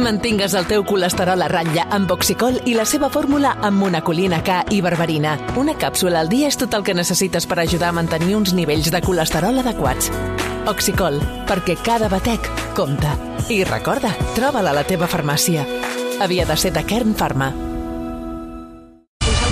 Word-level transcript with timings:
Mantingues 0.00 0.54
el 0.56 0.64
teu 0.64 0.82
colesterol 0.88 1.42
a 1.44 1.48
ratlla 1.50 1.84
amb 1.92 2.10
Oxicol 2.14 2.56
i 2.64 2.72
la 2.74 2.86
seva 2.88 3.10
fórmula 3.12 3.52
amb 3.60 3.82
monacolina 3.82 4.40
K 4.42 4.62
i 4.72 4.80
berberina. 4.80 5.34
Una 5.60 5.74
càpsula 5.76 6.22
al 6.22 6.30
dia 6.32 6.48
és 6.48 6.56
tot 6.56 6.72
el 6.74 6.84
que 6.86 6.96
necessites 6.96 7.46
per 7.46 7.58
ajudar 7.60 7.90
a 7.90 7.96
mantenir 7.98 8.38
uns 8.38 8.54
nivells 8.56 8.90
de 8.90 9.02
colesterol 9.04 9.60
adequats. 9.60 10.08
Oxicol, 10.70 11.20
perquè 11.48 11.76
cada 11.84 12.08
batec 12.08 12.48
compta. 12.76 13.12
I 13.52 13.62
recorda, 13.68 14.14
troba'la 14.36 14.72
a 14.72 14.78
la 14.80 14.86
teva 14.88 15.10
farmàcia. 15.10 15.66
Havia 16.20 16.48
de 16.48 16.56
ser 16.56 16.72
de 16.72 16.84
Kern 16.84 17.14
Pharma. 17.14 17.52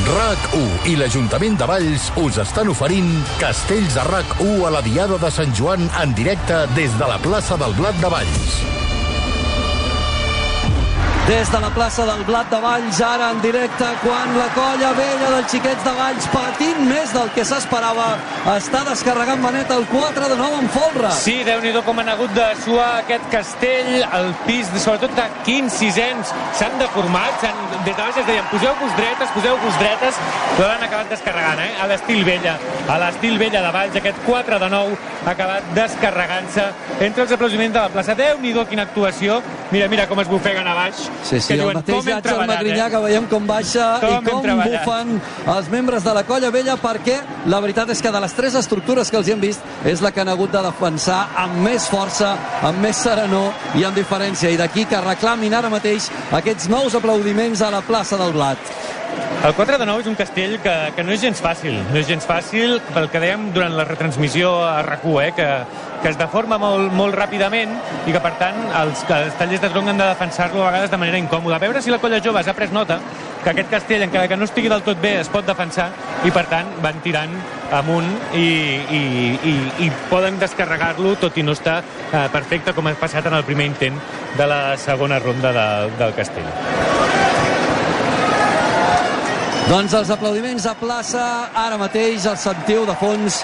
RAC1 0.08 0.88
i 0.88 0.96
l'Ajuntament 0.96 1.58
de 1.60 1.68
Valls 1.68 2.08
us 2.16 2.40
estan 2.40 2.72
oferint 2.72 3.12
Castells 3.42 3.98
de 3.98 4.08
RAC1 4.08 4.64
a 4.64 4.74
la 4.78 4.84
Diada 4.86 5.20
de 5.20 5.30
Sant 5.30 5.52
Joan 5.52 5.90
en 6.00 6.16
directe 6.16 6.64
des 6.78 6.96
de 6.96 7.12
la 7.12 7.20
plaça 7.20 7.60
del 7.60 7.76
Blat 7.76 8.00
de 8.00 8.16
Valls. 8.16 8.87
Des 11.28 11.50
de 11.52 11.58
la 11.60 11.68
plaça 11.68 12.06
del 12.06 12.22
Blat 12.24 12.48
de 12.48 12.56
Valls, 12.56 13.02
ara 13.04 13.26
en 13.34 13.40
directe, 13.42 13.84
quan 14.00 14.30
la 14.32 14.46
colla 14.54 14.94
vella 14.96 15.32
dels 15.34 15.50
xiquets 15.52 15.82
de 15.84 15.90
Valls, 15.92 16.28
patint 16.32 16.78
més 16.88 17.10
del 17.12 17.28
que 17.34 17.42
s'esperava, 17.44 18.06
està 18.54 18.80
descarregant 18.86 19.42
Benet 19.44 19.68
el 19.74 19.84
4 19.90 20.30
de 20.32 20.38
9 20.40 20.62
en 20.62 20.70
folre. 20.72 21.10
Sí, 21.18 21.34
déu 21.44 21.60
nhi 21.60 21.74
com 21.84 22.00
han 22.00 22.08
hagut 22.08 22.32
de 22.32 22.46
suar 22.62 22.86
aquest 23.02 23.26
castell, 23.34 23.90
el 24.20 24.30
pis, 24.46 24.70
sobretot 24.80 25.12
de 25.18 25.26
quins 25.44 25.76
sisens, 25.82 26.32
s'han 26.56 26.80
deformat, 26.80 27.44
han, 27.44 27.60
des 27.74 27.92
de 27.92 27.98
baix 28.00 28.22
es 28.24 28.26
deien, 28.30 28.48
poseu-vos 28.48 28.96
dretes, 28.96 29.36
poseu-vos 29.36 29.78
dretes, 29.84 30.22
però 30.56 30.70
l'han 30.70 30.88
acabat 30.88 31.12
descarregant, 31.12 31.60
eh? 31.60 31.76
a 31.76 31.90
l'estil 31.92 32.24
vella, 32.24 32.56
a 32.88 32.98
l'estil 33.04 33.36
vella 33.36 33.66
de 33.66 33.74
Valls, 33.76 34.00
aquest 34.00 34.24
4 34.24 34.62
de 34.64 34.72
9 34.78 34.96
ha 35.26 35.36
acabat 35.36 35.68
descarregant-se 35.76 36.70
entre 37.04 37.28
els 37.28 37.36
aplaudiments 37.36 37.76
de 37.76 37.84
la 37.84 37.92
plaça. 37.92 38.16
déu 38.16 38.40
nhi 38.40 38.56
quina 38.72 38.88
actuació, 38.88 39.42
mira, 39.70 39.92
mira 39.92 40.08
com 40.08 40.24
es 40.24 40.28
bufeguen 40.32 40.66
a 40.66 40.74
baix, 40.74 41.04
Sí, 41.22 41.40
sí, 41.40 41.48
que 41.48 41.54
el 41.54 41.60
diuen, 41.60 41.78
mateix 41.80 41.96
com 41.96 42.08
hem 42.08 42.16
Àngel 42.16 42.26
treballat, 42.26 42.52
Magrinyà 42.54 42.86
eh? 42.86 42.90
que 42.92 43.00
veiem 43.04 43.26
com 43.30 43.46
baixa 43.48 43.86
Com 44.02 44.14
i 44.14 44.30
com 44.30 44.62
bufen 44.62 45.14
els 45.54 45.70
membres 45.72 46.06
de 46.06 46.14
la 46.16 46.24
colla 46.28 46.50
vella 46.54 46.76
perquè 46.80 47.18
la 47.52 47.60
veritat 47.64 47.92
és 47.94 48.02
que 48.04 48.12
de 48.14 48.22
les 48.24 48.36
tres 48.36 48.58
estructures 48.60 49.10
que 49.10 49.18
els 49.20 49.28
hi 49.28 49.34
hem 49.34 49.42
vist 49.42 49.88
és 49.88 50.02
la 50.04 50.12
que 50.14 50.22
han 50.22 50.32
hagut 50.32 50.52
de 50.54 50.62
defensar 50.64 51.20
amb 51.44 51.58
més 51.66 51.88
força, 51.90 52.34
amb 52.62 52.80
més 52.84 53.02
serenor 53.02 53.78
i 53.78 53.84
amb 53.84 53.98
diferència. 53.98 54.50
I 54.50 54.60
d'aquí 54.60 54.86
que 54.88 55.00
reclamin 55.04 55.54
ara 55.54 55.72
mateix 55.72 56.10
aquests 56.38 56.70
nous 56.72 56.94
aplaudiments 56.94 57.62
a 57.62 57.72
la 57.74 57.82
plaça 57.82 58.20
del 58.20 58.32
Blat. 58.36 58.97
El 59.38 59.54
4 59.54 59.78
de 59.78 59.86
9 59.86 60.02
és 60.02 60.08
un 60.10 60.16
castell 60.18 60.56
que, 60.58 60.72
que 60.96 61.04
no 61.06 61.12
és 61.14 61.20
gens 61.22 61.38
fàcil, 61.38 61.76
no 61.92 62.00
és 62.00 62.08
gens 62.08 62.24
fàcil 62.26 62.80
pel 62.90 63.06
que 63.12 63.20
dèiem 63.22 63.52
durant 63.54 63.76
la 63.78 63.84
retransmissió 63.86 64.50
a 64.66 64.80
rac 64.82 65.06
eh, 65.06 65.28
que, 65.36 65.46
que 66.02 66.10
es 66.10 66.18
deforma 66.18 66.58
molt, 66.58 66.90
molt 66.92 67.14
ràpidament 67.14 67.76
i 68.06 68.14
que 68.14 68.20
per 68.24 68.32
tant 68.40 68.58
els, 68.80 69.04
que 69.06 69.14
els 69.14 69.38
tallers 69.38 69.62
d'esgong 69.62 69.92
han 69.92 70.02
de 70.02 70.08
defensar-lo 70.10 70.64
a 70.64 70.72
vegades 70.72 70.90
de 70.90 70.98
manera 70.98 71.22
incòmoda. 71.22 71.54
A 71.54 71.62
veure 71.62 71.82
si 71.82 71.94
la 71.94 72.00
colla 72.02 72.18
jove 72.24 72.42
ha 72.42 72.56
pres 72.56 72.74
nota 72.74 72.98
que 73.44 73.52
aquest 73.52 73.70
castell, 73.70 74.02
encara 74.02 74.26
que 74.26 74.36
no 74.36 74.48
estigui 74.48 74.68
del 74.68 74.82
tot 74.82 74.98
bé, 75.00 75.14
es 75.20 75.30
pot 75.30 75.46
defensar 75.46 75.88
i 76.26 76.34
per 76.34 76.48
tant 76.50 76.74
van 76.82 76.98
tirant 77.06 77.38
amunt 77.78 78.10
i, 78.34 78.48
i, 78.90 79.02
i, 79.38 79.54
i 79.86 79.90
poden 80.10 80.42
descarregar-lo 80.42 81.14
tot 81.22 81.38
i 81.38 81.46
no 81.46 81.54
estar 81.54 81.78
eh, 81.84 82.26
perfecte 82.34 82.74
com 82.74 82.90
ha 82.90 82.96
passat 82.98 83.30
en 83.30 83.38
el 83.38 83.46
primer 83.46 83.70
intent 83.70 84.02
de 84.36 84.50
la 84.50 84.62
segona 84.76 85.22
ronda 85.22 85.54
de, 85.54 85.68
del 86.02 86.18
castell. 86.18 87.27
Doncs 89.68 89.92
els 89.92 90.08
aplaudiments 90.08 90.64
a 90.64 90.72
plaça, 90.80 91.22
ara 91.52 91.76
mateix 91.76 92.24
el 92.30 92.38
sentiu 92.40 92.86
de 92.88 92.94
fons 92.96 93.42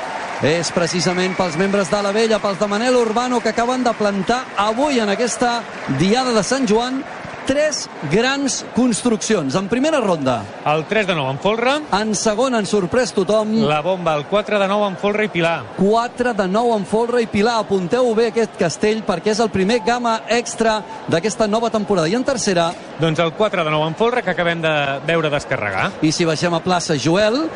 és 0.48 0.70
precisament 0.72 1.34
pels 1.36 1.58
membres 1.60 1.90
de 1.92 2.00
la 2.00 2.14
vella, 2.16 2.38
pels 2.40 2.56
de 2.56 2.68
Manel 2.70 2.96
Urbano 2.96 3.42
que 3.44 3.52
acaben 3.52 3.84
de 3.84 3.92
plantar 3.92 4.38
avui 4.64 5.02
en 5.04 5.12
aquesta 5.12 5.58
Diada 6.00 6.32
de 6.32 6.42
Sant 6.42 6.64
Joan 6.64 7.02
tres 7.46 7.88
grans 8.10 8.64
construccions. 8.74 9.54
En 9.54 9.68
primera 9.68 10.00
ronda, 10.00 10.42
El 10.64 10.84
3 10.86 11.06
de 11.06 11.14
9 11.14 11.30
en 11.30 11.38
folre, 11.38 11.72
en 11.92 12.14
segona 12.14 12.58
han 12.58 12.66
sorprès 12.66 13.12
tothom, 13.12 13.52
la 13.68 13.80
bomba, 13.82 14.14
el 14.16 14.24
4 14.26 14.58
de 14.58 14.68
9 14.68 14.86
en 14.88 14.96
folre 14.96 15.24
i 15.26 15.28
pilar. 15.28 15.64
4 15.76 16.34
de 16.34 16.48
9 16.48 16.76
en 16.76 16.86
folre 16.86 17.22
i 17.22 17.26
pilar. 17.26 17.58
Apunteu 17.60 18.14
bé 18.14 18.28
aquest 18.32 18.56
castell 18.58 19.02
perquè 19.06 19.32
és 19.34 19.40
el 19.40 19.50
primer 19.50 19.80
gamma 19.84 20.22
extra 20.28 20.80
d'aquesta 21.08 21.46
nova 21.46 21.70
temporada. 21.70 22.08
I 22.08 22.14
en 22.14 22.24
tercera, 22.24 22.72
Doncs 23.00 23.18
el 23.18 23.32
4 23.34 23.64
de 23.64 23.70
9 23.70 23.88
en 23.88 23.94
folre 23.94 24.22
que 24.22 24.30
acabem 24.30 24.60
de 24.62 24.74
veure 25.06 25.30
descarregar. 25.30 25.90
i 26.02 26.12
si 26.12 26.24
baixem 26.24 26.54
a 26.54 26.60
plaça 26.62 26.94
Joel, 26.96 27.48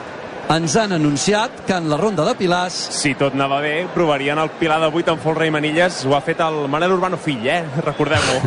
ens 0.49 0.75
han 0.81 0.93
anunciat 0.97 1.51
que 1.67 1.75
en 1.77 1.91
la 1.91 1.97
ronda 2.01 2.25
de 2.25 2.33
pilars 2.39 2.73
Si 2.97 3.11
tot 3.21 3.35
anava 3.37 3.59
bé, 3.61 3.87
provarien 3.93 4.39
el 4.41 4.49
Pilar 4.57 4.79
de 4.81 4.87
8 4.89 5.13
en 5.13 5.19
folre 5.21 5.47
i 5.47 5.53
manilles. 5.53 5.99
Ho 6.09 6.15
ha 6.17 6.21
fet 6.25 6.41
el 6.41 6.57
Manel 6.73 6.95
Urbano 6.95 7.19
fill, 7.21 7.45
eh? 7.47 7.59
Recordem-ho. 7.85 8.39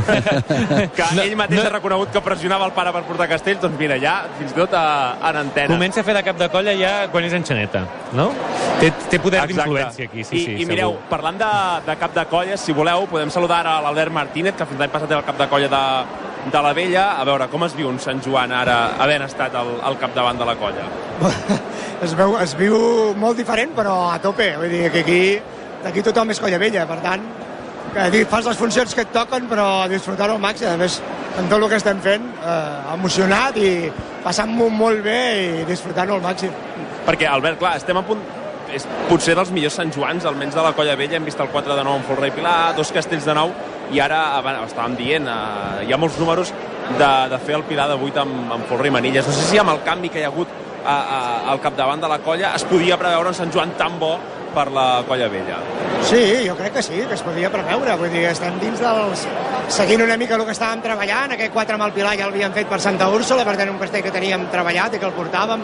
que 0.98 1.10
No, 1.14 1.22
ell 1.22 1.36
mateix 1.38 1.62
no. 1.62 1.68
ha 1.70 1.74
reconegut 1.76 2.12
que 2.16 2.24
pressionava 2.26 2.66
el 2.66 2.74
pare 2.74 2.94
per 2.96 3.04
portar 3.06 3.28
castells. 3.30 3.62
Doncs 3.62 3.78
mira, 3.80 4.00
ja, 4.02 4.16
fins 4.40 4.56
i 4.56 4.58
tot 4.58 4.74
a, 4.74 4.84
en 5.30 5.42
antena. 5.44 5.70
Comença 5.76 6.02
a 6.02 6.08
fer 6.08 6.18
de 6.18 6.24
cap 6.26 6.42
de 6.42 6.50
colla 6.54 6.74
ja 6.80 6.94
quan 7.14 7.28
és 7.30 7.38
enxaneta, 7.38 7.84
no? 8.18 8.32
Té, 8.82 8.90
té 9.12 9.22
poder 9.22 9.46
d'influència 9.52 10.10
aquí, 10.10 10.26
sí, 10.26 10.40
I, 10.42 10.46
sí, 10.46 10.58
I 10.64 10.66
mireu, 10.66 10.96
segur. 10.96 11.10
parlant 11.12 11.38
de, 11.38 11.52
de 11.86 11.98
cap 12.02 12.18
de 12.18 12.26
colla, 12.32 12.58
si 12.58 12.74
voleu, 12.74 13.06
podem 13.12 13.30
saludar 13.30 13.62
ara 13.62 13.78
l'Albert 13.86 14.14
Martínez, 14.16 14.58
que 14.58 14.66
fins 14.66 14.82
l'any 14.82 14.90
passat 14.90 15.12
era 15.14 15.22
el 15.22 15.28
cap 15.28 15.38
de 15.38 15.48
colla 15.52 15.70
de, 15.70 15.84
de 16.50 16.62
la 16.62 16.74
vella. 16.74 17.06
A 17.20 17.26
veure, 17.28 17.48
com 17.52 17.66
es 17.68 17.76
viu 17.78 17.90
un 17.92 18.00
Sant 18.02 18.22
Joan 18.26 18.54
ara, 18.56 18.78
havent 19.02 19.26
estat 19.28 19.56
al, 19.58 19.76
al 19.84 19.98
capdavant 20.02 20.40
de 20.40 20.48
la 20.48 20.56
colla? 20.60 20.88
es, 22.06 22.16
veu, 22.18 22.36
es 22.42 22.56
viu 22.58 22.78
molt 23.20 23.38
diferent, 23.38 23.76
però 23.78 23.98
a 24.12 24.18
tope. 24.24 24.54
Vull 24.58 24.74
dir 24.74 24.90
que 24.94 25.06
aquí, 25.06 25.22
aquí 25.92 26.06
tothom 26.06 26.34
és 26.34 26.42
colla 26.42 26.62
vella, 26.62 26.88
per 26.90 27.00
tant, 27.06 27.26
que 27.92 28.26
fas 28.32 28.48
les 28.48 28.60
funcions 28.60 28.96
que 28.96 29.06
et 29.06 29.14
toquen, 29.14 29.48
però 29.52 29.88
disfrutar-ho 29.92 30.38
al 30.38 30.44
màxim. 30.44 30.70
A 30.72 30.78
més, 30.80 31.00
amb 31.38 31.48
tot 31.48 31.58
el 31.60 31.70
que 31.70 31.80
estem 31.80 32.02
fent, 32.04 32.28
eh, 32.42 32.94
emocionat 32.96 33.58
i 33.58 33.72
passant-m'ho 34.24 34.70
molt 34.74 35.04
bé 35.06 35.22
i 35.40 35.66
disfrutant-ho 35.68 36.20
al 36.20 36.24
màxim. 36.24 36.54
Perquè, 37.08 37.28
Albert, 37.28 37.60
clar, 37.60 37.76
estem 37.82 37.98
a 37.98 38.06
punt 38.06 38.22
és 38.72 38.86
potser 39.10 39.36
dels 39.36 39.52
millors 39.52 39.76
Sant 39.76 39.92
Joans, 39.92 40.26
almenys 40.26 40.56
de 40.56 40.64
la 40.64 40.72
colla 40.78 40.96
vella, 40.96 41.18
hem 41.20 41.26
vist 41.28 41.40
el 41.44 41.50
4 41.52 41.76
de 41.76 41.84
9 41.84 42.00
en 42.00 42.06
Folre 42.08 42.30
i 42.30 42.36
Pilar, 42.36 42.74
dos 42.78 42.92
castells 42.96 43.28
de 43.28 43.36
9, 43.36 43.72
i 43.92 44.00
ara 44.00 44.22
abans, 44.38 44.66
estàvem 44.72 44.96
dient, 45.00 45.28
eh, 45.28 45.86
hi 45.88 45.94
ha 45.94 46.00
molts 46.00 46.20
números 46.20 46.54
de, 46.98 47.12
de 47.32 47.40
fer 47.46 47.58
el 47.60 47.66
Pilar 47.68 47.88
de 47.92 47.98
8 48.00 48.22
amb, 48.24 48.52
amb 48.58 48.68
Folre 48.70 48.90
i 48.90 48.94
Manilles. 48.94 49.28
No 49.28 49.36
sé 49.36 49.48
si 49.50 49.60
amb 49.62 49.74
el 49.74 49.82
canvi 49.88 50.12
que 50.12 50.22
hi 50.22 50.28
ha 50.28 50.32
hagut 50.32 50.52
a, 50.82 50.94
a, 50.96 51.18
al 51.52 51.62
capdavant 51.62 52.02
de 52.02 52.10
la 52.10 52.20
colla 52.26 52.56
es 52.58 52.66
podia 52.66 52.98
preveure 52.98 53.30
un 53.30 53.38
Sant 53.38 53.52
Joan 53.54 53.76
tan 53.78 54.00
bo 54.02 54.16
per 54.56 54.68
la 54.74 55.04
colla 55.08 55.28
vella. 55.32 55.60
Sí, 56.08 56.22
jo 56.48 56.56
crec 56.58 56.74
que 56.78 56.84
sí, 56.84 57.00
que 57.08 57.16
es 57.16 57.24
podia 57.26 57.52
preveure. 57.54 57.96
Vull 58.00 58.12
dir, 58.14 58.26
estem 58.32 58.58
dins 58.62 58.82
dels... 58.82 59.26
Seguint 59.72 60.04
una 60.04 60.18
mica 60.20 60.36
el 60.36 60.44
que 60.48 60.56
estàvem 60.56 60.82
treballant, 60.84 61.36
aquest 61.36 61.54
4 61.56 61.78
amb 61.78 61.86
el 61.88 61.94
Pilar 61.96 62.16
ja 62.20 62.28
l'havíem 62.28 62.54
fet 62.56 62.68
per 62.68 62.82
Santa 62.84 63.08
Úrsula, 63.14 63.46
per 63.48 63.56
tant 63.60 63.72
un 63.72 63.80
castell 63.80 64.04
que 64.04 64.12
teníem 64.12 64.50
treballat 64.52 64.98
i 64.98 65.00
que 65.00 65.08
el 65.08 65.16
portàvem. 65.16 65.64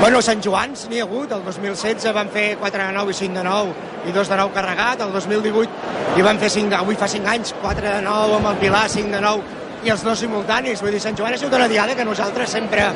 Bueno, 0.00 0.20
Sant 0.20 0.42
Joans 0.44 0.88
n'hi 0.90 0.98
ha 1.00 1.04
hagut, 1.06 1.30
el 1.32 1.44
2016 1.46 2.12
van 2.16 2.32
fer 2.34 2.48
4 2.60 2.88
de 2.88 2.94
9 2.96 3.12
i 3.14 3.18
5 3.20 3.38
de 3.38 3.44
9 3.46 3.92
i 4.10 4.12
2 4.12 4.32
de 4.32 4.38
9 4.40 4.52
carregat, 4.56 5.04
el 5.06 5.12
2018 5.14 6.18
hi 6.18 6.24
van 6.26 6.40
fer 6.42 6.50
5 6.52 6.72
de, 6.72 6.76
avui 6.76 6.98
fa 6.98 7.08
5 7.08 7.30
anys, 7.30 7.54
4 7.62 7.86
de 7.86 8.02
9 8.04 8.40
amb 8.40 8.50
el 8.50 8.58
Pilar, 8.60 8.88
5 8.90 9.14
de 9.14 9.22
9 9.24 9.62
i 9.84 9.92
els 9.92 10.04
dos 10.04 10.20
simultanis. 10.20 10.82
Vull 10.82 10.92
dir, 10.96 11.00
Sant 11.00 11.16
Joan 11.16 11.36
ha 11.36 11.40
sigut 11.40 11.56
una 11.56 11.68
diada 11.68 11.94
que 11.96 12.04
nosaltres 12.04 12.52
sempre, 12.56 12.88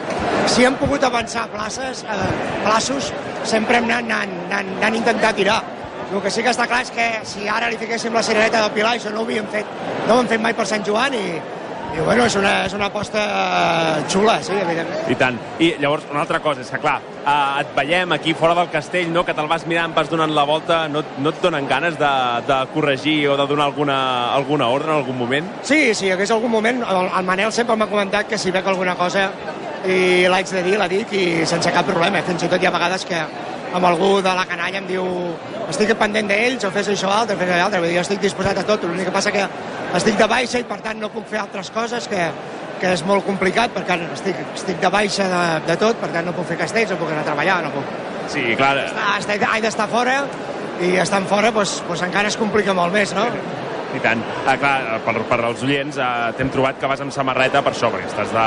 si 0.48 0.64
hem 0.64 0.76
pogut 0.80 1.04
avançar 1.04 1.46
places, 1.52 2.04
eh, 2.04 2.28
plaços, 2.64 3.12
sempre 3.48 3.80
hem 3.80 3.88
anat, 3.88 4.04
anant, 4.04 4.72
anant, 4.78 4.96
intentar 4.96 5.34
tirar. 5.34 5.60
El 6.08 6.22
que 6.24 6.30
sí 6.32 6.44
que 6.44 6.52
està 6.52 6.64
clar 6.68 6.82
és 6.86 6.90
que 6.94 7.06
si 7.28 7.48
ara 7.52 7.68
li 7.68 7.76
fiquéssim 7.80 8.14
la 8.16 8.24
cirereta 8.24 8.62
del 8.64 8.72
Pilar, 8.76 8.96
això 8.96 9.12
no 9.12 9.22
ho 9.22 9.28
havíem 9.28 9.48
fet, 9.52 9.78
no 10.06 10.16
ho 10.16 10.22
hem 10.22 10.28
fet 10.30 10.40
mai 10.40 10.56
per 10.56 10.64
Sant 10.68 10.86
Joan 10.86 11.16
i, 11.16 11.24
i 11.92 12.00
bueno, 12.00 12.24
és 12.24 12.36
una, 12.36 12.52
és 12.64 12.72
una 12.76 12.88
aposta 12.88 13.20
xula, 14.08 14.38
sí, 14.44 14.56
evidentment. 14.56 15.04
I 15.12 15.18
tant. 15.20 15.36
I 15.60 15.74
llavors, 15.82 16.08
una 16.12 16.22
altra 16.24 16.40
cosa, 16.44 16.64
és 16.64 16.72
que 16.72 16.80
clar, 16.80 16.96
eh, 17.18 17.60
et 17.60 17.76
veiem 17.76 18.16
aquí 18.16 18.32
fora 18.32 18.56
del 18.56 18.72
castell, 18.72 19.12
no? 19.12 19.24
que 19.24 19.36
te'l 19.36 19.52
vas 19.52 19.68
mirant, 19.68 19.92
vas 19.96 20.08
donant 20.08 20.32
la 20.32 20.44
volta, 20.48 20.82
no, 20.88 21.04
no 21.20 21.32
et 21.34 21.44
donen 21.44 21.68
ganes 21.68 22.00
de, 22.00 22.12
de 22.48 22.58
corregir 22.72 23.18
o 23.28 23.36
de 23.36 23.48
donar 23.52 23.68
alguna, 23.68 24.00
alguna 24.32 24.72
ordre 24.72 24.92
en 24.92 25.02
algun 25.02 25.18
moment? 25.18 25.48
Sí, 25.60 25.94
sí, 25.94 26.12
hagués 26.12 26.32
algun 26.32 26.56
moment, 26.56 26.84
el, 26.88 27.08
el 27.08 27.28
Manel 27.28 27.52
sempre 27.52 27.76
m'ha 27.76 27.88
comentat 27.92 28.28
que 28.32 28.40
si 28.40 28.52
veig 28.54 28.68
alguna 28.68 28.96
cosa 28.96 29.28
i 29.86 30.26
l'haig 30.30 30.50
de 30.50 30.62
dir, 30.66 30.78
la 30.78 30.88
dic 30.90 31.12
i 31.14 31.24
sense 31.46 31.70
cap 31.74 31.86
problema. 31.86 32.22
Fins 32.26 32.42
i 32.42 32.50
tot 32.50 32.62
hi 32.62 32.66
ha 32.66 32.74
vegades 32.74 33.04
que 33.06 33.20
amb 33.68 33.84
algú 33.84 34.18
de 34.24 34.32
la 34.34 34.46
canalla 34.48 34.80
em 34.80 34.86
diu 34.88 35.04
estic 35.68 35.92
pendent 36.00 36.30
d'ells 36.30 36.64
o 36.64 36.70
fes 36.72 36.88
això 36.88 37.10
altre, 37.12 37.36
fes 37.36 37.50
allò 37.52 37.66
altre. 37.68 37.82
Vull 37.82 37.90
dir, 37.92 37.98
jo 37.98 38.04
estic 38.06 38.22
disposat 38.24 38.58
a 38.58 38.64
tot, 38.66 38.84
l'únic 38.88 39.10
que 39.10 39.14
passa 39.14 39.32
que 39.34 39.44
estic 39.98 40.16
de 40.18 40.28
baixa 40.30 40.62
i 40.62 40.66
per 40.68 40.80
tant 40.84 41.00
no 41.00 41.12
puc 41.12 41.28
fer 41.28 41.42
altres 41.42 41.70
coses 41.74 42.08
que, 42.08 42.28
que 42.80 42.92
és 42.96 43.04
molt 43.06 43.26
complicat 43.26 43.74
perquè 43.76 43.98
estic, 44.16 44.40
estic 44.56 44.80
de 44.82 44.90
baixa 44.92 45.28
de, 45.30 45.42
de 45.68 45.78
tot, 45.80 46.00
per 46.00 46.10
tant 46.14 46.26
no 46.26 46.34
puc 46.36 46.48
fer 46.48 46.58
castells, 46.60 46.92
no 46.94 47.00
puc 47.00 47.12
anar 47.12 47.24
a 47.26 47.28
treballar, 47.30 47.62
no 47.66 47.72
puc. 47.76 47.96
Sí, 48.28 48.44
clar, 48.56 48.74
Ah, 48.96 49.16
estic, 49.20 49.44
he 49.44 49.62
d'estar 49.64 49.88
fora 49.88 50.20
i 50.84 50.94
estant 51.02 51.26
fora 51.26 51.50
doncs, 51.54 51.78
doncs 51.88 52.04
encara 52.06 52.28
es 52.30 52.36
complica 52.38 52.74
molt 52.76 52.92
més, 52.94 53.14
no? 53.16 53.28
I 53.96 54.00
tant. 54.04 54.22
Ah, 54.44 54.56
clar, 54.60 55.00
per, 55.06 55.14
per 55.30 55.38
als 55.48 55.62
oients 55.66 55.98
eh, 56.00 56.08
t'hem 56.38 56.50
trobat 56.54 56.80
que 56.80 56.90
vas 56.90 57.02
amb 57.04 57.14
samarreta 57.14 57.62
per 57.64 57.74
sobre, 57.78 58.04
estàs 58.08 58.32
de, 58.34 58.46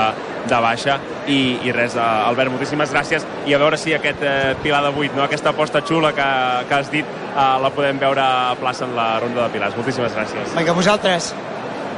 de 0.51 0.61
baixa 0.63 0.97
i, 1.27 1.39
i 1.65 1.75
res, 1.75 1.97
eh, 1.97 2.09
Albert, 2.29 2.53
moltíssimes 2.53 2.93
gràcies 2.93 3.25
i 3.49 3.55
a 3.55 3.61
veure 3.61 3.79
si 3.81 3.95
aquest 3.97 4.25
eh, 4.25 4.53
Pilar 4.61 4.83
de 4.87 4.93
8, 4.93 5.17
no? 5.17 5.25
aquesta 5.25 5.53
aposta 5.55 5.83
xula 5.87 6.13
que, 6.17 6.27
que 6.69 6.77
has 6.77 6.91
dit 6.93 7.05
eh, 7.05 7.47
la 7.63 7.71
podem 7.73 8.01
veure 8.01 8.25
a 8.25 8.59
plaça 8.59 8.85
en 8.89 8.97
la 8.97 9.13
ronda 9.23 9.47
de 9.47 9.55
Pilars. 9.55 9.77
Moltíssimes 9.79 10.13
gràcies. 10.17 10.53
Vinga, 10.57 10.77
vosaltres. 10.77 11.33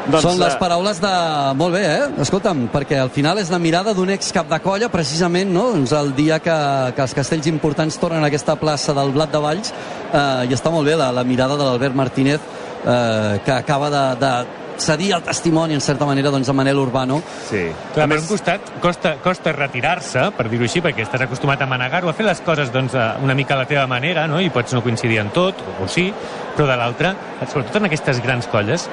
Doncs, 0.04 0.26
Són 0.26 0.40
les 0.42 0.56
paraules 0.60 0.98
de... 1.00 1.12
Molt 1.56 1.78
bé, 1.78 1.84
eh? 1.88 2.08
Escolta'm, 2.26 2.66
perquè 2.74 2.98
al 3.00 3.12
final 3.14 3.40
és 3.40 3.48
la 3.54 3.60
mirada 3.62 3.94
d'un 3.96 4.10
ex 4.12 4.34
cap 4.36 4.50
de 4.52 4.60
colla, 4.60 4.90
precisament, 4.92 5.54
no? 5.56 5.70
Doncs 5.78 5.94
el 5.96 6.12
dia 6.18 6.42
que, 6.44 6.56
que 6.96 7.06
els 7.06 7.16
castells 7.16 7.48
importants 7.48 7.96
tornen 8.02 8.26
a 8.26 8.28
aquesta 8.28 8.58
plaça 8.60 8.96
del 8.98 9.14
Blat 9.16 9.32
de 9.32 9.40
Valls, 9.44 9.72
eh, 10.12 10.50
i 10.50 10.58
està 10.58 10.74
molt 10.74 10.90
bé 10.90 10.98
la, 11.00 11.08
la 11.16 11.24
mirada 11.24 11.56
de 11.56 11.64
l'Albert 11.64 11.96
Martínez, 11.96 12.44
eh, 12.86 13.40
que 13.46 13.52
acaba 13.52 13.90
de, 13.90 14.04
de 14.26 14.34
cedir 14.78 15.14
el 15.14 15.22
testimoni, 15.22 15.74
en 15.74 15.82
certa 15.82 16.06
manera, 16.06 16.32
doncs, 16.32 16.50
a 16.50 16.54
Manel 16.54 16.80
Urbano. 16.80 17.22
Sí. 17.50 17.68
Clar, 17.94 18.08
per 18.10 18.20
un 18.20 18.28
costat, 18.28 18.74
costa, 18.82 19.16
costa 19.24 19.54
retirar-se, 19.56 20.30
per 20.38 20.50
dir-ho 20.52 20.68
així, 20.68 20.82
perquè 20.84 21.06
estàs 21.06 21.26
acostumat 21.28 21.62
a 21.62 21.70
manegar-ho, 21.70 22.10
a 22.10 22.18
fer 22.18 22.28
les 22.28 22.42
coses 22.46 22.74
doncs, 22.74 22.98
una 23.24 23.38
mica 23.38 23.56
a 23.56 23.64
la 23.64 23.70
teva 23.70 23.88
manera, 23.88 24.28
no? 24.28 24.42
i 24.42 24.52
pots 24.54 24.74
no 24.74 24.84
coincidir 24.84 25.22
en 25.22 25.34
tot, 25.36 25.62
o, 25.62 25.84
o 25.86 25.88
sí, 25.88 26.10
però 26.58 26.70
de 26.70 26.78
l'altra, 26.80 27.16
sobretot 27.46 27.82
en 27.82 27.92
aquestes 27.92 28.22
grans 28.24 28.50
colles, 28.52 28.90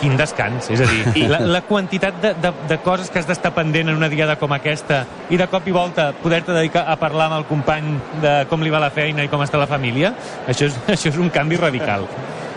quin 0.00 0.16
descans, 0.16 0.70
és 0.72 0.80
a 0.80 0.86
dir, 0.88 1.26
la, 1.28 1.42
la 1.44 1.60
quantitat 1.68 2.16
de, 2.22 2.32
de, 2.40 2.52
de 2.70 2.78
coses 2.80 3.10
que 3.12 3.20
has 3.20 3.28
d'estar 3.28 3.52
pendent 3.52 3.90
en 3.92 3.98
una 3.98 4.08
diada 4.08 4.38
com 4.40 4.52
aquesta 4.56 5.02
i 5.28 5.36
de 5.36 5.46
cop 5.52 5.66
i 5.68 5.74
volta 5.76 6.10
poder-te 6.16 6.54
dedicar 6.56 6.86
a 6.88 6.96
parlar 7.00 7.28
amb 7.28 7.42
el 7.42 7.48
company 7.50 7.90
de 8.22 8.34
com 8.48 8.64
li 8.64 8.72
va 8.72 8.80
la 8.80 8.88
feina 8.94 9.26
i 9.26 9.28
com 9.28 9.44
està 9.44 9.60
la 9.60 9.68
família, 9.68 10.14
això 10.48 10.70
és, 10.70 10.78
això 10.96 11.12
és 11.12 11.20
un 11.20 11.28
canvi 11.34 11.60
radical. 11.60 12.08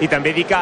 I 0.01 0.09
també 0.11 0.33
dir 0.33 0.45
que 0.49 0.59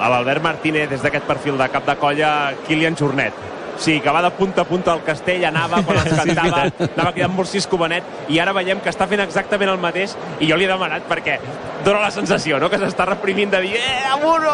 l'Albert 0.00 0.42
Martínez, 0.42 0.88
des 0.90 1.02
d'aquest 1.02 1.26
perfil 1.28 1.58
de 1.60 1.68
cap 1.72 1.86
de 1.86 1.96
colla, 2.00 2.30
Kilian 2.66 2.96
Jornet, 2.96 3.50
Sí, 3.82 4.00
que 4.00 4.10
va 4.10 4.20
de 4.22 4.30
punta 4.30 4.62
a 4.62 4.64
punta 4.64 4.92
al 4.92 5.02
castell, 5.02 5.44
anava 5.48 5.80
quan 5.82 5.98
es 5.98 6.12
cantava, 6.12 6.66
sí, 6.68 6.88
anava 6.94 7.12
cridant 7.16 7.32
Morcisco 7.34 7.78
Benet, 7.80 8.04
i 8.30 8.38
ara 8.38 8.52
veiem 8.54 8.82
que 8.84 8.92
està 8.92 9.08
fent 9.10 9.22
exactament 9.24 9.72
el 9.72 9.80
mateix, 9.80 10.12
i 10.40 10.50
jo 10.50 10.58
li 10.60 10.66
he 10.66 10.70
demanat 10.70 11.08
perquè 11.08 11.38
dona 11.84 12.02
la 12.04 12.10
sensació, 12.14 12.60
no?, 12.62 12.68
que 12.70 12.78
s'està 12.78 13.08
reprimint 13.08 13.50
de 13.50 13.62
dir 13.64 13.74
eh, 13.80 14.04
amunt, 14.12 14.46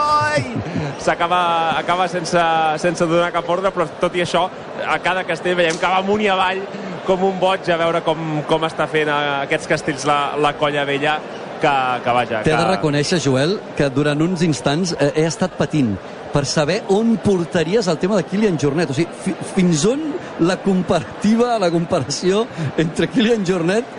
S'acaba 1.02 1.40
acaba 1.78 2.08
sense, 2.08 2.40
sense 2.80 3.06
donar 3.06 3.32
cap 3.34 3.48
ordre, 3.50 3.72
però 3.74 3.88
tot 4.00 4.16
i 4.16 4.22
això, 4.24 4.46
a 4.86 4.98
cada 5.04 5.26
castell 5.28 5.58
veiem 5.58 5.76
que 5.78 5.90
va 5.90 6.00
amunt 6.00 6.24
i 6.24 6.30
avall 6.32 6.62
com 7.08 7.22
un 7.24 7.38
boig 7.40 7.68
a 7.72 7.76
veure 7.80 8.02
com, 8.04 8.40
com 8.48 8.64
està 8.68 8.88
fent 8.90 9.08
aquests 9.12 9.68
castells 9.70 10.04
la, 10.08 10.18
la 10.36 10.54
colla 10.60 10.84
vella 10.88 11.18
que, 11.62 11.74
que 12.04 12.14
vaja... 12.20 12.42
T'he 12.44 12.52
que... 12.52 12.60
de 12.60 12.68
reconèixer, 12.70 13.20
Joel, 13.24 13.58
que 13.78 13.90
durant 13.94 14.22
uns 14.24 14.44
instants 14.46 14.94
eh, 14.98 15.12
he 15.16 15.26
estat 15.28 15.56
patint 15.58 15.94
per 16.32 16.44
saber 16.46 16.82
on 16.92 17.16
portaries 17.24 17.88
el 17.88 17.98
tema 17.98 18.18
de 18.18 18.24
Kilian 18.28 18.58
Jornet. 18.60 18.90
O 18.92 18.96
sigui, 18.96 19.08
fi, 19.24 19.34
fins 19.54 19.84
on 19.88 20.02
la 20.44 20.58
comparativa, 20.62 21.56
la 21.60 21.70
comparació 21.74 22.44
entre 22.76 23.08
Kilian 23.12 23.46
Jornet 23.48 23.96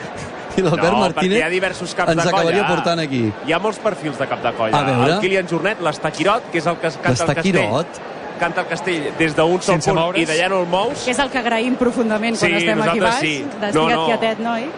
i 0.60 0.64
l'Albert 0.66 0.94
no, 0.94 1.02
Martínez 1.06 1.40
hi 1.40 1.44
ha 1.46 1.50
diversos 1.52 1.96
caps 1.96 2.14
ens 2.14 2.24
de 2.24 2.30
colla. 2.30 2.44
acabaria 2.44 2.68
portant 2.68 3.02
aquí. 3.04 3.24
Hi 3.48 3.56
ha 3.56 3.60
molts 3.64 3.80
perfils 3.84 4.20
de 4.20 4.28
cap 4.30 4.44
de 4.44 4.54
colla. 4.58 4.86
El 5.08 5.18
Kilian 5.24 5.50
Jornet, 5.50 5.84
l'Estaquirot, 5.86 6.50
que 6.54 6.62
és 6.62 6.70
el 6.70 6.80
que 6.82 6.94
canta 7.04 7.30
el 7.30 7.38
castell 7.42 8.08
canta 8.40 8.62
el 8.64 8.70
castell 8.70 9.10
des 9.20 9.34
d'un 9.36 9.62
sol 9.62 9.82
punt 9.84 9.98
moure's. 9.98 10.22
i 10.22 10.26
d'allà 10.30 10.48
no 10.54 10.62
el 10.64 10.70
mous. 10.72 11.04
Que 11.04 11.12
és 11.12 11.20
el 11.20 11.32
que 11.34 11.42
agraïm 11.42 11.76
profundament 11.80 12.38
quan 12.40 12.54
sí, 12.54 12.62
estem 12.62 12.84
aquí 12.86 13.02
baix. 13.04 13.20
Sí. 13.20 13.34
D'estiguet 13.44 13.76
no, 13.76 13.90
no. 13.90 14.06
quietet, 14.08 14.40
noi. 14.46 14.70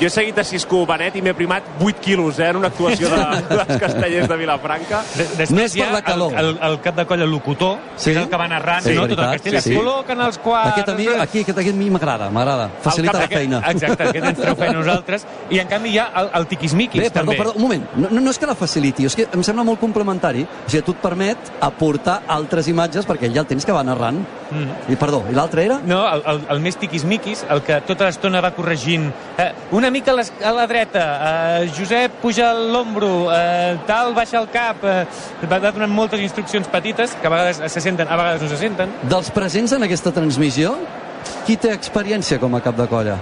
Jo 0.00 0.08
he 0.08 0.10
seguit 0.10 0.38
a 0.38 0.44
Cisco 0.44 0.82
Benet 0.88 1.16
i 1.18 1.22
m'he 1.24 1.34
primat 1.36 1.66
8 1.80 2.00
quilos 2.02 2.38
eh, 2.38 2.48
en 2.50 2.60
una 2.60 2.70
actuació 2.72 3.10
de, 3.12 3.20
dels 3.52 3.80
castellers 3.80 4.28
de 4.30 4.38
Vilafranca. 4.40 5.02
De, 5.16 5.26
després 5.42 5.76
hi 5.76 5.84
ha 5.84 5.90
el, 6.14 6.24
el, 6.42 6.52
el 6.70 6.78
cap 6.84 6.96
de 6.98 7.06
colla 7.08 7.26
locutor, 7.28 7.78
sí? 7.96 8.10
que 8.10 8.16
és 8.16 8.22
el 8.24 8.30
que 8.32 8.40
va 8.40 8.48
narrant 8.50 8.86
sí, 8.86 8.94
no? 8.96 9.06
tot 9.10 9.18
el 9.18 9.36
castell. 9.36 9.58
Sí, 9.58 9.64
sí. 9.68 9.74
Es 9.74 9.80
col·loquen 9.80 10.24
els 10.26 10.40
quarts... 10.42 10.72
Aquest 10.72 10.92
a 10.92 10.96
mi, 10.98 11.08
aquí, 11.12 11.44
aquest, 11.44 11.62
aquest 11.64 11.76
a 11.76 11.80
mi 11.80 11.90
m'agrada, 11.94 12.30
m'agrada. 12.34 12.68
Facilita 12.84 13.18
la 13.20 13.28
feina. 13.30 13.62
Exacte, 13.72 14.08
aquest 14.08 14.28
ens 14.32 14.40
treu 14.42 14.58
feina 14.58 14.78
nosaltres. 14.78 15.26
I 15.52 15.62
en 15.62 15.70
canvi 15.70 15.94
hi 15.94 16.00
ha 16.02 16.08
el, 16.22 16.30
el 16.40 16.48
tiquismiquis, 16.50 17.04
Bé, 17.04 17.10
perdó, 17.10 17.32
també. 17.32 17.38
Perdó, 17.42 17.54
un 17.58 17.66
moment, 17.66 17.86
no, 17.98 18.12
no 18.20 18.32
és 18.32 18.40
que 18.40 18.48
la 18.48 18.56
faciliti, 18.58 19.06
és 19.08 19.18
que 19.18 19.28
em 19.28 19.44
sembla 19.46 19.66
molt 19.68 19.80
complementari. 19.82 20.44
O 20.46 20.70
sigui, 20.70 20.84
tu 20.86 20.96
et 20.96 21.02
permet 21.04 21.52
aportar 21.62 22.22
altres 22.32 22.68
imatges 22.72 23.08
perquè 23.08 23.30
ja 23.32 23.44
el 23.44 23.50
tens 23.50 23.66
que 23.68 23.76
va 23.76 23.84
narrant. 23.86 24.22
Mm. 24.52 24.92
I 24.92 24.98
perdó, 25.00 25.22
i 25.30 25.36
l'altre 25.36 25.64
era? 25.64 25.78
No, 25.88 26.02
el, 26.08 26.24
el, 26.28 26.42
el 26.56 26.62
més 26.64 26.76
tiquismiquis, 26.80 27.46
el 27.52 27.62
que 27.66 27.80
tota 27.88 28.08
l'estona 28.08 28.42
va 28.44 28.52
corregint. 28.56 29.08
Eh, 29.40 29.50
una 29.82 29.90
mica 29.90 30.12
les, 30.14 30.30
a 30.44 30.52
la 30.54 30.64
dreta, 30.70 31.04
eh, 31.62 31.70
Josep 31.74 32.20
puja 32.22 32.52
l'ombro, 32.54 33.26
eh, 33.34 33.78
tal 33.86 34.14
baixa 34.14 34.38
el 34.38 34.46
cap, 34.54 34.84
eh, 34.86 35.02
va 35.50 35.58
donant 35.64 35.90
moltes 35.90 36.22
instruccions 36.22 36.68
petites 36.70 37.16
que 37.18 37.26
a 37.26 37.32
vegades 37.32 37.58
se 37.72 37.82
senten, 37.82 38.06
a 38.06 38.18
vegades 38.20 38.44
no 38.46 38.50
se 38.52 38.60
senten. 38.60 38.92
Dels 39.10 39.32
presents 39.34 39.74
en 39.74 39.82
aquesta 39.82 40.12
transmissió, 40.14 40.76
qui 41.48 41.58
té 41.58 41.72
experiència 41.74 42.38
com 42.38 42.54
a 42.54 42.62
cap 42.62 42.78
de 42.78 42.86
colla? 42.86 43.18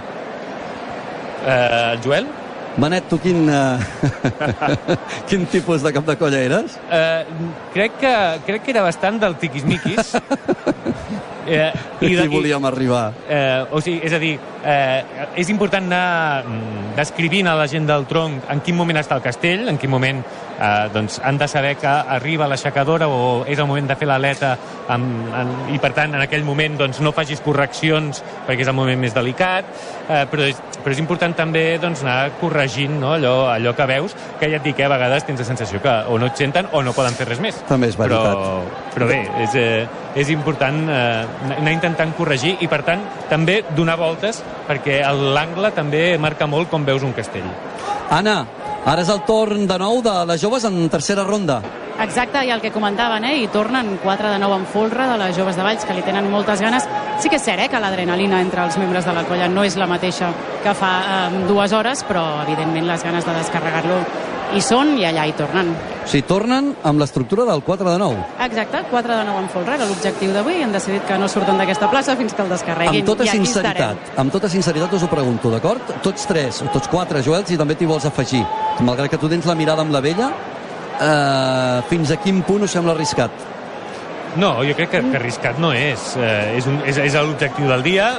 Eh, 1.47 1.57
el 1.95 2.05
Joel? 2.05 2.29
Manet, 2.77 3.09
tu 3.09 3.17
quin, 3.19 3.49
uh, 3.49 3.81
quin 5.27 5.49
tipus 5.51 5.81
de 5.83 5.91
cap 5.91 6.05
de 6.07 6.15
colla 6.15 6.45
eres? 6.45 6.77
Uh, 6.87 7.49
crec, 7.73 7.97
que, 7.99 8.13
crec 8.45 8.63
que 8.67 8.71
era 8.77 8.85
bastant 8.85 9.17
del 9.19 9.35
tiquismiquis. 9.41 10.13
Eh, 11.47 11.71
i 12.01 12.15
de, 12.15 12.23
Aquí 12.23 12.35
volíem 12.35 12.65
arribar. 12.65 13.11
Eh, 13.27 13.65
o 13.71 13.81
sigui, 13.81 14.01
és 14.05 14.13
a 14.13 14.19
dir, 14.21 14.35
eh, 14.65 15.25
és 15.41 15.49
important 15.49 15.85
anar 15.89 16.43
mm, 16.45 16.93
descrivint 16.97 17.49
a 17.49 17.55
la 17.57 17.67
gent 17.71 17.87
del 17.89 18.05
tronc 18.09 18.45
en 18.51 18.61
quin 18.61 18.77
moment 18.77 19.01
està 19.01 19.17
el 19.17 19.25
castell, 19.25 19.67
en 19.71 19.79
quin 19.81 19.89
moment 19.91 20.21
eh, 20.61 20.89
doncs, 20.93 21.19
han 21.23 21.37
de 21.37 21.47
saber 21.47 21.75
que 21.81 21.87
arriba 21.87 22.47
l'aixecadora 22.49 23.07
o 23.09 23.43
és 23.49 23.59
el 23.59 23.67
moment 23.69 23.89
de 23.89 23.97
fer 23.97 24.07
l'aleta 24.09 24.53
i 25.71 25.79
per 25.81 25.93
tant 25.95 26.15
en 26.17 26.21
aquell 26.21 26.43
moment 26.45 26.77
doncs, 26.81 26.99
no 27.01 27.13
facis 27.15 27.41
correccions 27.45 28.21
perquè 28.47 28.65
és 28.65 28.71
el 28.71 28.77
moment 28.77 28.99
més 28.99 29.15
delicat 29.15 29.67
eh, 30.07 30.25
però, 30.29 30.45
és, 30.49 30.59
però 30.81 30.93
és 30.93 31.01
important 31.01 31.35
també 31.37 31.65
doncs, 31.81 32.03
anar 32.05 32.35
corregint 32.41 32.99
no? 33.01 33.15
allò, 33.15 33.35
allò 33.53 33.73
que 33.77 33.87
veus 33.89 34.15
que 34.39 34.51
ja 34.51 34.59
et 34.59 34.67
dic, 34.67 34.79
eh, 34.79 34.87
a 34.87 34.91
vegades 34.91 35.25
tens 35.27 35.41
la 35.41 35.47
sensació 35.47 35.81
que 35.81 35.95
o 36.11 36.19
no 36.21 36.29
et 36.29 36.43
senten 36.43 36.69
o 36.71 36.83
no 36.85 36.95
poden 36.97 37.17
fer 37.17 37.29
res 37.31 37.41
més 37.43 37.61
també 37.69 37.89
és 37.91 37.97
veritat 37.99 38.35
però, 38.35 38.85
però 38.95 39.09
bé, 39.09 39.21
és, 39.45 39.57
eh, 39.57 40.11
és 40.21 40.33
important 40.33 40.83
eh, 40.91 41.30
anar 41.57 41.73
intentant 41.73 42.13
corregir 42.17 42.55
i 42.61 42.69
per 42.71 42.81
tant 42.87 43.03
també 43.29 43.61
donar 43.75 43.97
voltes 43.99 44.41
perquè 44.67 45.01
l'angle 45.35 45.71
també 45.75 46.17
marca 46.21 46.47
molt 46.47 46.69
com 46.69 46.85
veus 46.85 47.03
un 47.03 47.13
castell. 47.17 47.47
Anna, 48.11 48.41
ara 48.85 49.05
és 49.05 49.11
el 49.13 49.23
torn 49.27 49.67
de 49.67 49.77
nou 49.79 50.01
de 50.01 50.15
les 50.27 50.41
joves 50.41 50.65
en 50.67 50.83
tercera 50.89 51.23
ronda. 51.27 51.61
Exacte, 52.01 52.41
i 52.47 52.49
el 52.49 52.61
que 52.61 52.71
comentaven, 52.73 53.25
eh? 53.27 53.35
I 53.43 53.47
tornen 53.53 53.99
4 54.01 54.31
de 54.31 54.39
9 54.41 54.55
en 54.55 54.65
folre 54.65 55.05
de 55.05 55.17
les 55.21 55.37
joves 55.37 55.55
de 55.55 55.63
Valls, 55.63 55.85
que 55.85 55.93
li 55.93 56.01
tenen 56.01 56.31
moltes 56.31 56.61
ganes. 56.63 56.87
Sí 57.21 57.29
que 57.29 57.37
és 57.37 57.45
cert, 57.45 57.61
eh, 57.61 57.69
que 57.69 57.79
l'adrenalina 57.79 58.39
entre 58.41 58.63
els 58.65 58.77
membres 58.81 59.05
de 59.05 59.13
la 59.13 59.23
colla 59.29 59.47
no 59.47 59.63
és 59.63 59.77
la 59.77 59.85
mateixa 59.87 60.31
que 60.63 60.73
fa 60.73 60.91
eh, 61.01 61.45
dues 61.47 61.73
hores, 61.77 62.01
però, 62.07 62.41
evidentment, 62.47 62.87
les 62.89 63.03
ganes 63.05 63.27
de 63.27 63.35
descarregar-lo 63.37 63.99
hi 64.51 64.61
són 64.63 64.95
i 64.99 65.05
allà 65.07 65.25
hi 65.27 65.33
tornen. 65.37 65.71
O 66.01 66.07
sigui, 66.09 66.25
tornen 66.27 66.71
amb 66.87 66.99
l'estructura 66.99 67.45
del 67.47 67.61
4 67.63 67.87
de 67.87 67.97
9. 68.01 68.23
Exacte, 68.47 68.81
4 68.91 69.17
de 69.19 69.25
9 69.29 69.43
en 69.43 69.49
folre 69.53 69.75
era 69.77 69.87
l'objectiu 69.87 70.33
d'avui 70.35 70.57
i 70.59 70.65
han 70.65 70.73
decidit 70.75 71.05
que 71.07 71.19
no 71.21 71.29
surten 71.31 71.61
d'aquesta 71.61 71.89
plaça 71.91 72.15
fins 72.19 72.35
que 72.35 72.43
el 72.43 72.51
descarreguin. 72.51 73.03
Amb 73.03 73.11
tota 73.11 73.27
sinceritat, 73.29 74.11
amb 74.23 74.33
tota 74.33 74.49
sinceritat 74.51 74.97
us 74.97 75.05
ho 75.05 75.11
pregunto, 75.11 75.53
d'acord? 75.53 75.93
Tots 76.03 76.27
tres, 76.27 76.63
tots 76.73 76.91
quatre, 76.91 77.23
Joel, 77.23 77.45
si 77.47 77.59
també 77.59 77.77
t'hi 77.79 77.87
vols 77.89 78.07
afegir. 78.09 78.43
Malgrat 78.81 79.13
que 79.13 79.21
tu 79.21 79.29
tens 79.31 79.47
la 79.47 79.55
mirada 79.55 79.85
amb 79.85 79.95
la 79.95 80.03
vella, 80.03 80.31
eh, 80.99 81.81
fins 81.89 82.11
a 82.11 82.19
quin 82.23 82.43
punt 82.47 82.67
us 82.67 82.75
sembla 82.75 82.97
arriscat? 82.97 83.47
No, 84.39 84.55
jo 84.63 84.75
crec 84.75 84.93
que, 84.93 85.01
que 85.11 85.17
arriscat 85.19 85.59
no 85.59 85.71
és. 85.75 86.11
Eh, 86.17 86.57
és, 86.57 86.67
un, 86.67 86.79
és, 86.87 86.99
és 87.03 87.15
l'objectiu 87.19 87.67
del 87.71 87.83
dia, 87.83 88.13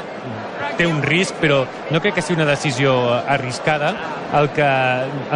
té 0.78 0.86
un 0.88 1.02
risc, 1.04 1.38
però 1.42 1.62
no 1.90 2.00
crec 2.00 2.18
que 2.18 2.24
sigui 2.24 2.40
una 2.40 2.48
decisió 2.48 2.96
arriscada. 3.20 3.92
El 4.38 4.50
que, 4.56 4.68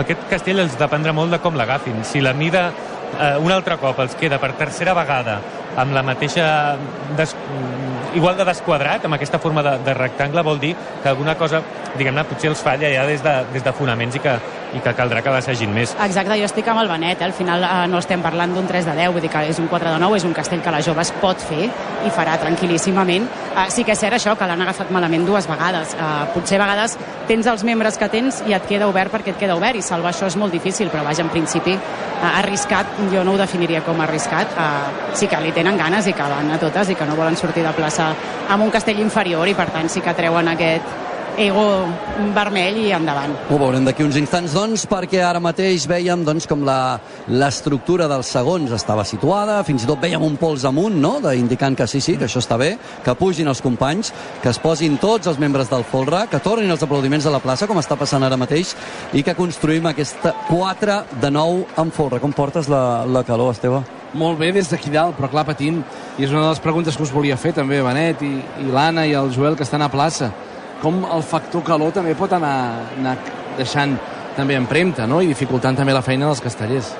aquest 0.03 0.29
castell 0.31 0.65
els 0.65 0.77
dependrà 0.81 1.15
molt 1.17 1.35
de 1.35 1.41
com 1.45 1.57
l'agafin. 1.59 2.03
Si 2.05 2.23
la 2.25 2.35
mida 2.37 2.71
eh, 2.71 3.37
un 3.39 3.53
altre 3.53 3.79
cop 3.83 4.01
els 4.05 4.17
queda 4.19 4.41
per 4.43 4.55
tercera 4.59 4.95
vegada 4.97 5.41
amb 5.77 5.93
la 5.93 6.03
mateixa 6.03 6.77
des, 7.19 7.35
igual 8.17 8.37
de 8.39 8.47
desquadrat, 8.49 9.05
amb 9.05 9.19
aquesta 9.19 9.39
forma 9.39 9.63
de, 9.63 9.75
de 9.85 9.95
rectangle, 9.95 10.43
vol 10.43 10.61
dir 10.61 10.73
que 11.03 11.11
alguna 11.11 11.37
cosa, 11.37 11.61
diguem-ne, 11.97 12.25
potser 12.29 12.51
els 12.53 12.63
falla 12.65 12.89
ja 12.93 13.05
des 13.09 13.25
de, 13.25 13.35
des 13.53 13.65
de 13.65 13.75
fonaments 13.77 14.17
i 14.17 14.23
que, 14.25 14.37
i 14.75 14.81
que 14.83 14.95
caldrà 14.97 15.23
que 15.23 15.33
l'assagin 15.33 15.73
més. 15.75 15.95
Exacte, 16.03 16.37
jo 16.41 16.49
estic 16.49 16.69
amb 16.69 16.83
el 16.83 16.91
Benet, 16.91 17.21
eh? 17.21 17.29
al 17.29 17.35
final 17.37 17.63
eh, 17.65 17.73
no 17.91 18.01
estem 18.03 18.23
parlant 18.25 18.55
d'un 18.55 18.67
3 18.67 18.89
de 18.89 18.97
10, 18.99 19.13
vull 19.15 19.25
dir 19.25 19.31
que 19.33 19.45
és 19.51 19.61
un 19.63 19.69
4 19.71 19.93
de 19.95 20.01
9, 20.03 20.19
és 20.19 20.27
un 20.29 20.35
castell 20.37 20.63
que 20.65 20.75
la 20.75 20.83
jove 20.85 21.05
es 21.05 21.13
pot 21.23 21.43
fer 21.49 21.69
i 21.69 22.13
farà 22.15 22.37
tranquil·líssimament. 22.43 23.29
Eh, 23.55 23.69
sí 23.73 23.85
que 23.87 23.95
és 23.95 24.03
cert 24.03 24.19
això, 24.19 24.37
que 24.37 24.49
l'han 24.49 24.65
agafat 24.67 24.91
malament 24.95 25.27
dues 25.29 25.49
vegades. 25.51 25.95
Eh, 25.95 26.11
potser 26.35 26.61
a 26.61 26.65
vegades 26.65 26.97
tens 27.29 27.47
els 27.53 27.65
membres 27.67 27.99
que 27.99 28.11
tens 28.13 28.43
i 28.47 28.57
et 28.57 28.67
queda 28.69 28.91
obert 28.91 29.15
perquè 29.15 29.35
et 29.35 29.41
queda 29.41 29.57
obert 29.59 29.79
i 29.79 29.85
salvar 29.85 30.13
això 30.15 30.29
és 30.31 30.39
molt 30.41 30.55
difícil, 30.55 30.91
però 30.93 31.05
vaja, 31.07 31.25
en 31.25 31.33
principi 31.33 31.77
eh, 31.77 32.27
arriscat, 32.33 32.99
jo 33.13 33.25
no 33.25 33.37
ho 33.37 33.41
definiria 33.41 33.85
com 33.87 34.01
arriscat. 34.03 34.53
Eh, 34.57 35.17
sí 35.17 35.31
que 35.31 35.41
li 35.41 35.55
tenen 35.57 35.79
ganes 35.79 36.11
i 36.11 36.17
que 36.17 36.31
van 36.37 36.53
a 36.53 36.61
totes 36.63 36.91
i 36.91 36.99
que 36.99 37.09
no 37.09 37.17
volen 37.17 37.37
sortir 37.37 37.65
de 37.67 37.75
plaça 37.77 38.13
amb 38.49 38.63
un 38.63 38.71
castell 38.71 39.01
inferior 39.03 39.49
i 39.49 39.55
per 39.55 39.71
tant 39.75 39.89
sí 39.91 40.03
que 40.05 40.15
treuen 40.17 40.49
aquest 40.53 41.06
ego 41.39 41.65
vermell 42.35 42.79
i 42.81 42.91
endavant. 42.97 43.35
Ho 43.51 43.59
veurem 43.61 43.85
d'aquí 43.87 44.05
uns 44.05 44.17
instants, 44.21 44.55
doncs, 44.57 44.87
perquè 44.91 45.21
ara 45.25 45.41
mateix 45.43 45.87
veiem 45.89 46.25
doncs, 46.27 46.47
com 46.49 46.65
l'estructura 46.67 48.09
dels 48.11 48.31
segons 48.33 48.73
estava 48.77 49.05
situada, 49.09 49.59
fins 49.67 49.85
i 49.85 49.91
tot 49.91 50.01
veiem 50.03 50.23
un 50.25 50.39
pols 50.41 50.65
amunt, 50.69 50.97
no?, 51.01 51.17
de, 51.25 51.37
indicant 51.39 51.77
que 51.77 51.89
sí, 51.91 52.01
sí, 52.05 52.17
que 52.17 52.29
això 52.29 52.43
està 52.43 52.59
bé, 52.61 52.75
que 53.05 53.17
pugin 53.19 53.49
els 53.53 53.63
companys, 53.65 54.13
que 54.43 54.53
es 54.53 54.61
posin 54.63 54.97
tots 55.03 55.29
els 55.31 55.41
membres 55.43 55.71
del 55.73 55.85
Folra, 55.85 56.27
que 56.31 56.43
tornin 56.45 56.73
els 56.73 56.83
aplaudiments 56.87 57.29
a 57.29 57.35
la 57.35 57.43
plaça, 57.45 57.69
com 57.69 57.81
està 57.83 57.99
passant 58.01 58.25
ara 58.25 58.41
mateix, 58.41 58.75
i 59.13 59.25
que 59.27 59.37
construïm 59.37 59.87
aquesta 59.91 60.35
4 60.49 61.03
de 61.21 61.31
9 61.31 61.79
amb 61.83 61.95
Folra. 61.95 62.23
Com 62.23 62.35
portes 62.37 62.71
la, 62.73 63.05
la 63.05 63.25
calor, 63.27 63.55
Esteve? 63.57 63.85
molt 64.17 64.39
bé 64.41 64.51
des 64.53 64.69
d'aquí 64.71 64.91
dalt, 64.91 65.17
però 65.19 65.29
clar, 65.31 65.45
patint. 65.47 65.83
I 66.17 66.25
és 66.25 66.33
una 66.33 66.47
de 66.47 66.49
les 66.49 66.63
preguntes 66.65 66.97
que 66.97 67.05
us 67.05 67.13
volia 67.13 67.37
fer 67.37 67.53
també, 67.57 67.83
Benet 67.85 68.23
i, 68.25 68.33
i 68.65 68.69
l'Anna 68.73 69.07
i 69.07 69.15
el 69.19 69.33
Joel, 69.35 69.59
que 69.59 69.67
estan 69.67 69.85
a 69.85 69.91
plaça. 69.93 70.33
Com 70.83 71.03
el 71.09 71.25
factor 71.25 71.65
calor 71.65 71.95
també 71.97 72.15
pot 72.19 72.33
anar, 72.37 72.57
anar 72.99 73.17
deixant 73.57 73.97
també 74.37 74.59
empremta, 74.59 75.07
no? 75.09 75.23
I 75.25 75.31
dificultant 75.31 75.79
també 75.79 75.95
la 75.97 76.05
feina 76.05 76.29
dels 76.29 76.43
castellers. 76.45 76.93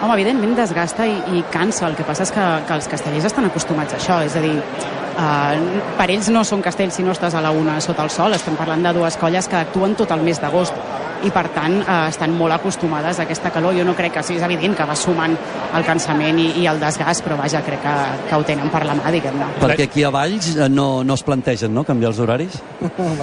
Home, 0.00 0.14
evidentment 0.14 0.54
desgasta 0.56 1.04
i, 1.08 1.18
i 1.36 1.42
cansa. 1.52 1.88
El 1.88 1.96
que 1.98 2.06
passa 2.08 2.24
és 2.24 2.32
que, 2.32 2.46
que 2.68 2.76
els 2.78 2.88
castellers 2.88 3.26
estan 3.28 3.48
acostumats 3.50 3.96
a 3.96 3.98
això. 3.98 4.20
És 4.24 4.36
a 4.38 4.44
dir, 4.44 4.54
uh, 4.56 5.84
per 5.98 6.08
ells 6.08 6.30
no 6.32 6.44
són 6.46 6.62
castells 6.64 6.96
si 6.96 7.04
no 7.04 7.12
estàs 7.16 7.36
a 7.36 7.42
la 7.44 7.52
una 7.52 7.80
sota 7.84 8.06
el 8.06 8.12
sol. 8.14 8.36
Estem 8.36 8.56
parlant 8.56 8.86
de 8.86 8.94
dues 8.96 9.18
colles 9.20 9.50
que 9.50 9.58
actuen 9.60 9.98
tot 9.98 10.14
el 10.16 10.24
mes 10.24 10.40
d'agost 10.40 10.76
i 11.24 11.30
per 11.30 11.46
tant 11.54 11.80
eh, 11.82 12.08
estan 12.08 12.32
molt 12.36 12.52
acostumades 12.56 13.18
a 13.20 13.24
aquesta 13.26 13.50
calor. 13.50 13.74
Jo 13.76 13.84
no 13.84 13.94
crec 13.94 14.12
que 14.18 14.22
sí, 14.22 14.36
és 14.36 14.42
evident 14.46 14.76
que 14.76 14.84
va 14.88 14.96
sumant 14.96 15.36
el 15.76 15.84
cansament 15.84 16.38
i, 16.40 16.48
i 16.62 16.66
el 16.70 16.80
desgast, 16.80 17.24
però 17.24 17.36
vaja, 17.38 17.62
crec 17.66 17.82
que, 17.82 17.94
que 18.28 18.34
ho 18.36 18.42
tenen 18.44 18.70
per 18.70 18.84
la 18.86 18.94
mà, 18.98 19.10
diguem-ne. 19.12 19.46
Perquè 19.60 19.86
aquí 19.88 20.04
a 20.04 20.10
Valls 20.10 20.54
eh, 20.56 20.68
no, 20.68 21.02
no 21.04 21.14
es 21.14 21.22
plantegen, 21.26 21.72
no?, 21.74 21.84
canviar 21.84 22.10
els 22.12 22.18
horaris. 22.20 22.58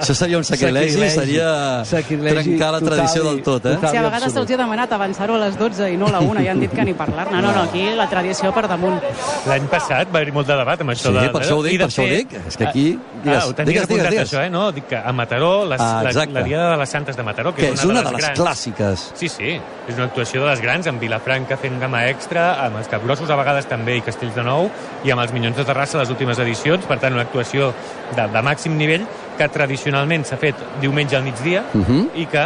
Això 0.00 0.14
seria 0.14 0.38
un 0.38 0.44
sacrilegi, 0.44 0.92
Sacrilegi. 0.96 1.14
seria 1.16 1.84
Sacrilegi 1.84 2.34
trencar 2.56 2.72
la 2.76 2.80
tradició 2.80 3.22
total 3.22 3.32
i- 3.32 3.34
del 3.36 3.42
tot, 3.44 3.66
eh? 3.66 3.74
total. 3.76 3.90
Si 3.90 3.96
a 3.96 4.02
vegades 4.02 4.32
se'ls 4.34 4.50
ha 4.54 4.56
demanat 4.60 4.92
avançar-ho 4.92 5.34
a 5.36 5.42
les 5.46 5.58
12 5.58 5.90
i 5.92 5.96
no 6.00 6.06
a 6.08 6.14
la 6.16 6.20
1 6.20 6.42
i 6.44 6.48
han 6.48 6.60
dit 6.60 6.72
que 6.74 6.84
ni 6.84 6.94
parlar-ne. 6.94 7.40
No, 7.40 7.52
no, 7.52 7.62
aquí 7.68 7.84
la 7.96 8.08
tradició 8.10 8.52
per 8.54 8.66
damunt. 8.68 9.00
L'any 9.48 9.66
passat 9.72 10.08
va 10.12 10.18
haver-hi 10.20 10.32
molt 10.36 10.48
de 10.50 10.56
debat 10.60 10.80
amb 10.84 10.90
això. 10.94 11.10
Sí, 11.10 11.18
de, 11.18 11.28
per 11.32 11.42
això 11.44 11.58
ho 11.58 11.62
dic, 11.64 11.74
i 11.74 11.78
de 11.78 11.84
per 11.86 11.92
això 11.92 12.02
ho 12.04 12.10
dic. 12.10 12.36
És 12.46 12.56
que 12.56 12.66
aquí- 12.68 12.98
Ah, 13.20 13.22
digues, 13.24 13.44
ho 13.44 13.52
tenies 13.52 13.66
digues, 13.66 13.66
digues, 13.66 13.84
apuntat, 13.84 14.10
digues. 14.10 14.32
això, 14.32 14.44
eh? 14.46 14.50
No? 14.50 14.72
Dic 14.72 14.86
que 14.88 14.96
a 14.96 15.12
Mataró, 15.12 15.66
les, 15.68 15.80
Ah, 15.80 16.00
la, 16.02 16.08
exacte. 16.08 16.32
la 16.32 16.42
Diada 16.42 16.70
de 16.70 16.76
les 16.78 16.88
Santes 16.88 17.16
de 17.20 17.26
Mataró, 17.28 17.52
que, 17.54 17.62
Que 17.68 17.72
és 17.76 17.84
una 17.84 18.02
de 18.02 18.10
les 18.16 18.24
grans. 18.24 18.38
clàssiques. 18.40 19.04
Sí, 19.14 19.28
sí, 19.28 19.52
és 19.88 19.94
una 19.94 20.06
actuació 20.08 20.42
de 20.42 20.48
les 20.50 20.60
grans, 20.64 20.86
amb 20.90 21.00
Vilafranca 21.00 21.56
fent 21.60 21.78
gamma 21.80 22.06
extra, 22.08 22.64
amb 22.64 22.80
els 22.80 22.88
Capgrossos 22.88 23.30
a 23.30 23.36
vegades 23.38 23.68
també 23.70 23.96
i 23.98 24.02
Castells 24.02 24.34
de 24.34 24.42
Nou, 24.46 24.70
i 25.04 25.12
amb 25.12 25.20
els 25.22 25.32
Minyons 25.36 25.56
de 25.60 25.64
Terrassa 25.68 25.98
les 26.00 26.10
últimes 26.10 26.38
edicions, 26.42 26.84
per 26.88 26.98
tant 26.98 27.12
una 27.12 27.22
actuació 27.28 27.72
de, 28.16 28.26
de 28.32 28.42
màxim 28.42 28.76
nivell 28.80 29.06
que 29.38 29.48
tradicionalment 29.48 30.24
s'ha 30.24 30.36
fet 30.40 30.56
diumenge 30.80 31.16
al 31.16 31.22
migdia 31.22 31.62
Uh 31.74 31.84
-huh. 31.86 32.08
i 32.14 32.26
que 32.26 32.44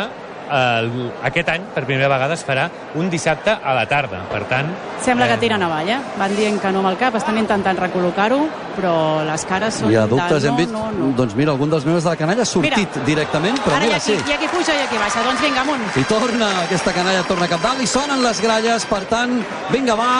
el, 0.51 0.91
aquest 1.25 1.49
any 1.55 1.65
per 1.75 1.85
primera 1.85 2.09
vegada 2.13 2.35
es 2.37 2.45
farà 2.47 2.69
un 3.01 3.09
dissabte 3.11 3.55
a 3.55 3.75
la 3.77 3.87
tarda, 3.91 4.23
per 4.31 4.45
tant... 4.51 4.71
Sembla 5.05 5.27
que 5.29 5.37
eh, 5.37 5.43
tiren 5.43 5.63
avall, 5.63 5.89
eh? 5.93 5.99
Van 6.19 6.33
dient 6.37 6.61
que 6.63 6.71
no 6.73 6.81
amb 6.81 6.93
el 6.93 6.99
cap, 7.01 7.17
estan 7.19 7.37
intentant 7.41 7.77
recol·locar-ho, 7.81 8.39
però 8.77 8.95
les 9.27 9.45
cares 9.49 9.81
són 9.83 9.93
Hi 9.93 9.99
ha 10.01 10.07
dubtes, 10.11 10.43
de 10.43 10.49
hem 10.49 10.57
no, 10.57 10.63
vist? 10.63 10.73
no, 10.73 10.87
no. 10.97 11.11
Doncs 11.19 11.37
mira, 11.39 11.53
algun 11.53 11.75
dels 11.75 11.85
membres 11.89 12.07
de 12.07 12.13
la 12.15 12.17
canalla 12.21 12.47
ha 12.47 12.49
sortit 12.49 12.97
Mira. 12.97 13.05
directament, 13.11 13.61
però 13.65 13.77
Ara 13.77 13.85
hi 13.85 13.93
mira, 13.93 14.01
ha, 14.01 14.07
qui, 14.07 14.17
sí. 14.17 14.31
hi 14.31 14.37
ha 14.37 14.41
qui 14.41 14.51
puja 14.55 14.73
i 14.73 14.81
hi 14.81 14.87
ha 14.87 14.89
qui 14.93 15.03
baixa. 15.03 15.27
Doncs 15.29 15.45
vinga, 15.45 15.67
amunt. 15.67 15.85
I 16.01 16.07
torna, 16.09 16.51
aquesta 16.65 16.97
canalla 16.97 17.23
torna 17.29 17.51
cap 17.53 17.63
dalt 17.69 17.85
i 17.85 17.91
sonen 17.91 18.25
les 18.25 18.43
gralles, 18.45 18.89
per 18.89 19.05
tant, 19.13 19.39
vinga, 19.75 19.99
va. 20.01 20.11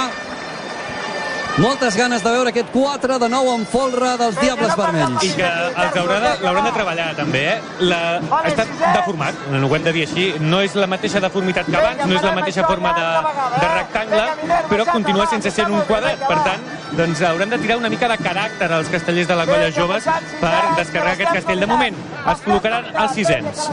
Moltes 1.55 1.95
ganes 1.95 2.23
de 2.25 2.31
veure 2.35 2.51
aquest 2.51 2.71
4 2.75 3.17
de 3.23 3.29
nou 3.31 3.47
en 3.53 3.63
folre 3.71 4.09
dels 4.19 4.35
Diables 4.41 4.73
Vermells. 4.75 5.23
i 5.23 5.29
que 5.39 5.47
els 5.47 5.99
haurà 6.01 6.17
de, 6.25 6.31
l'hauran 6.43 6.65
de 6.67 6.73
treballar 6.75 7.07
també, 7.15 7.43
eh? 7.53 7.85
La, 7.87 7.99
ha 8.19 8.41
estat 8.49 8.73
deformat, 8.83 9.45
no 9.53 9.69
ho 9.69 9.77
hem 9.77 9.85
de 9.87 9.93
dir 9.95 10.03
així, 10.09 10.25
no 10.43 10.65
és 10.67 10.75
la 10.75 10.89
mateixa 10.91 11.23
deformitat 11.23 11.71
que 11.71 11.77
abans, 11.79 12.03
no 12.11 12.17
és 12.17 12.27
la 12.27 12.33
mateixa 12.35 12.65
forma 12.67 12.91
de, 12.97 13.07
de 13.55 13.69
rectangle, 13.71 14.25
però 14.73 14.87
continua 14.91 15.29
sense 15.31 15.53
ser 15.55 15.69
un 15.71 15.79
quadrat, 15.87 16.25
per 16.27 16.41
tant, 16.43 16.67
doncs 16.99 17.23
hauran 17.29 17.55
de 17.55 17.61
tirar 17.63 17.79
una 17.79 17.93
mica 17.93 18.11
de 18.11 18.19
caràcter 18.19 18.71
als 18.73 18.91
castellers 18.91 19.31
de 19.31 19.39
la 19.39 19.47
colla 19.47 19.71
joves 19.79 20.11
per 20.43 20.53
descarregar 20.81 21.15
aquest 21.15 21.39
castell. 21.39 21.63
De 21.63 21.71
moment, 21.71 22.03
es 22.35 22.43
col·locaran 22.49 22.91
els 23.05 23.15
sisens. 23.15 23.69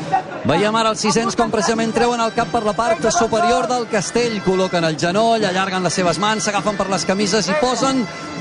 Veiem 0.46 0.78
ara 0.78 0.94
els 0.94 1.02
sisens 1.02 1.38
com 1.38 1.50
precisament 1.54 1.98
treuen 1.98 2.22
el 2.22 2.34
cap 2.38 2.54
per 2.54 2.62
la 2.66 2.78
part 2.78 3.10
superior 3.10 3.66
del 3.70 3.90
castell, 3.90 4.38
col·loquen 4.46 4.86
el 4.86 5.02
genoll, 5.02 5.50
allarguen 5.50 5.90
les 5.90 5.98
seves 5.98 6.22
mans, 6.22 6.46
s'agafen 6.46 6.78
per 6.78 6.90
les 6.94 7.10
camises 7.10 7.50
i 7.50 7.58
posen 7.58 7.71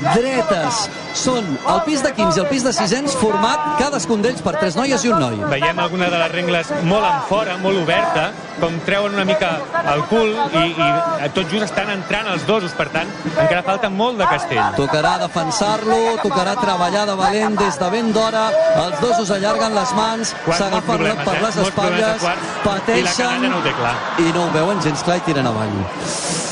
dretes. 0.01 0.85
Són 1.17 1.45
el 1.69 1.81
pis 1.85 2.03
de 2.03 2.11
15 2.15 2.39
i 2.39 2.43
el 2.43 2.49
pis 2.49 2.63
de 2.65 2.73
sisens 2.75 3.15
format 3.19 3.75
cadascun 3.79 4.23
d'ells 4.23 4.41
per 4.45 4.55
tres 4.59 4.77
noies 4.79 5.03
i 5.05 5.11
un 5.11 5.19
noi. 5.21 5.39
Veiem 5.51 5.79
alguna 5.79 6.09
de 6.11 6.21
les 6.23 6.31
rengles 6.31 6.71
molt 6.87 7.07
en 7.07 7.19
fora, 7.29 7.57
molt 7.61 7.83
oberta, 7.83 8.31
com 8.61 8.77
treuen 8.85 9.15
una 9.17 9.25
mica 9.27 9.51
el 9.93 10.03
cul 10.11 10.31
i, 10.61 10.63
i 10.77 11.29
tot 11.35 11.49
just 11.51 11.65
estan 11.67 11.89
entrant 11.93 12.29
els 12.31 12.45
dosos, 12.47 12.73
per 12.77 12.87
tant, 12.93 13.09
encara 13.31 13.63
falta 13.65 13.89
molt 13.89 14.21
de 14.21 14.27
castell. 14.29 14.61
Tocarà 14.77 15.17
defensar-lo, 15.25 15.99
tocarà 16.21 16.55
treballar 16.61 17.05
de 17.09 17.15
valent 17.19 17.57
des 17.59 17.79
de 17.81 17.89
ben 17.93 18.11
d'hora. 18.15 18.45
Els 18.85 18.99
dosos 19.01 19.31
allarguen 19.33 19.75
les 19.75 19.93
mans, 19.97 20.35
s'agafen 20.45 20.85
problemes, 20.87 21.25
per 21.27 21.35
eh? 21.35 21.41
les 21.47 21.59
espatlles, 21.65 22.27
i 22.29 22.65
pateixen 22.67 23.27
canalla 23.31 23.49
no 23.51 23.59
ho 23.59 23.65
té 23.65 23.73
clar. 23.79 23.95
i 24.21 24.31
no 24.35 24.45
ho 24.45 24.51
veuen 24.55 24.81
gens 24.85 25.03
clar 25.07 25.17
i 25.19 25.25
tiren 25.27 25.47
avall. 25.49 25.75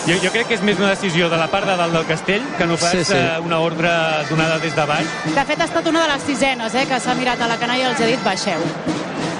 Jo, 0.10 0.16
jo 0.24 0.32
crec 0.34 0.48
que 0.50 0.56
és 0.58 0.62
més 0.66 0.80
una 0.80 0.89
decisió 0.94 1.28
de 1.30 1.38
la 1.38 1.48
part 1.51 1.68
de 1.70 1.75
dalt 1.78 1.94
del 1.94 2.06
castell 2.08 2.46
que 2.58 2.66
no 2.66 2.78
pas 2.80 2.92
Sí, 2.96 3.04
sí. 3.06 3.18
eh, 3.18 3.38
una 3.46 3.60
ordre 3.62 3.92
donada 4.30 4.58
des 4.63 4.74
de 4.75 4.86
baix. 4.89 5.12
De 5.36 5.44
fet, 5.46 5.62
ha 5.62 5.68
estat 5.70 5.88
una 5.92 6.06
de 6.08 6.13
les 6.13 6.24
sisenes, 6.25 6.74
eh, 6.74 6.88
que 6.89 7.00
s'ha 7.00 7.13
mirat 7.20 7.42
a 7.42 7.48
la 7.51 7.58
canalla 7.62 7.84
i 7.84 7.92
els 7.92 8.01
ha 8.01 8.10
dit 8.10 8.24
baixeu. 8.25 8.63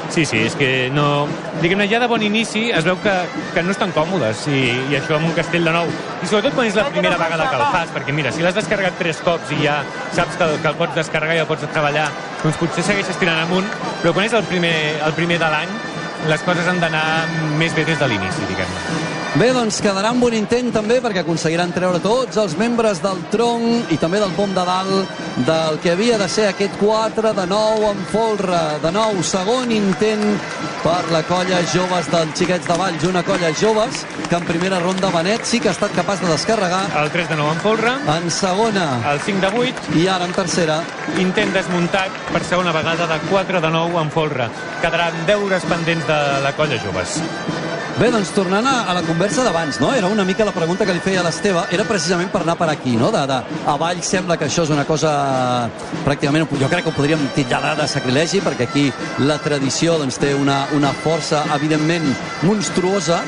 Sí, 0.10 0.24
sí, 0.25 0.39
és 0.48 0.56
que 0.58 0.89
no... 0.89 1.28
Diguem-ne, 1.62 1.86
ja 1.92 2.00
de 2.01 2.08
bon 2.10 2.24
inici 2.25 2.70
es 2.74 2.86
veu 2.88 2.98
que, 3.04 3.12
que 3.54 3.62
no 3.62 3.72
estan 3.75 3.92
còmodes 3.94 4.48
i, 4.50 4.62
i 4.89 4.98
això 4.98 5.18
amb 5.20 5.28
un 5.30 5.36
castell 5.38 5.68
de 5.70 5.74
nou. 5.75 5.86
I 6.24 6.30
sobretot 6.32 6.56
quan 6.58 6.66
és 6.70 6.75
la 6.80 6.88
primera 6.89 7.20
vegada 7.20 7.46
que 7.51 7.60
el 7.60 7.66
fas, 7.75 7.94
perquè 7.94 8.16
mira, 8.18 8.32
si 8.34 8.42
l'has 8.42 8.58
descarregat 8.58 8.98
tres 8.98 9.22
cops 9.25 9.54
i 9.54 9.62
ja 9.68 9.84
saps 10.18 10.36
que, 10.39 10.48
el- 10.50 10.58
que 10.63 10.72
el 10.74 10.80
pots 10.82 10.98
descarregar 10.98 11.38
i 11.38 11.44
el 11.46 11.48
pots 11.51 11.68
treballar, 11.70 12.08
doncs 12.42 12.58
potser 12.58 12.84
segueixes 12.89 13.22
tirant 13.22 13.44
amunt, 13.46 13.70
però 14.01 14.16
quan 14.18 14.25
és 14.25 14.34
el 14.34 14.44
primer, 14.50 14.74
el 15.06 15.13
primer 15.20 15.38
de 15.46 15.54
l'any, 15.54 15.78
les 16.34 16.42
coses 16.48 16.68
han 16.68 16.82
d'anar 16.82 17.06
més 17.62 17.75
bé 17.78 17.86
des 17.86 18.00
de 18.01 18.08
l'inici, 18.10 18.50
diguem-ne. 18.50 19.19
Bé, 19.38 19.52
doncs 19.54 19.78
quedarà 19.86 20.10
un 20.10 20.20
bon 20.20 20.34
intent 20.34 20.72
també 20.74 20.96
perquè 21.04 21.22
aconseguiran 21.22 21.70
treure 21.72 22.00
tots 22.02 22.36
els 22.42 22.56
membres 22.58 22.98
del 23.04 23.20
tronc 23.30 23.92
i 23.94 23.98
també 24.02 24.18
del 24.20 24.34
pom 24.34 24.56
de 24.56 24.64
dalt 24.66 25.22
del 25.46 25.78
que 25.84 25.92
havia 25.94 26.18
de 26.18 26.26
ser 26.28 26.48
aquest 26.50 26.74
4 26.82 27.32
de 27.38 27.46
nou 27.48 27.86
en 27.92 28.02
folre. 28.10 28.58
De 28.82 28.92
nou, 28.92 29.22
segon 29.24 29.70
intent 29.72 30.26
per 30.82 31.04
la 31.14 31.22
colla 31.30 31.62
joves 31.72 32.10
dels 32.10 32.34
xiquets 32.42 32.68
de 32.68 32.80
Valls. 32.82 33.06
Una 33.06 33.24
colla 33.24 33.54
joves 33.62 34.02
que 34.28 34.36
en 34.36 34.50
primera 34.50 34.82
ronda 34.82 35.14
Benet 35.14 35.46
sí 35.46 35.62
que 35.62 35.70
ha 35.70 35.78
estat 35.78 35.94
capaç 35.96 36.26
de 36.26 36.34
descarregar. 36.34 36.82
El 36.98 37.14
3 37.14 37.30
de 37.30 37.38
9 37.38 37.54
en 37.54 37.64
folre, 37.64 37.96
En 38.18 38.30
segona 38.34 38.90
el 39.14 39.22
5 39.22 39.46
de 39.46 39.54
8, 39.70 39.98
i 40.02 40.08
ara 40.08 40.26
en 40.26 40.34
tercera. 40.34 40.82
intent 41.22 41.54
desmuntat 41.54 42.10
per 42.34 42.44
segona 42.44 42.72
vegada 42.74 43.06
de 43.08 43.20
4 43.30 43.62
de 43.62 43.70
9 43.78 44.02
en 44.02 44.12
folre. 44.12 44.50
Quedaran 44.82 45.26
deures 45.28 45.64
pendents 45.64 46.08
de 46.08 46.20
la 46.44 46.56
colla 46.58 46.82
joves. 46.82 47.22
Bé, 48.00 48.08
doncs 48.15 48.29
tornant 48.32 48.63
a, 48.63 48.86
a 48.88 48.94
la 48.96 49.01
conversa 49.03 49.44
d'abans, 49.44 49.75
no? 49.84 49.89
Era 49.91 50.08
una 50.08 50.24
mica 50.24 50.46
la 50.48 50.53
pregunta 50.56 50.86
que 50.88 50.94
li 50.96 51.01
feia 51.03 51.20
a 51.20 51.24
l'Esteve, 51.25 51.65
era 51.75 51.84
precisament 51.84 52.29
per 52.32 52.39
anar 52.46 52.53
per 52.56 52.70
aquí, 52.72 52.94
no? 52.96 53.10
De, 53.12 53.25
de, 53.27 53.39
a 53.68 53.74
Vall 53.75 54.00
sembla 54.08 54.38
que 54.39 54.48
això 54.48 54.63
és 54.63 54.72
una 54.72 54.86
cosa 54.88 55.12
pràcticament, 56.06 56.48
jo 56.62 56.70
crec 56.72 56.88
que 56.88 56.94
ho 56.94 56.96
podríem 56.96 57.25
titllar 57.36 57.74
de 57.75 57.89
sacrilegi, 57.91 58.39
perquè 58.46 58.70
aquí 58.70 58.86
la 59.27 59.36
tradició 59.44 59.98
doncs, 60.00 60.15
té 60.24 60.32
una, 60.32 60.62
una 60.79 60.94
força 61.03 61.44
evidentment 61.58 62.08
monstruosa, 62.48 63.20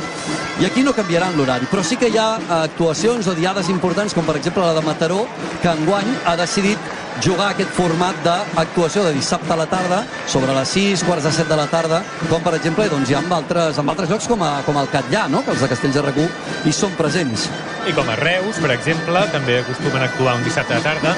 i 0.64 0.70
aquí 0.70 0.88
no 0.88 0.96
canviaran 0.96 1.36
l'horari, 1.36 1.68
però 1.68 1.84
sí 1.84 2.00
que 2.00 2.08
hi 2.08 2.16
ha 2.22 2.30
actuacions 2.62 3.28
o 3.28 3.36
diades 3.36 3.68
importants, 3.76 4.16
com 4.16 4.24
per 4.24 4.40
exemple 4.40 4.64
la 4.64 4.78
de 4.80 4.88
Mataró, 4.88 5.26
que 5.60 5.76
enguany 5.76 6.16
ha 6.24 6.40
decidit 6.40 7.01
jugar 7.22 7.52
aquest 7.52 7.70
format 7.76 8.18
d'actuació 8.26 9.04
de 9.06 9.14
dissabte 9.14 9.54
a 9.54 9.60
la 9.60 9.68
tarda, 9.70 10.02
sobre 10.28 10.56
les 10.58 10.74
6, 10.74 11.04
quarts 11.06 11.28
de 11.28 11.34
7 11.36 11.50
de 11.50 11.60
la 11.60 11.68
tarda, 11.70 12.02
com 12.30 12.42
per 12.44 12.56
exemple 12.58 12.88
doncs, 12.90 13.12
hi 13.12 13.18
ha 13.18 13.22
en 13.22 13.36
altres, 13.38 13.78
en 13.78 13.94
altres 13.94 14.10
llocs 14.10 14.30
com, 14.32 14.42
a, 14.46 14.54
com 14.66 14.80
el 14.82 14.90
Catllà, 14.94 15.28
no? 15.30 15.44
que 15.46 15.54
els 15.54 15.62
de 15.62 15.70
Castells 15.72 16.00
de 16.00 16.06
Recú 16.08 16.26
hi 16.66 16.74
són 16.76 16.98
presents. 16.98 17.48
I 17.86 17.94
com 17.98 18.10
a 18.10 18.18
Reus, 18.20 18.62
per 18.62 18.74
exemple, 18.74 19.26
també 19.34 19.62
acostumen 19.62 20.02
a 20.02 20.10
actuar 20.10 20.38
un 20.40 20.46
dissabte 20.48 20.78
de 20.78 20.86
tarda. 20.86 21.16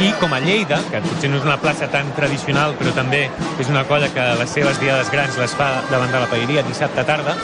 I 0.00 0.10
com 0.20 0.32
a 0.34 0.40
Lleida, 0.40 0.80
que 0.90 1.00
potser 1.04 1.30
no 1.30 1.38
és 1.38 1.44
una 1.46 1.56
plaça 1.60 1.86
tan 1.92 2.08
tradicional, 2.16 2.74
però 2.78 2.92
també 2.96 3.28
és 3.60 3.68
una 3.70 3.84
colla 3.84 4.08
que 4.14 4.24
les 4.40 4.50
seves 4.50 4.80
diades 4.80 5.10
grans 5.12 5.36
les 5.38 5.54
fa 5.54 5.82
davant 5.90 6.10
de 6.12 6.18
la 6.24 6.26
paeria 6.30 6.62
dissabte 6.66 7.04
tarda. 7.04 7.36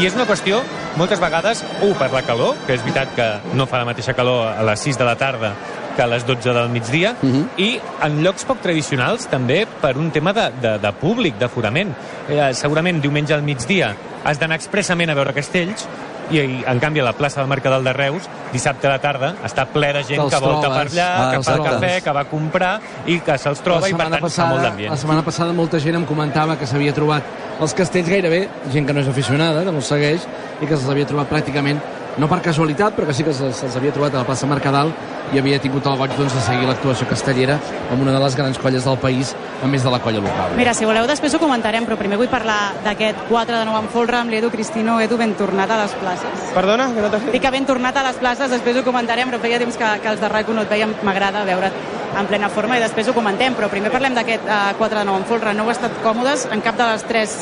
I 0.00 0.06
és 0.08 0.14
una 0.16 0.24
qüestió, 0.26 0.62
moltes 0.96 1.20
vegades, 1.20 1.62
un, 1.82 1.92
per 1.94 2.10
la 2.12 2.22
calor, 2.26 2.56
que 2.66 2.74
és 2.74 2.82
veritat 2.82 3.14
que 3.14 3.28
no 3.54 3.66
fa 3.68 3.78
la 3.82 3.84
mateixa 3.92 4.14
calor 4.16 4.48
a 4.56 4.62
les 4.64 4.80
6 4.80 4.98
de 4.98 5.04
la 5.04 5.16
tarda 5.20 5.52
que 5.94 6.00
a 6.00 6.06
les 6.08 6.24
12 6.26 6.54
del 6.56 6.70
migdia, 6.70 7.14
uh 7.20 7.26
Mhm. 7.26 7.34
-huh. 7.42 7.48
i 7.60 7.80
en 8.02 8.22
llocs 8.24 8.44
poc 8.44 8.60
tradicionals 8.62 9.26
també 9.28 9.66
per 9.80 9.96
un 9.98 10.10
tema 10.10 10.32
de, 10.32 10.50
de, 10.60 10.78
de 10.78 10.92
públic, 10.92 11.36
d'aforament. 11.38 11.92
Eh, 12.28 12.54
segurament 12.54 13.00
diumenge 13.00 13.34
al 13.34 13.42
migdia 13.42 13.94
has 14.24 14.38
d'anar 14.38 14.56
expressament 14.56 15.10
a 15.10 15.14
veure 15.14 15.34
castells, 15.34 15.86
i, 16.32 16.64
en 16.66 16.80
canvi 16.80 17.00
a 17.00 17.04
la 17.04 17.12
plaça 17.12 17.40
del 17.40 17.48
Mercadal 17.48 17.84
de 17.84 17.92
Reus 17.92 18.28
dissabte 18.52 18.86
a 18.86 18.90
la 18.90 18.98
tarda 18.98 19.34
està 19.44 19.66
ple 19.66 19.92
de 19.92 20.02
gent 20.04 20.20
Te'ls 20.20 20.34
que 20.34 20.40
volta 20.40 20.68
trobes. 20.68 20.78
per 20.78 20.86
allà, 20.92 21.08
Ah, 21.12 21.30
que 21.32 21.42
fa 21.42 21.54
exacte. 21.56 21.70
cafè, 21.70 22.02
que 22.02 22.12
va 22.12 22.20
a 22.20 22.24
comprar 22.30 22.80
i 23.06 23.18
que 23.20 23.38
se'ls 23.38 23.60
troba 23.60 23.88
i 23.88 23.92
per 23.94 24.08
tant 24.10 24.28
fa 24.30 24.44
molt 24.46 24.62
la 24.62 24.68
d'ambient. 24.70 24.96
setmana 24.96 25.22
passada 25.22 25.52
molta 25.52 25.78
gent 25.80 25.94
em 25.96 26.04
comentava 26.06 26.56
que 26.56 26.66
s'havia 26.66 26.92
trobat 26.92 27.22
els 27.60 27.74
castells 27.74 28.08
gairebé, 28.08 28.48
gent 28.72 28.86
que 28.86 28.92
no 28.92 29.00
és 29.00 29.08
aficionada, 29.08 29.64
que 29.64 29.70
no 29.70 29.78
els 29.78 29.86
segueix, 29.86 30.22
i 30.60 30.66
que 30.66 30.76
se'ls 30.76 30.88
havia 30.90 31.06
trobat 31.06 31.28
pràcticament, 31.30 31.78
no 32.18 32.28
per 32.28 32.42
casualitat, 32.44 32.94
però 32.96 33.08
que 33.08 33.14
sí 33.16 33.24
que 33.24 33.32
se'ls 33.32 33.62
se'ls 33.62 33.76
havia 33.78 33.92
trobat 33.94 34.14
a 34.14 34.22
la 34.22 34.28
plaça 34.28 34.46
Mercadal, 34.46 34.92
i 35.32 35.38
havia 35.40 35.58
tingut 35.62 35.86
el 35.88 35.96
goig 35.96 36.12
doncs, 36.18 36.34
de 36.36 36.42
seguir 36.44 36.66
l'actuació 36.68 37.06
castellera 37.08 37.56
amb 37.90 38.02
una 38.04 38.12
de 38.12 38.20
les 38.20 38.36
grans 38.36 38.58
colles 38.60 38.84
del 38.84 38.98
país, 39.00 39.32
a 39.62 39.70
més 39.70 39.84
de 39.84 39.92
la 39.92 40.00
colla 40.04 40.20
local. 40.20 40.56
Mira, 40.58 40.74
si 40.76 40.88
voleu 40.88 41.06
després 41.08 41.34
ho 41.34 41.40
comentarem, 41.40 41.86
però 41.88 41.96
primer 42.00 42.18
vull 42.20 42.30
parlar 42.32 42.74
d'aquest 42.84 43.24
4 43.30 43.62
de 43.62 43.64
nou 43.68 43.78
en 43.80 43.88
folre 43.94 44.20
amb 44.20 44.34
l'Edu 44.34 44.52
Cristino. 44.52 44.98
Edu, 45.00 45.16
ben 45.16 45.32
tornat 45.38 45.70
a 45.70 45.80
les 45.84 45.96
places. 46.02 46.52
Perdona, 46.52 46.90
que 46.92 47.06
no 47.06 47.32
Dic 47.32 47.42
que 47.42 47.50
ben 47.54 47.66
tornat 47.66 47.96
a 47.96 48.04
les 48.10 48.20
places, 48.20 48.50
després 48.52 48.76
ho 48.76 48.84
comentarem, 48.84 49.30
però 49.30 49.40
feia 49.40 49.62
temps 49.62 49.76
que, 49.80 49.96
que 50.02 50.12
els 50.12 50.20
de 50.20 50.28
rac 50.28 50.52
no 50.52 50.66
et 50.66 50.76
veiem, 50.76 50.94
m'agrada 51.02 51.46
veure't 51.48 52.01
en 52.18 52.28
plena 52.28 52.48
forma 52.52 52.76
i 52.76 52.82
després 52.82 53.08
ho 53.08 53.14
comentem, 53.16 53.54
però 53.56 53.68
primer 53.72 53.92
parlem 53.92 54.16
d'aquest 54.16 54.46
uh, 54.46 54.72
4 54.78 55.00
de 55.00 55.04
nou 55.08 55.18
en 55.20 55.26
folre. 55.28 55.54
No 55.56 55.66
heu 55.66 55.72
estat 55.72 55.94
còmodes 56.04 56.46
en 56.52 56.64
cap 56.64 56.76
de 56.78 56.88
les 56.90 57.04
tres 57.08 57.36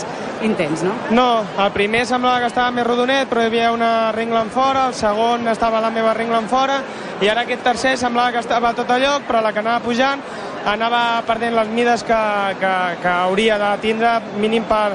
intents, 0.47 0.85
no? 0.87 0.95
No, 1.15 1.29
el 1.61 1.73
primer 1.75 2.05
semblava 2.09 2.41
que 2.41 2.50
estava 2.50 2.73
més 2.75 2.87
rodonet, 2.87 3.29
però 3.29 3.43
hi 3.43 3.50
havia 3.50 3.73
una 3.75 4.11
ringla 4.17 4.45
en 4.47 4.53
fora, 4.55 4.87
el 4.89 4.97
segon 4.97 5.49
estava 5.53 5.83
la 5.83 5.91
meva 5.95 6.15
ringla 6.17 6.41
en 6.41 6.49
fora, 6.49 6.81
i 7.21 7.29
ara 7.29 7.45
aquest 7.45 7.65
tercer 7.67 7.97
semblava 8.00 8.33
que 8.37 8.45
estava 8.45 8.73
tot 8.77 8.91
a 8.91 9.00
lloc, 9.03 9.27
però 9.29 9.43
la 9.45 9.53
que 9.53 9.61
anava 9.65 9.85
pujant 9.85 10.23
anava 10.71 11.23
perdent 11.27 11.57
les 11.57 11.69
mides 11.73 12.05
que, 12.05 12.21
que, 12.61 12.73
que 13.03 13.09
hauria 13.09 13.59
de 13.61 13.71
tindre 13.85 14.19
mínim 14.41 14.65
per 14.69 14.91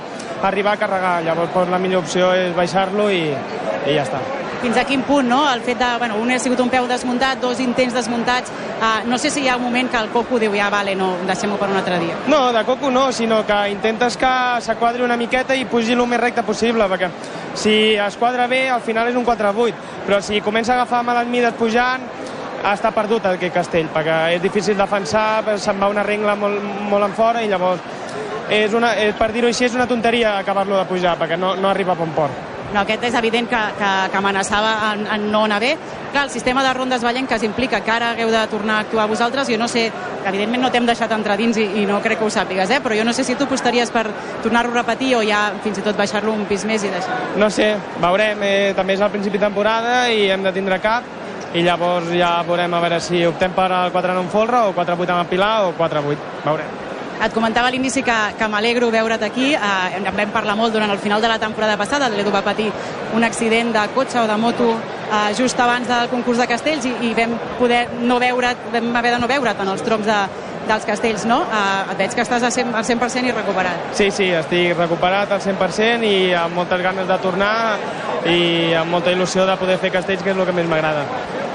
arribar 0.45 0.75
a 0.75 0.81
carregar. 0.81 1.19
Llavors 1.25 1.53
doncs, 1.53 1.73
la 1.73 1.81
millor 1.81 2.05
opció 2.05 2.33
és 2.37 2.55
baixar-lo 2.57 3.09
i, 3.09 3.27
i 3.33 3.95
ja 3.97 4.05
està. 4.05 4.44
Fins 4.65 4.79
a 4.81 4.83
quin 4.83 5.03
punt, 5.05 5.27
no? 5.29 5.43
El 5.45 5.59
fet 5.61 5.77
de, 5.77 5.87
bueno, 5.99 6.15
un 6.17 6.31
ha 6.33 6.39
sigut 6.41 6.57
un 6.63 6.71
peu 6.73 6.87
desmuntat, 6.89 7.37
dos 7.37 7.59
intents 7.61 7.93
desmuntats, 7.93 8.49
uh, 8.79 9.03
no 9.05 9.19
sé 9.21 9.29
si 9.29 9.43
hi 9.43 9.49
ha 9.51 9.59
un 9.59 9.61
moment 9.61 9.91
que 9.93 9.99
el 10.01 10.07
Coco 10.09 10.39
diu, 10.41 10.55
ja, 10.57 10.71
vale, 10.73 10.95
no, 10.97 11.11
deixem-ho 11.27 11.59
per 11.61 11.67
un 11.69 11.77
altre 11.77 11.99
dia. 12.01 12.15
No, 12.25 12.39
de 12.51 12.63
coco 12.65 12.89
no, 12.89 13.11
sinó 13.13 13.43
que 13.45 13.59
intentes 13.69 14.17
que 14.17 14.31
s'aquadri 14.65 15.05
una 15.05 15.19
miqueta 15.21 15.53
i 15.53 15.67
pugi 15.69 15.93
el 15.93 16.01
més 16.09 16.19
recte 16.19 16.41
possible, 16.41 16.87
perquè 16.89 17.11
si 17.53 17.75
es 17.93 18.17
quadra 18.17 18.47
bé, 18.49 18.63
al 18.73 18.81
final 18.81 19.11
és 19.11 19.19
un 19.21 19.27
4-8, 19.27 20.01
però 20.07 20.17
si 20.25 20.41
comença 20.41 20.73
a 20.73 20.79
agafar 20.79 21.03
males 21.05 21.29
mides 21.29 21.53
pujant, 21.61 22.09
està 22.65 22.89
perdut 22.89 23.29
aquest 23.35 23.53
castell, 23.53 23.93
perquè 23.93 24.17
és 24.39 24.41
difícil 24.41 24.81
defensar, 24.81 25.59
se'n 25.61 25.77
va 25.77 25.93
una 25.93 26.09
regla 26.09 26.33
molt, 26.33 26.65
molt 26.89 27.05
en 27.05 27.13
fora 27.13 27.45
i 27.45 27.53
llavors 27.53 27.85
és 28.49 28.73
una, 28.73 28.95
és, 28.97 29.13
per 29.13 29.29
dir-ho 29.29 29.53
així 29.53 29.69
és 29.69 29.77
una 29.77 29.85
tonteria 29.85 30.39
acabar-lo 30.39 30.81
de 30.81 30.89
pujar, 30.89 31.19
perquè 31.21 31.37
no, 31.37 31.53
no 31.55 31.69
arriba 31.69 31.93
a 31.93 32.01
bon 32.01 32.17
port. 32.17 32.54
No, 32.75 32.81
aquest 32.83 33.05
és 33.07 33.15
evident 33.15 33.47
que, 33.47 33.59
que, 33.79 33.89
que 34.11 34.17
amenaçava 34.19 34.73
en, 34.89 35.05
en 35.07 35.29
no 35.31 35.45
anar 35.47 35.61
bé. 35.63 35.69
Clar, 36.11 36.25
el 36.25 36.31
sistema 36.33 36.63
de 36.63 36.73
rondes 36.75 37.03
vallenques 37.07 37.43
implica 37.47 37.79
que 37.79 37.91
ara 37.93 38.09
hagueu 38.11 38.33
de 38.33 38.41
tornar 38.51 38.81
a 38.81 38.83
actuar 38.83 39.07
vosaltres. 39.07 39.47
Jo 39.47 39.55
no 39.61 39.69
sé, 39.71 39.85
evidentment 40.27 40.65
no 40.65 40.71
t'hem 40.73 40.87
deixat 40.89 41.13
entrar 41.15 41.37
dins 41.39 41.55
i, 41.61 41.69
i 41.79 41.85
no 41.87 42.01
crec 42.03 42.19
que 42.19 42.27
ho 42.27 42.31
sàpigues, 42.33 42.73
eh? 42.75 42.81
però 42.83 42.97
jo 42.99 43.05
no 43.07 43.13
sé 43.15 43.23
si 43.23 43.37
tu 43.39 43.47
apostaries 43.47 43.93
per 43.95 44.09
tornar-ho 44.43 44.73
a 44.73 44.81
repetir 44.81 45.13
o 45.15 45.21
ja 45.23 45.45
fins 45.63 45.79
i 45.79 45.85
tot 45.85 45.95
baixar-lo 45.95 46.33
un 46.35 46.43
pis 46.49 46.65
més 46.67 46.83
i 46.83 46.91
deixar 46.91 47.21
No 47.39 47.47
sé, 47.49 47.71
veurem, 48.03 48.43
eh, 48.43 48.73
també 48.75 48.97
és 48.99 49.03
al 49.05 49.13
principi 49.13 49.39
de 49.39 49.45
temporada 49.47 50.09
i 50.11 50.27
hem 50.35 50.43
de 50.43 50.51
tindre 50.55 50.81
cap 50.83 51.07
i 51.55 51.63
llavors 51.63 52.11
ja 52.11 52.41
veurem 52.43 52.73
a 52.75 52.81
veure 52.83 52.99
si 52.99 53.23
optem 53.23 53.55
per 53.55 53.69
el 53.71 53.93
4 53.95 54.19
en 54.19 54.33
folre 54.33 54.65
o 54.67 54.75
4-8 54.75 55.15
amb 55.15 55.23
el 55.23 55.31
Pilar 55.31 55.53
o 55.69 55.71
4-8, 55.79 56.33
veurem. 56.43 56.94
Et 57.23 57.33
comentava 57.33 57.69
a 57.69 57.71
l'inici 57.71 58.03
que, 58.03 58.15
que 58.37 58.47
m'alegro 58.51 58.91
veure't 58.91 59.23
aquí. 59.23 59.53
Eh, 59.55 59.99
en 59.99 60.09
vam 60.09 60.33
parlar 60.33 60.57
molt 60.59 60.75
durant 60.75 60.91
el 60.91 60.99
final 60.99 61.21
de 61.21 61.31
la 61.31 61.39
temporada 61.39 61.77
passada. 61.77 62.09
L'Edu 62.09 62.33
va 62.33 62.43
patir 62.45 62.71
un 63.15 63.23
accident 63.23 63.71
de 63.75 63.85
cotxe 63.95 64.19
o 64.19 64.27
de 64.27 64.37
moto 64.37 64.73
eh, 64.75 65.33
just 65.37 65.59
abans 65.59 65.87
del 65.87 66.09
concurs 66.09 66.41
de 66.41 66.47
castells 66.49 66.85
i, 66.85 66.95
i 67.09 67.13
vam 67.17 67.37
poder 67.59 67.85
no 68.01 68.19
veure't, 68.19 68.67
vam 68.73 68.91
haver 68.95 69.15
de 69.15 69.21
no 69.23 69.31
veure't 69.31 69.63
en 69.63 69.71
els 69.71 69.85
troncs 69.85 70.07
de, 70.09 70.19
dels 70.67 70.85
castells, 70.85 71.25
no? 71.29 71.41
Eh, 71.45 71.93
et 71.93 72.03
veig 72.03 72.17
que 72.17 72.25
estàs 72.25 72.43
al 72.43 72.53
100%, 72.53 72.75
al 72.75 72.85
100 72.85 73.29
i 73.29 73.33
recuperat. 73.35 73.89
Sí, 73.97 74.09
sí, 74.11 74.29
estic 74.35 74.75
recuperat 74.77 75.31
al 75.31 75.41
100% 75.43 76.05
i 76.09 76.33
amb 76.37 76.57
moltes 76.59 76.83
ganes 76.83 77.07
de 77.09 77.19
tornar 77.23 77.55
i 78.25 78.73
amb 78.77 78.91
molta 78.91 79.13
il·lusió 79.13 79.45
de 79.45 79.57
poder 79.61 79.79
fer 79.81 79.93
castells, 79.93 80.23
que 80.23 80.33
és 80.33 80.37
el 80.37 80.47
que 80.47 80.55
més 80.57 80.69
m'agrada. 80.69 81.05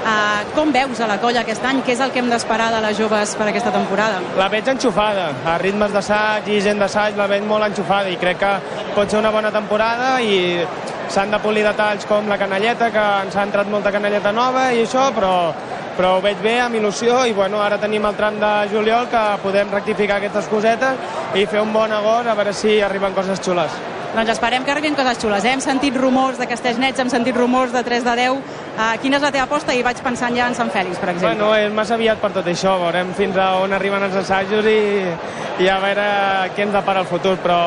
Eh, 0.01 0.45
com 0.55 0.71
veus 0.73 0.99
a 0.99 1.07
la 1.07 1.19
colla 1.21 1.43
aquest 1.45 1.65
any? 1.67 1.83
Què 1.85 1.93
és 1.93 1.99
el 2.01 2.09
que 2.13 2.21
hem 2.23 2.29
d'esperar 2.31 2.71
de 2.73 2.79
les 2.81 2.97
joves 2.97 3.35
per 3.37 3.45
aquesta 3.51 3.73
temporada? 3.73 4.21
La 4.39 4.47
veig 4.49 4.67
enxufada, 4.73 5.27
a 5.45 5.57
ritmes 5.61 5.93
d'assaig 5.93 6.49
i 6.49 6.57
gent 6.65 6.81
d'assaig 6.81 7.19
la 7.19 7.27
veig 7.29 7.45
molt 7.45 7.67
enxufada 7.67 8.09
i 8.09 8.17
crec 8.21 8.41
que 8.41 8.53
pot 8.95 9.11
ser 9.11 9.19
una 9.19 9.29
bona 9.35 9.51
temporada 9.53 10.15
i 10.25 10.65
s'han 11.11 11.29
de 11.35 11.41
polir 11.43 11.67
detalls 11.67 12.07
com 12.09 12.27
la 12.31 12.39
canalleta, 12.41 12.89
que 12.89 13.05
ens 13.27 13.37
ha 13.37 13.45
entrat 13.45 13.69
molta 13.69 13.93
canalleta 13.93 14.33
nova 14.33 14.71
i 14.73 14.81
això, 14.87 15.11
però, 15.13 15.35
però 15.97 16.17
ho 16.17 16.25
veig 16.25 16.41
bé, 16.41 16.57
amb 16.65 16.81
il·lusió, 16.81 17.21
i 17.29 17.37
bueno, 17.37 17.61
ara 17.61 17.77
tenim 17.77 18.07
el 18.09 18.17
tram 18.17 18.41
de 18.41 18.51
juliol 18.73 19.09
que 19.11 19.25
podem 19.43 19.69
rectificar 19.69 20.17
aquestes 20.17 20.49
cosetes 20.49 21.37
i 21.37 21.45
fer 21.45 21.61
un 21.61 21.73
bon 21.73 21.93
agost 21.93 22.31
a 22.31 22.37
veure 22.39 22.57
si 22.57 22.79
arriben 22.81 23.13
coses 23.13 23.43
xules. 23.43 23.90
Doncs 24.11 24.33
esperem 24.33 24.65
que 24.67 24.71
arribin 24.73 24.95
coses 24.95 25.19
xules. 25.21 25.45
Eh? 25.45 25.53
Hem 25.55 25.61
sentit 25.63 25.95
rumors 25.95 26.39
de 26.39 26.47
castells 26.49 26.79
nets, 26.81 26.99
hem 26.99 27.09
sentit 27.09 27.37
rumors 27.37 27.71
de 27.71 27.79
3 27.83 28.03
de 28.03 28.15
10. 28.19 28.41
Uh, 28.71 28.89
quina 29.03 29.15
és 29.17 29.23
la 29.23 29.31
teva 29.31 29.45
aposta? 29.47 29.71
I 29.71 29.83
vaig 29.85 30.01
pensant 30.03 30.35
ja 30.35 30.49
en 30.51 30.55
Sant 30.57 30.71
Fèlix, 30.73 30.99
per 30.99 31.13
exemple. 31.13 31.37
Bueno, 31.37 31.53
és 31.55 31.71
massa 31.75 31.95
aviat 31.95 32.19
per 32.19 32.33
tot 32.35 32.47
això, 32.51 32.73
veurem 32.81 33.13
fins 33.15 33.39
a 33.39 33.47
on 33.63 33.71
arriben 33.77 34.03
els 34.03 34.17
assajos 34.19 34.67
i, 34.67 34.81
i 35.63 35.71
a 35.71 35.79
veure 35.79 36.07
què 36.57 36.67
ens 36.67 36.75
depara 36.75 37.05
el 37.05 37.07
futur, 37.07 37.37
però 37.39 37.61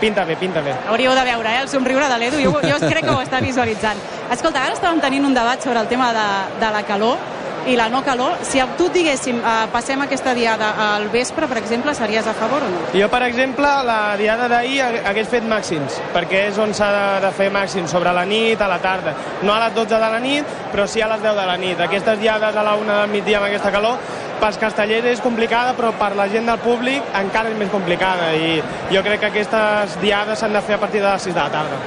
pinta 0.00 0.24
bé, 0.24 0.38
pinta 0.40 0.64
bé. 0.64 0.72
Hauríeu 0.88 1.12
de 1.16 1.28
veure, 1.28 1.52
eh, 1.52 1.62
el 1.66 1.68
somriure 1.68 2.08
de 2.08 2.20
l'Edu. 2.22 2.40
Jo, 2.46 2.56
jo 2.64 2.80
crec 2.86 3.04
que 3.04 3.12
ho 3.12 3.20
està 3.20 3.44
visualitzant. 3.44 4.00
Escolta, 4.32 4.64
ara 4.64 4.78
estàvem 4.78 5.04
tenint 5.04 5.28
un 5.28 5.36
debat 5.36 5.60
sobre 5.60 5.84
el 5.84 5.92
tema 5.92 6.12
de, 6.16 6.28
de 6.64 6.74
la 6.78 6.84
calor 6.88 7.20
i 7.66 7.76
la 7.76 7.88
no 7.88 8.02
calor. 8.04 8.36
Si 8.42 8.60
a 8.60 8.66
tu 8.78 8.88
et 8.90 8.98
diguéssim, 8.98 9.38
uh, 9.40 9.66
passem 9.72 10.00
aquesta 10.04 10.34
diada 10.36 10.72
al 10.94 11.08
vespre, 11.12 11.48
per 11.50 11.58
exemple, 11.58 11.94
series 11.94 12.26
a 12.26 12.34
favor 12.36 12.64
o 12.66 12.70
no? 12.70 12.82
Jo, 12.94 13.08
per 13.12 13.22
exemple, 13.28 13.70
la 13.86 14.16
diada 14.20 14.48
d'ahir 14.48 14.80
hagués 15.04 15.30
fet 15.32 15.46
màxims, 15.48 16.00
perquè 16.14 16.46
és 16.50 16.58
on 16.58 16.74
s'ha 16.76 16.90
de, 16.94 17.06
de 17.26 17.32
fer 17.36 17.50
màxims, 17.54 17.90
sobre 17.90 18.12
la 18.12 18.26
nit, 18.28 18.60
a 18.60 18.68
la 18.68 18.78
tarda. 18.82 19.14
No 19.42 19.54
a 19.54 19.62
les 19.64 19.74
12 19.74 19.94
de 19.94 20.12
la 20.16 20.20
nit, 20.20 20.54
però 20.72 20.86
sí 20.90 21.02
a 21.02 21.08
les 21.10 21.22
10 21.22 21.40
de 21.40 21.48
la 21.48 21.56
nit. 21.60 21.80
Aquestes 21.80 22.20
diades 22.20 22.56
a 22.56 22.66
la 22.66 22.76
1 22.80 22.92
del 22.92 23.10
migdia 23.16 23.40
amb 23.40 23.48
aquesta 23.48 23.72
calor, 23.74 23.98
pels 24.40 24.60
castellers 24.60 25.12
és 25.14 25.24
complicada, 25.24 25.74
però 25.78 25.92
per 25.98 26.12
la 26.18 26.28
gent 26.28 26.48
del 26.50 26.60
públic 26.62 27.02
encara 27.16 27.52
és 27.52 27.58
més 27.58 27.70
complicada. 27.72 28.32
I 28.34 28.60
jo 28.92 29.02
crec 29.06 29.22
que 29.22 29.32
aquestes 29.32 29.98
diades 30.02 30.40
s'han 30.40 30.52
de 30.52 30.64
fer 30.64 30.76
a 30.76 30.82
partir 30.82 31.02
de 31.02 31.10
les 31.10 31.30
6 31.30 31.34
de 31.34 31.40
la 31.40 31.50
tarda. 31.52 31.82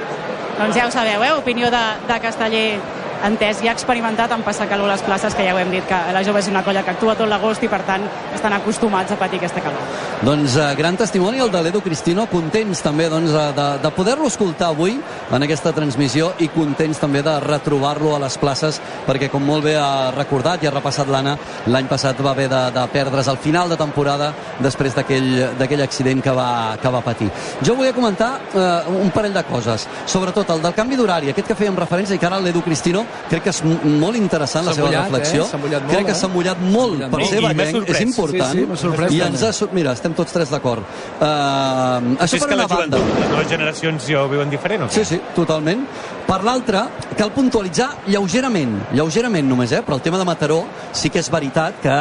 Doncs 0.58 0.74
ja 0.74 0.88
ho 0.88 0.90
sabeu, 0.90 1.22
eh? 1.22 1.32
opinió 1.38 1.70
de, 1.70 1.84
de 2.08 2.14
casteller 2.18 2.80
entès 3.26 3.62
i 3.64 3.68
ha 3.68 3.74
experimentat 3.74 4.32
en 4.34 4.42
passar 4.46 4.68
calor 4.70 4.90
a 4.90 4.94
les 4.94 5.02
places, 5.02 5.34
que 5.34 5.44
ja 5.46 5.54
ho 5.54 5.58
hem 5.58 5.70
dit, 5.72 5.84
que 5.88 5.98
la 6.14 6.22
jove 6.24 6.40
és 6.42 6.48
una 6.50 6.62
colla 6.64 6.84
que 6.84 6.92
actua 6.94 7.16
tot 7.18 7.28
l'agost 7.28 7.62
i 7.64 7.70
per 7.70 7.80
tant 7.86 8.04
estan 8.34 8.54
acostumats 8.54 9.12
a 9.12 9.18
patir 9.20 9.40
aquesta 9.40 9.62
calor. 9.64 9.82
Doncs 10.22 10.56
eh, 10.56 10.68
gran 10.78 10.96
testimoni 10.98 11.42
el 11.42 11.50
de 11.50 11.62
l'Edu 11.62 11.82
Cristino, 11.82 12.26
contents 12.30 12.82
també 12.84 13.08
doncs, 13.10 13.32
eh, 13.34 13.48
de, 13.56 13.68
de 13.82 13.92
poder-lo 13.94 14.28
escoltar 14.30 14.70
avui 14.72 14.98
en 14.98 15.46
aquesta 15.46 15.72
transmissió 15.76 16.32
i 16.42 16.50
contents 16.54 17.00
també 17.02 17.22
de 17.26 17.34
retrobar-lo 17.44 18.14
a 18.16 18.22
les 18.22 18.38
places 18.38 18.80
perquè 19.06 19.30
com 19.32 19.44
molt 19.44 19.66
bé 19.66 19.76
ha 19.78 20.10
recordat 20.14 20.62
i 20.62 20.70
ha 20.70 20.74
repassat 20.74 21.10
l'Anna, 21.10 21.36
l'any 21.66 21.90
passat 21.90 22.20
va 22.24 22.32
haver 22.34 22.48
de, 22.52 22.62
de 22.74 22.86
perdre's 22.92 23.28
al 23.28 23.40
final 23.42 23.68
de 23.70 23.78
temporada 23.80 24.32
després 24.62 24.94
d'aquell 24.96 25.84
accident 25.84 26.22
que 26.22 26.34
va, 26.34 26.50
que 26.80 26.92
va 26.92 27.02
patir. 27.04 27.30
Jo 27.64 27.76
volia 27.78 27.96
comentar 27.96 28.30
eh, 28.54 28.98
un 28.98 29.10
parell 29.14 29.34
de 29.34 29.44
coses, 29.48 29.88
sobretot 30.06 30.50
el 30.54 30.62
del 30.62 30.76
canvi 30.76 30.98
d'horari, 30.98 31.32
aquest 31.32 31.52
que 31.52 31.58
fèiem 31.58 31.78
referència 31.78 32.16
i 32.16 32.22
que 32.22 32.28
ara 32.28 32.40
l'Edu 32.42 32.62
Cristino 32.66 33.04
crec 33.28 33.44
que 33.44 33.52
és 33.52 33.62
molt 33.64 34.16
interessant 34.16 34.66
la 34.66 34.74
seva 34.76 34.90
reflexió. 34.94 35.44
eh? 35.44 35.60
Molt, 35.62 35.88
crec 35.90 36.06
que 36.08 36.14
eh? 36.14 36.18
s'ha 36.18 36.30
mullat 36.32 36.60
molt 36.62 36.88
mullat 36.88 37.12
per 37.12 37.24
ser 37.28 37.42
vallenc, 37.44 37.90
és 37.92 38.00
important. 38.04 38.54
Sí, 38.54 38.66
sí, 38.82 39.16
I 39.16 39.20
ens 39.26 39.44
ha... 39.44 39.52
Mira, 39.76 39.92
estem 39.98 40.14
tots 40.16 40.34
tres 40.34 40.52
d'acord. 40.52 40.86
Uh, 41.18 42.14
això 42.24 42.38
és 42.38 42.44
per 42.44 42.50
que 42.52 42.58
la 42.58 42.66
una 42.66 42.76
banda. 42.76 43.00
les 43.02 43.32
noves 43.34 43.50
generacions 43.50 44.08
ja 44.08 44.22
ho 44.22 44.30
viuen 44.32 44.50
diferent, 44.52 44.86
o 44.86 44.88
què? 44.88 45.02
Sí, 45.02 45.04
sí, 45.16 45.20
totalment. 45.36 45.84
Per 46.28 46.40
l'altra, 46.44 46.86
cal 47.18 47.32
puntualitzar 47.36 47.90
lleugerament, 48.08 48.78
lleugerament 48.96 49.48
només, 49.48 49.72
eh? 49.72 49.82
però 49.84 49.98
el 49.98 50.04
tema 50.04 50.20
de 50.20 50.26
Mataró 50.28 50.62
sí 50.92 51.10
que 51.10 51.22
és 51.22 51.30
veritat 51.32 51.80
que 51.84 51.98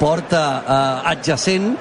porta 0.00 0.44
eh, 0.64 1.12
adjacent 1.12 1.72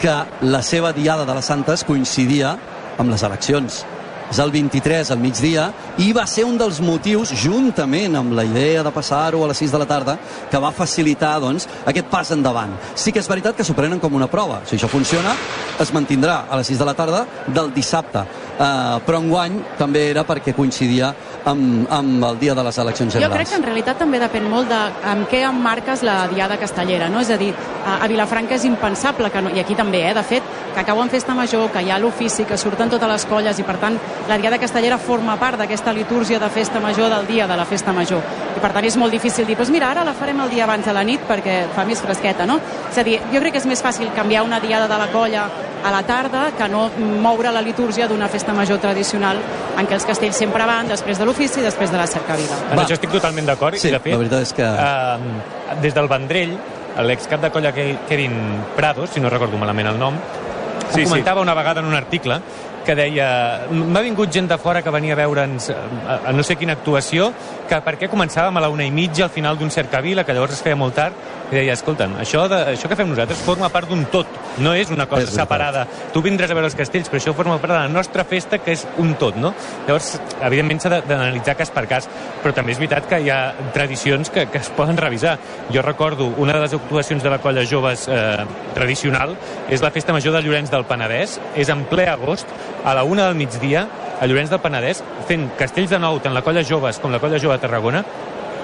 que 0.00 0.14
la 0.44 0.60
seva 0.62 0.92
diada 0.92 1.24
de 1.24 1.34
les 1.36 1.44
Santes 1.48 1.84
coincidia 1.88 2.56
amb 2.98 3.10
les 3.10 3.22
eleccions. 3.22 3.84
És 4.30 4.40
el 4.42 4.50
23 4.50 5.10
al 5.12 5.20
migdia 5.22 5.68
i 6.02 6.12
va 6.16 6.24
ser 6.26 6.44
un 6.48 6.56
dels 6.58 6.80
motius, 6.82 7.32
juntament 7.38 8.16
amb 8.18 8.34
la 8.36 8.44
idea 8.46 8.82
de 8.82 8.92
passar-ho 8.94 9.44
a 9.44 9.50
les 9.50 9.60
6 9.62 9.74
de 9.74 9.80
la 9.82 9.88
tarda, 9.88 10.16
que 10.50 10.60
va 10.60 10.72
facilitar 10.74 11.36
doncs, 11.42 11.68
aquest 11.86 12.08
pas 12.10 12.30
endavant. 12.34 12.74
Sí 12.94 13.12
que 13.12 13.22
és 13.22 13.30
veritat 13.30 13.56
que 13.56 13.66
s'ho 13.66 13.76
prenen 13.76 14.00
com 14.02 14.14
una 14.14 14.30
prova. 14.30 14.62
Si 14.66 14.76
això 14.76 14.90
funciona, 14.90 15.36
es 15.80 15.92
mantindrà 15.94 16.44
a 16.48 16.58
les 16.60 16.72
6 16.72 16.80
de 16.80 16.88
la 16.88 16.96
tarda 16.98 17.24
del 17.46 17.72
dissabte. 17.74 18.24
Uh, 18.54 19.00
però 19.02 19.18
enguany 19.18 19.56
també 19.74 20.04
era 20.12 20.22
perquè 20.22 20.52
coincidia 20.54 21.08
amb, 21.44 21.88
amb 21.90 22.22
el 22.28 22.36
dia 22.38 22.54
de 22.54 22.62
les 22.62 22.76
eleccions 22.78 23.12
Jo 23.12 23.18
crec 23.18 23.26
generals. 23.26 23.50
que 23.50 23.56
en 23.56 23.64
realitat 23.66 23.98
també 23.98 24.20
depèn 24.22 24.46
molt 24.46 24.68
de 24.70 24.78
amb 25.10 25.26
què 25.26 25.40
emmarques 25.48 26.04
la 26.06 26.28
diada 26.30 26.56
castellera, 26.56 27.08
no? 27.10 27.18
És 27.20 27.32
a 27.34 27.36
dir, 27.36 27.50
a, 27.84 28.04
a 28.04 28.06
Vilafranca 28.06 28.54
és 28.54 28.64
impensable, 28.64 29.32
que 29.34 29.42
no, 29.42 29.50
i 29.50 29.58
aquí 29.58 29.74
també, 29.74 30.04
eh, 30.06 30.14
de 30.14 30.22
fet, 30.22 30.42
que 30.72 30.80
acaben 30.80 31.10
festa 31.10 31.34
major, 31.34 31.66
que 31.72 31.82
hi 31.82 31.90
ha 31.90 31.98
l'ofici, 31.98 32.46
que 32.46 32.56
surten 32.56 32.90
totes 32.90 33.10
les 33.10 33.26
colles 33.26 33.58
i 33.58 33.66
per 33.66 33.76
tant 33.82 33.98
la 34.28 34.38
diada 34.38 34.58
castellera 34.62 34.98
forma 34.98 35.36
part 35.36 35.58
d'aquesta 35.58 35.92
litúrgia 35.92 36.38
de 36.38 36.48
festa 36.50 36.78
major 36.80 37.10
del 37.10 37.26
dia 37.26 37.46
de 37.50 37.56
la 37.56 37.64
festa 37.64 37.92
major. 37.92 38.22
I 38.56 38.60
per 38.62 38.70
tant 38.72 38.84
és 38.84 38.96
molt 38.96 39.12
difícil 39.12 39.46
dir, 39.46 39.56
doncs 39.56 39.70
mira, 39.70 39.90
ara 39.90 40.04
la 40.04 40.12
farem 40.14 40.40
el 40.40 40.50
dia 40.50 40.64
abans 40.64 40.84
de 40.86 40.92
la 40.92 41.02
nit 41.04 41.20
perquè 41.28 41.64
fa 41.74 41.84
més 41.84 42.00
fresqueta, 42.00 42.46
no? 42.46 42.60
És 42.90 42.98
a 42.98 43.02
dir, 43.02 43.18
jo 43.32 43.40
crec 43.40 43.52
que 43.52 43.58
és 43.58 43.66
més 43.66 43.82
fàcil 43.82 44.12
canviar 44.14 44.42
una 44.44 44.60
diada 44.60 44.86
de 44.88 44.98
la 44.98 45.08
colla 45.12 45.46
a 45.84 45.90
la 45.92 46.02
tarda 46.02 46.52
que 46.56 46.68
no 46.68 46.90
moure 47.20 47.50
la 47.52 47.60
litúrgia 47.60 48.06
d'una 48.08 48.28
festa 48.28 48.52
major 48.54 48.78
tradicional 48.78 49.36
en 49.78 49.86
què 49.86 49.94
els 49.98 50.04
castells 50.06 50.36
sempre 50.36 50.64
van 50.64 50.88
després 50.88 51.18
de 51.18 51.26
l'ofici 51.26 51.60
i 51.60 51.62
després 51.66 51.90
de 51.90 51.98
la 51.98 52.06
cercavila. 52.06 52.56
En 52.72 52.78
això 52.78 52.94
estic 52.94 53.10
totalment 53.10 53.46
d'acord. 53.46 53.76
Sí, 53.76 53.88
i 53.88 53.92
de 53.92 53.98
fet, 54.00 54.12
la 54.12 54.18
veritat 54.18 54.42
és 54.42 54.52
que- 54.52 54.62
Eh, 54.62 55.80
des 55.82 55.92
del 55.94 56.08
Vendrell, 56.08 56.56
l'excap 57.02 57.40
de 57.42 57.50
colla 57.50 57.72
Ke- 57.72 57.98
Kevin 58.08 58.32
Prados, 58.76 59.10
si 59.10 59.20
no 59.20 59.28
recordo 59.28 59.58
malament 59.58 59.88
el 59.88 59.98
nom, 59.98 60.14
Sí, 60.14 61.00
sí, 61.00 61.00
sí. 61.02 61.08
comentava 61.08 61.40
una 61.42 61.54
vegada 61.54 61.80
en 61.80 61.86
un 61.86 61.94
article 61.94 62.40
que 62.84 62.94
deia 62.94 63.28
m'ha 63.70 64.02
vingut 64.04 64.30
gent 64.32 64.48
de 64.50 64.58
fora 64.60 64.82
que 64.82 64.90
venia 64.92 65.14
a 65.14 65.18
veure'ns 65.22 65.70
eh, 65.72 65.76
a, 66.06 66.18
a 66.28 66.32
no 66.36 66.42
sé 66.46 66.56
quina 66.56 66.74
actuació 66.76 67.30
que 67.68 67.78
per 67.84 67.96
què 68.00 68.10
començàvem 68.12 68.56
a 68.58 68.62
la 68.64 68.68
una 68.68 68.84
i 68.84 68.90
mitja 68.92 69.24
al 69.24 69.30
final 69.32 69.56
d'un 69.58 69.70
cercavila, 69.72 70.24
que 70.24 70.34
llavors 70.36 70.52
es 70.58 70.62
feia 70.62 70.76
molt 70.76 70.94
tard 70.94 71.14
i 71.50 71.56
deia, 71.56 71.74
escolta'm, 71.76 72.16
això, 72.20 72.46
de, 72.48 72.58
això 72.74 72.88
que 72.88 72.96
fem 72.96 73.08
nosaltres 73.08 73.38
forma 73.44 73.68
part 73.72 73.88
d'un 73.88 74.04
tot, 74.12 74.26
no 74.64 74.72
és 74.74 74.90
una 74.90 75.04
cosa 75.06 75.22
És 75.28 75.34
separada. 75.36 75.84
Tu 76.12 76.22
vindràs 76.24 76.50
a 76.50 76.56
veure 76.56 76.66
els 76.70 76.76
castells, 76.76 77.08
però 77.12 77.20
això 77.20 77.34
forma 77.36 77.58
part 77.60 77.72
de 77.74 77.78
la 77.78 77.88
nostra 77.92 78.24
festa, 78.24 78.58
que 78.58 78.72
és 78.72 78.86
un 78.98 79.14
tot, 79.20 79.36
no? 79.36 79.52
Llavors, 79.86 80.14
evidentment 80.42 80.80
s'ha 80.80 80.90
de- 80.96 81.02
d'analitzar 81.08 81.54
cas 81.56 81.70
per 81.70 81.86
cas, 81.86 82.08
però 82.42 82.52
també 82.56 82.72
és 82.72 82.80
veritat 82.80 83.06
que 83.08 83.20
hi 83.20 83.30
ha 83.30 83.54
tradicions 83.74 84.30
que, 84.32 84.46
que 84.50 84.58
es 84.58 84.70
poden 84.76 84.96
revisar. 84.96 85.36
Jo 85.72 85.82
recordo 85.84 86.32
una 86.38 86.54
de 86.56 86.60
les 86.64 86.74
actuacions 86.74 87.22
de 87.22 87.30
la 87.30 87.38
colla 87.38 87.64
joves 87.68 88.08
eh, 88.08 88.44
tradicional 88.74 89.36
és 89.70 89.82
la 89.84 89.90
festa 89.94 90.12
major 90.16 90.32
de 90.34 90.42
Llorenç 90.42 90.72
del 90.72 90.84
Penedès, 90.88 91.38
és 91.54 91.68
en 91.72 91.84
ple 91.88 92.08
agost, 92.08 92.48
a 92.84 92.94
la 92.94 93.04
una 93.04 93.26
del 93.26 93.38
migdia, 93.38 93.86
a 94.20 94.26
Llorenç 94.28 94.52
del 94.52 94.60
Penedès, 94.62 95.02
fent 95.28 95.48
castells 95.58 95.90
de 95.90 95.98
nou, 95.98 96.20
tant 96.22 96.36
la 96.36 96.44
colla 96.44 96.62
joves 96.62 97.00
com 97.02 97.12
la 97.12 97.20
colla 97.22 97.40
jove 97.40 97.56
de 97.56 97.64
Tarragona, 97.64 98.04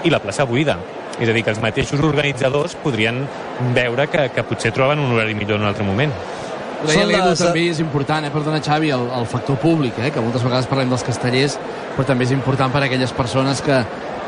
i 0.05 0.13
la 0.13 0.21
plaça 0.21 0.47
buida. 0.49 0.77
És 1.21 1.29
a 1.29 1.33
dir, 1.35 1.43
que 1.45 1.53
els 1.53 1.61
mateixos 1.61 2.01
organitzadors 2.01 2.77
podrien 2.81 3.25
veure 3.77 4.07
que, 4.09 4.29
que 4.35 4.45
potser 4.47 4.73
troben 4.73 5.03
un 5.03 5.17
horari 5.17 5.35
millor 5.37 5.59
en 5.59 5.67
un 5.67 5.73
altre 5.73 5.85
moment. 5.85 6.15
Deia 6.81 7.05
l'Edu, 7.05 7.35
també 7.37 7.67
és 7.69 7.81
important, 7.83 8.25
eh? 8.25 8.31
perdona 8.33 8.61
Xavi, 8.65 8.89
el, 8.97 9.03
el 9.19 9.27
factor 9.29 9.59
públic, 9.61 9.99
eh? 10.01 10.09
que 10.15 10.23
moltes 10.25 10.45
vegades 10.47 10.69
parlem 10.71 10.89
dels 10.89 11.05
castellers, 11.05 11.59
però 11.93 12.07
també 12.09 12.25
és 12.25 12.33
important 12.33 12.73
per 12.73 12.81
a 12.81 12.87
aquelles 12.89 13.13
persones 13.13 13.61
que, 13.65 13.83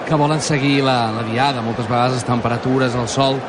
que 0.09 0.19
volen 0.21 0.43
seguir 0.45 0.83
la, 0.85 0.99
la 1.17 1.25
diada. 1.31 1.65
Moltes 1.65 1.89
vegades 1.89 2.19
les 2.19 2.29
temperatures, 2.29 2.99
el 2.99 3.09
sol, 3.09 3.41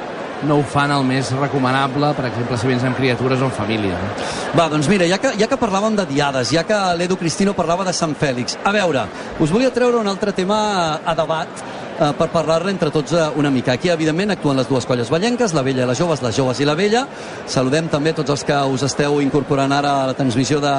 no 0.48 0.60
ho 0.60 0.64
fan 0.68 0.92
el 0.96 1.06
més 1.08 1.32
recomanable, 1.38 2.14
per 2.18 2.28
exemple, 2.30 2.58
si 2.60 2.70
vens 2.70 2.84
amb 2.88 2.98
criatures 2.98 3.42
o 3.42 3.50
amb 3.50 3.58
família. 3.58 4.00
Va, 4.58 4.68
doncs 4.72 4.90
mira, 4.92 5.08
ja 5.10 5.20
que, 5.22 5.34
ja 5.40 5.48
que 5.50 5.60
parlàvem 5.60 5.98
de 6.00 6.08
diades, 6.10 6.52
ja 6.54 6.66
que 6.68 6.80
l'Edu 7.00 7.18
Cristino 7.20 7.56
parlava 7.58 7.86
de 7.88 7.96
Sant 7.96 8.16
Fèlix, 8.20 8.58
a 8.64 8.74
veure, 8.76 9.08
us 9.40 9.54
volia 9.54 9.72
treure 9.74 10.02
un 10.02 10.12
altre 10.12 10.36
tema 10.36 10.60
a 11.04 11.16
debat 11.18 11.64
eh, 12.00 12.12
per 12.18 12.30
parlar-ne 12.34 12.72
entre 12.74 12.92
tots 12.92 13.14
eh, 13.14 13.28
una 13.40 13.52
mica. 13.52 13.74
Aquí, 13.74 13.90
evidentment, 13.90 14.32
actuen 14.34 14.58
les 14.58 14.70
dues 14.70 14.86
colles 14.86 15.10
ballenques, 15.10 15.54
la 15.54 15.64
vella 15.66 15.84
i 15.84 15.90
les 15.90 16.00
joves, 16.00 16.22
les 16.24 16.36
joves 16.36 16.60
i 16.60 16.68
la 16.68 16.76
vella. 16.76 17.06
Saludem 17.48 17.90
també 17.92 18.14
tots 18.14 18.34
els 18.34 18.44
que 18.48 18.58
us 18.74 18.84
esteu 18.88 19.20
incorporant 19.22 19.72
ara 19.72 19.94
a 20.04 20.08
la 20.12 20.18
transmissió 20.18 20.60
de, 20.64 20.74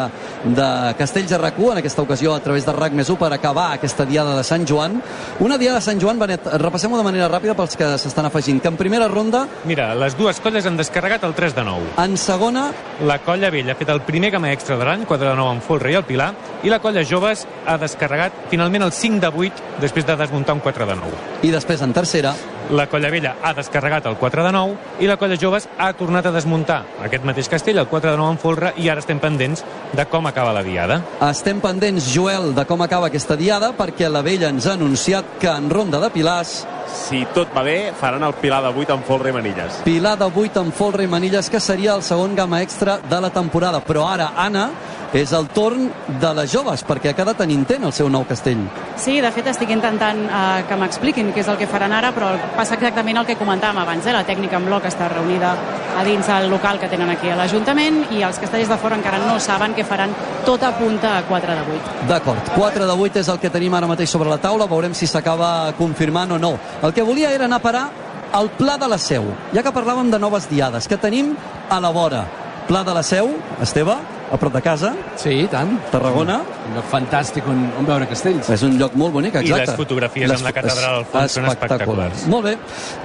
de 0.45 0.69
Castells 0.99 1.31
de 1.31 1.39
rac 1.39 1.55
en 1.55 1.79
aquesta 1.79 2.03
ocasió 2.03 2.35
a 2.35 2.41
través 2.41 2.67
de 2.67 2.73
RAC 2.73 2.93
més 2.93 3.09
1 3.11 3.17
per 3.19 3.33
acabar 3.33 3.73
aquesta 3.73 4.05
diada 4.05 4.37
de 4.37 4.43
Sant 4.45 4.67
Joan. 4.67 5.01
Una 5.41 5.59
diada 5.59 5.79
de 5.79 5.85
Sant 5.87 6.01
Joan, 6.03 6.19
Benet, 6.19 6.47
repassem-ho 6.61 6.99
de 6.99 7.05
manera 7.07 7.29
ràpida 7.31 7.55
pels 7.55 7.77
que 7.79 7.93
s'estan 7.99 8.27
afegint, 8.27 8.61
que 8.61 8.69
en 8.69 8.77
primera 8.77 9.09
ronda, 9.09 9.47
Mira, 9.65 9.95
les 9.95 10.17
dues 10.19 10.41
colles 10.41 10.67
han 10.67 10.77
descarregat 10.77 11.25
el 11.25 11.35
3 11.35 11.55
de 11.55 11.65
9. 11.65 11.95
en 12.05 12.17
segona, 12.17 12.71
La 13.07 13.19
colla 13.21 13.51
vella 13.51 13.73
ha 13.73 13.77
fet 13.77 13.89
el 13.89 14.01
primer 14.03 14.31
gama 14.31 14.53
extra 14.53 14.77
de 14.77 14.85
l'any, 14.85 15.05
4 15.07 15.29
de 15.29 15.35
9 15.37 15.51
amb 15.51 15.63
Folre 15.63 15.93
i 15.93 15.95
el 15.95 16.05
Pilar, 16.05 16.33
i 16.63 16.71
la 16.71 16.81
colla 16.81 17.05
joves 17.05 17.47
ha 17.67 17.77
descarregat 17.79 18.33
finalment 18.51 18.83
el 18.83 18.93
5 18.93 19.21
de 19.21 19.29
8 19.29 19.81
després 19.81 20.07
de 20.07 20.17
desmuntar 20.17 20.55
un 20.55 20.61
4 20.61 20.87
de 20.87 20.97
9. 20.97 21.04
I 21.43 21.51
després 21.55 21.83
en 21.83 21.93
tercera, 21.93 22.35
La 22.73 22.87
colla 22.89 23.11
vella 23.13 23.35
ha 23.45 23.51
descarregat 23.53 24.07
el 24.09 24.15
4 24.17 24.43
de 24.47 24.51
9 24.57 25.03
i 25.05 25.09
la 25.09 25.19
colla 25.21 25.37
joves 25.37 25.67
ha 25.77 25.91
tornat 25.93 26.25
a 26.25 26.33
desmuntar 26.33 26.79
aquest 27.05 27.27
mateix 27.29 27.51
castell, 27.53 27.77
el 27.83 27.91
4 27.91 28.15
de 28.15 28.17
9 28.17 28.33
amb 28.33 28.41
Folre, 28.41 28.71
i 28.81 28.89
ara 28.89 29.05
estem 29.05 29.21
pendents 29.21 29.61
de 29.93 30.07
com 30.09 30.25
acaba 30.27 30.55
la 30.57 30.63
diada. 30.65 31.03
Estem 31.29 31.61
pendents, 31.61 32.09
Joel, 32.15 32.55
de 32.57 32.65
com 32.65 32.81
acaba 32.81 33.11
aquesta 33.13 33.37
diada, 33.37 33.75
perquè 33.77 34.09
la 34.09 34.25
vella 34.25 34.49
ens 34.49 34.65
ha 34.67 34.79
anunciat 34.79 35.37
que 35.43 35.51
en 35.53 35.69
ronda 35.69 36.01
de 36.01 36.09
pilars, 36.15 36.63
Si 36.87 37.25
tot 37.35 37.49
va 37.57 37.63
bé, 37.63 37.93
faran 37.99 38.23
el 38.23 38.35
Pilar 38.35 38.63
de 38.63 38.73
8 38.75 38.93
amb 38.93 39.05
folre 39.07 39.31
i 39.31 39.33
manilles. 39.33 39.81
pilar 39.85 40.17
de 40.19 40.25
8 40.25 40.61
amb 40.61 40.75
folre 40.75 41.05
i 41.05 41.07
manilles, 41.07 41.51
que 41.51 41.61
seria 41.61 41.95
el 41.95 42.03
segon 42.03 42.35
gamma 42.35 42.63
extra 42.63 42.99
de 42.99 43.21
la 43.21 43.31
temporada. 43.31 43.81
Però 43.81 44.07
ara, 44.09 44.33
Anna, 44.37 44.71
és 45.15 45.31
el 45.33 45.47
torn 45.55 45.91
de 46.21 46.35
les 46.35 46.51
joves, 46.51 46.83
perquè 46.85 47.11
ha 47.13 47.15
quedat 47.15 47.41
en 47.45 47.51
intent 47.51 47.85
el 47.85 47.93
seu 47.93 48.09
nou 48.11 48.25
castell. 48.27 48.65
Sí, 48.97 49.21
de 49.21 49.31
fet 49.31 49.47
estic 49.47 49.71
intentant 49.71 50.25
eh, 50.27 50.65
que 50.69 50.77
m'expliquin 50.77 51.31
què 51.33 51.41
és 51.45 51.49
el 51.49 51.57
que 51.61 51.69
faran 51.71 51.93
ara, 51.93 52.11
però 52.13 52.33
passa 52.57 52.75
exactament 52.75 53.21
el 53.21 53.27
que 53.27 53.37
comentàvem 53.39 53.79
abans. 53.79 54.07
Eh? 54.07 54.13
La 54.13 54.25
tècnica 54.27 54.59
en 54.59 54.67
bloc 54.67 54.89
està 54.91 55.07
reunida 55.13 55.55
a 55.95 56.03
dins 56.03 56.27
el 56.29 56.49
local 56.51 56.81
que 56.81 56.89
tenen 56.91 57.11
aquí 57.11 57.31
a 57.31 57.37
l'Ajuntament 57.39 58.01
i 58.11 58.25
els 58.27 58.41
castellers 58.43 58.69
de 58.73 58.79
fora 58.83 58.97
encara 58.99 59.21
no 59.23 59.39
saben 59.39 59.77
què 59.77 59.85
faran 59.87 60.11
tot 60.45 60.63
a 60.67 60.73
punta 60.75 61.19
a 61.19 61.23
4 61.29 61.55
de 61.55 61.63
8. 61.77 62.09
D'acord, 62.09 62.51
4 62.57 62.87
de 62.91 62.99
8 63.07 63.21
és 63.23 63.29
el 63.31 63.39
que 63.39 63.51
tenim 63.55 63.75
ara 63.75 63.87
mateix 63.87 64.11
sobre 64.11 64.29
la 64.29 64.39
taula, 64.43 64.67
veurem 64.67 64.95
si 64.95 65.07
s'acaba 65.07 65.73
confirmant 65.79 66.33
o 66.35 66.39
no. 66.43 66.57
El 66.83 66.93
que 66.93 67.03
volia 67.03 67.33
era 67.33 67.47
anar 67.47 67.61
a 67.63 67.63
parar 67.63 67.85
al 68.33 68.51
Pla 68.51 68.77
de 68.79 68.89
la 68.89 68.99
Seu, 68.99 69.29
ja 69.55 69.63
que 69.63 69.73
parlàvem 69.73 70.11
de 70.11 70.19
noves 70.19 70.49
diades, 70.51 70.89
que 70.91 70.99
tenim 70.99 71.37
a 71.71 71.79
la 71.81 71.91
vora. 71.95 72.25
Pla 72.67 72.83
de 72.83 72.95
la 72.97 73.03
Seu, 73.05 73.29
Esteve, 73.63 73.95
a 74.33 74.37
prop 74.41 74.55
de 74.55 74.61
casa, 74.65 74.95
Sí, 75.21 75.31
i 75.45 75.49
tant. 75.53 75.77
Tarragona. 75.93 76.41
Un 76.67 76.75
lloc 76.79 76.87
fantàstic 76.91 77.47
on, 77.47 77.61
on 77.79 77.87
veure 77.87 78.09
castells. 78.11 78.49
És 78.51 78.65
un 78.67 78.79
lloc 78.81 78.97
molt 78.99 79.13
bonic, 79.15 79.37
exacte. 79.37 79.63
I 79.63 79.69
les 79.69 79.79
fotografies 79.79 80.33
amb 80.35 80.47
la 80.49 80.53
catedral 80.57 80.99
al 80.99 81.07
fons 81.13 81.37
són 81.37 81.47
espectaculars. 81.53 82.25
Molt 82.33 82.49
bé. 82.49 82.55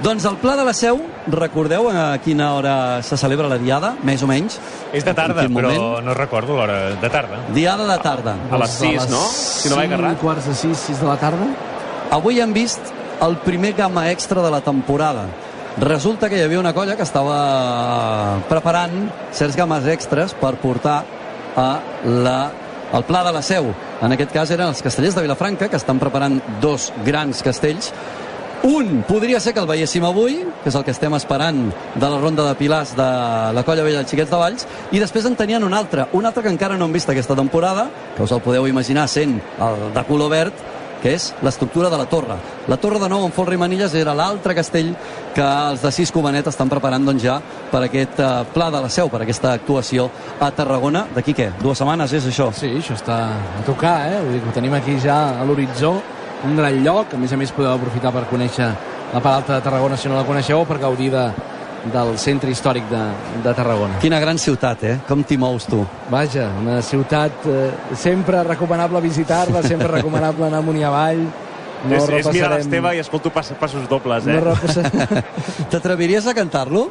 Doncs 0.02 0.26
el 0.30 0.38
Pla 0.42 0.56
de 0.58 0.64
la 0.66 0.74
Seu, 0.74 0.98
recordeu 1.30 1.90
a 1.92 2.06
quina 2.24 2.52
hora 2.56 2.74
se 3.06 3.18
celebra 3.20 3.50
la 3.52 3.60
diada, 3.62 3.92
més 4.02 4.24
o 4.24 4.30
menys? 4.30 4.58
És 4.96 5.06
de 5.06 5.14
tarda, 5.14 5.44
però 5.44 5.70
moment? 5.70 6.06
no 6.08 6.16
recordo 6.18 6.56
l'hora 6.58 6.80
de 6.96 7.12
tarda. 7.12 7.44
Diada 7.54 7.86
de 7.92 7.98
tarda. 8.02 8.36
A 8.50 8.62
les 8.64 8.78
6, 8.80 9.10
no? 9.12 9.20
Si 9.30 9.70
no 9.70 9.78
vaig 9.78 9.92
errat. 9.98 10.18
Quarts 10.24 10.48
de 10.50 10.56
6, 10.56 10.86
6 10.88 11.04
de 11.04 11.12
la 11.12 11.18
tarda. 11.20 11.52
Avui 12.16 12.40
hem 12.42 12.56
vist 12.56 12.96
el 13.20 13.36
primer 13.38 13.74
gamma 13.74 14.10
extra 14.10 14.42
de 14.42 14.50
la 14.50 14.60
temporada. 14.60 15.26
Resulta 15.78 16.28
que 16.28 16.38
hi 16.38 16.42
havia 16.42 16.60
una 16.60 16.72
colla 16.74 16.96
que 16.96 17.04
estava 17.06 18.40
preparant 18.48 19.06
certs 19.32 19.56
games 19.56 19.86
extras 19.86 20.34
per 20.34 20.56
portar 20.60 21.04
a 21.56 21.68
la, 22.04 22.38
al 22.92 23.04
Pla 23.04 23.22
de 23.24 23.32
la 23.32 23.42
Seu. 23.42 23.70
En 24.02 24.12
aquest 24.12 24.32
cas 24.34 24.50
eren 24.50 24.72
els 24.72 24.82
castellers 24.82 25.14
de 25.14 25.22
Vilafranca, 25.24 25.68
que 25.68 25.78
estan 25.78 26.00
preparant 26.00 26.40
dos 26.60 26.90
grans 27.06 27.42
castells. 27.42 27.92
Un 28.62 29.04
podria 29.08 29.40
ser 29.40 29.54
que 29.56 29.62
el 29.62 29.68
veiéssim 29.68 30.04
avui, 30.04 30.42
que 30.60 30.68
és 30.68 30.76
el 30.76 30.84
que 30.84 30.92
estem 30.92 31.14
esperant 31.16 31.62
de 31.94 32.08
la 32.10 32.18
ronda 32.20 32.44
de 32.44 32.56
pilars 32.58 32.92
de 32.96 33.06
la 33.56 33.62
Colla 33.64 33.86
Vella 33.86 34.02
dels 34.02 34.10
Xiquets 34.12 34.28
de 34.28 34.40
Valls, 34.42 34.66
i 34.92 35.00
després 35.00 35.24
en 35.24 35.36
tenien 35.38 35.64
un 35.64 35.72
altre, 35.72 36.10
un 36.12 36.28
altre 36.28 36.44
que 36.44 36.52
encara 36.52 36.76
no 36.76 36.90
hem 36.90 36.98
vist 36.98 37.08
aquesta 37.08 37.38
temporada, 37.38 37.86
que 38.16 38.26
us 38.26 38.34
el 38.36 38.44
podeu 38.44 38.68
imaginar 38.68 39.06
sent 39.08 39.38
el 39.64 39.86
de 39.94 40.04
color 40.04 40.28
verd, 40.34 40.60
que 41.02 41.14
és 41.16 41.30
l'estructura 41.42 41.90
de 41.90 41.98
la 41.98 42.06
torre. 42.10 42.36
La 42.68 42.76
torre 42.80 43.00
de 43.00 43.08
nou 43.08 43.24
amb 43.26 43.34
folre 43.34 43.56
i 43.56 43.60
manilles 43.60 43.94
era 43.96 44.14
l'altre 44.16 44.54
castell 44.54 44.92
que 45.34 45.44
els 45.44 45.82
de 45.82 45.92
Cisco 45.94 46.22
Benet 46.22 46.50
estan 46.50 46.68
preparant 46.68 47.06
doncs, 47.06 47.24
ja 47.24 47.38
per 47.70 47.82
aquest 47.86 48.20
eh, 48.20 48.30
pla 48.54 48.70
de 48.70 48.82
la 48.84 48.90
seu, 48.92 49.10
per 49.12 49.22
aquesta 49.24 49.54
actuació 49.56 50.08
a 50.40 50.50
Tarragona. 50.54 51.06
D'aquí 51.14 51.34
què? 51.36 51.50
Dues 51.62 51.80
setmanes 51.80 52.12
és 52.16 52.28
això? 52.30 52.50
Sí, 52.56 52.72
això 52.80 52.96
està 52.98 53.20
a 53.60 53.66
tocar, 53.66 53.96
eh? 54.10 54.20
Vull 54.24 54.36
dir 54.36 54.42
que 54.44 54.52
ho 54.52 54.56
tenim 54.56 54.76
aquí 54.78 54.98
ja 55.02 55.20
a 55.40 55.46
l'horitzó, 55.48 55.96
un 56.44 56.56
gran 56.56 56.82
lloc, 56.84 57.14
a 57.14 57.20
més 57.20 57.32
a 57.32 57.38
més 57.40 57.52
podeu 57.52 57.74
aprofitar 57.74 58.12
per 58.14 58.26
conèixer 58.30 58.68
la 59.10 59.20
part 59.20 59.40
alta 59.40 59.56
de 59.56 59.64
Tarragona 59.64 59.96
si 59.98 60.08
no 60.08 60.16
la 60.16 60.26
coneixeu 60.28 60.62
per 60.68 60.78
gaudir 60.80 61.10
de, 61.12 61.24
del 61.92 62.16
centre 62.20 62.50
històric 62.52 62.84
de, 62.90 63.00
de 63.44 63.52
Tarragona. 63.56 63.96
Quina 64.02 64.18
gran 64.20 64.38
ciutat, 64.38 64.82
eh? 64.84 64.96
Com 65.08 65.22
t'hi 65.24 65.38
mous 65.40 65.64
tu? 65.70 65.80
Vaja, 66.12 66.50
una 66.60 66.80
ciutat 66.84 67.46
eh, 67.48 67.70
sempre 67.96 68.42
recomanable 68.44 69.00
visitar-la, 69.00 69.62
sempre 69.64 69.88
recomanable 69.88 70.46
anar 70.50 70.60
amunt 70.60 70.76
i 70.80 70.84
avall. 70.84 71.22
No 71.88 71.96
és, 71.96 72.02
és 72.02 72.10
mirar 72.10 72.20
repassarem- 72.20 72.58
l'Esteve 72.58 72.90
i 72.96 73.00
escolto 73.00 73.30
pas, 73.32 73.48
passos 73.58 73.86
dobles, 73.88 74.26
eh? 74.28 74.34
No 74.36 74.50
repassarem... 74.52 75.24
T'atreviries 75.72 76.26
a 76.28 76.34
cantar-lo? 76.36 76.90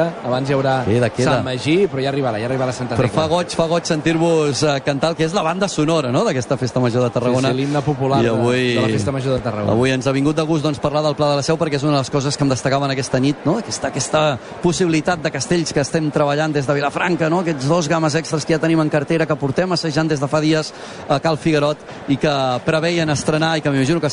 abans 0.25 0.49
hi 0.49 0.53
haurà 0.55 0.75
Queda, 0.85 1.09
queda. 1.09 1.31
Sant 1.37 1.45
Magí, 1.45 1.75
però 1.87 2.01
ja 2.03 2.09
arribarà, 2.09 2.39
ja 2.41 2.47
arribarà 2.49 2.71
Santa 2.73 2.95
Però 2.95 3.07
Tecla. 3.07 3.21
fa 3.21 3.27
goig, 3.31 3.55
fa 3.55 3.65
goig 3.71 3.85
sentir-vos 3.89 4.63
eh, 4.63 4.75
cantar 4.85 5.11
el 5.11 5.15
que 5.19 5.25
és 5.25 5.33
la 5.33 5.43
banda 5.43 5.67
sonora 5.67 6.11
no? 6.11 6.23
d'aquesta 6.27 6.57
festa 6.57 6.79
major 6.79 7.03
de 7.03 7.09
Tarragona. 7.09 7.49
Sí, 7.49 7.55
sí, 7.55 7.59
l'himne 7.61 7.81
popular 7.81 8.19
I 8.21 8.23
de- 8.23 8.29
avui, 8.29 8.73
de 8.75 8.81
la 8.81 8.87
Festa 8.89 9.11
Major 9.11 9.33
de 9.35 9.39
Tarragona. 9.45 9.73
Avui 9.73 9.91
ens 9.91 10.07
ha 10.07 10.11
vingut 10.11 10.35
de 10.35 10.43
gust 10.43 10.63
doncs, 10.63 10.79
parlar 10.79 11.03
del 11.03 11.15
Pla 11.15 11.29
de 11.31 11.35
la 11.41 11.43
Seu 11.43 11.57
perquè 11.57 11.75
és 11.79 11.83
una 11.83 11.93
de 11.93 12.03
les 12.05 12.09
coses 12.09 12.37
que 12.37 12.43
em 12.43 12.49
destacaven 12.49 12.91
aquesta 12.91 13.19
nit, 13.19 13.45
no? 13.45 13.57
aquesta, 13.59 13.87
aquesta 13.89 14.23
possibilitat 14.61 15.21
de 15.21 15.31
castells 15.31 15.73
que 15.73 15.81
estem 15.81 16.09
treballant 16.11 16.53
des 16.53 16.67
de 16.67 16.73
Vilafranca, 16.73 17.29
no? 17.29 17.39
aquests 17.41 17.67
dos 17.67 17.87
games 17.87 18.15
extras 18.15 18.45
que 18.45 18.53
ja 18.55 18.59
tenim 18.59 18.79
en 18.81 18.89
cartera, 18.89 19.25
que 19.25 19.35
portem 19.35 19.71
assajant 19.71 20.07
des 20.09 20.19
de 20.19 20.27
fa 20.27 20.39
dies 20.41 20.73
a 21.09 21.19
Cal 21.19 21.37
Figuerot 21.37 21.77
i 22.09 22.17
que 22.17 22.33
preveien 22.65 23.09
estrenar 23.09 23.57
i 23.57 23.61
que 23.61 23.69
m'imagino 23.71 23.99
que 24.01 24.09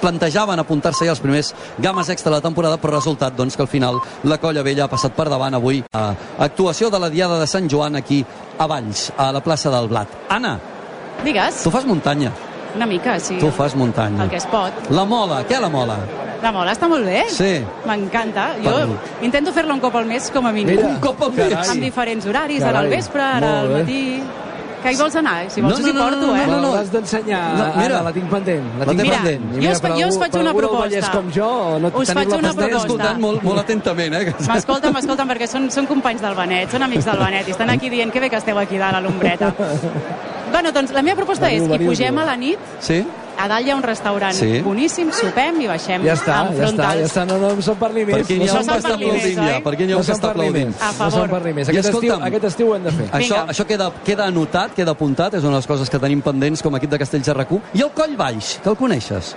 plantejaven 0.00 0.58
apuntar-se 0.60 1.06
ja 1.06 1.12
els 1.14 1.20
primers 1.22 1.54
games 1.78 2.08
extra 2.12 2.30
de 2.30 2.36
la 2.36 2.42
temporada, 2.44 2.76
però 2.80 2.92
resultat 2.98 3.34
doncs, 3.36 3.56
que 3.56 3.62
al 3.62 3.68
final 3.68 4.00
la 4.24 4.38
Colla 4.38 4.62
Vella 4.62 4.88
passat 4.94 5.12
per 5.18 5.28
davant 5.28 5.54
avui. 5.58 5.82
A 5.92 6.06
actuació 6.46 6.88
de 6.94 6.98
la 7.02 7.10
Diada 7.12 7.38
de 7.42 7.46
Sant 7.50 7.68
Joan 7.70 7.96
aquí 8.00 8.22
a 8.58 8.66
Valls, 8.70 9.10
a 9.18 9.30
la 9.34 9.42
plaça 9.44 9.70
del 9.74 9.88
Blat. 9.90 10.08
Anna, 10.30 10.56
Digues, 11.24 11.62
tu 11.62 11.70
fas 11.70 11.84
muntanya, 11.86 12.32
una 12.74 12.86
mica, 12.86 13.18
sí. 13.22 13.36
tu 13.38 13.50
fas 13.54 13.74
muntanya. 13.78 14.24
El 14.24 14.30
que 14.30 14.36
es 14.42 14.46
pot. 14.50 14.72
La 14.90 15.04
mola, 15.06 15.42
què 15.46 15.60
la 15.62 15.68
mola? 15.70 15.96
La 16.42 16.50
mola 16.52 16.72
està 16.74 16.88
molt 16.90 17.06
bé. 17.08 17.22
Sí. 17.32 17.54
M'encanta. 17.88 18.50
Jo 18.60 18.72
Per- 18.74 19.24
intento 19.24 19.52
fer-la 19.54 19.72
un 19.72 19.80
cop 19.80 19.94
al 19.96 20.04
mes, 20.04 20.26
com 20.34 20.44
a 20.44 20.50
mínim. 20.52 20.74
Mira, 20.76 20.88
Un 20.90 20.98
cop 21.00 21.22
al 21.22 21.32
mes. 21.32 21.48
carai. 21.54 21.68
Amb 21.72 21.80
diferents 21.86 22.26
horaris, 22.26 22.60
ara 22.60 22.80
al 22.82 22.84
Carai, 22.90 22.96
vespre, 22.98 23.22
ara 23.22 23.52
al 23.60 23.68
bé. 23.68 23.84
Que 24.84 24.92
hi 24.92 24.96
vols 25.00 25.14
anar? 25.16 25.34
Si 25.48 25.62
vols 25.64 25.72
No, 25.72 25.80
us 25.80 25.86
hi 25.88 25.92
no, 25.94 25.98
no, 25.98 26.04
porto, 26.04 26.26
no, 26.28 26.34
eh? 26.36 26.46
no, 26.50 26.56
no. 26.60 26.70
L'has 26.76 26.90
d'ensenyar, 26.92 27.40
No, 27.56 27.66
no, 27.70 27.80
mira. 27.80 28.00
la 28.04 28.12
tinc 28.12 28.26
pendent. 28.30 28.66
La, 28.78 28.84
tinc 28.90 29.00
Mira, 29.00 29.16
pendent. 29.22 29.46
I 29.56 29.64
jo 29.64 29.72
per 29.80 29.92
jo 29.96 30.08
us 30.12 30.18
faig 30.20 30.36
una 30.42 30.52
proposta. 30.58 31.10
Com 31.14 31.30
jo, 31.32 31.48
no 31.80 31.88
Us 32.02 32.12
faig 32.12 32.28
la 32.28 32.36
una 32.36 32.52
pendent. 32.52 32.52
Estic 32.52 32.58
proposta. 32.58 32.84
escoltant 32.84 33.20
molt, 33.24 33.42
molt 33.48 33.62
atentament, 33.64 34.14
eh? 34.20 34.34
M'escolten, 34.50 34.92
m'escolten, 34.92 35.28
perquè 35.32 35.48
són, 35.48 35.70
són 35.72 35.88
companys 35.88 36.20
del 36.20 36.36
Benet, 36.36 36.70
són 36.76 36.82
amics 36.84 37.08
del 37.08 37.18
Benet, 37.24 37.48
i 37.48 37.56
estan 37.56 37.70
aquí 37.72 37.88
dient 37.88 38.12
que 38.12 38.20
bé 38.20 38.28
que 38.30 38.36
esteu 38.36 38.58
aquí 38.60 38.76
dalt 38.78 39.00
a 39.00 39.00
l'ombreta. 39.00 39.54
Bueno, 40.54 40.70
doncs 40.70 40.92
la 40.94 41.02
meva 41.02 41.16
proposta 41.18 41.48
és, 41.50 41.64
hi 41.66 41.78
pugem 41.82 42.18
a 42.22 42.24
la 42.28 42.36
nit, 42.38 42.60
Sí? 42.78 43.00
A 43.38 43.48
dalt 43.48 43.66
hi 43.66 43.70
ha 43.70 43.76
un 43.76 43.82
restaurant 43.82 44.34
Sí. 44.34 44.60
boníssim, 44.62 45.10
sopem 45.12 45.60
i 45.62 45.66
baixem 45.66 46.02
Ja 46.04 46.14
està, 46.14 46.36
ja 46.56 46.68
està, 46.68 46.90
ja 46.98 47.04
està. 47.06 47.24
No, 47.26 47.38
no 47.38 47.50
em 47.50 47.62
són 47.62 47.76
per 47.76 47.92
ni 47.92 48.04
més. 48.04 48.26
Per 48.26 48.36
n'hi 48.38 48.48
ha 48.48 48.52
No 48.54 48.58
un 48.60 48.64
són 48.64 48.74
que 48.74 48.80
està 48.80 48.94
aplaudint 48.94 49.34
ja. 49.36 49.60
Per 49.62 49.72
n'hi 49.76 49.84
ha 49.84 49.86
no 49.86 49.96
un 49.96 50.02
que 50.02 50.06
són 50.06 50.16
està 50.16 50.30
aplaudint. 50.30 50.74
A 50.80 50.86
No 50.86 50.92
favor. 50.92 51.12
són 51.20 51.30
per 51.30 51.42
ni 51.44 51.52
més. 51.52 51.68
Aquest 51.68 51.88
estiu, 51.94 52.14
aquest 52.14 52.44
estiu 52.44 52.68
ho 52.70 52.74
hem 52.76 52.84
de 52.84 52.92
fer. 52.92 53.06
Això, 53.10 53.18
Vinga. 53.34 53.46
això 53.52 53.66
queda, 53.66 53.90
queda 54.04 54.26
anotat, 54.26 54.74
queda 54.74 54.90
apuntat, 54.92 55.34
és 55.34 55.42
una 55.42 55.50
de 55.50 55.56
les 55.56 55.66
coses 55.66 55.90
que 55.90 55.98
tenim 55.98 56.22
pendents 56.22 56.62
com 56.62 56.74
a 56.74 56.78
equip 56.78 56.90
de 56.90 56.98
Castells 56.98 57.26
de 57.26 57.34
RAC1. 57.34 57.60
I 57.74 57.82
el 57.82 57.90
Coll 57.90 58.16
Baix, 58.16 58.58
que 58.62 58.68
el 58.70 58.76
coneixes? 58.76 59.34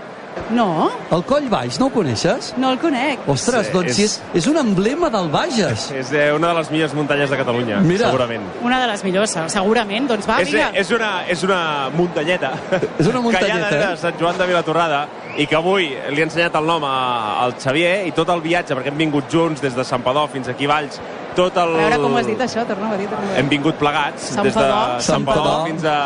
No, 0.51 0.89
El 1.11 1.23
Coll 1.27 1.49
Baix, 1.49 1.79
no 1.79 1.87
el 1.87 1.91
coneixes? 1.93 2.53
no 2.57 2.71
el 2.71 2.79
conec. 2.79 3.19
Ostres, 3.27 3.67
Sí, 3.67 3.73
doncs 3.73 3.89
és- 3.91 3.95
sí, 3.95 4.03
és, 4.03 4.21
és 4.33 4.47
un 4.47 4.57
emblema 4.57 5.09
del 5.09 5.29
Bages. 5.29 5.91
És 6.01 6.11
eh, 6.11 6.31
una 6.33 6.49
de 6.49 6.53
les 6.59 6.71
millors 6.71 6.93
muntanyes 6.93 7.29
de 7.29 7.37
Catalunya, 7.37 7.79
Mira. 7.81 8.05
segurament. 8.05 8.43
Una 8.63 8.79
de 8.81 8.87
les 8.87 9.03
millors, 9.03 9.35
segurament. 9.47 10.07
Doncs 10.07 10.27
va, 10.29 10.41
és, 10.41 10.51
vinga. 10.51 10.71
és, 10.73 10.91
una, 10.91 11.11
és 11.27 11.43
una 11.43 11.89
muntanyeta. 11.95 12.51
És 12.99 13.07
una 13.07 13.21
muntanyeta, 13.21 13.45
que 13.45 13.47
hi 13.47 13.51
ha 13.51 13.63
darrere 13.63 13.83
eh? 13.85 13.89
de 13.95 13.97
Sant 13.97 14.19
Joan 14.19 14.37
de 14.37 14.45
Vilatorrada 14.47 15.07
i 15.37 15.45
que 15.45 15.55
avui 15.55 15.89
li 16.09 16.21
he 16.21 16.23
ensenyat 16.25 16.55
el 16.55 16.65
nom 16.65 16.83
a, 16.87 16.95
al 17.43 17.53
Xavier 17.59 18.07
i 18.07 18.11
tot 18.11 18.29
el 18.33 18.41
viatge, 18.41 18.73
perquè 18.75 18.89
hem 18.93 18.97
vingut 18.97 19.29
junts 19.31 19.61
des 19.61 19.75
de 19.75 19.83
Sant 19.85 20.01
Padó 20.03 20.27
fins 20.31 20.47
aquí 20.49 20.65
a 20.65 20.71
Valls, 20.73 20.99
tot 21.35 21.57
el... 21.61 21.75
A 21.75 21.83
veure 21.83 21.99
com 22.01 22.13
ho 22.15 22.17
has 22.17 22.25
dit, 22.25 22.39
això, 22.41 22.63
torna-ho 22.65 22.95
a 22.95 22.97
dir. 22.97 23.07
Hem 23.37 23.49
vingut 23.49 23.77
plegats 23.77 24.31
Sant 24.33 24.47
des 24.47 24.55
de 24.55 24.61
Padó. 24.63 24.79
Sant 24.97 25.01
Sant 25.11 25.25
Padó 25.27 25.43
Padó. 25.43 25.65
fins 25.67 25.83
a 25.85 25.97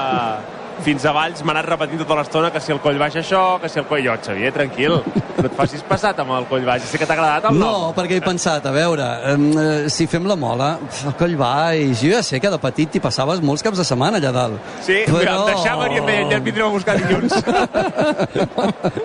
fins 0.85 1.05
a 1.05 1.11
Valls 1.15 1.43
m'ha 1.45 1.53
anat 1.55 1.67
repetint 1.69 1.99
tota 2.03 2.15
l'estona 2.19 2.49
que 2.51 2.59
si 2.63 2.71
el 2.73 2.79
coll 2.83 2.97
baix 3.01 3.15
això, 3.21 3.59
que 3.61 3.69
si 3.69 3.79
el 3.81 3.85
coll... 3.89 4.01
Jo, 4.05 4.15
Xavier, 4.25 4.49
tranquil, 4.55 4.95
no 5.37 5.45
et 5.45 5.53
facis 5.57 5.83
passat 5.87 6.17
amb 6.23 6.31
el 6.37 6.45
coll 6.49 6.63
baix. 6.65 6.83
Sé 6.89 6.97
que 6.97 7.05
t'ha 7.05 7.13
agradat 7.13 7.45
el 7.51 7.59
nom. 7.59 7.69
No, 7.87 7.91
perquè 7.97 8.17
he 8.17 8.23
pensat, 8.25 8.65
a 8.65 8.71
veure, 8.73 9.05
eh, 9.31 9.89
si 9.93 10.07
fem 10.09 10.25
la 10.29 10.35
mola, 10.39 10.71
el 11.05 11.13
Coll 11.19 11.35
Baix, 11.37 12.01
jo 12.01 12.09
ja 12.15 12.21
sé 12.25 12.39
que 12.41 12.49
de 12.49 12.57
petit 12.61 12.89
t'hi 12.95 13.01
passaves 13.03 13.41
molts 13.45 13.61
caps 13.65 13.77
de 13.77 13.85
setmana 13.85 14.17
allà 14.17 14.31
dalt. 14.33 14.71
Sí, 14.85 15.03
mira, 15.07 15.35
em 15.37 15.51
deixaven 15.51 15.93
i 15.93 15.99
em 16.01 16.09
deien, 16.09 16.31
ja 16.33 16.39
et 16.41 16.47
vindrem 16.49 16.67
a 16.67 16.73
buscar 16.73 16.97
dilluns. 16.97 17.37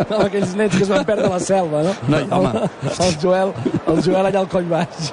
No, 0.06 0.20
aquells 0.22 0.52
nets 0.56 0.76
que 0.76 0.84
es 0.84 0.90
van 0.90 1.04
perdre 1.06 1.26
a 1.26 1.32
la 1.32 1.40
selva, 1.42 1.80
no? 1.82 1.92
No, 2.08 2.18
home. 2.36 2.50
El, 2.62 2.92
el 3.06 3.16
Joel, 3.22 3.52
el 3.90 3.98
Joel 4.04 4.28
allà 4.28 4.40
al 4.44 4.48
coll 4.52 4.68
baix. 4.70 5.10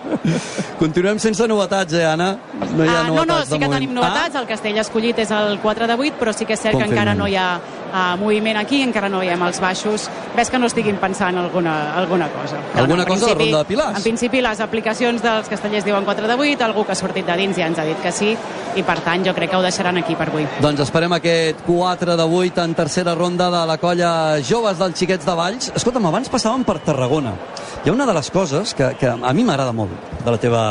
Continuem 0.80 1.18
sense 1.22 1.46
novetats, 1.50 1.92
eh, 1.98 2.04
Anna? 2.06 2.30
No 2.60 2.84
hi 2.84 2.88
ha 2.88 3.00
Ah, 3.00 3.02
no, 3.08 3.14
novetats 3.16 3.28
no, 3.28 3.38
de 3.40 3.46
sí 3.46 3.52
que 3.58 3.64
moment. 3.66 3.74
tenim 3.74 3.94
novetats. 3.96 4.38
El 4.40 4.46
castell 4.48 4.78
escollit 4.82 5.18
és 5.24 5.32
el 5.34 5.58
4 5.62 5.89
de 5.90 5.98
8, 5.98 6.16
però 6.20 6.32
sí 6.32 6.46
que 6.46 6.54
és 6.54 6.62
cert 6.62 6.78
que 6.78 6.86
encara 6.86 7.14
no 7.18 7.26
hi 7.28 7.34
ha 7.36 7.48
uh, 7.58 8.16
moviment 8.20 8.56
aquí, 8.60 8.80
encara 8.86 9.10
no 9.10 9.18
veiem 9.20 9.42
els 9.48 9.58
baixos. 9.60 10.06
Ves 10.36 10.48
que 10.50 10.58
no 10.62 10.70
estiguin 10.70 10.96
pensant 11.02 11.36
alguna, 11.42 11.74
alguna 11.98 12.28
cosa. 12.30 12.60
Alguna 12.78 13.04
cosa 13.04 13.26
principi- 13.26 13.44
Ronda 13.50 13.58
de 13.58 13.64
Pilars? 13.72 13.96
En 13.98 14.02
principi, 14.06 14.40
les 14.40 14.60
aplicacions 14.60 15.22
dels 15.22 15.48
castellers 15.50 15.84
diuen 15.84 16.04
4 16.06 16.28
de 16.30 16.34
8, 16.38 16.64
algú 16.64 16.84
que 16.86 16.92
ha 16.92 16.98
sortit 16.98 17.26
de 17.26 17.36
dins 17.36 17.56
ja 17.58 17.66
ens 17.66 17.78
ha 17.78 17.84
dit 17.84 17.98
que 18.02 18.12
sí, 18.12 18.36
i 18.76 18.82
per 18.86 19.00
tant 19.02 19.24
jo 19.26 19.34
crec 19.34 19.50
que 19.50 19.56
ho 19.58 19.62
deixaran 19.62 19.98
aquí 19.98 20.14
per 20.14 20.28
avui. 20.30 20.46
Doncs 20.62 20.80
esperem 20.86 21.12
aquest 21.18 21.64
4 21.66 22.16
de 22.16 22.22
8 22.22 22.62
en 22.64 22.74
tercera 22.78 23.14
ronda 23.14 23.50
de 23.50 23.66
la 23.66 23.78
colla 23.82 24.12
Joves 24.40 24.78
dels 24.78 24.96
Xiquets 24.98 25.26
de 25.26 25.34
Valls. 25.34 25.72
Escolta'm, 25.74 26.06
abans 26.06 26.30
passàvem 26.30 26.62
per 26.64 26.78
Tarragona. 26.86 27.34
Hi 27.82 27.88
ha 27.88 27.92
una 27.94 28.04
de 28.04 28.12
les 28.12 28.28
coses 28.30 28.74
que, 28.76 28.90
que 29.00 29.08
a 29.08 29.32
mi 29.32 29.42
m'agrada 29.42 29.72
molt 29.72 29.92
de 30.24 30.30
la 30.34 30.36
teva... 30.40 30.62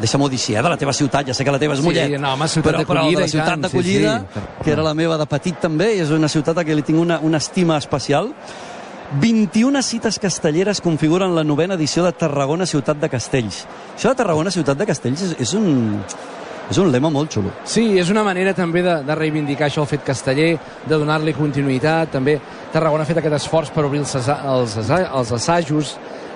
Deixa'm-ho 0.00 0.30
dir 0.32 0.38
eh, 0.54 0.62
de 0.64 0.70
la 0.72 0.78
teva 0.80 0.94
ciutat. 0.96 1.26
Ja 1.28 1.34
sé 1.36 1.44
que 1.44 1.52
la 1.52 1.58
teva 1.60 1.74
és 1.76 1.80
Sí, 1.82 1.84
Mollet. 1.84 2.14
no, 2.18 2.30
home, 2.32 2.48
ciutat 2.48 2.72
però, 2.72 2.84
però 2.88 3.02
d'acollida 3.02 3.18
de 3.20 3.24
la 3.26 3.28
ciutat 3.28 3.50
tant, 3.50 3.58
sí, 3.58 3.68
d'acollida, 3.68 4.14
sí. 4.32 4.40
que 4.64 4.72
era 4.72 4.82
la 4.86 4.94
meva 4.96 5.18
de 5.20 5.26
petit 5.28 5.58
també, 5.60 5.90
i 5.96 6.00
és 6.00 6.10
una 6.16 6.28
ciutat 6.32 6.56
a 6.56 6.64
què 6.64 6.74
li 6.74 6.82
tinc 6.86 6.98
una, 7.02 7.18
una 7.20 7.36
estima 7.36 7.76
especial. 7.76 8.32
21 9.20 9.82
cites 9.84 10.16
castelleres 10.18 10.80
configuren 10.80 11.34
la 11.36 11.44
novena 11.44 11.76
edició 11.76 12.02
de 12.02 12.12
Tarragona 12.16 12.64
Ciutat 12.66 12.96
de 12.98 13.10
Castells. 13.12 13.66
Això 13.98 14.14
de 14.14 14.22
Tarragona 14.22 14.50
Ciutat 14.50 14.80
de 14.80 14.86
Castells 14.88 15.20
és, 15.28 15.36
és 15.44 15.52
un... 15.60 15.68
És 16.64 16.78
un 16.80 16.88
lema 16.88 17.10
molt 17.12 17.28
xulo. 17.28 17.50
Sí, 17.68 17.82
és 18.00 18.08
una 18.08 18.22
manera 18.24 18.54
també 18.56 18.80
de, 18.80 18.94
de 19.04 19.14
reivindicar 19.18 19.66
això, 19.68 19.82
el 19.84 19.88
fet 19.90 20.00
casteller, 20.02 20.54
de 20.88 20.96
donar-li 20.96 21.34
continuïtat. 21.36 22.08
També 22.14 22.38
Tarragona 22.72 23.04
ha 23.04 23.08
fet 23.10 23.20
aquest 23.20 23.36
esforç 23.36 23.68
per 23.74 23.84
obrir 23.84 24.00
els, 24.00 24.14
asa- 24.16 24.38
els, 24.48 24.78
asa- 24.80 25.10
els 25.20 25.32
assajos, 25.36 25.90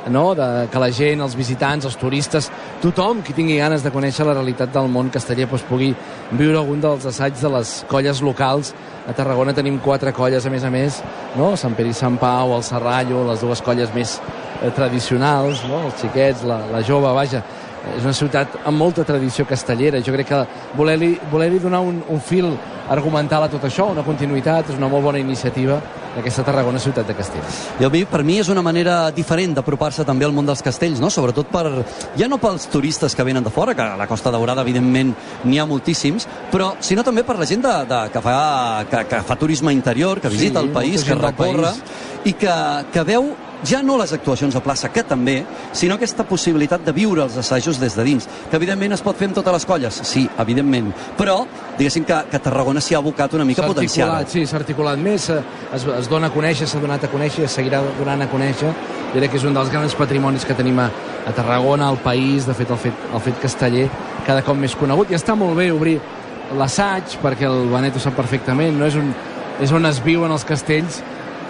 no? 0.07 0.35
de, 0.35 0.69
que 0.73 0.83
la 0.83 0.91
gent, 0.95 1.23
els 1.25 1.37
visitants, 1.37 1.87
els 1.89 1.97
turistes, 1.99 2.51
tothom 2.83 3.23
qui 3.25 3.35
tingui 3.37 3.59
ganes 3.59 3.85
de 3.85 3.93
conèixer 3.95 4.27
la 4.27 4.37
realitat 4.37 4.73
del 4.75 4.91
món 4.93 5.11
casteller 5.15 5.49
doncs, 5.49 5.67
pugui 5.69 5.93
viure 6.31 6.59
algun 6.61 6.81
dels 6.81 7.07
assaigs 7.11 7.43
de 7.45 7.53
les 7.53 7.75
colles 7.91 8.23
locals. 8.23 8.75
A 9.09 9.15
Tarragona 9.17 9.55
tenim 9.57 9.79
quatre 9.81 10.13
colles, 10.13 10.47
a 10.47 10.51
més 10.53 10.65
a 10.65 10.71
més, 10.71 11.03
no? 11.37 11.55
Sant 11.57 11.75
Pere 11.77 11.95
Sant 11.97 12.19
Pau, 12.21 12.55
el 12.57 12.65
Serrallo, 12.67 13.25
les 13.31 13.41
dues 13.41 13.63
colles 13.65 13.93
més 13.95 14.19
eh, 14.63 14.71
tradicionals, 14.77 15.65
no? 15.69 15.87
els 15.89 16.03
xiquets, 16.03 16.45
la, 16.49 16.61
la 16.73 16.83
jove, 16.85 17.13
vaja, 17.17 17.43
és 17.97 18.05
una 18.05 18.17
ciutat 18.17 18.59
amb 18.69 18.79
molta 18.79 19.05
tradició 19.09 19.47
castellera. 19.49 20.03
Jo 20.05 20.13
crec 20.17 20.29
que 20.29 20.43
voler-li 20.77 21.15
voler 21.33 21.55
donar 21.63 21.81
un, 21.81 22.03
un 22.09 22.21
fil 22.21 22.51
argumental 22.89 23.45
a 23.45 23.51
tot 23.53 23.65
això, 23.69 23.89
una 23.93 24.05
continuïtat, 24.05 24.73
és 24.73 24.81
una 24.81 24.91
molt 24.93 25.05
bona 25.09 25.23
iniciativa 25.23 25.81
d'aquesta 26.19 26.45
Tarragona 26.47 26.81
ciutat 26.83 27.07
de 27.09 27.17
Castells. 27.17 27.63
I 27.81 27.87
a 27.87 27.91
mi, 27.93 28.05
per 28.09 28.23
mi 28.27 28.39
és 28.43 28.51
una 28.53 28.63
manera 28.65 28.99
diferent 29.15 29.55
d'apropar-se 29.57 30.05
també 30.09 30.27
al 30.27 30.35
món 30.37 30.47
dels 30.49 30.63
castells, 30.65 31.01
no? 31.01 31.11
sobretot 31.11 31.51
per, 31.53 31.65
ja 32.19 32.29
no 32.29 32.41
pels 32.43 32.69
turistes 32.73 33.15
que 33.17 33.27
venen 33.27 33.47
de 33.47 33.51
fora, 33.55 33.75
que 33.79 33.83
a 33.83 33.97
la 33.99 34.07
Costa 34.11 34.33
Daurada 34.35 34.63
evidentment 34.67 35.15
n'hi 35.45 35.59
ha 35.59 35.67
moltíssims, 35.69 36.29
però 36.53 36.75
sinó 36.85 37.05
també 37.07 37.25
per 37.25 37.39
la 37.39 37.47
gent 37.49 37.65
de, 37.65 37.75
de, 37.89 38.01
que, 38.13 38.23
fa, 38.25 38.39
que, 38.91 39.05
que 39.11 39.23
fa 39.27 39.37
turisme 39.39 39.73
interior, 39.73 40.21
que 40.21 40.29
visita 40.29 40.61
Sí, 40.61 40.67
el 40.67 40.73
país, 40.73 41.05
que 41.05 41.15
recorre, 41.15 41.71
país. 41.73 41.83
i 42.25 42.33
que, 42.35 42.55
que 42.93 43.05
veu 43.07 43.31
ja 43.66 43.83
no 43.83 43.97
les 43.99 44.12
actuacions 44.12 44.55
a 44.57 44.61
plaça, 44.62 44.90
que 44.92 45.03
també, 45.03 45.44
sinó 45.73 45.97
aquesta 45.97 46.25
possibilitat 46.25 46.85
de 46.87 46.92
viure 46.92 47.23
els 47.25 47.37
assajos 47.37 47.81
des 47.81 47.97
de 47.97 48.05
dins, 48.05 48.29
que 48.51 48.57
evidentment 48.57 48.92
es 48.94 49.03
pot 49.03 49.16
fer 49.16 49.27
amb 49.29 49.35
totes 49.35 49.53
les 49.53 49.66
colles, 49.66 50.01
sí, 50.07 50.29
evidentment, 50.38 50.92
però 51.18 51.40
diguéssim 51.79 52.05
que, 52.05 52.21
que 52.31 52.38
Tarragona 52.38 52.81
s'hi 52.81 52.94
ha 52.94 52.99
abocat 53.03 53.35
una 53.35 53.44
mica 53.44 53.62
potenciada. 53.66 54.21
sí, 54.29 54.44
s'ha 54.47 54.57
articulat 54.61 54.99
més, 54.99 55.27
s'ha- 55.31 55.42
es, 55.75 55.85
es 55.99 56.09
dona 56.09 56.29
a 56.29 56.35
conèixer, 56.35 56.66
s'ha 56.71 56.79
donat 56.81 57.05
a 57.05 57.11
conèixer, 57.11 57.42
i 57.42 57.44
es 57.49 57.57
seguirà 57.59 57.83
donant 57.99 58.23
a 58.23 58.29
conèixer. 58.31 58.71
Jo 59.14 59.18
crec 59.18 59.31
que 59.33 59.38
és 59.38 59.44
un 59.49 59.55
dels 59.55 59.71
grans 59.73 59.94
patrimonis 59.97 60.44
que 60.44 60.55
tenim 60.55 60.79
a, 60.79 60.90
a 61.27 61.33
Tarragona, 61.33 61.88
al 61.88 61.97
país, 62.05 62.47
de 62.47 62.55
fet 62.55 62.71
el, 62.71 62.77
fet, 62.79 62.94
el 63.14 63.21
fet 63.21 63.38
casteller, 63.40 63.88
cada 64.27 64.42
cop 64.44 64.57
més 64.57 64.75
conegut. 64.77 65.11
I 65.11 65.16
està 65.16 65.35
molt 65.35 65.57
bé 65.57 65.71
obrir 65.73 65.99
l'assaig, 66.59 67.18
perquè 67.23 67.47
el 67.49 67.68
Benet 67.73 67.97
ho 67.97 68.01
sap 68.03 68.14
perfectament, 68.16 68.77
no? 68.79 68.87
és, 68.88 68.97
un, 68.97 69.11
és 69.61 69.73
on 69.73 69.87
es 69.88 69.99
viuen 70.05 70.31
els 70.33 70.44
castells 70.49 71.03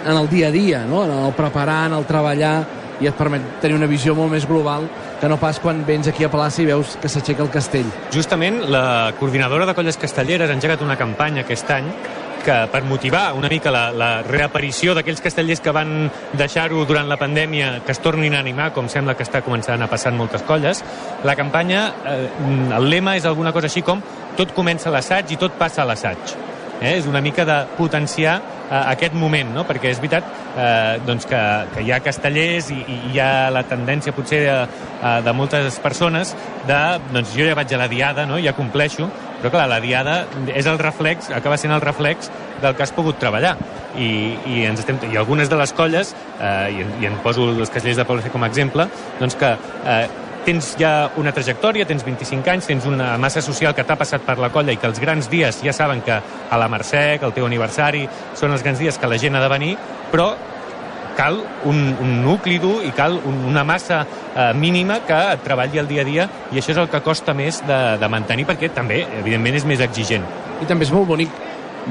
en 0.05 0.15
el 0.15 0.29
dia 0.29 0.47
a 0.47 0.51
dia, 0.51 0.83
no? 0.85 1.03
en 1.05 1.11
el 1.11 1.33
preparar, 1.33 1.87
en 1.87 1.97
el 1.99 2.05
treballar, 2.05 2.55
i 2.99 3.07
et 3.07 3.15
permet 3.15 3.43
tenir 3.63 3.77
una 3.77 3.87
visió 3.87 4.13
molt 4.15 4.31
més 4.33 4.45
global 4.47 4.87
que 5.19 5.27
no 5.31 5.39
pas 5.39 5.59
quan 5.63 5.85
vens 5.87 6.09
aquí 6.11 6.25
a 6.27 6.31
plaça 6.31 6.61
i 6.63 6.67
veus 6.67 6.97
que 6.99 7.11
s'aixeca 7.11 7.43
el 7.45 7.51
castell. 7.51 7.87
Justament 8.11 8.61
la 8.71 9.13
coordinadora 9.19 9.67
de 9.69 9.75
colles 9.75 9.99
castelleres 9.99 10.49
ha 10.49 10.57
engegat 10.57 10.83
una 10.83 10.97
campanya 10.99 11.45
aquest 11.45 11.71
any 11.75 11.87
que 12.39 12.55
per 12.71 12.83
motivar 12.87 13.33
una 13.35 13.49
mica 13.51 13.71
la, 13.71 13.89
la 13.91 14.09
reaparició 14.23 14.93
d'aquells 14.95 15.19
castellers 15.23 15.59
que 15.63 15.73
van 15.75 16.07
deixar-ho 16.39 16.85
durant 16.87 17.09
la 17.11 17.17
pandèmia 17.19 17.81
que 17.85 17.91
es 17.91 17.99
tornin 17.99 18.35
a 18.35 18.39
animar, 18.39 18.71
com 18.75 18.87
sembla 18.91 19.15
que 19.19 19.27
està 19.27 19.41
començant 19.43 19.83
a 19.83 19.89
passar 19.91 20.13
en 20.13 20.19
moltes 20.21 20.45
colles, 20.47 20.83
la 21.27 21.35
campanya, 21.35 21.89
eh, 22.07 22.29
el 22.77 22.89
lema 22.89 23.17
és 23.19 23.27
alguna 23.27 23.51
cosa 23.55 23.67
així 23.67 23.83
com 23.83 24.03
tot 24.39 24.55
comença 24.55 24.87
a 24.89 24.95
l'assaig 24.95 25.35
i 25.35 25.39
tot 25.39 25.59
passa 25.59 25.83
a 25.83 25.89
l'assaig. 25.89 26.37
Eh? 26.79 26.95
És 26.95 27.07
una 27.11 27.19
mica 27.21 27.43
de 27.45 27.59
potenciar 27.77 28.39
eh, 28.69 28.83
aquest 28.93 29.15
moment, 29.17 29.53
no? 29.55 29.65
perquè 29.67 29.91
és 29.93 30.01
veritat 30.01 30.27
eh, 30.55 30.99
doncs 31.07 31.27
que, 31.29 31.41
que 31.73 31.85
hi 31.85 31.91
ha 31.93 32.01
castellers 32.05 32.69
i, 32.73 32.79
i 32.79 32.99
hi 33.11 33.21
ha 33.23 33.49
la 33.53 33.65
tendència 33.67 34.13
potser 34.15 34.43
de, 34.45 34.59
eh, 34.99 35.17
de 35.25 35.33
moltes 35.35 35.79
persones 35.83 36.35
de, 36.67 36.79
doncs 37.13 37.33
jo 37.35 37.47
ja 37.47 37.57
vaig 37.57 37.73
a 37.73 37.81
la 37.81 37.89
diada, 37.91 38.27
no? 38.29 38.39
ja 38.41 38.55
compleixo, 38.57 39.09
però 39.39 39.53
clar, 39.53 39.67
la 39.71 39.79
diada 39.83 40.21
és 40.51 40.67
el 40.67 40.79
reflex, 40.81 41.31
acaba 41.35 41.57
sent 41.57 41.73
el 41.75 41.83
reflex 41.83 42.31
del 42.61 42.75
que 42.75 42.83
has 42.83 42.91
pogut 42.95 43.19
treballar. 43.21 43.55
I, 43.97 44.09
i, 44.45 44.63
ens 44.69 44.83
estem, 44.83 44.99
i 45.09 45.17
algunes 45.17 45.49
de 45.49 45.57
les 45.59 45.71
colles, 45.73 46.11
eh, 46.37 46.71
i, 46.75 46.87
i 47.03 47.07
en 47.09 47.15
poso 47.23 47.47
els 47.55 47.71
castellers 47.71 48.01
de 48.01 48.05
Poble 48.09 48.33
com 48.33 48.43
a 48.43 48.49
exemple, 48.51 48.85
doncs 49.19 49.37
que 49.39 49.53
eh, 49.55 50.01
tens 50.45 50.73
ja 50.79 51.09
una 51.19 51.33
trajectòria, 51.35 51.87
tens 51.89 52.05
25 52.05 52.51
anys, 52.51 52.69
tens 52.69 52.85
una 52.89 53.13
massa 53.21 53.41
social 53.45 53.75
que 53.75 53.85
t'ha 53.85 53.97
passat 53.99 54.23
per 54.25 54.37
la 54.39 54.51
colla 54.53 54.73
i 54.73 54.79
que 54.79 54.87
els 54.89 55.01
grans 55.01 55.29
dies 55.31 55.61
ja 55.65 55.73
saben 55.75 56.01
que 56.05 56.15
a 56.15 56.59
la 56.59 56.69
Mercè, 56.71 57.19
que 57.19 57.27
el 57.27 57.35
teu 57.35 57.47
aniversari, 57.47 58.05
són 58.39 58.55
els 58.55 58.63
grans 58.63 58.79
dies 58.79 58.97
que 58.97 59.09
la 59.09 59.19
gent 59.21 59.35
ha 59.35 59.43
de 59.43 59.51
venir, 59.51 59.75
però 60.11 60.31
cal 61.19 61.41
un, 61.67 61.79
un 61.99 62.13
nucli 62.23 62.59
dur 62.63 62.77
i 62.87 62.93
cal 62.95 63.17
un, 63.19 63.41
una 63.49 63.65
massa 63.67 64.05
eh, 64.05 64.53
mínima 64.55 65.01
que 65.07 65.17
et 65.33 65.43
treballi 65.43 65.81
el 65.81 65.89
dia 65.89 66.05
a 66.05 66.07
dia 66.07 66.29
i 66.53 66.61
això 66.61 66.71
és 66.71 66.79
el 66.79 66.87
que 66.91 67.01
costa 67.03 67.35
més 67.35 67.59
de, 67.67 67.79
de 67.99 68.09
mantenir 68.11 68.47
perquè 68.47 68.71
també, 68.75 69.01
evidentment, 69.19 69.59
és 69.59 69.67
més 69.67 69.83
exigent. 69.83 70.23
I 70.63 70.69
també 70.69 70.87
és 70.87 70.93
molt 70.95 71.09
bonic 71.11 71.35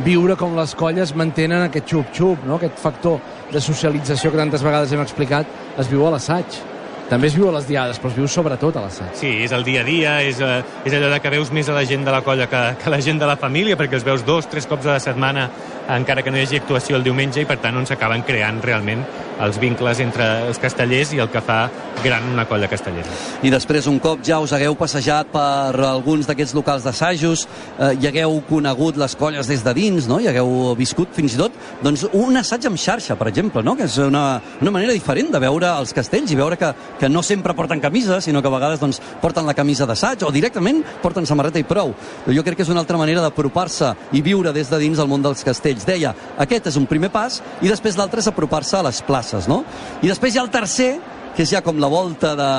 viure 0.05 0.37
com 0.39 0.57
les 0.57 0.73
colles 0.79 1.13
mantenen 1.17 1.67
aquest 1.67 1.93
xup-xup, 1.93 2.49
no? 2.49 2.57
aquest 2.57 2.81
factor 2.81 3.21
de 3.53 3.61
socialització 3.61 4.33
que 4.33 4.41
tantes 4.41 4.65
vegades 4.65 4.93
hem 4.93 5.05
explicat, 5.05 5.49
es 5.79 5.93
viu 5.93 6.07
a 6.07 6.13
l'assaig. 6.15 6.61
També 7.09 7.31
es 7.31 7.37
viu 7.39 7.49
a 7.49 7.55
les 7.55 7.65
diades, 7.65 7.97
però 7.97 8.11
es 8.13 8.17
viu 8.19 8.27
sobretot 8.29 8.77
a 8.77 8.83
l'assaig. 8.85 9.15
Sí, 9.17 9.31
és 9.47 9.53
el 9.57 9.65
dia 9.65 9.81
a 9.81 9.87
dia, 9.87 10.19
és, 10.21 10.43
eh, 10.45 10.61
és 10.85 10.93
allò 10.93 11.09
de 11.09 11.21
que 11.25 11.31
veus 11.33 11.51
més 11.57 11.69
a 11.69 11.77
la 11.77 11.87
gent 11.89 12.05
de 12.05 12.13
la 12.13 12.21
colla 12.21 12.47
que, 12.53 12.61
que 12.83 12.93
la 12.93 13.01
gent 13.01 13.19
de 13.19 13.27
la 13.31 13.39
família, 13.41 13.79
perquè 13.81 13.97
els 13.97 14.05
veus 14.05 14.27
dos, 14.27 14.47
tres 14.53 14.69
cops 14.69 14.85
a 14.85 14.99
la 14.99 15.01
setmana, 15.01 15.49
encara 15.97 16.23
que 16.23 16.31
no 16.31 16.39
hi 16.39 16.47
hagi 16.47 16.61
actuació 16.61 16.97
el 16.99 17.07
diumenge, 17.07 17.43
i 17.43 17.49
per 17.49 17.59
tant 17.63 17.77
on 17.77 17.87
s'acaben 17.89 18.25
creant 18.27 18.61
realment 18.65 19.05
els 19.41 19.59
vincles 19.63 20.01
entre 20.03 20.27
els 20.49 20.59
castellers 20.59 21.13
i 21.15 21.21
el 21.23 21.31
que 21.31 21.41
fa 21.45 21.69
gran 22.03 22.27
una 22.33 22.45
colla 22.47 22.69
castellera. 22.71 23.11
I 23.43 23.51
després, 23.51 23.87
un 23.91 23.99
cop 24.03 24.23
ja 24.27 24.39
us 24.43 24.53
hagueu 24.55 24.75
passejat 24.79 25.31
per 25.33 25.79
alguns 25.89 26.29
d'aquests 26.29 26.55
locals 26.55 26.85
d'assajos, 26.87 27.47
eh, 27.79 27.93
i 28.01 28.09
hagueu 28.11 28.41
conegut 28.49 28.99
les 28.99 29.15
colles 29.19 29.47
des 29.51 29.65
de 29.65 29.75
dins, 29.75 30.09
no? 30.11 30.21
i 30.21 30.29
hagueu 30.31 30.75
viscut 30.79 31.15
fins 31.15 31.35
i 31.35 31.41
tot 31.41 31.55
doncs, 31.83 32.07
un 32.13 32.37
assaig 32.39 32.67
en 32.67 32.77
xarxa, 32.79 33.17
per 33.19 33.29
exemple, 33.31 33.63
no? 33.63 33.77
que 33.77 33.87
és 33.89 33.99
una, 34.03 34.41
una 34.61 34.75
manera 34.75 34.95
diferent 34.95 35.33
de 35.35 35.43
veure 35.43 35.71
els 35.79 35.95
castells 35.95 36.33
i 36.33 36.39
veure 36.39 36.59
que, 36.59 36.73
que 37.01 37.11
no 37.11 37.23
sempre 37.23 37.55
porten 37.55 37.83
camisa, 37.83 38.21
sinó 38.21 38.43
que 38.43 38.51
a 38.51 38.55
vegades 38.55 38.83
doncs, 38.83 39.01
porten 39.23 39.47
la 39.47 39.57
camisa 39.59 39.87
d'assaig 39.87 40.25
o 40.27 40.33
directament 40.35 40.83
porten 41.03 41.27
samarreta 41.27 41.59
i 41.59 41.67
prou. 41.67 41.95
Jo 42.27 42.45
crec 42.47 42.59
que 42.59 42.67
és 42.67 42.73
una 42.73 42.83
altra 42.83 42.99
manera 42.99 43.23
d'apropar-se 43.25 43.95
i 44.19 44.23
viure 44.23 44.53
des 44.55 44.71
de 44.71 44.79
dins 44.83 44.99
el 44.99 45.11
món 45.11 45.23
dels 45.23 45.45
castells. 45.47 45.78
Deia, 45.87 46.15
aquest 46.39 46.71
és 46.73 46.79
un 46.81 46.87
primer 46.91 47.11
pas 47.15 47.41
i 47.63 47.71
després 47.71 47.99
l'altre 47.99 48.23
és 48.23 48.31
apropar-se 48.31 48.79
a 48.79 48.85
les 48.87 49.03
places. 49.07 49.49
No? 49.51 49.63
I 50.03 50.11
després 50.11 50.35
hi 50.35 50.41
ha 50.41 50.47
el 50.47 50.53
tercer, 50.55 50.97
que 51.37 51.45
és 51.47 51.53
ja 51.55 51.63
com 51.63 51.79
la 51.79 51.91
volta 51.93 52.35
de, 52.39 52.53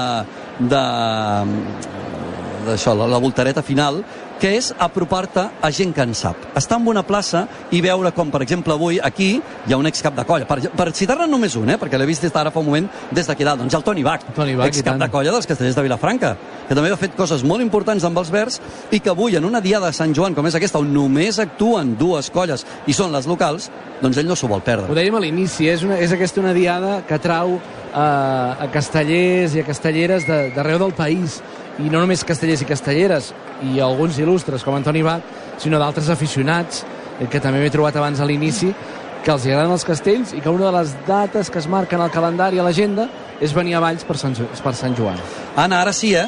de, 0.72 0.84
d'això, 2.70 2.96
la, 2.96 3.10
la 3.12 3.20
voltareta 3.20 3.64
final, 3.66 4.04
que 4.40 4.54
és 4.56 4.70
apropar-te 4.80 5.44
a 5.62 5.70
gent 5.76 5.92
que 5.94 6.02
en 6.02 6.14
sap. 6.16 6.38
Estar 6.56 6.78
en 6.80 6.88
una 6.88 7.04
plaça 7.04 7.42
i 7.76 7.82
veure 7.84 8.12
com, 8.16 8.30
per 8.32 8.42
exemple, 8.46 8.74
avui 8.74 9.00
aquí 9.04 9.42
hi 9.68 9.74
ha 9.74 9.78
un 9.78 9.86
excap 9.90 10.16
de 10.16 10.24
colla. 10.26 10.46
Per, 10.48 10.62
per 10.72 10.88
citar-ne 10.96 11.28
només 11.28 11.56
un, 11.60 11.70
eh, 11.70 11.78
perquè 11.78 11.98
l'he 12.00 12.08
vist 12.08 12.24
des 12.24 12.32
d'ara 12.32 12.52
fa 12.52 12.60
un 12.64 12.66
moment 12.70 12.88
des 13.12 13.28
d'aquí 13.28 13.44
dalt. 13.44 13.60
Doncs 13.60 13.74
el 13.76 13.84
Toni 13.84 14.04
Bach, 14.04 14.24
Toni 14.36 14.56
Bach, 14.56 14.68
excap 14.72 14.98
de 14.98 15.10
colla 15.12 15.32
dels 15.36 15.46
castellers 15.46 15.76
de 15.76 15.84
Vilafranca, 15.84 16.36
que 16.70 16.76
també 16.76 16.92
ha 16.92 16.98
fet 16.98 17.16
coses 17.18 17.44
molt 17.44 17.62
importants 17.62 18.04
amb 18.08 18.18
els 18.18 18.32
verds 18.32 18.62
i 18.92 19.00
que 19.00 19.10
avui, 19.12 19.36
en 19.36 19.46
una 19.46 19.60
diada 19.62 19.88
de 19.88 19.94
Sant 19.94 20.16
Joan 20.16 20.34
com 20.36 20.48
és 20.48 20.56
aquesta, 20.56 20.80
on 20.80 20.94
només 20.94 21.40
actuen 21.40 21.98
dues 22.00 22.30
colles 22.32 22.66
i 22.88 22.94
són 22.94 23.12
les 23.12 23.28
locals, 23.28 23.70
doncs 24.02 24.18
ell 24.18 24.28
no 24.28 24.36
s'ho 24.40 24.48
vol 24.48 24.60
Ho 24.60 24.64
perdre. 24.64 24.96
dèiem 24.96 25.16
a 25.16 25.20
l'inici, 25.20 25.68
és, 25.68 25.84
una, 25.84 25.98
és 26.00 26.12
aquesta 26.16 26.40
una 26.40 26.54
diada 26.54 27.02
que 27.08 27.20
trau 27.20 27.58
eh, 27.60 28.00
a 28.00 28.68
castellers 28.72 29.56
i 29.56 29.60
a 29.60 29.66
castelleres 29.68 30.26
de- 30.28 30.52
d'arreu 30.56 30.80
del 30.80 30.94
país 30.94 31.42
i 31.80 31.90
no 31.90 32.02
només 32.02 32.26
castellers 32.28 32.64
i 32.64 32.68
castelleres 32.70 33.34
i 33.72 33.80
alguns 33.84 34.20
il·lustres 34.20 34.66
com 34.66 34.76
Antoni 34.76 35.04
Bach 35.06 35.24
sinó 35.60 35.80
d'altres 35.80 36.10
aficionats 36.12 36.84
eh, 37.20 37.28
que 37.28 37.40
també 37.40 37.62
m'he 37.64 37.72
trobat 37.74 38.00
abans 38.00 38.20
a 38.20 38.28
l'inici 38.28 38.74
que 39.24 39.32
els 39.32 39.46
agraden 39.46 39.74
els 39.76 39.86
castells 39.88 40.34
i 40.36 40.44
que 40.44 40.52
una 40.52 40.70
de 40.70 40.76
les 40.78 40.94
dates 41.08 41.50
que 41.52 41.60
es 41.60 41.68
marquen 41.68 42.02
al 42.02 42.12
calendari 42.12 42.60
a 42.60 42.68
l'agenda 42.68 43.10
és 43.40 43.56
venir 43.56 43.76
a 43.76 43.84
Valls 43.84 44.06
per 44.08 44.18
Sant, 44.20 44.36
per 44.36 44.76
Sant 44.76 44.96
Joan. 44.96 45.20
Anna, 45.56 45.82
ara 45.82 45.94
sí, 45.96 46.14
eh? 46.16 46.28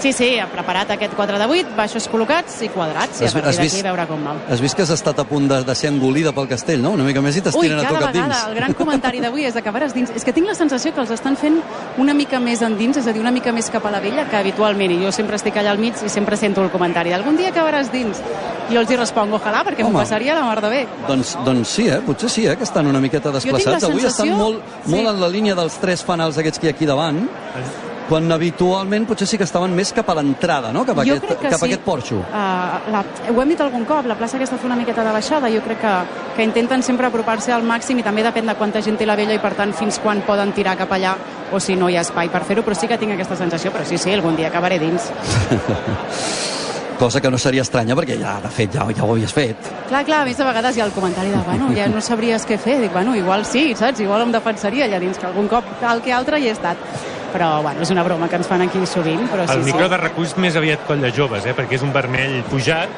Sí, 0.00 0.12
sí, 0.14 0.38
ha 0.38 0.46
preparat 0.48 0.90
aquest 0.94 1.12
4 1.18 1.36
de 1.38 1.46
8, 1.50 1.74
baixos 1.76 2.06
col·locats 2.08 2.60
i 2.64 2.68
quadrats, 2.72 3.20
i 3.20 3.24
a 3.24 3.26
Has- 3.26 3.34
partir 3.34 3.58
d'aquí 3.58 3.82
veure 3.84 4.06
com 4.08 4.22
va. 4.24 4.34
Has 4.48 4.60
vist 4.62 4.76
que 4.76 4.82
has 4.86 4.90
estat 4.94 5.18
a 5.18 5.24
punt 5.28 5.48
de, 5.50 5.58
de 5.64 5.74
ser 5.74 5.90
engolida 5.90 6.32
pel 6.32 6.48
castell, 6.48 6.80
no? 6.80 6.92
Una 6.96 7.04
mica 7.04 7.20
més 7.20 7.36
i 7.36 7.42
t'estiren 7.44 7.78
a 7.78 7.82
tu 7.82 7.94
cada 7.94 8.06
cap 8.06 8.14
vegada, 8.14 8.34
dins. 8.34 8.46
el 8.48 8.54
gran 8.54 8.72
comentari 8.78 9.20
d'avui 9.20 9.44
és 9.44 9.54
d'acabar 9.54 9.82
dins. 9.92 10.10
És 10.16 10.24
que 10.24 10.32
tinc 10.32 10.46
la 10.46 10.54
sensació 10.54 10.94
que 10.94 11.00
els 11.02 11.10
estan 11.10 11.36
fent 11.36 11.60
una 11.98 12.14
mica 12.14 12.40
més 12.40 12.62
endins, 12.62 12.96
és 12.96 13.06
a 13.06 13.12
dir, 13.12 13.20
una 13.20 13.30
mica 13.34 13.52
més 13.52 13.68
cap 13.68 13.84
a 13.84 13.90
la 13.90 14.00
vella 14.00 14.24
que 14.30 14.36
habitualment, 14.36 14.90
i 14.92 15.02
jo 15.04 15.12
sempre 15.12 15.36
estic 15.36 15.56
allà 15.60 15.72
al 15.74 15.78
mig 15.82 15.94
i 16.06 16.08
sempre 16.08 16.36
sento 16.36 16.62
el 16.64 16.70
comentari 16.70 17.10
d'algun 17.10 17.36
dia 17.36 17.50
acabaràs 17.50 17.90
dins. 17.92 18.22
I 18.70 18.74
jo 18.74 18.80
els 18.80 18.90
hi 18.90 18.96
responc, 18.96 19.32
ojalà, 19.34 19.64
perquè 19.66 19.82
m'ho 19.84 19.92
passaria 19.98 20.34
la 20.34 20.44
mar 20.46 20.60
de 20.62 20.68
bé. 20.70 20.86
Doncs, 21.08 21.36
doncs 21.44 21.68
sí, 21.68 21.88
eh? 21.90 22.00
potser 22.06 22.30
sí, 22.30 22.46
eh? 22.46 22.56
que 22.56 22.62
estan 22.64 22.86
una 22.86 23.00
miqueta 23.00 23.32
desplaçats. 23.34 23.84
Avui 23.84 23.98
estan 24.06 24.26
sensació- 24.28 24.36
molt, 24.38 24.62
sí. 24.86 24.90
molt 24.94 25.08
en 25.10 25.20
la 25.20 25.28
línia 25.28 25.54
dels 25.58 25.74
tres 25.82 26.04
fanals 26.04 26.38
aquests 26.38 26.58
que 26.58 26.68
hi 26.68 26.70
ha 26.70 26.74
aquí 26.76 26.86
davant, 26.86 27.26
quan 28.10 28.26
habitualment 28.34 29.06
potser 29.06 29.28
sí 29.30 29.38
que 29.38 29.46
estaven 29.46 29.74
més 29.76 29.92
cap 29.94 30.08
a 30.10 30.16
l'entrada, 30.18 30.72
no? 30.74 30.82
cap, 30.88 30.98
a 30.98 31.06
jo 31.06 31.14
aquest, 31.14 31.28
crec 31.28 31.38
que 31.44 31.52
cap 31.52 31.62
sí. 31.62 31.66
a 31.66 31.68
aquest 31.68 31.84
porxo. 31.86 32.18
Uh, 32.26 32.90
la, 32.90 33.04
ho 33.30 33.42
hem 33.42 33.54
dit 33.54 33.62
algun 33.62 33.86
cop, 33.86 34.08
la 34.10 34.18
plaça 34.18 34.38
aquesta 34.40 34.58
fa 34.58 34.66
una 34.66 34.78
miqueta 34.80 35.06
de 35.06 35.14
baixada, 35.14 35.50
jo 35.54 35.62
crec 35.66 35.78
que, 35.84 35.94
que 36.36 36.46
intenten 36.48 36.82
sempre 36.82 37.06
apropar-se 37.06 37.54
al 37.54 37.66
màxim 37.66 38.02
i 38.02 38.06
també 38.06 38.26
depèn 38.26 38.50
de 38.50 38.56
quanta 38.58 38.82
gent 38.82 38.98
té 38.98 39.06
la 39.06 39.18
vella 39.20 39.38
i 39.38 39.42
per 39.42 39.54
tant 39.58 39.74
fins 39.78 40.02
quan 40.02 40.24
poden 40.26 40.54
tirar 40.56 40.74
cap 40.80 40.90
allà 40.98 41.14
o 41.52 41.62
si 41.62 41.78
no 41.78 41.88
hi 41.90 41.98
ha 41.98 42.06
espai 42.06 42.30
per 42.34 42.42
fer-ho, 42.46 42.66
però 42.66 42.78
sí 42.78 42.90
que 42.90 42.98
tinc 42.98 43.14
aquesta 43.14 43.38
sensació, 43.38 43.70
però 43.74 43.86
sí, 43.86 43.98
sí, 43.98 44.14
algun 44.14 44.38
dia 44.38 44.50
acabaré 44.50 44.82
dins. 44.82 45.10
Cosa 47.00 47.18
que 47.24 47.30
no 47.32 47.38
seria 47.40 47.62
estranya 47.64 47.94
perquè 47.96 48.18
ja, 48.20 48.34
de 48.44 48.48
fet, 48.52 48.74
ja, 48.76 48.84
ja 48.92 49.04
ho 49.06 49.14
havies 49.14 49.32
fet. 49.32 49.56
Clar, 49.88 50.02
clar, 50.04 50.18
a 50.20 50.26
més 50.28 50.36
de 50.36 50.44
vegades 50.44 50.76
hi 50.76 50.82
ha 50.82 50.84
el 50.84 50.92
comentari 50.92 51.30
de, 51.32 51.38
bueno, 51.46 51.70
ja 51.72 51.86
no 51.88 52.02
sabries 52.04 52.44
què 52.46 52.58
fer. 52.60 52.76
Dic, 52.82 52.92
bueno, 52.92 53.14
igual 53.16 53.46
sí, 53.48 53.70
saps? 53.78 54.02
Igual 54.04 54.26
em 54.26 54.34
defensaria 54.36 54.84
allà 54.84 54.98
dins, 55.00 55.16
que 55.16 55.24
algun 55.30 55.48
cop 55.48 55.64
tal 55.80 56.02
que 56.04 56.12
altre 56.12 56.38
hi 56.42 56.50
he 56.50 56.52
estat. 56.52 56.76
Però, 57.32 57.48
bueno, 57.62 57.80
és 57.86 57.90
una 57.94 58.02
broma 58.02 58.26
que 58.28 58.36
ens 58.40 58.48
fan 58.50 58.60
aquí 58.66 58.82
sovint, 58.90 59.22
però 59.30 59.46
sí, 59.46 59.54
El 59.54 59.64
micro 59.64 59.86
sí. 59.86 59.90
de 59.94 59.98
recull 60.02 60.26
és 60.26 60.36
més 60.44 60.56
aviat 60.60 60.84
coll 60.88 61.00
de 61.00 61.12
joves, 61.14 61.46
eh? 61.46 61.54
perquè 61.56 61.78
és 61.78 61.84
un 61.86 61.92
vermell 61.94 62.40
pujat, 62.50 62.90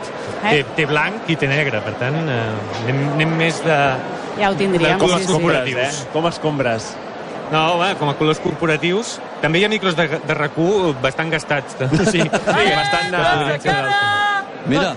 té, 0.42 0.58
Eh? 0.58 0.64
té 0.74 0.86
blanc 0.88 1.28
i 1.30 1.36
té 1.36 1.46
negre, 1.46 1.82
per 1.84 1.92
tant 2.00 2.16
eh, 2.16 2.38
anem, 2.82 3.02
anem 3.14 3.36
més 3.38 3.60
de... 3.62 3.76
Ja 4.40 4.48
ho 4.50 4.56
tindríem, 4.56 4.98
Com 4.98 5.12
sí, 5.20 5.26
corporatius. 5.28 5.78
eh? 5.78 6.08
Com 6.14 6.26
escombres. 6.26 6.94
No, 7.52 7.74
home, 7.74 7.90
com 8.00 8.08
a 8.08 8.14
colors 8.16 8.40
corporatius. 8.40 9.18
També 9.42 9.60
hi 9.60 9.66
ha 9.66 9.68
micros 9.68 9.96
de, 9.98 10.06
de 10.24 10.36
rac 10.38 10.56
bastant 11.02 11.32
gastats. 11.32 11.76
Sí, 12.08 12.22
sí 12.22 12.22
bastant... 12.32 13.12
De... 13.12 13.72
Mira, 14.72 14.94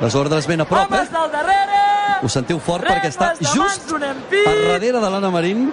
les 0.00 0.14
ordres 0.14 0.46
ben 0.50 0.60
a 0.60 0.66
prop, 0.68 0.92
eh? 0.92 1.06
del 1.12 1.30
darrere! 1.32 1.78
Ho 2.20 2.28
sentiu 2.28 2.58
fort 2.60 2.84
perquè 2.84 3.08
està 3.08 3.30
just 3.40 3.94
a 3.94 4.00
darrere 4.02 5.00
de 5.00 5.08
l'Anna 5.08 5.30
Marín. 5.32 5.70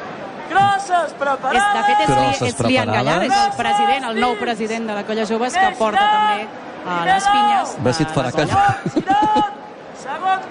Crosses 0.47 1.11
preparades! 1.19 1.59
És, 1.59 1.75
de 1.75 1.83
fet, 1.89 1.99
és, 1.99 2.07
Crosses 2.07 2.41
li, 2.41 2.53
és 2.53 2.61
Lian 2.71 2.93
Gallar, 2.93 3.17
és 3.27 3.35
el 3.41 3.51
president, 3.59 4.07
el 4.13 4.21
nou 4.23 4.37
president 4.39 4.87
de 4.87 4.97
la 5.01 5.03
Colla 5.09 5.27
Joves, 5.27 5.59
que 5.59 5.73
porta 5.81 6.07
també 6.13 6.47
a 6.87 7.01
les 7.11 7.29
pinyes. 7.33 7.75
A 7.83 7.97
si 7.99 8.07
et 8.07 8.15
farà 8.15 8.31
callar. 8.37 8.63
Segon 10.07 10.47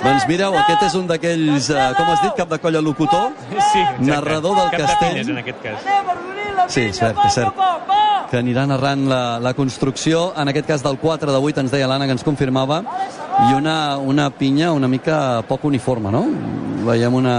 doncs 0.00 0.26
mireu, 0.28 0.54
aquest 0.56 0.82
és 0.88 0.94
un 0.98 1.06
d'aquells, 1.10 1.70
eh, 1.70 1.88
com 1.96 2.10
has 2.12 2.22
dit, 2.22 2.34
cap 2.36 2.48
de 2.48 2.58
colla 2.58 2.80
locutor, 2.80 3.30
sí, 3.50 3.80
exacte. 3.80 4.06
Narrador 4.10 4.56
del 4.56 4.70
Cap 4.70 4.80
de 4.80 4.86
castell. 4.86 5.10
pinyes, 5.12 5.28
en 5.28 5.38
aquest 5.38 5.62
cas. 5.62 5.80
Sí, 6.70 6.80
pinya, 6.80 6.94
cert, 6.94 7.16
va, 7.16 7.26
és 7.26 7.34
cert. 7.34 7.56
va, 7.56 7.72
va, 7.88 7.94
va! 7.94 8.00
que 8.30 8.38
anirà 8.38 8.62
narrant 8.70 9.08
la, 9.10 9.40
la 9.42 9.52
construcció, 9.58 10.32
en 10.38 10.48
aquest 10.48 10.66
cas 10.68 10.82
del 10.86 10.98
4 11.02 11.32
de 11.34 11.38
8, 11.38 11.60
ens 11.64 11.72
deia 11.74 11.88
l'Anna, 11.90 12.06
que 12.06 12.14
ens 12.14 12.22
confirmava, 12.22 12.82
i 13.48 13.54
una, 13.56 13.98
una 13.98 14.30
pinya 14.30 14.70
una 14.72 14.86
mica 14.88 15.42
poc 15.48 15.64
uniforme, 15.64 16.12
no? 16.14 16.22
Veiem 16.86 17.14
una, 17.14 17.36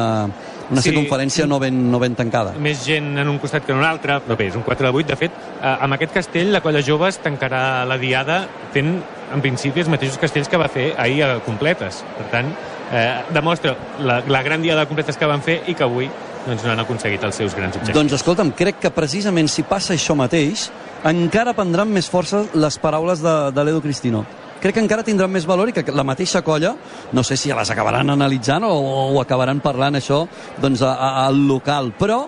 una 0.71 0.81
Sí. 0.81 0.89
circunferència 0.89 1.45
no 1.47 1.59
ben, 1.59 1.91
no 1.91 1.99
ben 1.99 2.15
tancada. 2.15 2.53
Més 2.57 2.85
gent 2.85 3.17
en 3.19 3.27
un 3.29 3.37
costat 3.39 3.65
que 3.65 3.73
en 3.73 3.77
un 3.79 3.83
altre, 3.85 4.21
però 4.25 4.37
bé, 4.37 4.47
és 4.47 4.55
un 4.55 4.63
4 4.63 4.87
de 4.87 4.93
8. 4.97 5.07
De 5.11 5.15
fet, 5.19 5.31
eh, 5.61 5.77
amb 5.81 5.93
aquest 5.93 6.13
castell, 6.13 6.51
la 6.51 6.61
Colla 6.61 6.81
Joves 6.81 7.19
tancarà 7.21 7.85
la 7.85 7.97
diada 7.97 8.47
fent, 8.73 8.95
en 9.33 9.41
principi, 9.41 9.79
els 9.81 9.89
mateixos 9.89 10.17
castells 10.17 10.47
que 10.49 10.57
va 10.57 10.67
fer 10.67 10.93
ahir 10.97 11.23
a 11.23 11.39
Completes. 11.45 12.03
Per 12.17 12.25
tant, 12.31 12.49
eh, 12.91 13.21
demostra 13.33 13.75
la, 13.99 14.21
la 14.27 14.41
gran 14.43 14.61
diada 14.61 14.81
de 14.81 14.87
Completes 14.87 15.17
que 15.17 15.25
van 15.25 15.41
fer 15.41 15.61
i 15.67 15.75
que 15.75 15.83
avui 15.83 16.09
doncs, 16.45 16.63
no 16.65 16.71
han 16.71 16.79
aconseguit 16.79 17.23
els 17.23 17.35
seus 17.35 17.53
grans 17.55 17.75
objectius. 17.75 17.95
Doncs 17.95 18.13
escolta'm, 18.13 18.51
crec 18.57 18.79
que 18.81 18.89
precisament 18.89 19.47
si 19.47 19.61
passa 19.63 19.93
això 19.93 20.15
mateix, 20.17 20.69
encara 21.05 21.53
prendran 21.53 21.87
més 21.93 22.09
força 22.09 22.45
les 22.53 22.77
paraules 22.81 23.21
de, 23.21 23.51
de 23.51 23.63
l'Edu 23.63 23.81
Cristino. 23.81 24.25
Crec 24.61 24.75
que 24.77 24.83
encara 24.83 25.01
tindran 25.01 25.31
més 25.33 25.47
valor 25.49 25.71
i 25.71 25.73
que 25.73 25.83
la 25.89 26.05
mateixa 26.05 26.43
colla, 26.45 26.75
no 27.17 27.23
sé 27.25 27.37
si 27.39 27.49
les 27.49 27.73
acabaran 27.73 28.13
analitzant 28.13 28.67
o, 28.67 28.75
o 29.15 29.21
acabaran 29.21 29.59
parlant 29.59 29.97
això 29.97 30.21
doncs, 30.61 30.83
a, 30.85 30.93
a, 30.93 31.25
al 31.25 31.41
local, 31.49 31.89
però 31.97 32.21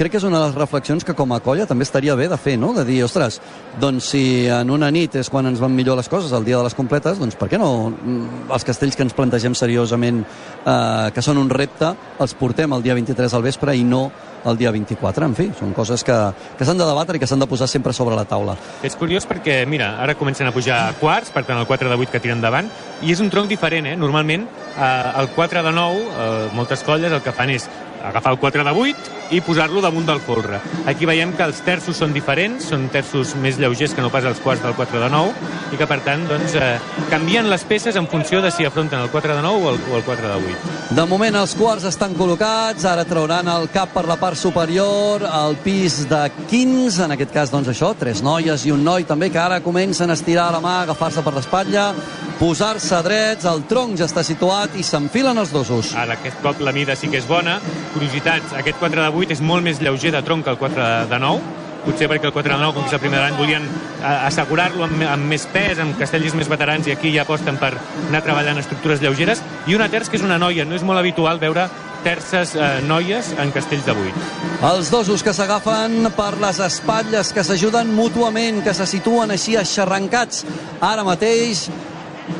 crec 0.00 0.14
que 0.14 0.20
és 0.20 0.24
una 0.24 0.38
de 0.38 0.46
les 0.46 0.54
reflexions 0.56 1.04
que 1.04 1.12
com 1.18 1.34
a 1.34 1.40
colla 1.44 1.66
també 1.68 1.84
estaria 1.84 2.14
bé 2.16 2.24
de 2.30 2.38
fer, 2.40 2.54
no? 2.56 2.70
De 2.72 2.86
dir, 2.88 3.02
ostres, 3.04 3.36
doncs 3.82 4.12
si 4.14 4.22
en 4.48 4.70
una 4.72 4.88
nit 4.94 5.18
és 5.20 5.28
quan 5.28 5.50
ens 5.50 5.60
van 5.60 5.74
millor 5.76 5.98
les 5.98 6.08
coses, 6.08 6.32
el 6.32 6.46
dia 6.46 6.56
de 6.56 6.64
les 6.64 6.78
completes, 6.78 7.18
doncs 7.20 7.36
per 7.36 7.50
què 7.52 7.58
no 7.60 7.90
mm, 7.90 8.46
els 8.54 8.64
castells 8.64 8.96
que 8.96 9.04
ens 9.04 9.16
plantegem 9.18 9.58
seriosament 9.58 10.22
eh, 10.22 11.10
que 11.12 11.26
són 11.26 11.42
un 11.42 11.50
repte, 11.52 11.92
els 12.22 12.36
portem 12.38 12.72
el 12.72 12.86
dia 12.86 12.96
23 12.96 13.34
al 13.36 13.44
vespre 13.44 13.76
i 13.76 13.84
no 13.84 14.06
el 14.44 14.58
dia 14.58 14.72
24. 14.72 15.26
En 15.26 15.36
fi, 15.36 15.50
són 15.58 15.74
coses 15.76 16.04
que, 16.06 16.16
que 16.58 16.66
s'han 16.66 16.80
de 16.80 16.88
debatre 16.88 17.18
i 17.18 17.22
que 17.22 17.28
s'han 17.30 17.42
de 17.42 17.48
posar 17.50 17.68
sempre 17.68 17.94
sobre 17.96 18.16
la 18.18 18.26
taula. 18.28 18.56
És 18.86 18.96
curiós 18.98 19.28
perquè, 19.28 19.60
mira, 19.68 19.94
ara 20.02 20.16
comencen 20.18 20.48
a 20.48 20.54
pujar 20.54 20.80
quarts, 21.00 21.32
per 21.34 21.44
tant 21.48 21.60
el 21.60 21.68
4 21.68 21.92
de 21.92 22.00
8 22.00 22.14
que 22.14 22.22
tiren 22.22 22.40
endavant, 22.40 22.70
i 23.02 23.14
és 23.14 23.20
un 23.20 23.30
tronc 23.32 23.50
diferent, 23.50 23.90
eh? 23.90 23.96
Normalment 24.00 24.46
eh, 24.46 24.90
el 25.22 25.30
4 25.36 25.64
de 25.66 25.74
9, 25.76 26.04
eh, 26.10 26.50
moltes 26.56 26.84
colles 26.86 27.12
el 27.12 27.24
que 27.24 27.34
fan 27.36 27.52
és 27.52 27.68
agafar 28.04 28.32
el 28.32 28.40
4 28.40 28.64
de 28.64 28.76
8 28.88 29.19
i 29.30 29.40
posar-lo 29.40 29.80
damunt 29.80 30.06
del 30.08 30.20
folre. 30.24 30.60
Aquí 30.90 31.06
veiem 31.08 31.32
que 31.36 31.46
els 31.46 31.60
terços 31.66 31.98
són 32.00 32.14
diferents, 32.16 32.68
són 32.72 32.88
terços 32.92 33.34
més 33.40 33.58
lleugers 33.60 33.94
que 33.94 34.02
no 34.02 34.10
pas 34.10 34.26
els 34.26 34.40
quarts 34.42 34.62
del 34.64 34.74
4 34.78 35.02
de 35.04 35.10
9, 35.12 35.50
i 35.70 35.78
que 35.78 35.86
per 35.86 36.00
tant 36.06 36.26
doncs, 36.28 36.56
eh, 36.58 36.78
canvien 37.10 37.50
les 37.50 37.64
peces 37.64 37.96
en 37.96 38.08
funció 38.10 38.42
de 38.42 38.50
si 38.50 38.66
afronten 38.66 39.00
el 39.00 39.10
4 39.10 39.36
de 39.36 39.42
9 39.42 39.64
o 39.64 39.70
el, 39.70 39.80
o 39.92 39.96
el 39.96 40.04
4 40.04 40.28
de 40.28 40.34
8. 40.54 40.76
De 40.96 41.06
moment 41.06 41.36
els 41.38 41.54
quarts 41.54 41.86
estan 41.86 42.16
col·locats, 42.18 42.84
ara 42.88 43.04
trauran 43.06 43.46
el 43.52 43.68
cap 43.70 43.92
per 43.94 44.06
la 44.08 44.18
part 44.18 44.38
superior, 44.38 45.22
al 45.22 45.54
pis 45.62 46.02
de 46.10 46.24
15, 46.50 47.04
en 47.06 47.14
aquest 47.14 47.30
cas 47.34 47.52
doncs 47.52 47.70
això, 47.70 47.92
tres 47.98 48.24
noies 48.26 48.66
i 48.66 48.74
un 48.74 48.82
noi 48.84 49.06
també 49.06 49.30
que 49.30 49.38
ara 49.38 49.60
comencen 49.62 50.10
a 50.10 50.18
estirar 50.18 50.50
la 50.50 50.62
mà, 50.64 50.80
agafar-se 50.82 51.22
per 51.22 51.36
l'espatlla, 51.36 51.92
posar-se 52.40 53.02
drets, 53.04 53.44
el 53.44 53.66
tronc 53.68 53.98
ja 54.00 54.06
està 54.08 54.24
situat 54.24 54.74
i 54.80 54.82
s'enfilen 54.86 55.38
els 55.38 55.52
dosos. 55.52 55.92
Ara 55.94 56.16
aquest 56.16 56.40
cop 56.42 56.62
la 56.64 56.72
mida 56.72 56.96
sí 56.96 57.10
que 57.12 57.20
és 57.20 57.26
bona. 57.28 57.58
Curiositats, 57.92 58.54
aquest 58.56 58.80
4 58.80 59.04
de 59.04 59.10
8 59.12 59.19
és 59.28 59.42
molt 59.44 59.66
més 59.66 59.80
lleuger 59.82 60.14
de 60.14 60.22
tronc 60.24 60.46
que 60.46 60.54
el 60.54 60.56
4 60.56 60.86
de 61.10 61.18
9, 61.20 61.58
potser 61.84 62.08
perquè 62.10 62.28
el 62.28 62.32
4 62.32 62.54
de 62.54 62.62
9, 62.62 62.74
com 62.76 62.84
que 62.84 62.92
és 62.92 62.96
el 62.96 63.02
primer 63.02 63.18
de 63.18 63.24
l'any, 63.24 63.36
volien 63.38 63.66
eh, 63.66 64.26
assegurar-lo 64.30 64.86
amb, 64.86 65.04
amb 65.04 65.28
més 65.32 65.46
pes, 65.52 65.80
amb 65.82 65.98
castells 66.00 66.34
més 66.38 66.48
veterans, 66.48 66.88
i 66.88 66.94
aquí 66.94 67.12
ja 67.14 67.26
aposten 67.26 67.60
per 67.60 67.74
anar 68.08 68.22
treballant 68.24 68.60
estructures 68.60 69.02
lleugeres. 69.04 69.44
I 69.68 69.76
una 69.76 69.90
terç 69.92 70.10
que 70.10 70.20
és 70.20 70.26
una 70.26 70.38
noia, 70.40 70.64
no 70.64 70.76
és 70.78 70.86
molt 70.86 71.00
habitual 71.00 71.40
veure 71.42 71.68
terces 72.04 72.54
eh, 72.56 72.80
noies 72.88 73.34
en 73.40 73.52
castells 73.52 73.84
de 73.84 73.92
8. 73.92 74.26
Els 74.70 74.90
dosos 74.92 75.24
que 75.24 75.34
s'agafen 75.36 76.08
per 76.16 76.32
les 76.40 76.60
espatlles, 76.64 77.32
que 77.36 77.44
s'ajuden 77.44 77.92
mútuament, 77.92 78.62
que 78.64 78.74
se 78.76 78.88
situen 78.88 79.32
així 79.36 79.56
aixarrancats. 79.60 80.44
Ara 80.80 81.04
mateix 81.04 81.66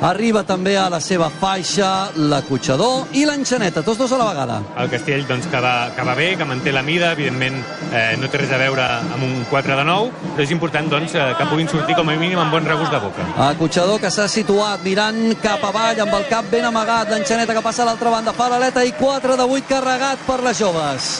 arriba 0.00 0.42
també 0.48 0.76
a 0.78 0.88
la 0.92 1.00
seva 1.04 1.28
faixa 1.30 2.10
l'acotxador 2.16 3.14
i 3.18 3.24
l'enxaneta, 3.28 3.82
tots 3.86 3.98
dos 4.00 4.12
a 4.12 4.18
la 4.20 4.28
vegada. 4.30 4.60
El 4.80 4.90
castell 4.92 5.26
doncs, 5.28 5.48
que, 5.50 5.60
va, 5.60 5.90
que 5.96 6.06
va 6.06 6.14
bé, 6.18 6.30
que 6.40 6.48
manté 6.48 6.72
la 6.72 6.82
mida, 6.86 7.12
evidentment 7.16 7.60
eh, 7.92 8.16
no 8.20 8.30
té 8.30 8.40
res 8.42 8.54
a 8.54 8.60
veure 8.62 8.86
amb 9.00 9.22
un 9.26 9.44
4 9.50 9.76
de 9.80 9.86
9, 9.88 10.32
però 10.32 10.46
és 10.46 10.54
important 10.56 10.90
doncs, 10.92 11.14
eh, 11.14 11.28
que 11.38 11.48
puguin 11.52 11.68
sortir 11.68 11.98
com 11.98 12.08
a 12.08 12.16
mínim 12.20 12.40
amb 12.40 12.56
bon 12.56 12.66
regust 12.66 12.94
de 12.94 13.02
boca. 13.02 13.28
Acotxador 13.50 14.00
que 14.02 14.12
s'ha 14.14 14.28
situat 14.30 14.84
mirant 14.86 15.20
cap 15.42 15.64
avall 15.68 16.00
amb 16.06 16.16
el 16.20 16.28
cap 16.32 16.48
ben 16.50 16.68
amagat, 16.70 17.12
l'enxaneta 17.12 17.56
que 17.56 17.64
passa 17.64 17.84
a 17.84 17.90
l'altra 17.90 18.14
banda, 18.16 18.36
fa 18.36 18.48
l'aleta 18.52 18.84
i 18.84 18.96
4 18.96 19.36
de 19.36 19.48
8 19.60 19.68
carregat 19.74 20.26
per 20.26 20.40
les 20.46 20.58
joves. 20.58 21.16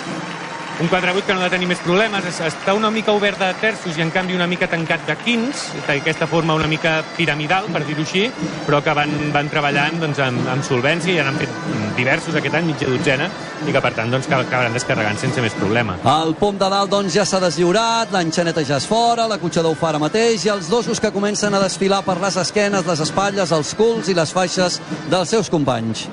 Un 0.80 0.88
4-8 0.88 1.22
que 1.26 1.34
no 1.34 1.40
ha 1.42 1.44
de 1.44 1.50
tenir 1.52 1.66
més 1.68 1.78
problemes, 1.84 2.24
es- 2.24 2.38
està 2.40 2.72
una 2.72 2.88
mica 2.90 3.12
obert 3.12 3.38
de 3.38 3.50
terços 3.60 3.98
i 3.98 4.00
en 4.00 4.10
canvi 4.10 4.32
una 4.34 4.46
mica 4.46 4.66
tancat 4.66 5.02
de 5.06 5.14
quins, 5.16 5.66
d'aquesta 5.86 6.26
forma 6.26 6.54
una 6.54 6.66
mica 6.66 7.02
piramidal, 7.18 7.66
per 7.70 7.82
dir-ho 7.84 8.00
així, 8.00 8.30
però 8.66 8.80
que 8.82 8.94
van, 8.96 9.12
van 9.30 9.50
treballant 9.52 10.00
doncs, 10.00 10.18
amb, 10.24 10.48
amb 10.48 10.64
solvència 10.64 11.12
i 11.12 11.16
ja 11.18 11.24
n'han 11.26 11.36
fet 11.36 11.50
diversos 11.98 12.34
aquest 12.34 12.54
any, 12.56 12.64
mitja 12.70 12.88
dotzena, 12.88 13.28
i 13.68 13.72
que 13.76 13.80
per 13.84 13.92
tant 13.92 14.10
doncs, 14.10 14.24
acabaran 14.32 14.72
descarregant 14.72 15.18
sense 15.20 15.42
més 15.44 15.52
problema. 15.52 15.98
El 16.22 16.32
pom 16.40 16.56
de 16.56 16.70
dalt 16.72 16.88
doncs, 16.90 17.12
ja 17.12 17.26
s'ha 17.28 17.40
deslliurat, 17.44 18.08
l'enxaneta 18.16 18.64
ja 18.64 18.78
és 18.80 18.86
fora, 18.88 19.28
l'acotxador 19.28 19.72
ho 19.72 19.76
fa 19.76 19.90
ara 19.92 19.98
mateix 20.00 20.46
i 20.46 20.48
els 20.48 20.70
dosos 20.72 20.98
que 20.98 21.12
comencen 21.12 21.52
a 21.52 21.60
desfilar 21.60 22.00
per 22.08 22.16
les 22.22 22.36
esquenes, 22.40 22.86
les 22.88 23.00
espatlles, 23.04 23.52
els 23.52 23.74
culs 23.74 24.08
i 24.08 24.14
les 24.16 24.32
faixes 24.32 24.80
dels 25.10 25.28
seus 25.28 25.50
companys. 25.52 26.08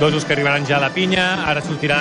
Dosos 0.00 0.24
que 0.24 0.32
arribaran 0.32 0.64
ja 0.66 0.78
a 0.78 0.80
la 0.80 0.88
pinya, 0.90 1.44
ara 1.46 1.60
sortirà 1.62 1.98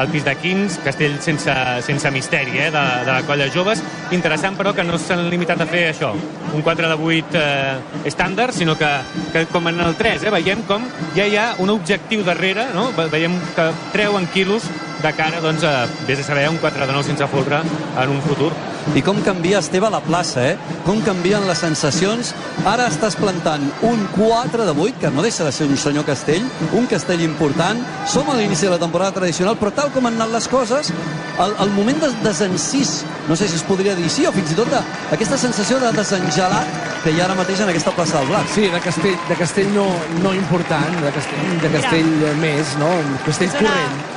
el 0.00 0.08
pis 0.10 0.24
de 0.26 0.32
Quins, 0.40 0.78
castell 0.82 1.20
sense, 1.22 1.52
sense 1.86 2.10
misteri 2.10 2.58
eh, 2.58 2.70
de, 2.72 2.82
de 3.04 3.12
la 3.12 3.20
colla 3.28 3.46
joves. 3.52 3.82
Interessant, 4.16 4.56
però, 4.58 4.72
que 4.74 4.82
no 4.82 4.98
s'han 4.98 5.28
limitat 5.30 5.60
a 5.62 5.66
fer 5.70 5.84
això, 5.92 6.10
un 6.54 6.62
4 6.66 6.88
de 6.90 6.96
8 6.98 7.38
eh, 7.38 8.08
estàndard, 8.10 8.56
sinó 8.56 8.74
que, 8.80 8.90
que 9.32 9.44
com 9.52 9.68
en 9.70 9.78
el 9.86 9.94
3, 9.94 10.24
eh, 10.26 10.32
veiem 10.34 10.64
com 10.66 10.82
ja 11.14 11.28
hi 11.30 11.36
ha 11.38 11.52
un 11.62 11.70
objectiu 11.70 12.24
darrere, 12.26 12.66
no? 12.74 12.88
Ve- 12.96 13.06
veiem 13.12 13.38
que 13.54 13.68
treuen 13.92 14.26
quilos 14.34 14.66
de 15.02 15.12
cara, 15.16 15.40
doncs, 15.44 15.64
a, 15.64 15.86
vés 16.08 16.20
a 16.20 16.28
saber, 16.28 16.48
un 16.48 16.58
4 16.62 16.86
de 16.86 16.92
9 16.92 17.08
sense 17.10 17.26
folre 17.32 17.60
en 17.60 18.14
un 18.14 18.22
futur. 18.22 18.52
I 18.94 19.00
com 19.02 19.16
canvia, 19.24 19.58
Esteve, 19.64 19.88
la 19.90 20.00
plaça, 20.04 20.42
eh? 20.44 20.56
Com 20.84 21.00
canvien 21.04 21.46
les 21.48 21.60
sensacions. 21.64 22.34
Ara 22.68 22.90
estàs 22.92 23.16
plantant 23.16 23.64
un 23.88 24.04
4 24.12 24.66
de 24.68 24.74
8, 24.76 25.00
que 25.00 25.10
no 25.10 25.24
deixa 25.24 25.46
de 25.46 25.52
ser 25.56 25.66
un 25.66 25.78
senyor 25.80 26.04
castell, 26.04 26.44
un 26.76 26.86
castell 26.90 27.24
important. 27.24 27.80
Som 28.06 28.28
a 28.30 28.36
l'inici 28.38 28.68
de 28.68 28.74
la 28.74 28.80
temporada 28.82 29.16
tradicional, 29.20 29.56
però 29.60 29.72
tal 29.72 29.92
com 29.94 30.06
han 30.06 30.20
anat 30.20 30.34
les 30.36 30.48
coses, 30.52 30.92
el, 31.40 31.54
el 31.64 31.72
moment 31.74 32.00
de 32.04 32.12
desencís, 32.22 33.02
no 33.28 33.36
sé 33.36 33.48
si 33.48 33.56
es 33.56 33.64
podria 33.66 33.96
dir 33.96 34.10
sí, 34.12 34.26
o 34.28 34.32
fins 34.36 34.52
i 34.52 34.58
tot 34.58 34.68
de, 34.70 34.80
aquesta 35.16 35.38
sensació 35.40 35.80
de 35.82 35.90
desengelat 35.96 36.82
que 37.02 37.12
hi 37.12 37.20
ha 37.20 37.26
ara 37.26 37.36
mateix 37.36 37.64
en 37.64 37.72
aquesta 37.72 37.92
plaça 37.96 38.20
del 38.20 38.30
Blat. 38.30 38.50
Sí, 38.54 38.68
de 38.72 38.80
castell, 38.84 39.16
de 39.28 39.38
castell 39.40 39.70
no, 39.74 39.88
no 40.22 40.34
important, 40.36 41.00
de 41.02 41.14
castell, 41.16 41.54
de 41.64 41.72
castell 41.78 42.12
més, 42.40 42.76
no? 42.80 42.92
Un 43.00 43.16
castell 43.26 43.50
És 43.50 43.60
una, 43.60 43.72
corrent. 43.72 44.13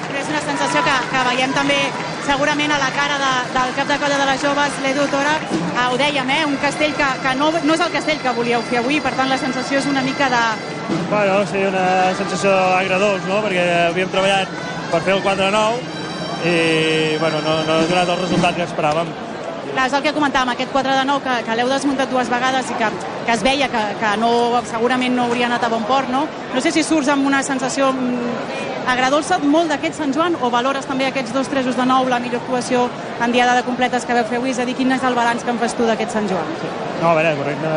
Veiem 1.37 1.53
també 1.53 1.77
segurament 2.25 2.71
a 2.73 2.79
la 2.81 2.87
cara 2.95 3.17
de, 3.21 3.33
del 3.53 3.73
cap 3.77 3.91
de 3.91 3.97
colla 4.01 4.17
de 4.17 4.25
les 4.29 4.41
joves, 4.41 4.79
l'Edu 4.83 5.05
Tora, 5.11 5.35
eh, 5.37 5.83
ho 5.85 5.97
dèiem, 5.99 6.31
eh, 6.33 6.45
un 6.49 6.57
castell 6.63 6.95
que, 6.97 7.09
que 7.23 7.33
no, 7.37 7.51
no 7.63 7.75
és 7.75 7.83
el 7.85 7.93
castell 7.93 8.23
que 8.23 8.33
volíeu 8.39 8.63
fer 8.71 8.81
avui, 8.81 8.97
per 9.03 9.13
tant 9.19 9.29
la 9.29 9.37
sensació 9.37 9.77
és 9.83 9.89
una 9.91 10.01
mica 10.01 10.31
de... 10.33 10.41
Bueno, 11.11 11.37
sí, 11.51 11.61
una 11.69 11.85
sensació 12.17 12.55
agradós, 12.79 13.21
no? 13.29 13.43
Perquè 13.45 13.67
havíem 13.91 14.09
treballat 14.13 14.57
per 14.91 15.03
fer 15.05 15.13
el 15.19 15.23
4 15.23 15.45
de 15.45 15.53
9 15.53 15.95
i 16.47 16.57
bueno, 17.21 17.39
no, 17.45 17.55
no 17.67 17.77
ha 17.77 17.87
donat 17.89 18.11
el 18.13 18.21
resultat 18.23 18.57
que 18.57 18.65
esperàvem. 18.65 19.13
Clar, 19.77 19.91
és 19.91 19.93
el 19.93 20.01
que 20.01 20.11
comentàvem, 20.15 20.49
aquest 20.55 20.71
4 20.73 20.93
de 20.97 21.01
9 21.05 21.21
que, 21.21 21.33
que 21.45 21.55
l'heu 21.59 21.67
desmuntat 21.69 22.09
dues 22.09 22.29
vegades 22.33 22.69
i 22.73 22.77
que, 22.79 22.87
que 23.27 23.33
es 23.35 23.43
veia 23.45 23.67
que, 23.69 23.81
que 24.01 24.13
no, 24.17 24.29
segurament 24.65 25.13
no 25.13 25.27
hauria 25.27 25.45
anat 25.45 25.67
a 25.67 25.69
bon 25.69 25.83
port, 25.85 26.09
no? 26.09 26.23
No 26.55 26.63
sé 26.65 26.71
si 26.73 26.81
surts 26.81 27.11
amb 27.13 27.27
una 27.29 27.43
sensació 27.45 27.91
mm, 27.91 28.55
agradolça 28.89 29.37
molt 29.43 29.69
d'aquest 29.69 29.99
Sant 29.99 30.15
Joan 30.15 30.39
o 30.41 30.49
valores 30.49 30.89
també 30.89 31.05
aquests 31.05 31.35
dos 31.35 31.51
tresos 31.53 31.77
de 31.77 31.85
nou, 31.85 32.09
la 32.09 32.17
millor 32.23 32.41
actuació 32.41 32.87
en 33.21 33.35
diada 33.35 33.53
de 33.59 33.61
completes 33.67 34.07
que 34.09 34.17
veu 34.17 34.25
fer 34.25 34.39
avui? 34.39 34.55
És 34.55 34.63
a 34.63 34.65
dir, 34.65 34.73
quin 34.79 34.95
és 34.97 35.05
el 35.05 35.19
balanç 35.19 35.45
que 35.45 35.53
en 35.53 35.61
fas 35.61 35.77
tu 35.77 35.85
d'aquest 35.85 36.17
Sant 36.17 36.31
Joan? 36.31 36.49
No, 37.03 37.11
a 37.11 37.13
veure, 37.19 37.35
correcte, 37.37 37.75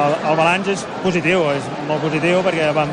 el, 0.00 0.18
el 0.32 0.40
balanç 0.42 0.72
és 0.74 0.84
positiu, 1.04 1.46
és 1.54 1.70
molt 1.86 2.02
positiu 2.02 2.42
perquè 2.48 2.72
vam, 2.74 2.90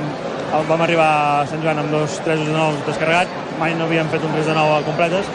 vam 0.69 0.85
arribar 0.85 1.09
a 1.31 1.49
Sant 1.49 1.65
Joan 1.65 1.81
amb 1.81 1.97
dos 1.97 2.21
3 2.29 2.45
de 2.45 2.53
9 2.53 2.85
descarregats, 2.91 3.49
mai 3.57 3.73
no 3.73 3.89
havíem 3.89 4.13
fet 4.13 4.21
un 4.21 4.37
3 4.37 4.53
de 4.53 4.59
9 4.61 4.77
a 4.77 4.85
completes, 4.91 5.33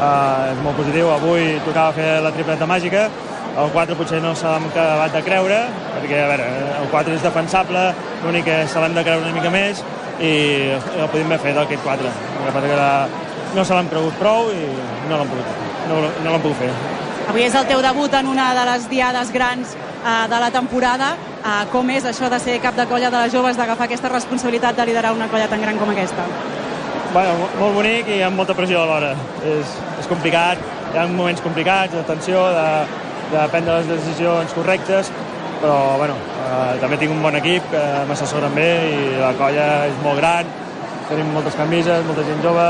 uh, 0.00 0.52
és 0.52 0.60
molt 0.64 0.78
positiu, 0.80 1.10
avui 1.14 1.54
tocava 1.66 1.94
fer 1.96 2.08
la 2.24 2.32
tripleta 2.34 2.68
màgica, 2.70 3.08
el 3.54 3.70
4 3.70 3.94
potser 3.98 4.20
no 4.22 4.32
se 4.34 4.50
l'hem 4.50 4.66
acabat 4.70 5.12
de 5.14 5.22
creure, 5.26 5.60
perquè 5.94 6.22
a 6.24 6.30
veure, 6.32 6.48
el 6.80 6.88
4 6.90 7.14
és 7.14 7.22
defensable, 7.22 7.84
l'únic 8.24 8.48
que 8.48 8.56
se 8.70 8.82
l'hem 8.82 8.96
de 8.96 9.04
creure 9.06 9.22
una 9.22 9.36
mica 9.36 9.52
més 9.54 9.84
i 10.18 10.32
el 10.74 11.08
podíem 11.10 11.30
haver 11.30 11.42
fet 11.44 11.60
aquest 11.62 11.86
4. 11.86 12.10
El 12.10 12.48
que 12.48 12.56
passa 12.56 12.72
que 12.72 13.54
no 13.54 13.64
se 13.64 13.76
l'hem 13.76 13.90
cregut 13.92 14.18
prou 14.18 14.50
i 14.50 14.66
no 15.10 15.20
l'hem 15.20 15.30
pogut, 15.30 15.62
no, 15.90 16.02
no 16.26 16.40
pogut 16.42 16.58
fer. 16.64 16.72
Avui 17.28 17.46
és 17.46 17.54
el 17.56 17.68
teu 17.70 17.80
debut 17.82 18.12
en 18.18 18.26
una 18.28 18.50
de 18.58 18.64
les 18.68 18.88
diades 18.90 19.30
grans 19.32 19.76
eh, 19.76 20.26
de 20.28 20.40
la 20.42 20.50
temporada. 20.50 21.14
Eh, 21.44 21.54
com 21.72 21.88
és 21.94 22.04
això 22.08 22.28
de 22.32 22.40
ser 22.42 22.58
cap 22.64 22.76
de 22.76 22.88
colla 22.90 23.10
de 23.10 23.22
les 23.22 23.32
joves, 23.32 23.56
d'agafar 23.56 23.88
aquesta 23.88 24.12
responsabilitat 24.12 24.76
de 24.76 24.90
liderar 24.90 25.14
una 25.14 25.30
colla 25.32 25.48
tan 25.48 25.62
gran 25.62 25.78
com 25.78 25.94
aquesta? 25.94 26.26
Bueno, 27.14 27.34
mo- 27.38 27.50
molt 27.60 27.74
bonic 27.78 28.08
i 28.10 28.20
amb 28.26 28.36
molta 28.40 28.54
pressió 28.58 28.80
alhora. 28.82 29.12
És, 29.46 29.74
és 30.02 30.08
complicat, 30.10 30.58
hi 30.92 30.98
ha 30.98 31.06
moments 31.10 31.42
complicats, 31.44 31.94
de 31.94 32.02
tensió, 32.08 32.40
de, 32.56 32.66
de 33.34 33.44
prendre 33.52 33.76
les 33.78 33.86
decisions 33.92 34.52
correctes, 34.56 35.12
però 35.62 35.76
bueno, 36.00 36.16
eh, 36.42 36.74
també 36.82 36.98
tinc 37.00 37.14
un 37.14 37.22
bon 37.22 37.36
equip 37.38 37.70
que 37.70 37.82
m'assessoren 38.08 38.54
bé 38.58 38.68
i 38.90 39.04
la 39.20 39.30
colla 39.38 39.68
és 39.86 40.00
molt 40.02 40.18
gran, 40.18 40.50
tenim 41.08 41.30
moltes 41.36 41.54
camises, 41.54 42.02
molta 42.08 42.24
gent 42.26 42.42
jove, 42.42 42.66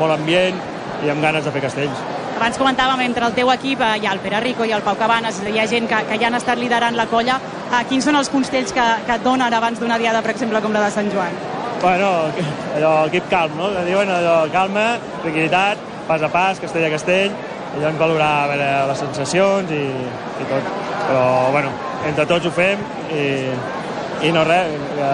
molt 0.00 0.16
ambient 0.18 0.58
i 1.06 1.12
amb 1.14 1.22
ganes 1.22 1.46
de 1.46 1.52
fer 1.54 1.62
castells. 1.68 2.02
Abans 2.40 2.56
comentàvem, 2.58 3.00
entre 3.04 3.26
el 3.28 3.34
teu 3.36 3.50
equip 3.54 3.80
eh, 3.86 3.92
hi 4.02 4.06
ha 4.08 4.16
el 4.16 4.20
Pere 4.24 4.40
Rico 4.42 4.64
i 4.66 4.72
el 4.74 4.82
Pau 4.82 4.96
Cabanes, 4.98 5.38
hi 5.46 5.58
ha 5.62 5.66
gent 5.70 5.86
que, 5.88 6.02
que 6.10 6.18
ja 6.18 6.26
han 6.32 6.34
estat 6.40 6.58
liderant 6.58 6.96
la 6.98 7.06
colla. 7.06 7.38
Eh, 7.70 7.84
quins 7.88 8.04
són 8.08 8.16
els 8.18 8.28
consells 8.32 8.72
que, 8.74 8.86
que 9.06 9.14
et 9.20 9.22
donen 9.24 9.54
abans 9.54 9.78
d'una 9.78 9.98
diada, 10.02 10.22
per 10.26 10.34
exemple, 10.34 10.58
com 10.64 10.72
la 10.74 10.88
de 10.88 10.90
Sant 10.98 11.10
Joan? 11.14 11.36
Bueno, 11.80 12.28
allò, 12.76 13.06
equip 13.06 13.28
calm, 13.30 13.56
no? 13.56 13.70
Que 13.72 13.86
diuen 13.86 14.10
allò, 14.12 14.44
calma, 14.52 14.98
tranquil·litat, 15.22 15.80
pas 16.08 16.20
a 16.20 16.28
pas, 16.28 16.58
castell 16.60 16.84
a 16.84 16.90
castell, 16.92 17.32
i 17.78 17.84
hem 17.88 17.96
valorar 17.96 18.30
a 18.42 18.48
veure, 18.50 18.66
les 18.90 19.00
sensacions 19.00 19.72
i, 19.72 19.84
i 19.88 20.48
tot. 20.50 20.66
Però, 21.06 21.22
bueno, 21.54 21.70
entre 22.06 22.26
tots 22.28 22.50
ho 22.50 22.52
fem 22.52 22.82
i, 23.16 23.24
i 24.28 24.32
no 24.34 24.44
res, 24.44 24.74
que 24.98 25.10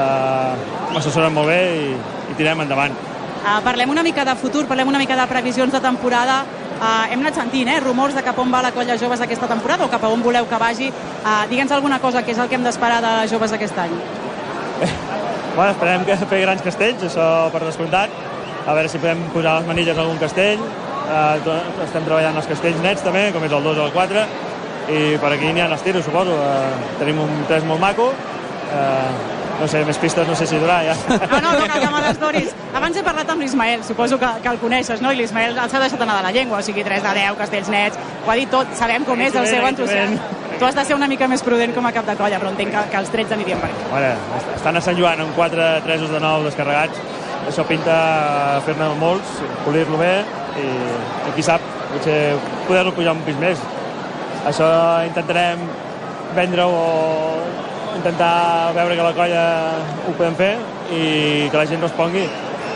m'assessoren 0.90 1.36
molt 1.36 1.52
bé 1.52 1.60
i, 1.76 1.92
i 2.32 2.38
tirem 2.40 2.64
endavant. 2.66 2.96
Uh, 3.46 3.60
parlem 3.62 3.92
una 3.94 4.02
mica 4.02 4.24
de 4.26 4.34
futur, 4.40 4.64
parlem 4.66 4.90
una 4.90 4.98
mica 4.98 5.14
de 5.14 5.26
previsions 5.30 5.70
de 5.72 5.82
temporada. 5.84 6.40
Uh, 6.76 7.06
hem 7.12 7.22
anat 7.22 7.38
sentint, 7.38 7.70
eh, 7.70 7.78
rumors 7.84 8.16
de 8.16 8.24
cap 8.26 8.42
on 8.42 8.50
va 8.50 8.64
la 8.66 8.72
colla 8.74 8.98
joves 8.98 9.22
aquesta 9.22 9.46
temporada 9.46 9.86
o 9.86 9.92
cap 9.92 10.02
a 10.02 10.10
on 10.10 10.24
voleu 10.24 10.50
que 10.50 10.58
vagi. 10.58 10.90
Uh, 10.90 11.44
Digue'ns 11.46 11.78
alguna 11.78 12.02
cosa, 12.02 12.26
que 12.26 12.34
és 12.34 12.42
el 12.42 12.50
que 12.50 12.58
hem 12.58 12.66
d'esperar 12.66 12.98
de 13.06 13.14
les 13.20 13.30
joves 13.30 13.54
aquest 13.54 13.78
any. 13.86 13.94
Bueno, 15.56 15.70
esperem 15.72 16.02
que 16.04 16.16
fer 16.28 16.42
grans 16.42 16.60
castells, 16.60 17.00
això 17.06 17.26
per 17.48 17.62
descomptat. 17.64 18.12
A 18.68 18.74
veure 18.76 18.90
si 18.92 18.98
podem 19.00 19.22
posar 19.32 19.54
les 19.56 19.68
manilles 19.70 19.96
a 19.96 20.02
algun 20.02 20.18
castell. 20.20 20.60
Eh, 20.60 21.54
estem 21.86 22.04
treballant 22.04 22.36
els 22.36 22.50
castells 22.50 22.82
nets 22.84 23.04
també, 23.06 23.30
com 23.32 23.46
és 23.46 23.54
el 23.56 23.64
2 23.64 23.80
o 23.80 23.86
el 23.86 23.94
4. 23.94 24.26
I 24.92 25.00
per 25.22 25.30
aquí 25.32 25.54
n'hi 25.54 25.64
ha 25.64 25.70
els 25.70 25.86
tiros, 25.86 26.04
suposo. 26.04 26.36
Eh, 26.36 26.92
tenim 27.00 27.22
un 27.24 27.32
3 27.48 27.64
molt 27.64 27.80
maco. 27.80 28.10
Eh, 28.66 29.32
no 29.56 29.66
sé, 29.72 29.80
més 29.88 29.96
pistes 29.96 30.28
no 30.28 30.36
sé 30.36 30.44
si 30.50 30.58
durà 30.60 30.82
ja. 30.84 30.94
No, 31.08 31.40
no, 31.40 31.52
no 31.56 31.64
cal 31.64 31.80
que 31.80 31.92
me 31.94 32.02
les 32.04 32.18
donis. 32.20 32.50
Abans 32.76 32.98
he 33.00 33.04
parlat 33.06 33.30
amb 33.32 33.40
l'Ismael, 33.40 33.84
suposo 33.88 34.18
que, 34.20 34.28
que 34.44 34.52
el 34.52 34.60
coneixes, 34.60 35.00
no? 35.00 35.14
I 35.14 35.22
l'Ismael 35.22 35.56
s'ha 35.56 35.80
deixat 35.80 36.02
anar 36.04 36.18
de 36.18 36.26
la 36.28 36.34
llengua, 36.36 36.60
o 36.60 36.66
sigui, 36.66 36.84
3 36.84 37.00
de 37.06 37.14
10, 37.22 37.38
castells 37.40 37.72
nets, 37.72 37.96
ho 38.26 38.34
ha 38.34 38.36
dit 38.36 38.52
tot, 38.52 38.76
sabem 38.76 39.08
com 39.08 39.24
és 39.24 39.40
el 39.40 39.48
seu 39.48 39.64
entusiasme. 39.70 40.20
Tu 40.58 40.64
has 40.64 40.74
de 40.74 40.84
ser 40.88 40.96
una 40.96 41.06
mica 41.08 41.28
més 41.28 41.42
prudent 41.44 41.74
com 41.76 41.84
a 41.84 41.92
cap 41.92 42.06
de 42.08 42.14
colla, 42.16 42.38
però 42.40 42.48
entenc 42.52 42.72
que, 42.72 42.82
que 42.92 43.00
els 43.02 43.10
13 43.12 43.34
anirien 43.36 43.60
per 43.60 43.68
aquí. 43.68 43.88
Bueno, 43.90 44.40
estan 44.54 44.78
a 44.78 44.82
Sant 44.84 44.96
Joan 44.96 45.20
amb 45.20 45.36
4 45.36 45.66
tresos 45.84 46.12
de 46.12 46.20
9 46.22 46.46
descarregats. 46.48 47.02
Això 47.46 47.66
pinta 47.68 47.96
a 48.56 48.60
fer-ne 48.64 48.88
molts, 48.98 49.36
polir-lo 49.66 50.00
bé 50.00 50.14
i, 50.56 50.66
i 51.28 51.34
qui 51.36 51.44
sap, 51.44 51.62
potser 51.92 52.16
poder-lo 52.66 52.94
pujar 52.96 53.12
un 53.14 53.20
pis 53.26 53.36
més. 53.42 53.60
Això 54.48 54.66
intentarem 55.06 55.60
vendre-ho 56.38 56.72
o 56.72 56.86
intentar 57.98 58.72
veure 58.76 58.96
que 58.96 59.06
la 59.06 59.14
colla 59.16 59.44
ho 60.06 60.14
podem 60.16 60.36
fer 60.40 60.52
i 60.88 61.02
que 61.52 61.60
la 61.60 61.66
gent 61.68 61.84
respongui. 61.84 62.24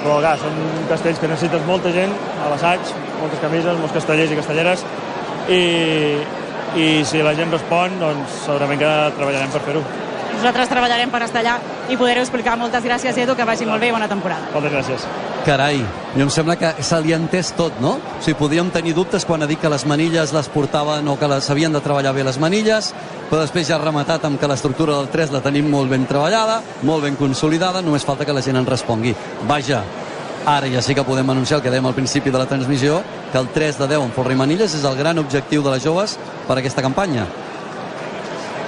Però, 0.01 0.18
clar, 0.20 0.37
són 0.41 0.61
castells 0.89 1.20
que 1.20 1.28
necessites 1.28 1.64
molta 1.68 1.93
gent 1.97 2.12
a 2.45 2.53
l'assaig, 2.53 2.93
moltes 3.20 3.41
camises, 3.41 3.81
molts 3.81 3.97
castellers 3.97 4.33
i 4.33 4.39
castelleres 4.39 4.85
i, 5.53 5.61
i 6.77 7.03
si 7.05 7.23
la 7.25 7.35
gent 7.35 7.51
respon, 7.51 7.99
doncs 8.01 8.45
segurament 8.45 8.79
que 8.81 8.93
treballarem 9.16 9.51
per 9.51 9.62
fer-ho. 9.66 9.83
Nosaltres 10.31 10.71
treballarem 10.71 11.11
per 11.12 11.21
estar 11.27 11.43
allà 11.43 11.57
i 11.91 11.97
poder-ho 12.01 12.23
explicar. 12.23 12.55
Moltes 12.57 12.85
gràcies, 12.87 13.16
Edu, 13.18 13.35
que 13.37 13.45
vagi 13.45 13.66
molt 13.68 13.83
bé 13.83 13.91
i 13.91 13.93
bona 13.93 14.09
temporada. 14.09 14.49
Moltes 14.55 14.73
gràcies. 14.73 15.07
Carai, 15.45 15.81
jo 16.14 16.25
em 16.25 16.31
sembla 16.33 16.57
que 16.61 16.71
se 16.85 17.01
li 17.01 17.12
ha 17.12 17.18
entès 17.21 17.51
tot, 17.57 17.79
no? 17.81 17.97
O 17.99 18.23
sigui, 18.23 18.39
podíem 18.39 18.71
tenir 18.73 18.95
dubtes 18.97 19.25
quan 19.29 19.43
ha 19.43 19.49
dit 19.51 19.61
que 19.61 19.68
les 19.73 19.85
manilles 19.89 20.33
les 20.37 20.49
portaven 20.53 21.09
o 21.09 21.16
que 21.18 21.29
les 21.29 21.45
s'havien 21.45 21.73
de 21.73 21.81
treballar 21.85 22.12
bé 22.16 22.25
les 22.25 22.39
manilles, 22.41 22.93
però 23.31 23.41
després 23.43 23.68
ja 23.68 23.77
ha 23.77 23.83
rematat 23.83 24.25
amb 24.29 24.41
que 24.41 24.49
l'estructura 24.49 24.97
del 24.99 25.09
3 25.12 25.33
la 25.35 25.43
tenim 25.45 25.68
molt 25.73 25.91
ben 25.91 26.07
treballada, 26.07 26.61
molt 26.83 27.05
ben 27.05 27.16
consolidada, 27.16 27.83
només 27.83 28.05
falta 28.05 28.25
que 28.29 28.37
la 28.37 28.45
gent 28.45 28.61
ens 28.61 28.68
respongui. 28.68 29.16
Vaja, 29.49 29.83
ara 30.47 30.68
ja 30.72 30.82
sí 30.82 30.95
que 30.95 31.05
podem 31.05 31.28
anunciar 31.30 31.59
el 31.59 31.62
que 31.64 31.70
dèiem 31.72 31.86
al 31.86 31.95
principi 31.95 32.30
de 32.30 32.38
la 32.38 32.47
transmissió, 32.47 33.03
que 33.32 33.38
el 33.38 33.49
3 33.49 33.78
de 33.78 33.88
10 33.88 34.09
en 34.09 34.12
folre 34.16 34.34
i 34.34 34.41
manilles 34.41 34.74
és 34.74 34.84
el 34.84 34.97
gran 34.97 35.18
objectiu 35.18 35.62
de 35.62 35.74
les 35.74 35.84
joves 35.84 36.16
per 36.47 36.57
a 36.57 36.61
aquesta 36.61 36.82
campanya. 36.82 37.26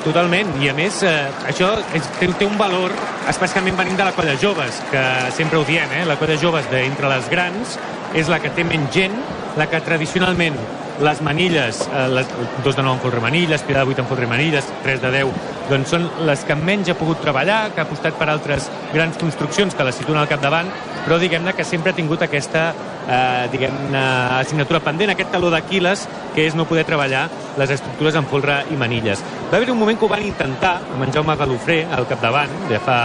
Totalment, 0.03 0.49
i 0.59 0.67
a 0.67 0.75
més 0.75 0.99
eh, 1.07 1.31
això 1.47 1.77
és, 1.95 2.07
té, 2.19 2.27
té 2.39 2.47
un 2.47 2.57
valor 2.59 2.91
especialment 3.31 3.77
venint 3.79 4.01
de 4.01 4.07
la 4.09 4.15
colla 4.17 4.35
joves, 4.35 4.81
que 4.91 5.03
sempre 5.37 5.61
ho 5.61 5.65
diem, 5.69 5.91
eh? 5.95 6.05
la 6.09 6.17
colla 6.19 6.35
joves 6.41 6.67
d'entre 6.73 7.11
les 7.13 7.29
grans 7.31 7.77
és 8.19 8.29
la 8.29 8.41
que 8.43 8.51
té 8.51 8.67
menys 8.67 8.91
gent, 8.93 9.15
la 9.57 9.69
que 9.71 9.79
tradicionalment 9.87 10.59
les 11.03 11.23
manilles, 11.23 11.85
eh, 11.87 12.09
les, 12.11 12.27
dos 12.65 12.77
de 12.77 12.83
nou 12.83 12.97
en 12.97 13.03
folre 13.03 13.23
manilles, 13.23 13.63
pilar 13.63 13.85
de 13.85 13.93
vuit 13.93 14.03
en 14.03 14.09
folre 14.11 14.27
manilles, 14.27 14.67
tres 14.83 15.01
de 15.03 15.13
deu, 15.15 15.31
doncs 15.71 15.95
són 15.95 16.09
les 16.27 16.43
que 16.49 16.59
menys 16.59 16.91
ha 16.91 16.99
pogut 16.99 17.23
treballar, 17.23 17.69
que 17.71 17.83
ha 17.83 17.87
apostat 17.87 18.19
per 18.19 18.29
altres 18.33 18.69
grans 18.93 19.23
construccions 19.23 19.79
que 19.79 19.87
la 19.87 19.95
situen 19.95 20.19
al 20.19 20.31
capdavant, 20.31 20.71
però 21.05 21.19
diguem-ne 21.19 21.55
que 21.57 21.65
sempre 21.67 21.93
ha 21.93 21.97
tingut 21.97 22.23
aquesta 22.23 22.71
eh, 23.09 23.49
diguem-ne 23.53 24.03
assignatura 24.39 24.81
pendent, 24.85 25.13
aquest 25.13 25.33
taló 25.35 25.51
d'Aquiles, 25.53 26.07
que 26.35 26.47
és 26.47 26.57
no 26.59 26.67
poder 26.69 26.85
treballar 26.89 27.27
les 27.59 27.73
estructures 27.75 28.17
en 28.19 28.29
folre 28.31 28.63
i 28.73 28.79
manilles. 28.79 29.23
Va 29.51 29.59
haver 29.59 29.73
un 29.73 29.81
moment 29.81 29.99
que 29.99 30.07
ho 30.07 30.13
van 30.13 30.25
intentar, 30.27 30.77
amb 30.95 31.07
en 31.07 31.15
Jaume 31.15 31.37
Galofré 31.37 31.83
al 31.91 32.09
capdavant, 32.11 32.53
de 32.71 32.81
fa 32.83 32.99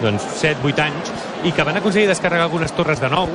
doncs, 0.00 0.28
7-8 0.42 0.86
anys, 0.86 1.12
i 1.44 1.52
que 1.52 1.66
van 1.66 1.80
aconseguir 1.80 2.08
descarregar 2.10 2.48
algunes 2.48 2.74
torres 2.76 3.02
de 3.02 3.10
nou, 3.12 3.28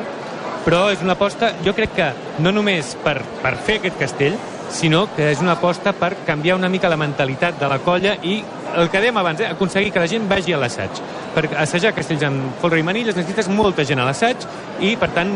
però 0.66 0.88
és 0.90 1.04
una 1.06 1.14
aposta, 1.14 1.52
jo 1.66 1.76
crec 1.78 1.94
que 1.94 2.12
no 2.42 2.52
només 2.56 2.96
per, 3.04 3.20
per 3.44 3.54
fer 3.62 3.80
aquest 3.80 4.00
castell, 4.02 4.38
sinó 4.70 5.08
que 5.16 5.32
és 5.32 5.42
una 5.42 5.56
aposta 5.56 5.94
per 5.94 6.14
canviar 6.26 6.58
una 6.58 6.70
mica 6.70 6.90
la 6.90 6.98
mentalitat 6.98 7.60
de 7.60 7.70
la 7.72 7.80
colla 7.80 8.16
i 8.24 8.40
el 8.76 8.90
que 8.92 9.02
dèiem 9.02 9.18
abans, 9.18 9.40
eh, 9.40 9.52
aconseguir 9.52 9.92
que 9.92 10.00
la 10.00 10.08
gent 10.08 10.28
vagi 10.30 10.54
a 10.54 10.58
l'assaig. 10.58 11.02
Per 11.36 11.50
assajar 11.58 11.94
castells 11.94 12.24
en 12.28 12.40
folre 12.62 12.80
i 12.80 12.84
manilles 12.84 13.16
necessites 13.16 13.48
molta 13.50 13.86
gent 13.86 14.00
a 14.00 14.08
l'assaig 14.08 14.48
i, 14.80 14.96
per 15.00 15.12
tant, 15.16 15.32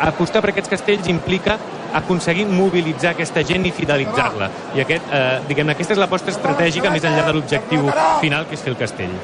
apostar 0.00 0.42
per 0.42 0.50
aquests 0.52 0.72
castells 0.72 1.08
implica 1.08 1.58
aconseguir 1.94 2.46
mobilitzar 2.48 3.12
aquesta 3.12 3.44
gent 3.44 3.66
i 3.68 3.72
fidelitzar-la. 3.72 4.50
I 4.76 4.84
aquest, 4.84 5.08
eh, 5.12 5.40
diguem 5.48 5.68
aquesta 5.68 5.92
és 5.94 6.00
l'aposta 6.00 6.30
estratègica 6.32 6.90
més 6.90 7.04
enllà 7.04 7.26
de 7.26 7.32
l'objectiu 7.32 7.90
final, 8.20 8.46
que 8.46 8.54
és 8.54 8.62
fer 8.62 8.72
el 8.72 8.78
castell. 8.80 9.16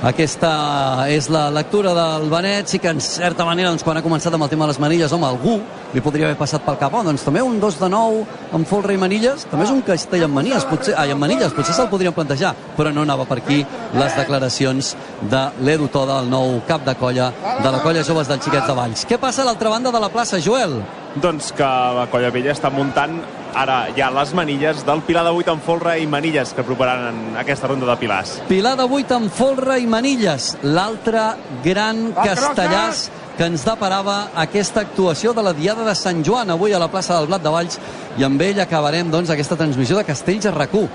Aquesta 0.00 1.04
és 1.12 1.26
la 1.28 1.50
lectura 1.52 1.90
del 1.92 2.30
Benet, 2.32 2.70
sí 2.72 2.78
que 2.80 2.88
en 2.88 3.02
certa 3.04 3.44
manera, 3.44 3.68
doncs, 3.68 3.82
quan 3.84 3.98
ha 3.98 4.02
començat 4.02 4.32
amb 4.32 4.46
el 4.46 4.48
tema 4.48 4.64
de 4.64 4.72
les 4.72 4.78
manilles, 4.80 5.12
home, 5.12 5.26
algú 5.28 5.58
li 5.92 6.00
podria 6.00 6.24
haver 6.24 6.38
passat 6.40 6.62
pel 6.64 6.78
cap, 6.80 6.94
oh, 6.96 7.02
doncs 7.04 7.26
també 7.26 7.42
un 7.44 7.58
2 7.60 7.76
de 7.82 7.90
9 7.92 8.22
amb 8.56 8.68
folre 8.70 8.94
i 8.96 9.00
manilles, 9.02 9.44
també 9.50 9.66
és 9.66 9.72
un 9.74 9.82
castell 9.84 10.24
amb 10.24 10.38
manilles, 10.38 10.64
potser, 10.70 10.94
ai, 10.96 11.12
amb 11.12 11.20
manilles, 11.20 11.52
potser 11.52 11.74
se'l 11.76 11.90
podrien 11.92 12.16
plantejar, 12.16 12.54
però 12.78 12.94
no 12.96 13.04
anava 13.04 13.26
per 13.28 13.42
aquí 13.42 13.58
les 13.92 14.16
declaracions 14.16 14.94
de 15.28 15.42
l'Edu 15.60 15.90
Toda, 15.92 16.22
el 16.24 16.32
nou 16.32 16.62
cap 16.70 16.86
de 16.86 16.96
colla 16.96 17.28
de 17.60 17.68
la 17.68 17.82
colla 17.84 18.06
Joves 18.06 18.32
del 18.32 18.40
Xiquets 18.40 18.72
de 18.72 18.78
Valls. 18.80 19.04
Què 19.04 19.20
passa 19.20 19.44
a 19.44 19.50
l'altra 19.50 19.68
banda 19.68 19.92
de 19.92 20.00
la 20.00 20.08
plaça, 20.08 20.40
Joel? 20.40 20.78
Doncs 21.20 21.52
que 21.58 21.68
la 22.00 22.08
Colla 22.08 22.32
Vella 22.32 22.54
està 22.54 22.70
muntant 22.72 23.20
ara 23.54 23.88
ja 23.96 24.10
les 24.14 24.34
manilles 24.34 24.84
del 24.86 25.02
Pilar 25.06 25.24
de 25.26 25.30
8 25.30 25.52
en 25.52 25.60
folre 25.64 25.96
i 26.00 26.06
manilles 26.06 26.52
que 26.56 26.64
prepararan 26.66 27.36
aquesta 27.40 27.68
ronda 27.70 27.86
de 27.88 27.96
pilars. 28.00 28.36
Pilar 28.48 28.76
de 28.78 28.84
8 28.84 29.16
amb 29.16 29.32
folre 29.32 29.78
i 29.80 29.86
manilles, 29.90 30.56
l'altre 30.62 31.30
gran 31.64 32.10
castellàs 32.16 33.08
que 33.36 33.46
ens 33.48 33.64
deparava 33.64 34.30
aquesta 34.36 34.82
actuació 34.84 35.32
de 35.32 35.44
la 35.46 35.54
Diada 35.56 35.86
de 35.86 35.94
Sant 35.96 36.24
Joan 36.26 36.50
avui 36.52 36.74
a 36.76 36.80
la 36.82 36.90
plaça 36.92 37.16
del 37.16 37.30
Blat 37.30 37.42
de 37.42 37.52
Valls 37.54 37.78
i 38.18 38.26
amb 38.26 38.42
ell 38.44 38.60
acabarem 38.60 39.10
doncs, 39.10 39.30
aquesta 39.32 39.56
transmissió 39.56 39.96
de 39.96 40.04
Castells 40.04 40.46
a 40.46 40.52
RAC1. 40.52 40.88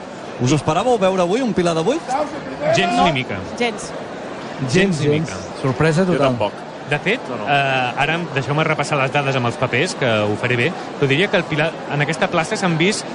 Us 0.43 0.51
ho 0.51 0.60
esperàveu 0.60 0.99
veure 0.99 1.24
avui 1.24 1.41
un 1.41 1.53
Pilar 1.58 1.74
de 1.78 1.82
8? 1.82 2.22
Gens 2.76 3.01
ni 3.01 3.12
mica. 3.22 3.39
Gens. 3.58 3.89
Gens 4.72 5.01
ni 5.01 5.20
mica. 5.20 5.39
Sorpresa 5.62 6.03
Jo 6.03 6.14
total. 6.14 6.28
tampoc. 6.28 6.64
De 6.89 6.99
fet, 7.01 7.21
eh, 7.47 8.03
ara 8.03 8.19
deixeu-me 8.36 8.63
repassar 8.63 8.99
les 8.99 9.13
dades 9.13 9.36
amb 9.36 9.49
els 9.49 9.57
papers, 9.57 9.95
que 9.97 10.05
ho 10.05 10.36
faré 10.38 10.57
bé, 10.59 10.71
però 10.99 11.09
diria 11.09 11.27
que 11.27 11.38
el 11.38 11.45
Pilar, 11.49 11.71
en 11.91 12.05
aquesta 12.05 12.29
plaça 12.29 12.57
s'han 12.57 12.77
vist 12.77 13.05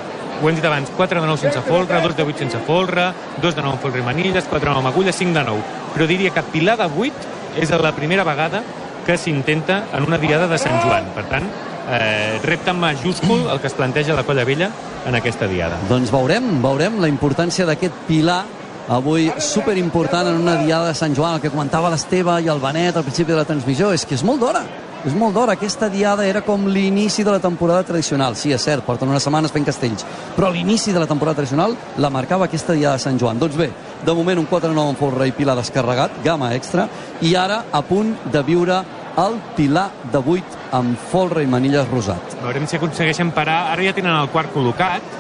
ho 0.41 0.49
hem 0.49 0.57
dit 0.57 0.65
abans, 0.65 0.89
4 0.97 1.21
de 1.21 1.27
9 1.27 1.39
sense 1.39 1.61
folre, 1.67 2.01
2 2.01 2.17
de 2.17 2.25
8 2.25 2.39
sense 2.39 2.59
folre, 2.65 3.11
2 3.43 3.55
de 3.55 3.61
9 3.61 3.75
amb 3.75 3.83
folre 3.83 4.01
i 4.01 4.05
manilles, 4.07 4.47
4 4.49 4.61
de 4.61 4.71
9 4.71 4.81
amb 4.81 4.89
agulla, 4.89 5.13
5 5.13 5.37
de 5.37 5.43
9. 5.45 5.65
Però 5.95 6.07
diria 6.09 6.31
que 6.33 6.43
Pilar 6.55 6.79
de 6.81 6.87
8 6.89 7.61
és 7.61 7.71
la 7.71 7.93
primera 7.93 8.25
vegada 8.25 8.63
que 9.05 9.19
s'intenta 9.19 9.85
en 9.93 10.07
una 10.07 10.19
diada 10.19 10.49
de 10.49 10.59
Sant 10.59 10.81
Joan. 10.81 11.11
Per 11.15 11.27
tant, 11.29 11.45
eh, 11.91 12.39
repte 12.45 12.73
majúscul 12.73 13.49
el 13.51 13.61
que 13.61 13.69
es 13.69 13.75
planteja 13.75 14.17
la 14.17 14.25
Colla 14.25 14.45
Vella 14.45 14.71
en 15.07 15.15
aquesta 15.15 15.49
diada. 15.51 15.77
Doncs 15.89 16.13
veurem, 16.13 16.63
veurem 16.63 17.01
la 17.03 17.09
importància 17.09 17.67
d'aquest 17.69 18.07
pilar 18.09 18.45
avui 18.91 19.31
superimportant 19.39 20.27
en 20.27 20.41
una 20.43 20.57
diada 20.59 20.89
de 20.89 20.99
Sant 20.99 21.15
Joan, 21.15 21.37
el 21.37 21.41
que 21.41 21.53
comentava 21.53 21.93
l'Esteve 21.93 22.41
i 22.43 22.49
el 22.51 22.59
Benet 22.59 22.97
al 22.99 23.07
principi 23.07 23.31
de 23.31 23.39
la 23.39 23.47
transmissió, 23.47 23.93
és 23.95 24.03
que 24.05 24.17
és 24.19 24.25
molt 24.27 24.43
d'hora. 24.43 24.65
És 25.07 25.15
molt 25.17 25.33
d'hora. 25.33 25.55
Aquesta 25.55 25.89
diada 25.89 26.27
era 26.27 26.43
com 26.45 26.67
l'inici 26.69 27.23
de 27.25 27.31
la 27.31 27.41
temporada 27.41 27.87
tradicional. 27.87 28.35
Sí, 28.37 28.51
és 28.53 28.61
cert, 28.61 28.85
porten 28.85 29.09
unes 29.09 29.23
setmanes 29.25 29.55
fent 29.55 29.65
castells. 29.65 30.05
Però 30.35 30.51
l'inici 30.53 30.93
de 30.93 31.01
la 31.01 31.07
temporada 31.09 31.39
tradicional 31.39 31.77
la 32.03 32.11
marcava 32.11 32.51
aquesta 32.51 32.75
diada 32.77 32.99
de 32.99 33.05
Sant 33.07 33.19
Joan. 33.21 33.39
Doncs 33.39 33.57
bé, 33.57 33.71
de 34.05 34.15
moment 34.15 34.43
un 34.43 34.51
4-9 34.51 34.91
en 34.91 34.99
folre 34.99 35.31
i 35.31 35.37
pilar 35.39 35.57
descarregat, 35.57 36.21
gamma 36.27 36.53
extra, 36.59 36.89
i 37.23 37.37
ara 37.39 37.63
a 37.73 37.81
punt 37.87 38.17
de 38.27 38.43
viure 38.43 38.83
el 39.21 39.39
pilar 39.57 39.89
de 40.13 40.19
8 40.19 40.67
amb 40.77 40.99
folre 41.11 41.47
i 41.47 41.49
manilles 41.49 41.89
rosat. 41.89 42.41
Veurem 42.43 42.67
si 42.67 42.77
aconsegueixen 42.77 43.31
parar. 43.33 43.71
Ara 43.73 43.87
ja 43.87 43.95
tenen 43.97 44.19
el 44.19 44.29
quart 44.35 44.53
col·locat, 44.53 45.15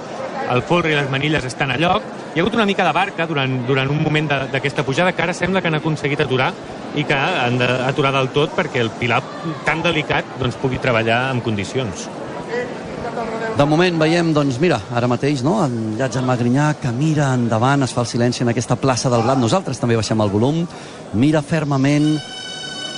el 0.51 0.67
folre 0.67 0.91
i 0.91 0.99
les 0.99 1.09
manilles 1.11 1.47
estan 1.47 1.71
a 1.71 1.79
lloc. 1.79 2.20
Hi 2.31 2.39
ha 2.39 2.45
hagut 2.45 2.55
una 2.55 2.65
mica 2.67 2.85
de 2.87 2.93
barca 2.95 3.25
durant, 3.27 3.57
durant 3.67 3.89
un 3.91 4.05
moment 4.05 4.29
d'aquesta 4.53 4.85
pujada 4.87 5.11
que 5.11 5.23
ara 5.25 5.33
sembla 5.35 5.59
que 5.61 5.67
han 5.67 5.75
aconseguit 5.81 6.21
aturar 6.23 6.53
i 6.95 7.03
que 7.03 7.17
han 7.17 7.59
d'aturar 7.59 8.13
del 8.15 8.31
tot 8.31 8.55
perquè 8.55 8.85
el 8.85 8.93
pilar 9.01 9.19
tan 9.67 9.83
delicat 9.83 10.37
doncs, 10.39 10.55
pugui 10.63 10.79
treballar 10.79 11.25
en 11.35 11.43
condicions. 11.43 12.07
De 13.59 13.67
moment 13.67 13.99
veiem, 13.99 14.31
doncs 14.37 14.61
mira, 14.63 14.79
ara 14.95 15.11
mateix, 15.11 15.43
no?, 15.43 15.57
en 15.65 15.97
Llats 15.99 16.21
en 16.21 16.29
Magrinyà, 16.29 16.71
que 16.79 16.93
mira 16.95 17.33
endavant, 17.35 17.83
es 17.83 17.95
fa 17.97 18.05
el 18.05 18.11
silenci 18.13 18.45
en 18.45 18.55
aquesta 18.55 18.79
plaça 18.79 19.11
del 19.11 19.27
Blat. 19.27 19.41
Nosaltres 19.43 19.83
també 19.83 19.99
baixem 19.99 20.23
el 20.23 20.31
volum, 20.31 20.63
mira 21.19 21.43
fermament 21.43 22.13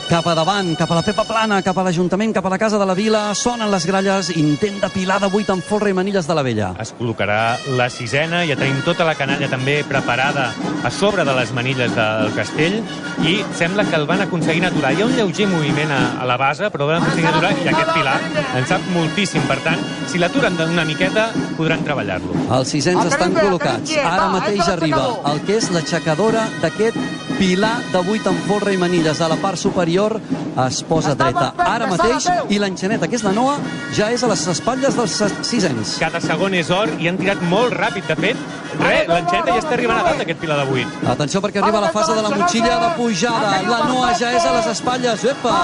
cap 0.08 0.26
a 0.26 0.34
davant, 0.34 0.74
cap 0.76 0.90
a 0.90 0.96
la 0.98 1.02
Pepa 1.04 1.24
Plana, 1.24 1.60
cap 1.64 1.78
a 1.78 1.84
l'Ajuntament, 1.86 2.32
cap 2.34 2.46
a 2.46 2.50
la 2.52 2.58
Casa 2.58 2.78
de 2.78 2.86
la 2.88 2.94
Vila, 2.94 3.22
sonen 3.38 3.70
les 3.72 3.86
gralles, 3.88 4.30
intent 4.36 4.80
de 4.82 4.90
pilar 4.92 5.18
de 5.22 5.30
8 5.30 5.54
amb 5.54 5.64
folre 5.64 5.92
i 5.92 5.96
manilles 5.96 6.26
de 6.28 6.34
la 6.36 6.42
vella. 6.44 6.72
Es 6.82 6.92
col·locarà 6.98 7.56
la 7.78 7.88
sisena, 7.92 8.42
ja 8.48 8.56
tenim 8.58 8.82
tota 8.84 9.06
la 9.08 9.14
canalla 9.16 9.48
també 9.52 9.78
preparada 9.88 10.50
a 10.82 10.90
sobre 10.90 11.24
de 11.24 11.36
les 11.38 11.52
manilles 11.56 11.94
del 11.94 12.32
castell 12.36 12.80
i 13.28 13.38
sembla 13.56 13.86
que 13.88 13.96
el 13.96 14.06
van 14.10 14.24
aconseguint 14.26 14.66
aturar. 14.68 14.92
Hi 14.92 15.04
ha 15.04 15.06
un 15.06 15.16
lleuger 15.16 15.48
moviment 15.48 15.94
a, 15.94 16.02
a 16.20 16.28
la 16.28 16.36
base, 16.40 16.68
però 16.74 16.90
van 16.90 17.00
aconseguint 17.00 17.30
aturar 17.32 17.54
i 17.62 17.72
aquest 17.72 17.94
pilar 17.94 18.18
en 18.58 18.68
sap 18.68 18.90
moltíssim. 18.96 19.46
Per 19.48 19.60
tant, 19.64 19.80
si 20.10 20.20
l'aturen 20.20 20.58
una 20.66 20.84
miqueta, 20.88 21.30
podran 21.56 21.84
treballar-lo. 21.86 22.36
Els 22.58 22.74
sisens 22.74 23.06
estan 23.06 23.36
col·locats. 23.38 23.96
Ara 24.02 24.28
mateix 24.34 24.66
arriba 24.68 25.06
el 25.32 25.42
que 25.46 25.60
és 25.60 25.70
l'aixecadora 25.72 26.48
d'aquest 26.60 26.98
pilar 27.38 27.78
de 27.92 27.98
8 27.98 28.30
amb 28.30 28.44
folre 28.50 28.74
i 28.74 28.80
manilles. 28.80 29.20
A 29.22 29.28
la 29.30 29.38
part 29.40 29.58
superior 29.60 29.91
es 30.66 30.82
posa 30.88 31.14
dreta 31.18 31.52
ara 31.56 31.88
mateix 31.90 32.28
i 32.52 32.58
l'enxaneta, 32.60 33.08
que 33.08 33.18
és 33.18 33.24
la 33.26 33.32
Noa, 33.36 33.58
ja 33.96 34.10
és 34.12 34.22
a 34.22 34.30
les 34.30 34.44
espatlles 34.52 34.96
dels 34.96 35.18
sisens. 35.48 35.96
Cada 36.00 36.20
segon 36.24 36.54
és 36.54 36.70
or 36.70 36.90
i 36.98 37.08
han 37.10 37.20
tirat 37.20 37.42
molt 37.50 37.74
ràpid. 37.76 38.08
De 38.08 38.16
fet, 38.18 38.40
res, 38.80 39.08
l'enxaneta 39.08 39.54
ja 39.54 39.60
està 39.62 39.74
arribant 39.76 40.00
a 40.00 40.06
dalt 40.08 40.22
d'aquest 40.22 40.40
pilar 40.42 40.58
de 40.62 40.66
8. 40.82 41.02
Atenció 41.14 41.42
perquè 41.44 41.62
arriba 41.62 41.84
la 41.84 41.92
fase 41.94 42.16
de 42.16 42.24
la 42.24 42.32
motxilla 42.34 42.78
de 42.82 42.90
pujada. 42.98 43.54
La 43.68 43.82
Noa 43.88 44.12
ja 44.18 44.32
és 44.36 44.44
a 44.44 44.56
les 44.58 44.70
espatlles. 44.74 45.24
Epa! 45.32 45.56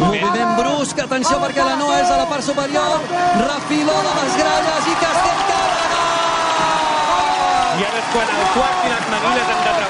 Moviment 0.00 0.56
brusc. 0.60 1.04
Atenció 1.06 1.40
perquè 1.42 1.64
la 1.64 1.76
Noa 1.80 2.00
és 2.02 2.10
a 2.10 2.20
la 2.22 2.28
part 2.32 2.44
superior. 2.44 3.00
Refiló 3.44 4.00
de 4.08 4.16
les 4.20 4.40
gralles 4.42 4.92
i 4.92 5.00
Castell 5.04 5.46
i 7.76 7.84
ara 7.84 7.98
és 8.00 8.06
quan 8.08 8.30
el 8.32 8.46
quart 8.54 8.84
i 8.86 8.90
les 8.92 9.08
manilles 9.12 9.48
han 9.52 9.58
de 9.60 9.64
treballar, 9.66 9.85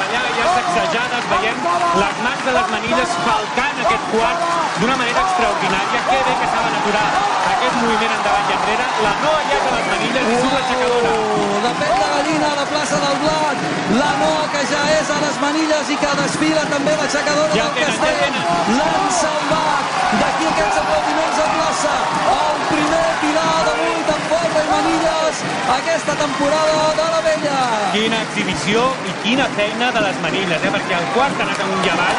sacsejades, 0.74 1.24
veiem 1.32 1.58
les 2.02 2.16
mans 2.26 2.42
de 2.46 2.52
les 2.58 2.68
manilles 2.74 3.16
falcant 3.26 3.80
aquest 3.84 4.04
quart 4.12 4.44
d'una 4.80 4.96
manera 5.00 5.24
extraordinària. 5.26 6.00
Que 6.10 6.18
bé 6.26 6.34
que 6.40 6.48
saben 6.54 6.76
aturar 6.80 7.06
aquest 7.52 7.76
moviment 7.82 8.14
endavant 8.18 8.50
i 8.50 8.56
enrere. 8.56 8.86
La 9.06 9.14
Noa 9.22 9.40
ja 9.50 9.58
a 9.62 9.72
les 9.76 9.88
manilles 9.92 10.30
i 10.32 10.36
surt 10.42 10.54
l'aixecadora. 10.56 11.14
Oh, 11.16 11.58
de 11.66 11.72
pell 11.80 11.96
de 12.02 12.08
gallina 12.14 12.50
a 12.52 12.58
la 12.60 12.66
plaça 12.72 13.00
del 13.04 13.16
Blat. 13.24 13.64
La 14.00 14.12
Noa 14.22 14.46
que 14.54 14.62
ja 14.72 14.82
és 14.98 15.12
a 15.16 15.18
les 15.24 15.40
manilles 15.44 15.92
i 15.94 15.98
que 16.02 16.12
desfila 16.22 16.64
també 16.74 16.96
l'aixecadora 17.00 17.52
ja 17.54 17.66
del 17.66 17.74
tenen, 17.80 17.98
castell. 17.98 18.40
Ja 18.40 18.80
L'han 18.80 19.10
salvat. 19.20 19.94
D'aquí 20.22 20.50
aquests 20.52 20.80
aplaudiments 20.82 21.42
a 21.44 21.48
plaça. 21.56 21.94
El 22.36 22.64
primer 22.72 23.06
pilar 23.22 23.54
de 23.68 23.76
8 23.86 24.16
amb 24.16 24.25
manilles 24.70 25.42
aquesta 25.76 26.14
temporada 26.22 26.78
de 27.00 27.06
la 27.14 27.20
vella. 27.26 27.58
Quina 27.94 28.22
exhibició 28.26 28.86
i 29.10 29.12
quina 29.24 29.46
feina 29.58 29.90
de 29.96 30.04
les 30.06 30.22
manilles, 30.24 30.60
eh? 30.62 30.72
perquè 30.76 30.98
el 31.00 31.06
quart 31.16 31.40
ha 31.40 31.46
anat 31.46 31.62
amunt 31.66 31.86
i 31.86 31.92
avall 31.94 32.18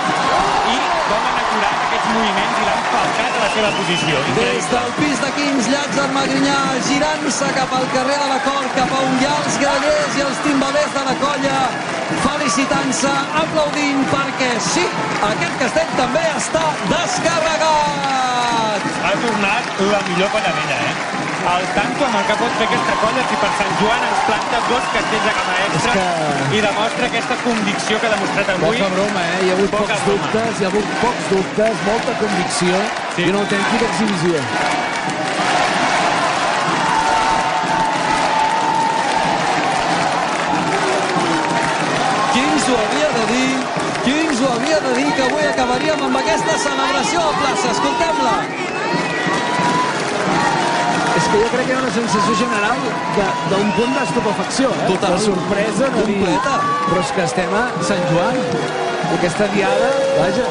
i 0.73 0.77
com 1.07 1.27
han 1.27 1.37
aturat 1.41 1.83
aquests 1.87 2.07
moviments 2.13 2.61
i 2.61 2.65
l'han 2.67 2.87
falcat 2.93 3.37
a 3.37 3.43
la 3.43 3.49
seva 3.55 3.69
posició. 3.77 4.21
Des 4.37 4.69
del 4.73 4.89
pis 4.99 5.21
de 5.23 5.29
Quins, 5.37 5.69
Llats 5.73 5.99
del 5.99 6.11
Magrinyà, 6.15 6.57
girant-se 6.87 7.51
cap 7.57 7.75
al 7.79 7.85
carrer 7.93 8.17
de 8.23 8.29
la 8.31 8.39
Cort, 8.47 8.71
cap 8.79 8.95
a 8.97 9.03
on 9.07 9.21
hi 9.21 9.29
ha 9.29 9.35
els 9.43 9.59
grallers 9.63 10.19
i 10.19 10.25
els 10.27 10.41
timbalers 10.47 10.91
de 10.97 11.05
la 11.09 11.15
colla, 11.23 11.59
felicitant-se, 12.25 13.13
aplaudint, 13.43 14.03
perquè 14.13 14.51
sí, 14.71 14.85
aquest 15.31 15.61
castell 15.63 15.95
també 16.01 16.25
està 16.33 16.65
descarregat. 16.91 18.91
Ha 19.07 19.15
tornat 19.23 19.81
la 19.93 20.03
millor 20.11 20.35
vella, 20.35 20.83
eh? 20.91 21.26
El 21.47 21.65
tanto 21.75 22.05
amb 22.05 22.15
el 22.19 22.25
que 22.27 22.35
pot 22.41 22.55
fer 22.59 22.65
aquesta 22.67 22.95
colla 23.01 23.21
si 23.29 23.37
per 23.41 23.49
Sant 23.59 23.73
Joan 23.81 24.01
ens 24.07 24.23
planta 24.29 24.59
dos 24.69 24.87
castells 24.95 25.27
a 25.31 25.33
cama 25.37 25.53
extra 25.67 25.93
que- 25.97 26.57
i 26.57 26.61
demostra 26.65 27.05
aquesta 27.11 27.35
convicció 27.43 27.99
que 28.01 28.07
ha 28.07 28.13
demostrat 28.15 28.49
avui. 28.55 28.77
Poca 28.81 28.89
broma, 28.95 29.21
eh? 29.35 29.39
Hi 29.45 29.49
ha 29.51 29.53
hagut 29.57 29.71
Poca 29.77 29.83
pocs 29.93 30.05
broma. 30.05 30.23
dubtes, 30.23 30.59
hi 30.61 30.65
ha 30.65 30.67
hagut 30.73 30.87
pocs 31.05 31.29
dubtes, 31.35 31.85
molta 31.91 32.17
convicció 32.23 32.73
Sí. 33.15 33.21
i 33.23 33.29
una 33.29 33.39
autèntica 33.45 33.85
exhibició. 33.91 34.33
Qui 42.33 42.39
ens 42.43 42.67
ho 42.69 42.77
havia 42.83 43.09
de 43.17 43.23
dir? 43.31 43.49
Qui 44.03 44.13
ens 44.25 44.41
ho 44.41 44.49
havia 44.55 44.79
de 44.85 44.93
dir 44.99 45.07
que 45.17 45.23
avui 45.27 45.45
acabaríem 45.51 46.03
amb 46.09 46.19
aquesta 46.21 46.57
celebració 46.65 47.23
a 47.29 47.33
plaça? 47.41 47.71
Escoltem-la. 47.75 48.35
Que 51.37 51.43
jo 51.43 51.49
crec 51.53 51.67
que 51.67 51.73
hi 51.73 51.75
ha 51.77 51.81
una 51.83 51.91
sensació 51.93 52.33
general 52.39 52.79
de- 53.15 53.33
d'un 53.51 53.67
punt 53.77 53.93
d'estupefacció, 53.93 54.69
eh? 54.73 54.87
Total. 54.89 55.11
De 55.13 55.19
sorpresa, 55.25 55.89
no 55.93 56.01
dir... 56.07 56.15
Completa. 56.17 56.55
Però 56.87 57.01
és 57.03 57.11
que 57.13 57.23
estem 57.29 57.53
a 57.53 57.65
Sant 57.89 58.01
Joan. 58.09 58.39
Aquesta 59.19 59.45
diada, 59.53 59.91
vaja, 60.17 60.47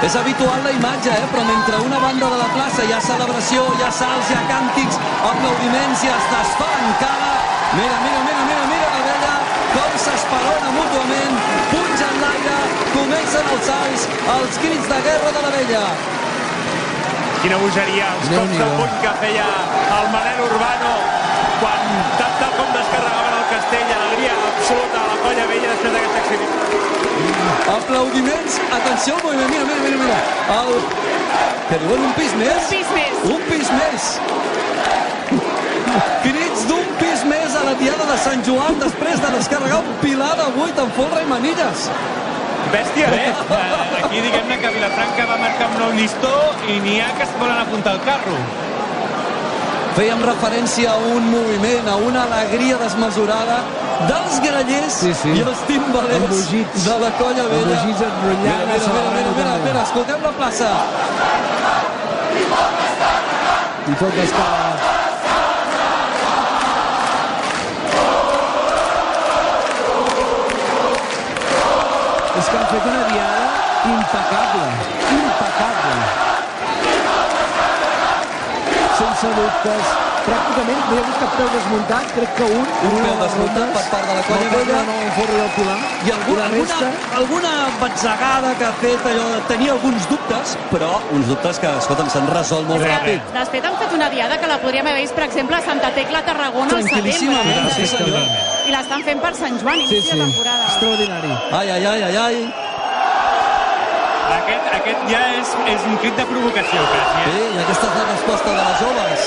És 0.00 0.14
habitual 0.16 0.62
la 0.64 0.70
imatge, 0.72 1.10
eh? 1.12 1.26
però 1.30 1.42
mentre 1.44 1.76
una 1.84 1.98
banda 2.00 2.28
de 2.32 2.36
la 2.40 2.46
plaça 2.54 2.84
hi 2.88 2.92
ha 2.96 3.00
celebració, 3.04 3.66
hi 3.76 3.82
ha 3.84 3.90
salts, 3.92 4.30
hi 4.30 4.36
ha 4.38 4.40
càntics, 4.48 4.96
aplaudiments 5.30 6.04
i 6.06 6.08
es 6.08 6.24
desfà 6.32 6.68
encara. 6.86 7.28
Mira, 7.76 7.98
mira, 8.06 8.20
mira, 8.24 8.44
mira, 8.48 8.62
mira 8.72 8.86
la 8.94 9.02
vella, 9.10 9.34
com 9.74 9.98
s'esperona 10.04 10.70
mútuament, 10.78 11.36
punja 11.74 12.08
en 12.14 12.18
l'aire, 12.24 12.56
comencen 12.96 13.52
els 13.56 13.68
salts, 13.68 14.08
els 14.38 14.58
crits 14.64 14.88
de 14.94 15.02
guerra 15.10 15.34
de 15.36 15.44
la 15.46 15.52
vella. 15.58 15.84
Quina 17.40 17.56
bogeria, 17.56 18.06
els 18.18 18.26
cops 18.28 18.34
Déu-n'hi-do. 18.34 18.64
de 18.64 18.76
puny 18.78 18.96
que 19.00 19.12
feia 19.22 19.46
el 19.98 20.08
Manel 20.12 20.40
Urbano 20.44 20.90
quan 21.60 21.86
tal, 22.18 22.32
tal 22.40 22.52
com 22.58 22.68
descarregaven 22.74 23.36
el 23.38 23.46
castell, 23.52 23.92
alegria 23.96 24.34
absoluta 24.50 25.00
a 25.00 25.06
la 25.08 25.16
colla 25.22 25.46
vella 25.48 25.70
després 25.72 25.94
d'aquesta 25.96 26.18
exhibició. 26.24 26.58
Aplaudiments, 27.76 28.58
atenció 28.80 29.16
al 29.16 29.22
moviment, 29.24 29.50
mira, 29.54 29.64
mira, 29.70 29.80
mira, 29.86 29.96
mira. 30.04 30.18
El... 30.58 30.70
Que 31.70 31.80
diuen 31.84 32.06
un 32.10 32.14
pis 32.18 32.36
més? 32.40 32.60
Un 32.60 32.70
pis 32.74 32.92
més. 32.98 33.24
Un 33.32 33.42
pis 33.48 33.72
més. 33.78 34.10
Crits 36.24 36.64
d'un 36.68 36.88
pis 37.00 37.24
més 37.32 37.56
a 37.56 37.64
la 37.70 37.74
diada 37.80 38.08
de 38.12 38.16
Sant 38.24 38.44
Joan 38.46 38.80
després 38.82 39.20
de 39.24 39.32
descarregar 39.36 39.80
un 39.80 39.92
pilar 40.04 40.32
de 40.40 40.48
8 40.68 40.84
amb 40.84 40.96
folre 40.98 41.24
i 41.24 41.28
manilles. 41.30 41.88
Bèstia, 42.72 43.06
eh? 43.14 43.30
Eh, 43.60 44.04
Aquí 44.04 44.20
diguem-ne 44.24 44.56
que 44.62 44.68
Vilafranca 44.74 45.26
va 45.30 45.36
marcar 45.42 45.68
un 45.70 45.78
nou 45.82 45.92
llistó 45.96 46.30
i 46.70 46.78
n'hi 46.82 46.96
ha 47.02 47.10
que 47.18 47.24
es 47.26 47.32
volen 47.40 47.58
apuntar 47.62 47.92
al 47.96 48.02
carro. 48.06 48.36
Fèiem 49.96 50.20
referència 50.22 50.92
a 50.94 50.98
un 51.14 51.26
moviment, 51.32 51.88
a 51.90 51.96
una 52.08 52.22
alegria 52.28 52.76
desmesurada 52.80 53.58
dels 54.08 54.38
grallers 54.44 54.94
Sí, 55.02 55.10
sí. 55.18 55.32
i 55.36 55.42
els 55.44 55.60
timbalers 55.68 56.46
de 56.86 56.96
la 57.02 57.10
colla 57.18 57.44
vella. 57.50 57.74
Embogits 57.74 58.04
enrotllant, 58.06 58.64
Mira, 58.70 58.70
mira, 58.70 58.92
mira, 58.94 59.10
mira, 59.18 59.34
mira, 59.40 59.56
mira, 59.66 59.82
escoltem 59.82 60.22
la 60.28 60.32
plaça. 60.38 60.70
i 63.90 63.94
tot 63.98 64.14
descarregat. 64.14 64.24
És 64.24 64.32
que 64.38 64.46
fet 72.70 72.86
una 72.86 73.02
diada 73.10 73.46
impecable, 73.92 74.68
impecable. 75.10 76.39
Sense 79.00 79.28
dubtes, 79.32 79.84
pràcticament 80.26 80.80
no 80.84 80.92
hi 80.92 80.98
ha 80.98 81.02
hagut 81.02 81.20
cap 81.22 81.30
peu 81.38 81.46
desmuntat, 81.54 82.10
crec 82.16 82.32
que 82.36 82.48
un, 82.56 82.66
Un 82.88 82.96
peu 83.00 83.14
desmuntat 83.22 83.70
per 83.76 83.84
part 83.92 84.08
de 84.10 84.16
la 84.18 84.24
colla 84.28 84.50
vella. 84.54 84.80
No, 84.88 84.96
un 85.06 85.12
forro 85.16 85.38
del 85.40 85.50
Pilar. 85.56 85.78
I 86.04 86.12
alguna, 86.16 86.40
la 86.42 86.48
resta, 86.52 86.76
alguna, 86.84 87.20
alguna 87.20 87.52
batzegada 87.80 88.52
que 88.60 88.66
ha 88.68 88.72
fet 88.82 89.08
allò 89.12 89.24
de 89.32 89.40
tenir 89.48 89.70
alguns 89.76 90.08
dubtes, 90.12 90.54
però 90.74 90.90
uns 91.16 91.26
dubtes 91.32 91.62
que, 91.64 91.72
escolta'm, 91.80 92.10
s'han 92.12 92.28
resolt 92.34 92.68
molt 92.68 92.84
Res, 92.84 92.92
ràpid. 92.92 93.32
De 93.38 93.44
fet, 93.56 93.68
han 93.70 93.80
fet 93.80 93.96
una 93.96 94.10
diada 94.12 94.38
que 94.42 94.52
la 94.52 94.58
podríem 94.60 94.86
haver 94.92 95.00
vist, 95.06 95.16
per 95.16 95.24
exemple, 95.30 95.56
a 95.56 95.62
Santa 95.64 95.90
Tecla, 95.96 96.22
Tarragona, 96.28 96.76
al 96.76 96.84
setembre. 96.84 97.12
sí, 97.78 97.86
senyor. 97.96 98.32
I 98.68 98.74
l'estan 98.76 99.02
fent 99.08 99.20
per 99.24 99.32
Sant 99.34 99.56
Joan, 99.64 99.80
sí, 99.80 99.94
inici 99.96 100.10
sí, 100.10 100.18
de 100.18 100.24
temporada. 100.26 100.66
extraordinari. 100.68 101.32
Ai, 101.52 101.70
ai, 101.70 101.86
ai, 101.86 102.02
ai, 102.10 102.16
ai. 102.26 102.69
Aquest, 104.30 104.66
aquest 104.78 105.00
ja 105.10 105.22
és, 105.38 105.48
és 105.72 105.86
un 105.90 105.96
crit 106.02 106.16
de 106.18 106.26
provocació, 106.28 106.82
quasi. 106.92 107.16
Eh? 107.20 107.24
Sí, 107.26 107.40
i 107.56 107.62
aquesta 107.64 107.88
és 107.88 107.94
la 107.98 108.04
resposta 108.10 108.48
de 108.50 108.60
les 108.60 108.76
joves. 108.84 109.20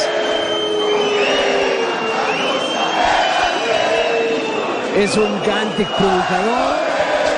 És 5.03 5.17
un 5.17 5.33
càntic 5.43 5.89
provocador, 5.97 6.65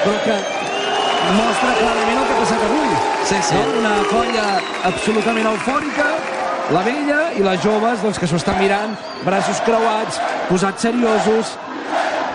però 0.04 0.18
que 0.26 0.38
mostra 1.40 1.74
clarament 1.80 2.20
el 2.20 2.26
que 2.28 2.34
ha 2.36 2.40
passat 2.44 2.66
avui. 2.70 2.90
Sí, 3.26 3.38
sí. 3.50 3.58
No? 3.58 3.62
Una 3.82 3.96
colla 4.12 4.48
absolutament 4.92 5.48
eufòrica, 5.54 6.10
la 6.76 6.82
vella 6.86 7.22
i 7.38 7.46
les 7.46 7.62
joves 7.64 8.02
doncs, 8.06 8.20
que 8.22 8.28
s'ho 8.30 8.40
estan 8.42 8.58
mirant, 8.62 8.94
braços 9.26 9.62
creuats, 9.66 10.20
posats 10.50 10.86
seriosos. 10.86 11.56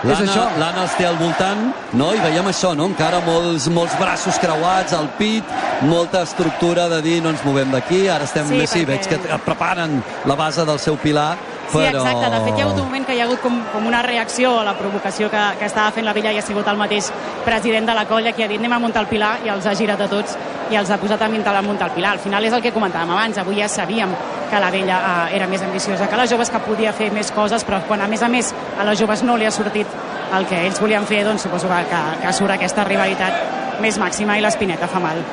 És 0.01 0.17
això. 0.17 0.47
L'Anna 0.57 0.81
els 0.87 0.95
té 0.97 1.05
al 1.05 1.17
voltant, 1.19 1.59
no? 1.93 2.07
I 2.15 2.19
veiem 2.23 2.47
això, 2.49 2.71
no? 2.75 2.87
Encara 2.89 3.19
molts, 3.21 3.67
molts 3.69 3.93
braços 3.99 4.39
creuats, 4.41 4.93
al 4.97 5.07
pit, 5.19 5.43
molta 5.85 6.23
estructura 6.25 6.87
de 6.89 7.01
dir 7.05 7.19
no 7.21 7.29
ens 7.29 7.43
movem 7.45 7.69
d'aquí, 7.71 8.07
ara 8.09 8.25
estem 8.25 8.47
Sí, 8.49 8.55
més, 8.57 8.69
sí, 8.71 8.79
perquè- 8.79 8.87
veig 8.87 9.07
que 9.29 9.37
preparen 9.45 10.01
la 10.25 10.35
base 10.35 10.65
del 10.65 10.79
seu 10.79 10.97
pilar, 10.97 11.37
Sí, 11.71 11.83
exacte. 11.87 12.29
De 12.29 12.39
fet, 12.45 12.57
hi 12.57 12.61
ha 12.61 12.65
hagut 12.65 12.79
un 12.81 12.87
moment 12.89 13.05
que 13.07 13.15
hi 13.15 13.21
ha 13.21 13.25
hagut 13.29 13.41
com, 13.41 13.59
com 13.71 13.85
una 13.87 14.01
reacció 14.03 14.57
a 14.59 14.65
la 14.67 14.73
provocació 14.77 15.29
que, 15.31 15.43
que 15.59 15.69
estava 15.69 15.91
fent 15.95 16.05
la 16.05 16.13
Vella 16.13 16.33
i 16.35 16.39
ha 16.41 16.45
sigut 16.45 16.67
el 16.67 16.79
mateix 16.79 17.11
president 17.45 17.87
de 17.87 17.95
la 17.95 18.05
colla 18.09 18.33
que 18.35 18.43
ha 18.43 18.49
dit 18.51 18.59
anem 18.59 18.75
a 18.75 18.81
muntar 18.83 19.05
el 19.05 19.09
Pilar 19.11 19.37
i 19.45 19.53
els 19.53 19.67
ha 19.67 19.75
girat 19.77 20.03
a 20.03 20.09
tots 20.11 20.35
i 20.71 20.77
els 20.79 20.91
ha 20.91 20.97
posat 20.99 21.21
a 21.21 21.29
muntar, 21.31 21.55
a 21.55 21.63
muntar 21.63 21.89
el 21.89 21.95
Pilar. 21.95 22.13
Al 22.17 22.23
final 22.23 22.45
és 22.47 22.53
el 22.55 22.63
que 22.63 22.73
comentàvem 22.75 23.15
abans. 23.15 23.39
Avui 23.39 23.59
ja 23.59 23.69
sabíem 23.71 24.13
que 24.51 24.59
la 24.59 24.71
Vella 24.71 24.99
eh, 24.99 25.37
era 25.37 25.47
més 25.47 25.63
ambiciosa 25.63 26.09
que 26.11 26.19
les 26.19 26.31
joves, 26.31 26.51
que 26.51 26.63
podia 26.67 26.93
fer 26.93 27.11
més 27.15 27.31
coses, 27.31 27.63
però 27.67 27.81
quan 27.87 28.03
a 28.03 28.09
més 28.11 28.23
a 28.23 28.29
més 28.31 28.51
a 28.77 28.87
les 28.87 28.99
joves 28.99 29.23
no 29.23 29.37
li 29.39 29.47
ha 29.47 29.51
sortit 29.55 29.87
el 30.35 30.47
que 30.47 30.59
ells 30.67 30.79
volien 30.79 31.07
fer, 31.07 31.23
doncs 31.27 31.47
suposo 31.47 31.71
que, 31.71 31.81
que, 31.91 32.03
que 32.23 32.35
surt 32.35 32.55
aquesta 32.55 32.87
rivalitat 32.87 33.79
més 33.83 33.97
màxima 33.99 34.37
i 34.37 34.43
l'Espineta 34.43 34.87
fa 34.91 34.99
mal. 35.03 35.23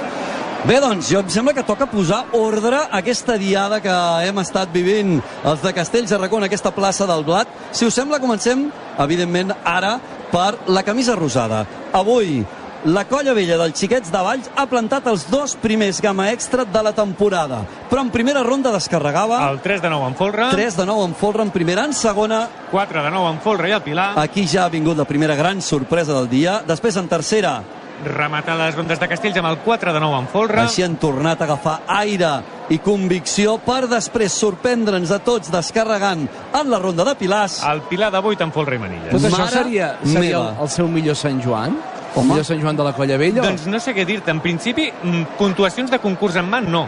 Bé, 0.66 0.80
doncs, 0.82 1.06
jo 1.06 1.20
em 1.22 1.28
sembla 1.30 1.52
que 1.54 1.62
toca 1.62 1.86
posar 1.86 2.24
ordre 2.34 2.80
a 2.80 2.98
aquesta 2.98 3.36
diada 3.38 3.78
que 3.78 3.94
hem 4.26 4.40
estat 4.42 4.72
vivint 4.74 5.20
els 5.46 5.62
de 5.62 5.70
Castells 5.72 6.11
de 6.11 6.18
Racó 6.18 6.40
en 6.40 6.48
aquesta 6.48 6.72
plaça 6.74 7.06
del 7.06 7.22
Blat. 7.24 7.52
Si 7.70 7.86
us 7.86 7.94
sembla, 7.94 8.18
comencem, 8.18 8.66
evidentment, 8.98 9.54
ara 9.62 10.00
per 10.32 10.56
la 10.66 10.82
camisa 10.82 11.14
rosada. 11.14 11.62
Avui, 11.94 12.42
la 12.90 13.06
colla 13.06 13.36
vella 13.38 13.56
dels 13.62 13.78
xiquets 13.78 14.11
de 14.11 14.24
Valls 14.26 14.50
ha 14.59 14.66
plantat 14.66 15.06
els 15.06 15.28
dos 15.30 15.54
primers 15.62 16.02
gamma 16.02 16.28
extra 16.34 16.66
de 16.66 16.82
la 16.82 16.92
temporada, 16.92 17.62
però 17.88 18.02
en 18.02 18.11
primera 18.11 18.42
ronda 18.42 18.74
descarregava... 18.74 19.44
El 19.52 19.62
3 19.62 19.86
de 19.86 19.94
9 19.94 20.11
en 20.11 20.18
folre. 20.18 20.50
3 20.59 20.82
de 20.82 20.90
9 20.90 21.09
en 21.09 21.18
folre 21.22 21.46
en 21.46 21.54
primera, 21.54 21.86
en 21.86 21.94
segona... 21.94 22.48
4 22.74 23.06
de 23.06 23.11
9 23.14 23.34
en 23.36 23.42
folre 23.46 23.70
i 23.70 23.78
el 23.78 23.82
Pilar. 23.86 24.12
Aquí 24.18 24.46
ja 24.50 24.66
ha 24.66 24.74
vingut 24.74 24.98
la 24.98 25.06
primera 25.06 25.38
gran 25.38 25.62
sorpresa 25.62 26.18
del 26.18 26.28
dia. 26.28 26.61
Després, 26.66 26.98
en 26.98 27.06
tercera, 27.11 27.61
rematar 28.05 28.57
les 28.59 28.76
rondes 28.76 29.01
de 29.01 29.09
Castells 29.11 29.38
amb 29.40 29.51
el 29.51 29.59
4 29.64 29.92
de 29.92 30.01
9 30.01 30.20
en 30.22 30.28
folre. 30.30 30.61
Així 30.62 30.84
han 30.84 30.96
tornat 31.01 31.40
a 31.40 31.49
agafar 31.49 31.80
aire 31.99 32.30
i 32.70 32.78
convicció 32.84 33.57
per 33.64 33.86
després 33.90 34.34
sorprendre'ns 34.36 35.12
a 35.14 35.20
tots 35.24 35.51
descarregant 35.53 36.26
en 36.28 36.70
la 36.70 36.80
ronda 36.82 37.07
de 37.09 37.14
Pilars. 37.18 37.61
El 37.68 37.82
Pilar 37.90 38.11
de 38.14 38.22
8 38.22 38.49
en 38.49 38.55
folre 38.55 38.76
i 38.76 38.82
manilles. 38.82 39.11
Tot 39.14 39.28
això 39.28 39.42
Mare 39.42 39.62
seria, 39.62 39.92
seria 40.05 40.42
el, 40.53 40.70
seu 40.72 40.88
millor 40.88 41.18
Sant 41.18 41.42
Joan? 41.44 41.78
El 41.78 42.20
Home. 42.22 42.32
millor 42.32 42.46
Sant 42.49 42.62
Joan 42.62 42.76
de 42.76 42.86
la 42.86 42.94
Colla 42.96 43.18
Vella? 43.20 43.42
Doncs 43.42 43.66
no 43.66 43.80
sé 43.80 43.94
què 43.96 44.07
dir-te. 44.07 44.30
En 44.30 44.40
principi, 44.44 44.90
mm, 44.90 45.38
puntuacions 45.38 45.90
de 45.90 45.99
concurs 45.99 46.36
en 46.36 46.49
mà, 46.51 46.62
no. 46.62 46.86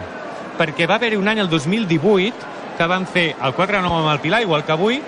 Perquè 0.57 0.87
va 0.87 0.95
haver-hi 0.95 1.17
un 1.17 1.27
any, 1.27 1.39
el 1.39 1.49
2018, 1.49 2.35
que 2.77 2.87
van 2.87 3.05
fer 3.05 3.35
el 3.41 3.53
4 3.53 3.77
de 3.77 3.81
9 3.81 4.03
amb 4.03 4.13
el 4.13 4.19
Pilar, 4.19 4.41
igual 4.41 4.63
que 4.65 4.71
avui, 4.71 5.01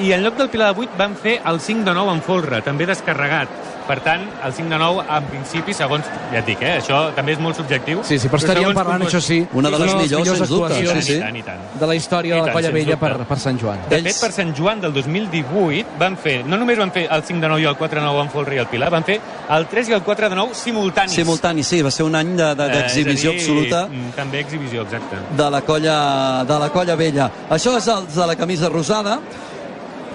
i 0.00 0.12
en 0.12 0.22
lloc 0.22 0.36
del 0.36 0.48
Pilar 0.50 0.74
de 0.74 0.80
8 0.80 0.92
van 0.98 1.16
fer 1.16 1.40
el 1.44 1.60
5 1.60 1.84
de 1.84 1.94
9 1.94 2.12
en 2.12 2.22
folre, 2.22 2.62
també 2.62 2.86
descarregat. 2.86 3.48
Per 3.88 4.02
tant, 4.04 4.20
el 4.44 4.52
5 4.52 4.68
de 4.68 4.76
9, 4.78 5.04
en 5.16 5.24
principi, 5.30 5.72
segons... 5.72 6.04
Ja 6.30 6.40
et 6.42 6.44
dic, 6.44 6.60
eh? 6.60 6.74
Això 6.82 6.98
també 7.16 7.32
és 7.32 7.38
molt 7.40 7.56
subjectiu. 7.56 8.02
Sí, 8.04 8.18
sí, 8.20 8.28
però 8.28 8.36
estaríem 8.42 8.74
parlant, 8.76 9.00
això 9.06 9.16
sí, 9.24 9.38
Una 9.56 9.70
de 9.72 9.78
les 9.80 9.88
d'una 9.88 10.02
millors, 10.02 10.28
sens 10.28 10.48
dubte. 10.50 10.74
actuacions 10.74 11.06
Sí, 11.06 11.12
sí. 11.14 11.16
I 11.16 11.22
tant, 11.22 11.36
i 11.38 11.42
tant. 11.46 11.62
de 11.80 11.86
la 11.88 11.94
història 11.96 12.34
I 12.34 12.36
de 12.36 12.40
la 12.42 12.44
tant, 12.44 12.54
Colla 12.58 12.70
Vella 12.74 12.98
per, 13.00 13.12
per 13.30 13.38
Sant 13.40 13.58
Joan. 13.62 13.78
De 13.88 13.96
Ells- 13.96 14.10
fet, 14.12 14.20
per 14.20 14.30
Sant 14.36 14.52
Joan 14.58 14.82
del 14.82 14.92
2018 14.92 15.86
van 15.98 16.18
fer, 16.20 16.44
no 16.44 16.58
només 16.60 16.76
van 16.78 16.92
fer 16.92 17.06
el 17.10 17.22
5 17.24 17.40
de 17.40 17.48
9 17.48 17.62
i 17.62 17.64
el 17.72 17.76
4 17.80 18.00
de 18.02 18.06
9 18.06 18.20
en 18.26 18.30
folre 18.36 18.54
i 18.56 18.58
el 18.58 18.66
Pilar, 18.66 18.90
van 18.92 19.04
fer 19.08 19.18
el 19.56 19.66
3 19.72 19.88
i 19.88 19.92
el 19.96 20.02
4 20.02 20.28
de 20.28 20.36
9 20.36 20.54
simultanis. 20.54 21.14
Simultani, 21.14 21.64
sí, 21.64 21.80
va 21.80 21.90
ser 21.90 22.04
un 22.04 22.14
any 22.14 22.36
de- 22.36 22.54
de- 22.54 22.66
Eh, 22.68 22.76
d'exhibició 22.76 23.30
absoluta 23.30 23.86
mm, 23.88 24.10
També 24.16 24.40
exhibició, 24.40 24.82
exacte. 24.82 25.16
de 25.34 25.50
la 25.50 25.62
colla, 25.62 26.44
de 26.44 26.58
la 26.58 26.68
colla 26.68 26.94
vella. 26.94 27.30
Això 27.48 27.78
és 27.78 27.88
els 27.88 28.14
de 28.14 28.26
la 28.26 28.36
camisa 28.36 28.68
rosada. 28.68 29.18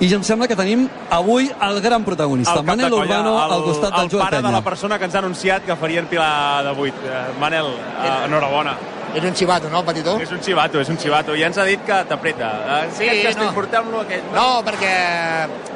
I 0.03 0.07
em 0.11 0.23
sembla 0.25 0.49
que 0.51 0.55
tenim 0.59 0.81
avui 1.15 1.45
el 1.63 1.77
gran 1.83 2.03
protagonista, 2.03 2.57
de 2.59 2.63
Manel 2.67 2.89
colla, 2.91 3.03
Urbano, 3.21 3.35
al 3.39 3.61
costat 3.63 3.93
del 3.95 4.03
el 4.05 4.09
Joel 4.11 4.23
pare 4.25 4.37
de 4.37 4.41
Penya. 4.43 4.57
la 4.57 4.63
persona 4.65 4.97
que 4.99 5.05
ens 5.07 5.15
ha 5.15 5.19
anunciat 5.19 5.63
que 5.63 5.75
farien 5.79 6.07
Pilar 6.11 6.63
de 6.65 6.73
8. 6.75 7.05
Eh, 7.05 7.21
Manel, 7.39 7.67
eh, 8.03 8.25
enhorabona. 8.25 8.75
És 9.13 9.23
un 9.23 9.35
xivato, 9.37 9.69
no, 9.69 9.79
el 9.79 9.85
petitó? 9.85 10.17
És 10.19 10.31
un 10.33 10.41
xivato, 10.41 10.81
és 10.81 10.89
un 10.89 10.97
xivato. 10.97 11.35
Ja 11.37 11.45
ens 11.47 11.57
ha 11.61 11.63
dit 11.69 11.79
que 11.85 11.99
t'apreta. 12.09 12.49
Eh, 12.81 12.89
Sí, 12.97 13.07
aquest 13.07 13.37
no. 13.37 13.45
no. 13.45 13.53
portem-lo 13.53 14.01
aquest. 14.01 14.23
No, 14.33 14.63
perquè, 14.65 14.93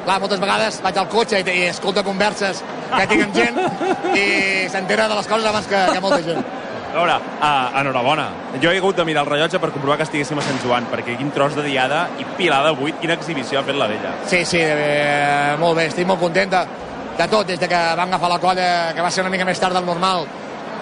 clar, 0.04 0.18
moltes 0.20 0.40
vegades 0.40 0.80
vaig 0.82 0.98
al 0.98 1.08
cotxe 1.08 1.40
i, 1.40 1.44
i 1.48 1.62
escolto 1.70 2.02
converses 2.04 2.62
que 2.96 3.06
tinc 3.06 3.22
amb 3.28 3.34
gent 3.38 3.56
i 4.18 4.68
s'entera 4.68 5.06
de 5.08 5.14
les 5.14 5.26
coses 5.30 5.46
abans 5.46 5.66
que, 5.70 5.84
que 5.94 6.00
molta 6.00 6.20
gent. 6.26 6.44
A 6.88 6.94
veure, 6.96 7.14
uh, 7.20 7.80
enhorabona. 7.80 8.28
Jo 8.62 8.70
he 8.72 8.78
hagut 8.80 8.96
de 8.96 9.04
mirar 9.04 9.26
el 9.26 9.28
rellotge 9.28 9.58
per 9.60 9.68
comprovar 9.74 9.98
que 10.00 10.06
estiguéssim 10.06 10.38
a 10.40 10.44
Sant 10.46 10.60
Joan, 10.62 10.86
perquè 10.88 11.18
quin 11.18 11.30
tros 11.36 11.56
de 11.58 11.66
diada 11.66 12.06
i 12.16 12.24
Pilar 12.38 12.62
de 12.64 12.72
8, 12.72 12.96
quina 13.02 13.16
exhibició 13.18 13.60
ha 13.60 13.64
fet 13.66 13.76
la 13.76 13.88
vella. 13.90 14.14
Sí, 14.30 14.40
sí, 14.48 14.60
eh, 14.62 15.54
molt 15.60 15.76
bé, 15.76 15.88
estic 15.90 16.08
molt 16.08 16.22
content 16.22 16.54
de, 16.54 16.62
de 17.18 17.26
tot, 17.28 17.46
des 17.46 17.60
de 17.60 17.68
que 17.68 17.80
van 18.00 18.08
agafar 18.08 18.30
la 18.32 18.38
colla, 18.40 18.68
que 18.96 19.04
va 19.04 19.10
ser 19.12 19.20
una 19.20 19.32
mica 19.34 19.44
més 19.44 19.60
tard 19.60 19.76
del 19.76 19.84
normal, 19.84 20.24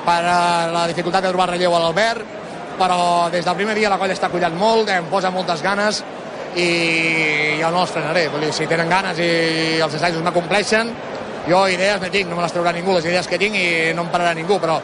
per 0.06 0.20
eh, 0.22 0.70
la 0.76 0.84
dificultat 0.92 1.26
de 1.26 1.32
trobar 1.34 1.48
relleu 1.50 1.74
a 1.74 1.80
l'Albert, 1.82 2.36
però 2.78 3.00
des 3.32 3.44
del 3.44 3.58
primer 3.58 3.74
dia 3.74 3.90
la 3.90 3.98
colla 3.98 4.14
està 4.14 4.30
collant 4.30 4.54
molt, 4.54 4.92
em 4.94 5.10
posa 5.10 5.32
moltes 5.34 5.64
ganes 5.64 6.04
i 6.54 7.56
jo 7.58 7.70
no 7.72 7.82
els 7.82 7.90
frenaré. 7.90 8.28
Vull 8.30 8.46
dir, 8.46 8.52
si 8.54 8.68
tenen 8.70 8.88
ganes 8.88 9.18
i 9.18 9.80
els 9.82 9.98
assajos 9.98 10.22
m'acompleixen, 10.22 10.92
jo 11.50 11.66
idees 11.70 11.98
no 12.02 12.12
tinc, 12.14 12.30
no 12.30 12.38
me 12.38 12.46
les 12.46 12.54
traurà 12.54 12.72
ningú, 12.74 12.94
les 12.94 13.10
idees 13.10 13.26
que 13.26 13.38
tinc 13.42 13.58
i 13.58 13.66
no 13.96 14.06
em 14.06 14.14
pararà 14.14 14.32
ningú, 14.38 14.60
però 14.62 14.78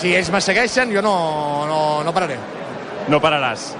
si 0.00 0.14
ells 0.16 0.30
me 0.32 0.40
segueixen 0.44 0.92
jo 0.92 1.02
no, 1.04 1.16
no, 1.68 1.80
no 2.04 2.12
pararé. 2.14 2.36
No 3.08 3.20
pararàs. 3.22 3.72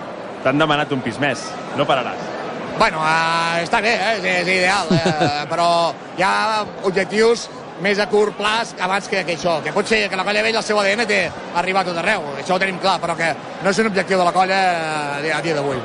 T'han 0.44 0.58
demanat 0.62 0.92
un 0.94 1.02
pis 1.04 1.18
més. 1.22 1.42
No 1.76 1.86
pararàs. 1.88 2.32
Bueno, 2.76 3.00
eh, 3.00 3.62
està 3.64 3.80
bé, 3.80 3.94
eh, 3.96 4.16
és, 4.18 4.26
és 4.42 4.48
ideal, 4.58 4.90
eh, 4.92 5.44
però 5.52 5.68
hi 6.18 6.24
ha 6.24 6.64
objectius 6.84 7.46
més 7.84 8.00
a 8.00 8.06
curt 8.08 8.36
plaç 8.36 8.74
abans 8.80 9.08
que, 9.08 9.22
que 9.24 9.36
això, 9.36 9.58
que 9.64 9.72
pot 9.72 9.88
ser 9.88 10.06
que 10.12 10.16
la 10.16 10.24
colla 10.24 10.44
vella 10.44 10.60
el 10.60 10.64
seu 10.64 10.80
ADN 10.80 11.04
té 11.08 11.22
arribar 11.60 11.84
a 11.84 11.90
tot 11.90 12.00
arreu, 12.00 12.24
això 12.36 12.56
ho 12.56 12.60
tenim 12.60 12.80
clar, 12.80 12.98
però 13.00 13.16
que 13.16 13.32
no 13.64 13.72
és 13.72 13.80
un 13.80 13.92
objectiu 13.92 14.20
de 14.20 14.28
la 14.28 14.34
colla 14.36 14.60
eh, 15.22 15.32
a 15.32 15.40
dia 15.44 15.56
d'avui. 15.56 15.80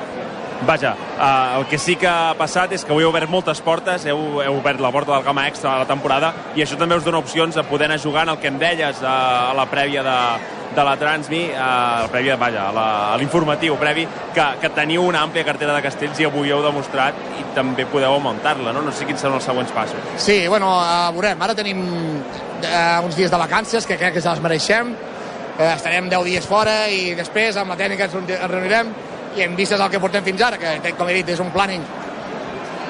Vaja, 0.66 0.96
uh, 1.18 1.60
el 1.60 1.66
que 1.66 1.80
sí 1.82 1.96
que 1.98 2.06
ha 2.06 2.36
passat 2.38 2.76
és 2.76 2.84
que 2.86 2.94
avui 2.94 3.02
heu 3.02 3.10
obert 3.10 3.30
moltes 3.30 3.60
portes, 3.66 4.06
heu, 4.06 4.42
heu 4.44 4.58
obert 4.60 4.82
la 4.84 4.92
porta 4.94 5.16
del 5.16 5.26
Gama 5.26 5.48
Extra 5.50 5.74
a 5.74 5.80
la 5.82 5.88
temporada, 5.90 6.30
i 6.54 6.62
això 6.62 6.78
també 6.78 7.00
us 7.00 7.06
dona 7.06 7.18
opcions 7.18 7.58
a 7.58 7.64
poder 7.66 7.88
anar 7.90 7.98
jugant 8.04 8.30
el 8.30 8.38
que 8.38 8.52
em 8.52 8.60
deies 8.62 9.02
uh, 9.02 9.10
a 9.50 9.56
la 9.58 9.66
prèvia 9.72 10.04
de, 10.06 10.18
de 10.76 10.86
la 10.86 10.94
Transmi, 11.02 11.42
a 11.58 11.72
la 12.04 12.12
prèvia, 12.14 12.38
vaja, 12.38 12.68
a 12.70 12.88
a 13.12 13.18
l'informatiu 13.18 13.76
previ, 13.82 14.06
que, 14.36 14.46
que 14.62 14.70
teniu 14.78 15.04
una 15.10 15.24
àmplia 15.26 15.44
cartera 15.48 15.74
de 15.74 15.82
castells 15.82 16.22
i 16.22 16.30
avui 16.30 16.54
heu 16.54 16.62
demostrat 16.62 17.18
i 17.40 17.46
també 17.56 17.88
podeu 17.90 18.14
augmentar-la, 18.14 18.72
no? 18.72 18.86
No 18.86 18.94
sé 18.94 19.10
quins 19.10 19.20
són 19.20 19.40
els 19.40 19.48
següents 19.50 19.74
passos. 19.74 20.12
Sí, 20.22 20.44
bueno, 20.48 20.76
eh, 20.78 21.08
veurem, 21.18 21.42
ara 21.42 21.58
tenim 21.58 21.82
eh, 22.62 23.00
uns 23.02 23.18
dies 23.18 23.34
de 23.34 23.42
vacances 23.42 23.90
que 23.90 23.98
crec 23.98 24.14
que 24.14 24.22
se 24.22 24.30
les 24.30 24.46
mereixem, 24.46 24.94
eh, 25.58 25.74
estarem 25.74 26.10
10 26.10 26.30
dies 26.30 26.46
fora 26.46 26.84
i 26.88 27.16
després 27.18 27.58
amb 27.58 27.74
la 27.74 27.82
tècnica 27.82 28.06
ens 28.06 28.46
reunirem 28.46 28.94
i 29.38 29.42
en 29.46 29.56
vistes 29.56 29.80
al 29.80 29.90
que 29.90 30.00
portem 30.00 30.24
fins 30.24 30.42
ara, 30.42 30.58
que 30.58 30.94
com 30.98 31.10
he 31.10 31.14
dit 31.22 31.30
és 31.30 31.40
un 31.40 31.52
planning 31.52 31.84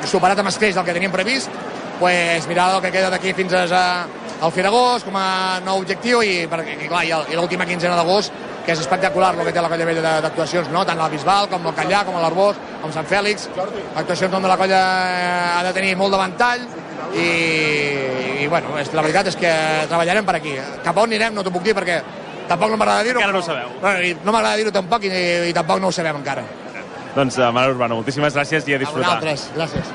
superat 0.07 0.39
amb 0.41 0.49
escreix 0.49 0.75
del 0.75 0.85
que 0.85 0.93
teníem 0.95 1.11
previst, 1.13 1.49
pues, 1.99 2.47
mirar 2.49 2.71
el 2.75 2.81
que 2.81 2.91
queda 2.91 3.09
d'aquí 3.13 3.33
fins 3.37 3.53
a, 3.53 4.05
al 4.41 4.51
fi 4.51 4.63
d'agost 4.65 5.05
com 5.05 5.15
a 5.21 5.59
nou 5.65 5.83
objectiu 5.83 6.23
i, 6.25 6.47
perquè, 6.49 6.79
i 6.85 6.87
clar, 6.89 7.03
i 7.05 7.11
el- 7.13 7.27
l'última 7.37 7.65
quinzena 7.69 7.95
d'agost 7.95 8.33
que 8.65 8.73
és 8.73 8.79
espectacular 8.81 9.33
el 9.35 9.45
que 9.45 9.51
té 9.53 9.61
la 9.61 9.69
colla 9.69 9.85
vella 9.85 10.01
de- 10.01 10.21
d'actuacions, 10.21 10.69
no? 10.73 10.83
tant 10.85 10.97
a 10.99 11.03
la 11.03 11.09
Bisbal 11.09 11.47
com 11.49 11.65
al 11.67 11.75
Callà, 11.77 12.03
com 12.05 12.15
a 12.17 12.21
l'Arbós, 12.21 12.55
com 12.81 12.91
Sant 12.93 13.05
Fèlix, 13.09 13.47
actuacions 13.95 14.33
on 14.33 14.43
la 14.49 14.57
colla 14.57 14.81
eh, 14.81 15.59
ha 15.59 15.63
de 15.63 15.73
tenir 15.73 15.95
molt 15.97 16.13
de 16.13 16.19
ventall 16.21 16.65
i, 17.13 18.43
i 18.43 18.47
bueno, 18.47 18.73
la 18.77 19.01
veritat 19.05 19.27
és 19.31 19.35
que 19.37 19.51
treballarem 19.89 20.25
per 20.25 20.35
aquí. 20.39 20.55
Cap 20.83 20.97
on 20.97 21.09
anirem 21.09 21.33
no 21.35 21.43
t'ho 21.43 21.51
puc 21.53 21.63
dir 21.65 21.73
perquè 21.77 21.99
tampoc 22.51 22.69
no 22.73 22.77
m'agrada 22.81 23.03
dir-ho. 23.07 23.19
Encara 23.21 23.33
no 23.33 23.39
ho 23.39 23.47
sabeu. 23.47 23.69
Bueno, 23.81 24.03
i 24.05 24.15
no 24.23 24.31
m'agrada 24.35 24.59
dir-ho 24.61 24.71
tampoc 24.75 25.07
i, 25.07 25.13
i 25.49 25.53
tampoc 25.57 25.81
no 25.83 25.89
ho 25.89 25.95
sabem 25.95 26.19
encara. 26.21 26.43
Doncs, 27.15 27.37
uh, 27.41 27.49
Manel 27.51 27.73
Urbano, 27.75 27.97
moltíssimes 27.99 28.35
gràcies 28.37 28.67
i 28.69 28.73
a 28.75 28.77
A 28.79 28.83
disfrutar. 28.85 29.17
vosaltres, 29.17 29.49
gràcies. 29.57 29.89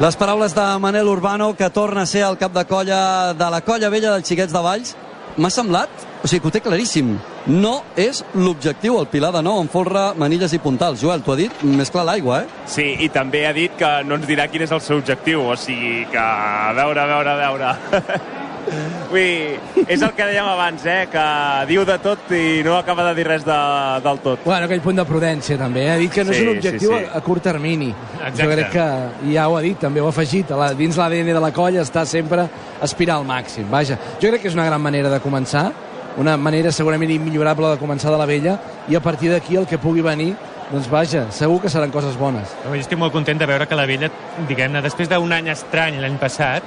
Les 0.00 0.16
paraules 0.16 0.54
de 0.56 0.64
Manel 0.80 1.06
Urbano, 1.08 1.52
que 1.54 1.68
torna 1.70 2.02
a 2.02 2.06
ser 2.06 2.22
el 2.24 2.38
cap 2.40 2.52
de 2.56 2.64
colla 2.64 3.34
de 3.34 3.50
la 3.52 3.60
colla 3.60 3.90
vella 3.92 4.14
dels 4.16 4.26
xiquets 4.26 4.52
de 4.52 4.62
Valls, 4.64 4.94
m'ha 5.36 5.50
semblat, 5.52 5.88
o 6.24 6.28
sigui 6.28 6.40
que 6.42 6.48
ho 6.48 6.54
té 6.56 6.60
claríssim, 6.64 7.12
no 7.46 7.74
és 7.96 8.22
l'objectiu 8.34 8.98
el 9.00 9.06
Pilar 9.12 9.30
de 9.36 9.42
Nou 9.44 9.60
en 9.60 9.68
folre, 9.68 10.14
manilles 10.16 10.52
i 10.56 10.58
puntals. 10.58 11.00
Joel, 11.04 11.22
t'ho 11.22 11.32
ha 11.36 11.38
dit 11.38 11.62
més 11.62 11.90
clar 11.92 12.04
l'aigua, 12.08 12.42
eh? 12.42 12.46
Sí, 12.66 12.88
i 13.04 13.08
també 13.12 13.44
ha 13.46 13.52
dit 13.52 13.76
que 13.78 13.90
no 14.08 14.16
ens 14.18 14.26
dirà 14.26 14.48
quin 14.48 14.64
és 14.66 14.72
el 14.72 14.80
seu 14.80 14.98
objectiu, 15.04 15.44
o 15.52 15.56
sigui 15.56 16.06
que 16.10 16.18
a 16.18 16.72
veure, 16.76 17.00
a 17.00 17.06
veure, 17.12 17.30
a 17.30 17.36
veure. 17.44 17.74
Vull 19.12 19.20
dir, 19.20 19.84
és 19.84 20.00
el 20.00 20.12
que 20.16 20.24
dèiem 20.24 20.46
abans, 20.48 20.84
eh? 20.88 21.06
que 21.12 21.24
diu 21.68 21.84
de 21.88 21.96
tot 22.00 22.30
i 22.32 22.62
no 22.64 22.78
acaba 22.78 23.04
de 23.10 23.14
dir 23.18 23.26
res 23.28 23.44
de, 23.44 23.58
del 24.04 24.20
tot. 24.24 24.44
Bueno, 24.46 24.68
aquell 24.68 24.80
punt 24.84 25.00
de 25.00 25.04
prudència 25.08 25.58
també, 25.60 25.84
eh? 25.86 25.90
ha 25.94 25.98
dit 26.00 26.12
que 26.14 26.24
no 26.24 26.32
Sí, 26.32 26.40
és 26.40 26.46
un 26.46 26.52
objectiu 26.54 26.94
sí, 26.94 27.00
sí. 27.02 27.10
A, 27.12 27.20
curt 27.26 27.44
termini. 27.44 27.90
Exacte. 27.92 28.38
Jo 28.40 28.50
crec 28.52 28.70
que 28.72 28.86
ja 29.34 29.48
ho 29.48 29.56
ha 29.58 29.62
dit, 29.64 29.78
també 29.82 30.00
ho 30.00 30.08
ha 30.08 30.14
afegit, 30.14 30.52
la, 30.56 30.70
dins 30.78 30.96
l'ADN 30.96 31.32
de 31.34 31.42
la 31.44 31.52
colla 31.52 31.82
està 31.84 32.06
sempre 32.08 32.46
aspirar 32.80 33.18
al 33.20 33.26
màxim. 33.28 33.68
Vaja, 33.72 33.98
jo 34.22 34.30
crec 34.30 34.46
que 34.46 34.52
és 34.52 34.56
una 34.56 34.68
gran 34.70 34.80
manera 34.80 35.12
de 35.12 35.20
començar, 35.24 35.66
una 36.22 36.36
manera 36.36 36.72
segurament 36.72 37.12
immillorable 37.12 37.74
de 37.74 37.80
començar 37.80 38.12
de 38.12 38.20
la 38.20 38.28
vella, 38.28 38.56
i 38.88 38.96
a 38.96 39.04
partir 39.04 39.30
d'aquí 39.32 39.58
el 39.60 39.68
que 39.68 39.80
pugui 39.80 40.04
venir, 40.04 40.32
doncs 40.72 40.88
vaja, 40.88 41.26
segur 41.32 41.60
que 41.60 41.68
seran 41.72 41.92
coses 41.92 42.16
bones. 42.16 42.54
Jo 42.64 42.72
estic 42.78 43.00
molt 43.00 43.12
content 43.12 43.40
de 43.40 43.48
veure 43.48 43.68
que 43.68 43.76
la 43.76 43.84
vella, 43.88 44.08
diguem-ne, 44.48 44.80
després 44.84 45.10
d'un 45.10 45.36
any 45.36 45.50
estrany 45.52 46.00
l'any 46.00 46.16
passat, 46.20 46.64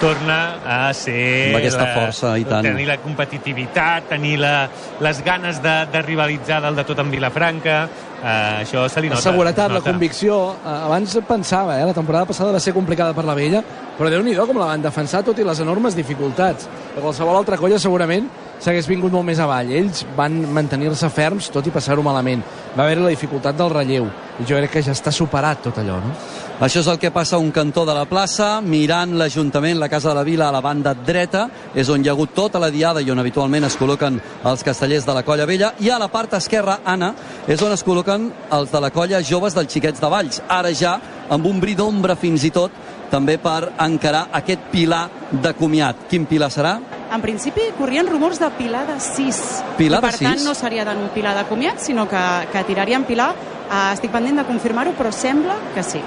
torna 0.00 0.38
a 0.64 0.92
ser... 0.94 1.50
Amb 1.50 1.58
aquesta 1.60 1.86
força, 1.94 2.32
i 2.38 2.44
tant. 2.48 2.66
Tenir 2.66 2.86
la 2.88 2.96
competitivitat, 3.02 4.08
tenir 4.12 4.36
la, 4.40 4.68
les 5.04 5.22
ganes 5.26 5.60
de, 5.62 5.74
de 5.92 6.02
rivalitzar 6.06 6.60
del 6.64 6.78
de 6.78 6.84
tot 6.88 7.02
amb 7.02 7.14
Vilafranca, 7.14 7.78
eh, 8.22 8.64
això 8.64 8.86
se 8.88 9.02
li 9.02 9.10
La 9.10 9.16
nota. 9.18 9.26
seguretat, 9.30 9.66
es 9.66 9.76
la 9.76 9.80
nota. 9.80 9.90
convicció, 9.90 10.40
eh, 10.58 10.74
abans 10.88 11.18
pensava, 11.28 11.78
eh, 11.80 11.86
la 11.86 11.94
temporada 11.94 12.26
passada 12.26 12.52
va 12.52 12.60
ser 12.60 12.74
complicada 12.74 13.14
per 13.14 13.24
la 13.28 13.34
Vella, 13.34 13.62
però 13.98 14.10
déu 14.10 14.22
nhi 14.22 14.36
com 14.38 14.58
la 14.58 14.72
van 14.72 14.82
defensar 14.82 15.24
tot 15.26 15.38
i 15.38 15.44
les 15.44 15.60
enormes 15.60 15.96
dificultats. 15.98 16.68
De 16.94 17.00
qualsevol 17.02 17.36
altra 17.36 17.58
colla 17.58 17.78
segurament 17.78 18.28
s'hagués 18.58 18.88
vingut 18.90 19.12
molt 19.14 19.26
més 19.26 19.40
avall. 19.42 19.70
Ells 19.70 20.04
van 20.16 20.40
mantenir-se 20.54 21.10
ferms 21.14 21.50
tot 21.54 21.66
i 21.66 21.74
passar-ho 21.74 22.02
malament. 22.02 22.42
Va 22.76 22.84
haver 22.84 22.98
la 23.00 23.12
dificultat 23.14 23.56
del 23.56 23.72
relleu 23.72 24.08
i 24.38 24.46
jo 24.46 24.58
crec 24.58 24.76
que 24.76 24.82
ja 24.86 24.94
està 24.94 25.10
superat 25.14 25.64
tot 25.64 25.80
allò, 25.80 25.98
no? 26.02 26.12
Això 26.58 26.80
és 26.82 26.88
el 26.90 26.98
que 26.98 27.12
passa 27.14 27.36
a 27.36 27.38
un 27.38 27.52
cantó 27.54 27.84
de 27.86 27.94
la 27.94 28.04
plaça, 28.10 28.60
mirant 28.60 29.12
l'Ajuntament, 29.18 29.78
la 29.78 29.88
Casa 29.88 30.08
de 30.10 30.14
la 30.16 30.24
Vila, 30.26 30.48
a 30.48 30.54
la 30.54 30.62
banda 30.62 30.90
dreta, 30.94 31.44
és 31.74 31.86
on 31.88 32.02
hi 32.02 32.10
ha 32.10 32.16
hagut 32.16 32.32
tota 32.34 32.58
la 32.58 32.70
diada 32.74 32.98
i 32.98 33.10
on 33.14 33.22
habitualment 33.22 33.66
es 33.68 33.76
col·loquen 33.78 34.18
els 34.50 34.64
castellers 34.66 35.06
de 35.06 35.14
la 35.14 35.22
Colla 35.22 35.46
Vella, 35.46 35.72
i 35.78 35.90
a 35.90 36.00
la 36.02 36.10
part 36.10 36.34
esquerra, 36.34 36.80
Anna, 36.84 37.12
és 37.46 37.62
on 37.62 37.74
es 37.74 37.84
col·loquen 37.86 38.26
els 38.58 38.74
de 38.74 38.82
la 38.82 38.90
Colla 38.90 39.22
Joves 39.22 39.54
dels 39.54 39.70
Xiquets 39.70 40.02
de 40.02 40.10
Valls. 40.10 40.42
Ara 40.48 40.74
ja, 40.74 40.96
amb 41.30 41.46
un 41.46 41.62
bri 41.62 41.76
d'ombra 41.78 42.18
fins 42.18 42.42
i 42.42 42.50
tot, 42.50 42.74
també 43.10 43.38
per 43.42 43.72
encarar 43.84 44.28
aquest 44.36 44.70
pilar 44.72 45.08
de 45.30 45.52
comiat. 45.58 46.06
Quin 46.10 46.26
pilar 46.28 46.50
serà? 46.52 46.78
En 47.08 47.22
principi, 47.24 47.62
corrien 47.78 48.06
rumors 48.06 48.38
de 48.40 48.50
Pilar 48.58 48.84
de 48.86 48.98
6. 49.00 49.38
Pilar 49.78 50.02
I, 50.02 50.04
per 50.04 50.12
de 50.12 50.24
tant, 50.26 50.36
sis? 50.36 50.44
no 50.44 50.54
seria 50.54 50.84
tant 50.84 50.98
un 51.00 51.08
Pilar 51.14 51.34
de 51.38 51.46
comiat, 51.48 51.80
sinó 51.80 52.04
que, 52.08 52.24
que 52.52 52.64
tirarien 52.68 53.06
Pilar. 53.08 53.30
Uh, 53.68 53.94
estic 53.94 54.12
pendent 54.12 54.40
de 54.40 54.44
confirmar-ho, 54.48 54.92
però 54.96 55.12
sembla 55.12 55.56
que 55.74 55.84
sí. 55.84 56.02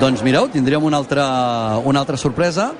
Doncs 0.00 0.22
mireu, 0.24 0.48
tindríem 0.52 0.84
una 0.84 0.96
altra, 1.00 1.26
una 1.84 2.00
altra 2.00 2.16
sorpresa. 2.16 2.70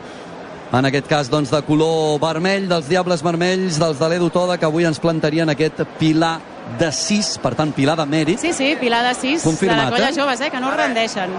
En 0.73 0.89
aquest 0.89 1.05
cas, 1.09 1.29
doncs, 1.29 1.51
de 1.53 1.61
color 1.67 2.17
vermell, 2.21 2.65
dels 2.71 2.89
Diables 2.89 3.21
Vermells, 3.25 3.77
dels 3.81 3.99
de 4.01 4.09
l'Edu 4.09 4.31
Toda, 4.33 4.57
que 4.57 4.65
avui 4.65 4.89
ens 4.89 5.01
plantarien 5.01 5.53
aquest 5.53 5.83
pilar 6.01 6.39
de 6.81 6.89
6, 6.89 7.35
per 7.43 7.53
tant, 7.59 7.75
pilar 7.77 7.99
de 8.01 8.07
mèrit. 8.09 8.41
Sí, 8.41 8.55
sí, 8.57 8.73
Pilar 8.81 9.03
de 9.05 9.13
6, 9.19 9.45
Confirmat, 9.45 9.77
de 9.77 9.85
la 9.85 9.91
colla 9.93 10.09
eh? 10.09 10.17
joves, 10.17 10.41
eh, 10.41 10.49
que 10.51 10.61
no 10.61 10.73
rendeixen. 10.73 11.37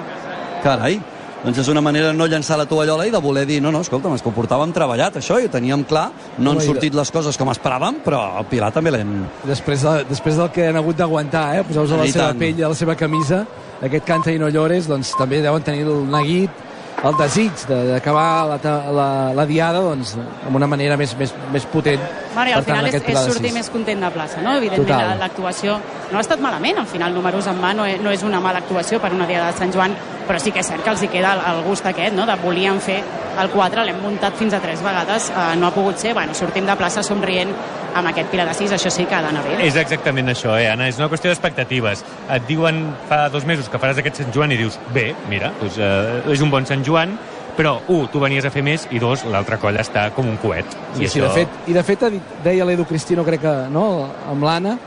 Carai, 0.61 0.99
doncs 1.43 1.57
és 1.59 1.67
una 1.71 1.81
manera 1.83 2.07
de 2.11 2.17
no 2.17 2.25
llançar 2.29 2.57
la 2.57 2.65
tovallola 2.69 3.05
i 3.07 3.11
de 3.11 3.19
voler 3.19 3.45
dir, 3.49 3.59
no, 3.61 3.71
no, 3.71 3.81
escolta, 3.83 4.11
és 4.15 4.21
que 4.23 4.29
ho 4.31 4.35
portàvem 4.35 4.71
treballat, 4.75 5.17
això, 5.19 5.39
i 5.41 5.49
ho 5.49 5.51
teníem 5.51 5.83
clar, 5.89 6.09
no 6.39 6.51
han 6.55 6.61
sortit 6.63 6.95
les 6.95 7.11
coses 7.11 7.37
com 7.37 7.51
esperàvem, 7.51 8.01
però 8.05 8.21
el 8.39 8.45
Pilar 8.51 8.71
també 8.71 8.91
l'hem... 8.95 9.15
Després, 9.45 9.83
de, 9.83 9.95
després 10.09 10.39
del 10.39 10.51
que 10.55 10.67
han 10.71 10.79
hagut 10.79 10.97
d'aguantar, 10.99 11.47
eh? 11.59 11.63
poseu-vos 11.67 11.91
a 11.91 12.03
la 12.03 12.05
I 12.07 12.13
seva 12.15 12.29
tant. 12.31 12.39
pell 12.39 12.59
i 12.59 12.63
a 12.63 12.69
la 12.71 12.77
seva 12.79 12.95
camisa, 12.95 13.43
aquest 13.83 14.05
canta 14.07 14.31
i 14.31 14.39
no 14.39 14.47
llores, 14.53 14.87
doncs 14.87 15.11
també 15.19 15.41
deuen 15.43 15.63
tenir 15.65 15.83
el 15.83 16.05
neguit, 16.11 16.63
el 17.03 17.17
desig 17.19 17.51
de- 17.67 17.81
d'acabar 17.89 18.45
la, 18.47 18.57
la, 18.95 19.07
la 19.35 19.45
diada 19.45 19.81
doncs, 19.83 20.13
amb 20.47 20.55
una 20.55 20.67
manera 20.71 20.95
més, 20.95 21.11
més, 21.19 21.33
més 21.51 21.65
potent. 21.67 21.99
Bueno, 22.33 22.49
i 22.49 22.53
al 22.53 22.63
tant, 22.63 22.77
final 22.77 22.87
és, 22.87 22.95
és 23.03 23.25
sortir 23.27 23.51
més 23.51 23.67
content 23.73 23.99
de 24.05 24.11
plaça, 24.15 24.39
no? 24.45 24.53
Evidentment, 24.61 25.17
l'actuació 25.19 25.75
no 26.13 26.17
ha 26.17 26.23
estat 26.23 26.39
malament, 26.39 26.79
al 26.79 26.87
final, 26.87 27.11
números 27.13 27.49
en 27.51 27.59
mà 27.59 27.73
no 27.75 27.83
és, 27.89 27.99
no 27.99 28.13
és 28.15 28.23
una 28.23 28.39
mala 28.39 28.61
actuació 28.63 29.01
per 29.03 29.11
una 29.11 29.27
dia 29.27 29.43
de 29.49 29.57
Sant 29.57 29.73
Joan, 29.75 29.97
però 30.27 30.39
sí 30.39 30.51
que 30.51 30.59
és 30.63 30.67
cert 30.67 30.83
que 30.83 30.89
els 30.93 31.03
hi 31.03 31.07
queda 31.11 31.33
el, 31.51 31.61
gust 31.67 31.85
aquest, 31.85 32.13
no?, 32.15 32.25
de 32.25 32.35
volíem 32.43 32.79
fer 32.83 33.01
el 33.41 33.49
4, 33.49 33.83
l'hem 33.87 34.01
muntat 34.03 34.35
fins 34.37 34.53
a 34.53 34.59
tres 34.61 34.81
vegades, 34.85 35.29
eh, 35.31 35.55
no 35.57 35.67
ha 35.67 35.71
pogut 35.73 35.97
ser, 35.97 36.13
bueno, 36.13 36.33
sortim 36.37 36.65
de 36.69 36.75
plaça 36.77 37.01
somrient 37.03 37.49
amb 37.93 38.07
aquest 38.09 38.29
Pilar 38.31 38.47
de 38.49 38.53
6, 38.57 38.71
això 38.73 38.89
sí 38.89 39.05
que 39.05 39.13
ha 39.15 39.21
d'anar 39.21 39.43
bé. 39.45 39.59
És 39.67 39.75
exactament 39.77 40.29
això, 40.29 40.55
eh, 40.59 40.67
Anna? 40.69 40.87
És 40.89 40.97
una 40.97 41.09
qüestió 41.09 41.29
d'expectatives. 41.29 42.03
Et 42.33 42.47
diuen 42.47 42.83
fa 43.09 43.27
dos 43.29 43.45
mesos 43.45 43.69
que 43.69 43.77
faràs 43.77 43.99
aquest 44.01 44.17
Sant 44.23 44.33
Joan 44.33 44.51
i 44.51 44.57
dius, 44.57 44.79
bé, 44.93 45.11
mira, 45.29 45.51
doncs, 45.61 45.77
eh, 45.77 46.23
és 46.33 46.41
un 46.41 46.49
bon 46.49 46.65
Sant 46.65 46.83
Joan, 46.85 47.17
però, 47.57 47.75
un, 47.93 48.07
tu 48.09 48.19
venies 48.19 48.45
a 48.45 48.49
fer 48.49 48.63
més, 48.65 48.87
i 48.89 48.97
dos, 48.99 49.25
l'altra 49.29 49.59
colla 49.61 49.81
està 49.85 50.07
com 50.15 50.25
un 50.27 50.37
coet. 50.41 50.65
Sí, 50.95 51.03
I 51.03 51.07
sí, 51.07 51.19
això... 51.21 51.27
de 51.27 51.33
fet, 51.43 51.47
I 51.69 51.73
de 51.73 51.83
fet 51.83 52.05
deia 52.43 52.65
l'Edu 52.65 52.85
Cristino, 52.89 53.23
crec 53.23 53.41
que 53.41 53.53
no, 53.69 54.09
amb 54.31 54.43
l'Anna, 54.43 54.77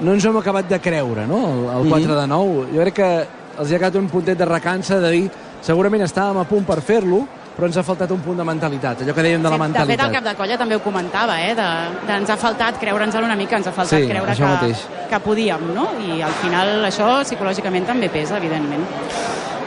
no 0.00 0.12
ens 0.16 0.24
ho 0.24 0.30
hem 0.32 0.38
acabat 0.40 0.66
de 0.68 0.80
creure, 0.80 1.26
no? 1.28 1.42
El, 1.52 1.64
el 1.84 1.90
4 1.90 2.14
Mhm. 2.14 2.20
de 2.20 2.26
9. 2.26 2.66
Jo 2.74 2.80
crec 2.80 2.94
que 2.94 3.10
els 3.58 3.70
hi 3.70 3.74
ha 3.74 3.78
quedat 3.78 3.96
un 4.00 4.08
puntet 4.08 4.38
de 4.38 4.44
recança 4.48 5.00
de 5.00 5.10
dir 5.10 5.24
segurament 5.64 6.02
estàvem 6.04 6.38
a 6.42 6.44
punt 6.44 6.64
per 6.68 6.80
fer-lo, 6.84 7.22
però 7.54 7.68
ens 7.68 7.76
ha 7.78 7.84
faltat 7.86 8.10
un 8.10 8.18
punt 8.20 8.36
de 8.36 8.44
mentalitat, 8.44 9.00
allò 9.04 9.14
que 9.14 9.22
dèiem 9.22 9.42
de 9.42 9.48
la 9.48 9.54
Sí, 9.56 9.60
de 9.60 9.64
fet, 9.64 9.68
mentalitat. 9.78 10.06
el 10.08 10.14
cap 10.16 10.24
de 10.24 10.34
colla 10.36 10.56
també 10.58 10.74
ho 10.76 10.80
comentava, 10.82 11.36
eh? 11.40 11.54
De, 11.54 11.68
de, 12.06 12.12
ens 12.18 12.30
ha 12.30 12.36
faltat 12.36 12.80
creure'ns 12.80 13.14
una 13.14 13.36
mica, 13.36 13.56
ens 13.56 13.66
ha 13.68 13.72
faltat 13.72 14.00
Sí, 14.02 14.08
creure 14.10 14.32
això 14.32 14.44
que, 14.44 14.54
mateix. 14.56 14.82
que 15.10 15.20
podíem, 15.20 15.68
no? 15.74 15.86
I 16.02 16.20
al 16.22 16.32
final 16.42 16.84
això 16.84 17.22
psicològicament 17.22 17.86
també 17.86 18.08
pesa, 18.10 18.36
evidentment. 18.42 18.84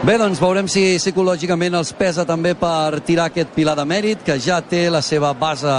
Bé, 0.03 0.17
doncs 0.19 0.38
veurem 0.39 0.67
si 0.69 0.97
psicològicament 0.99 1.73
els 1.79 1.93
pesa 1.97 2.25
també 2.25 2.53
per 2.55 2.99
tirar 3.01 3.31
aquest 3.31 3.49
pilar 3.55 3.73
de 3.75 3.85
mèrit, 3.85 4.19
que 4.23 4.38
ja 4.39 4.59
té 4.61 4.89
la 4.91 5.01
seva 5.01 5.33
base 5.33 5.71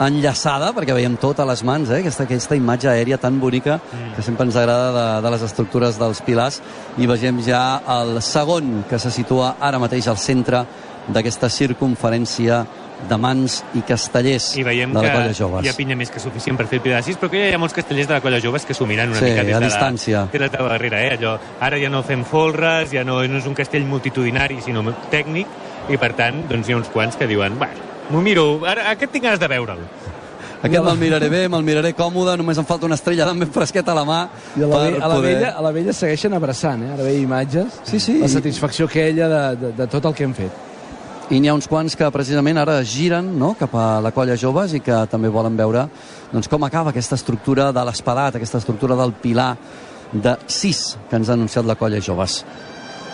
enllaçada, 0.00 0.72
perquè 0.72 0.94
veiem 0.96 1.16
tot 1.20 1.40
a 1.40 1.46
les 1.48 1.62
mans, 1.66 1.90
eh? 1.90 2.00
aquesta, 2.00 2.24
aquesta 2.24 2.56
imatge 2.56 2.88
aèria 2.90 3.18
tan 3.20 3.38
bonica 3.40 3.78
mm. 3.78 4.14
que 4.16 4.22
sempre 4.24 4.46
ens 4.48 4.56
agrada 4.56 4.92
de, 4.92 5.08
de 5.26 5.34
les 5.34 5.42
estructures 5.48 5.98
dels 6.00 6.22
pilars, 6.24 6.62
i 6.98 7.06
vegem 7.10 7.42
ja 7.44 7.82
el 8.00 8.20
segon 8.24 8.84
que 8.88 8.98
se 8.98 9.12
situa 9.14 9.56
ara 9.60 9.78
mateix 9.82 10.08
al 10.08 10.18
centre 10.18 10.64
d'aquesta 11.12 11.48
circunferència 11.50 12.62
de 13.08 13.16
mans 13.18 13.56
i 13.74 13.80
castellers 13.82 14.52
I 14.54 14.62
veiem 14.62 14.92
de 14.94 15.00
la 15.00 15.08
que 15.08 15.14
colla 15.16 15.32
joves. 15.34 15.64
hi 15.66 15.70
ha 15.72 15.74
pinya 15.74 15.96
més 15.98 16.10
que 16.14 16.20
suficient 16.22 16.56
per 16.56 16.68
fer 16.70 16.78
el 16.78 16.84
pilar 16.84 17.00
de 17.00 17.08
sis, 17.08 17.18
però 17.18 17.32
que 17.32 17.40
ja 17.42 17.48
hi 17.50 17.56
ha 17.56 17.58
molts 17.58 17.74
castellers 17.74 18.06
de 18.06 18.14
la 18.14 18.20
colla 18.22 18.38
joves 18.38 18.64
que 18.64 18.76
s'ho 18.78 18.86
miren 18.86 19.10
una 19.10 19.18
Sí, 19.18 19.24
mica 19.32 19.42
des 19.42 19.58
de, 19.58 19.64
distància. 19.66 20.20
La, 20.28 20.38
des 20.38 20.52
de 20.52 20.68
darrere. 20.68 21.00
Eh? 21.08 21.16
Allò, 21.18 21.32
ara 21.60 21.80
ja 21.82 21.90
no 21.90 22.04
fem 22.06 22.22
folres, 22.24 22.92
ja 22.94 23.02
no, 23.02 23.18
no 23.26 23.42
és 23.42 23.48
un 23.50 23.58
castell 23.58 23.84
multitudinari, 23.90 24.60
sinó 24.62 24.84
tècnic, 25.10 25.50
i 25.90 25.98
per 25.98 26.12
tant 26.14 26.44
doncs, 26.48 26.68
hi 26.68 26.76
ha 26.76 26.78
uns 26.78 26.92
quants 26.94 27.18
que 27.18 27.26
diuen, 27.26 27.58
bueno, 27.58 27.91
m'ho 28.12 28.20
miro, 28.22 28.44
ara, 28.68 28.90
aquest 28.92 29.12
tinc 29.12 29.24
ganes 29.24 29.40
de 29.40 29.48
veure'l. 29.48 29.80
Aquest 30.62 30.84
me'l 30.86 30.98
miraré 31.00 31.28
bé, 31.28 31.40
me'l 31.50 31.64
miraré 31.66 31.90
còmode, 31.98 32.36
només 32.38 32.58
em 32.60 32.64
falta 32.68 32.86
una 32.86 32.94
estrella 32.94 33.24
d'en 33.26 33.40
ben 33.42 33.50
fresqueta 33.50 33.90
a 33.90 33.96
la 33.98 34.04
mà 34.06 34.18
I 34.56 34.62
a 34.62 34.66
la, 34.70 34.78
ve- 34.84 34.98
a, 35.02 35.08
la 35.08 35.14
poder... 35.16 35.34
vella, 35.34 35.48
a 35.58 35.62
la 35.64 35.72
vella 35.74 35.92
segueixen 35.92 36.34
abraçant, 36.38 36.84
eh? 36.86 36.92
ara 36.94 37.02
veia 37.02 37.18
imatges, 37.24 37.80
Sí, 37.88 37.98
sí. 37.98 38.18
la 38.20 38.28
satisfacció 38.30 38.86
que 38.86 39.08
ella 39.08 39.26
de, 39.28 39.40
de, 39.64 39.72
de 39.80 39.86
tot 39.90 40.04
el 40.06 40.14
que 40.14 40.22
hem 40.28 40.34
fet. 40.38 40.52
I 41.32 41.40
n'hi 41.40 41.48
ha 41.48 41.54
uns 41.56 41.66
quants 41.66 41.96
que 41.96 42.06
precisament 42.14 42.58
ara 42.60 42.76
giren 42.84 43.32
no? 43.40 43.54
cap 43.58 43.74
a 43.74 44.00
la 44.04 44.10
colla 44.12 44.36
joves 44.36 44.74
i 44.76 44.80
que 44.84 45.00
també 45.10 45.30
volen 45.32 45.56
veure 45.56 45.86
doncs, 46.32 46.46
com 46.50 46.62
acaba 46.66 46.90
aquesta 46.92 47.16
estructura 47.16 47.70
de 47.72 47.84
l'espadat, 47.88 48.36
aquesta 48.36 48.58
estructura 48.62 48.94
del 48.98 49.14
pilar 49.18 49.56
de 50.12 50.34
6 50.46 50.82
que 51.08 51.16
ens 51.16 51.30
ha 51.30 51.32
anunciat 51.38 51.64
la 51.66 51.74
colla 51.80 51.98
joves. 52.04 52.42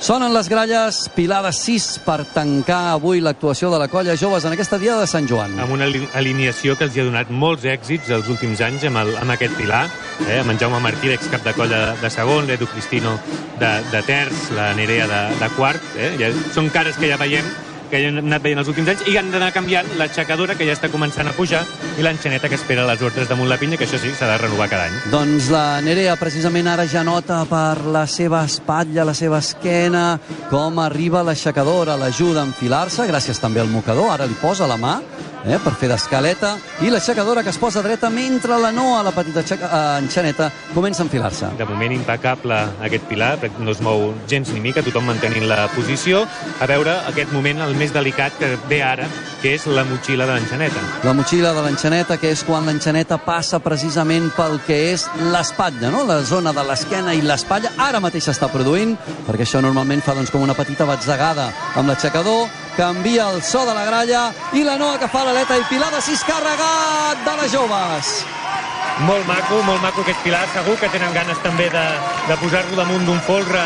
Sonen 0.01 0.31
les 0.33 0.47
gralles, 0.49 1.09
pilar 1.17 1.41
de 1.43 1.51
6 1.53 1.87
per 2.07 2.21
tancar 2.33 2.93
avui 2.95 3.19
l'actuació 3.21 3.67
de 3.73 3.81
la 3.83 3.89
colla 3.91 4.15
joves 4.17 4.45
en 4.47 4.55
aquesta 4.55 4.79
dia 4.79 4.95
de 4.97 5.07
Sant 5.11 5.27
Joan. 5.29 5.59
amb 5.59 5.73
una 5.75 5.85
ali- 5.91 6.07
alineació 6.15 6.77
que 6.79 6.85
els 6.87 6.95
hi 6.97 7.01
ha 7.03 7.05
donat 7.09 7.31
molts 7.35 7.65
èxits 7.67 8.09
els 8.15 8.29
últims 8.31 8.61
anys 8.63 8.85
amb, 8.87 8.97
el, 9.03 9.11
amb 9.19 9.35
aquest 9.35 9.57
pilar, 9.59 9.89
eh? 10.29 10.39
amb 10.39 10.55
en 10.55 10.59
Jaume 10.63 10.79
Martí, 10.81 11.11
excap 11.11 11.43
de 11.45 11.53
colla 11.53 11.81
de, 11.83 12.01
de 12.01 12.11
segon, 12.15 12.47
l'Edu 12.47 12.69
Cristino 12.71 13.19
de, 13.59 13.73
de 13.91 14.03
terç, 14.07 14.53
la 14.55 14.71
Nerea 14.79 15.09
de, 15.11 15.23
de 15.43 15.49
quart, 15.59 15.83
eh? 15.99 16.15
ja, 16.21 16.31
són 16.55 16.71
cares 16.71 16.97
que 16.97 17.11
ja 17.11 17.19
veiem 17.19 17.45
que 17.91 18.01
ja 18.03 18.11
hem 18.11 18.21
anat 18.23 18.45
veient 18.45 18.61
els 18.63 18.71
últims 18.71 18.89
anys 18.93 19.05
i 19.11 19.17
han 19.21 19.31
d'anar 19.33 19.51
canviant 19.55 19.89
l'aixecadora 19.99 20.57
que 20.59 20.67
ja 20.69 20.77
està 20.77 20.91
començant 20.93 21.29
a 21.29 21.35
pujar 21.37 21.65
i 21.99 22.05
l'enxaneta 22.05 22.49
que 22.49 22.59
espera 22.59 22.87
les 22.89 23.03
ordres 23.03 23.29
damunt 23.31 23.49
la 23.51 23.59
pinya 23.61 23.79
que 23.81 23.87
això 23.89 24.01
sí, 24.01 24.13
s'ha 24.15 24.31
de 24.31 24.39
renovar 24.45 24.69
cada 24.71 24.89
any. 24.89 24.99
Doncs 25.13 25.51
la 25.53 25.81
Nerea 25.85 26.17
precisament 26.21 26.69
ara 26.69 26.87
ja 26.89 27.05
nota 27.07 27.43
per 27.49 27.85
la 27.89 28.07
seva 28.07 28.45
espatlla, 28.47 29.07
la 29.09 29.17
seva 29.17 29.41
esquena, 29.43 30.19
com 30.51 30.79
arriba 30.83 31.25
l'aixecadora, 31.27 31.97
l'ajuda 31.99 32.43
a 32.43 32.49
enfilar-se, 32.49 33.09
gràcies 33.09 33.41
també 33.41 33.65
al 33.65 33.73
mocador, 33.73 34.13
ara 34.13 34.29
li 34.29 34.37
posa 34.43 34.69
la 34.69 34.79
mà 34.81 34.99
eh, 35.45 35.59
per 35.63 35.73
fer 35.79 35.89
d'escaleta, 35.89 36.57
i 36.83 36.91
l'aixecadora 36.91 37.43
que 37.43 37.51
es 37.51 37.59
posa 37.59 37.83
dreta 37.83 38.11
mentre 38.11 38.59
la 38.59 38.71
Noa, 38.73 39.03
la 39.03 39.13
petita 39.13 39.41
aixeca- 39.41 39.69
eh, 39.69 39.99
enxaneta, 40.03 40.51
comença 40.75 41.03
a 41.03 41.07
enfilar-se. 41.07 41.47
de 41.59 41.65
moment 41.65 41.93
impecable 41.93 42.55
aquest 42.83 43.05
pilar, 43.05 43.39
perquè 43.41 43.59
no 43.59 43.71
es 43.71 43.81
mou 43.81 44.15
gens 44.29 44.49
ni 44.53 44.61
mica, 44.61 44.83
tothom 44.83 45.07
mantenint 45.07 45.47
la 45.49 45.69
posició. 45.75 46.27
A 46.61 46.67
veure 46.67 46.91
aquest 47.09 47.33
moment, 47.33 47.61
el 47.61 47.75
més 47.75 47.93
delicat 47.93 48.33
que 48.39 48.57
ve 48.69 48.83
ara, 48.83 49.07
que 49.43 49.55
és 49.55 49.67
la 49.67 49.85
motxilla 49.85 50.27
de 50.27 50.35
l'enxaneta. 50.35 50.81
La 51.05 51.13
motxilla 51.15 51.53
de 51.55 51.63
l'enxaneta, 51.63 52.17
que 52.19 52.31
és 52.31 52.43
quan 52.45 52.67
l'enxaneta 52.67 53.19
passa 53.19 53.59
precisament 53.61 54.31
pel 54.37 54.61
que 54.67 54.93
és 54.93 55.07
l'espatlla, 55.33 55.91
no? 55.91 56.05
la 56.05 56.23
zona 56.23 56.53
de 56.53 56.65
l'esquena 56.65 57.15
i 57.15 57.23
l'espatlla. 57.23 57.71
Ara 57.79 58.01
mateix 58.01 58.29
s'està 58.29 58.49
produint, 58.51 58.97
perquè 59.27 59.43
això 59.47 59.61
normalment 59.63 60.03
fa 60.03 60.15
doncs, 60.15 60.31
com 60.31 60.43
una 60.43 60.55
petita 60.55 60.85
batzegada 60.85 61.53
amb 61.77 61.89
l'aixecador, 61.89 62.49
canvia 62.79 63.27
el 63.35 63.43
so 63.43 63.65
de 63.67 63.75
la 63.75 63.85
gralla 63.85 64.29
i 64.55 64.63
la 64.63 64.77
Noa 64.79 65.01
que 65.03 65.11
fa 65.11 65.25
l'aleta 65.27 65.57
i 65.59 65.65
Pilar 65.67 65.91
de 65.91 66.01
sis 66.01 66.23
carregat 66.23 67.25
de 67.27 67.35
les 67.41 67.51
joves. 67.51 68.13
Molt 69.03 69.27
maco, 69.27 69.59
molt 69.67 69.83
maco 69.83 70.03
aquest 70.05 70.23
pilar. 70.23 70.45
Segur 70.55 70.77
que 70.79 70.91
tenen 70.95 71.15
ganes 71.15 71.39
també 71.43 71.67
de, 71.75 71.87
de 72.31 72.37
posar-lo 72.39 72.79
damunt 72.79 73.07
d'un 73.07 73.19
folre 73.27 73.63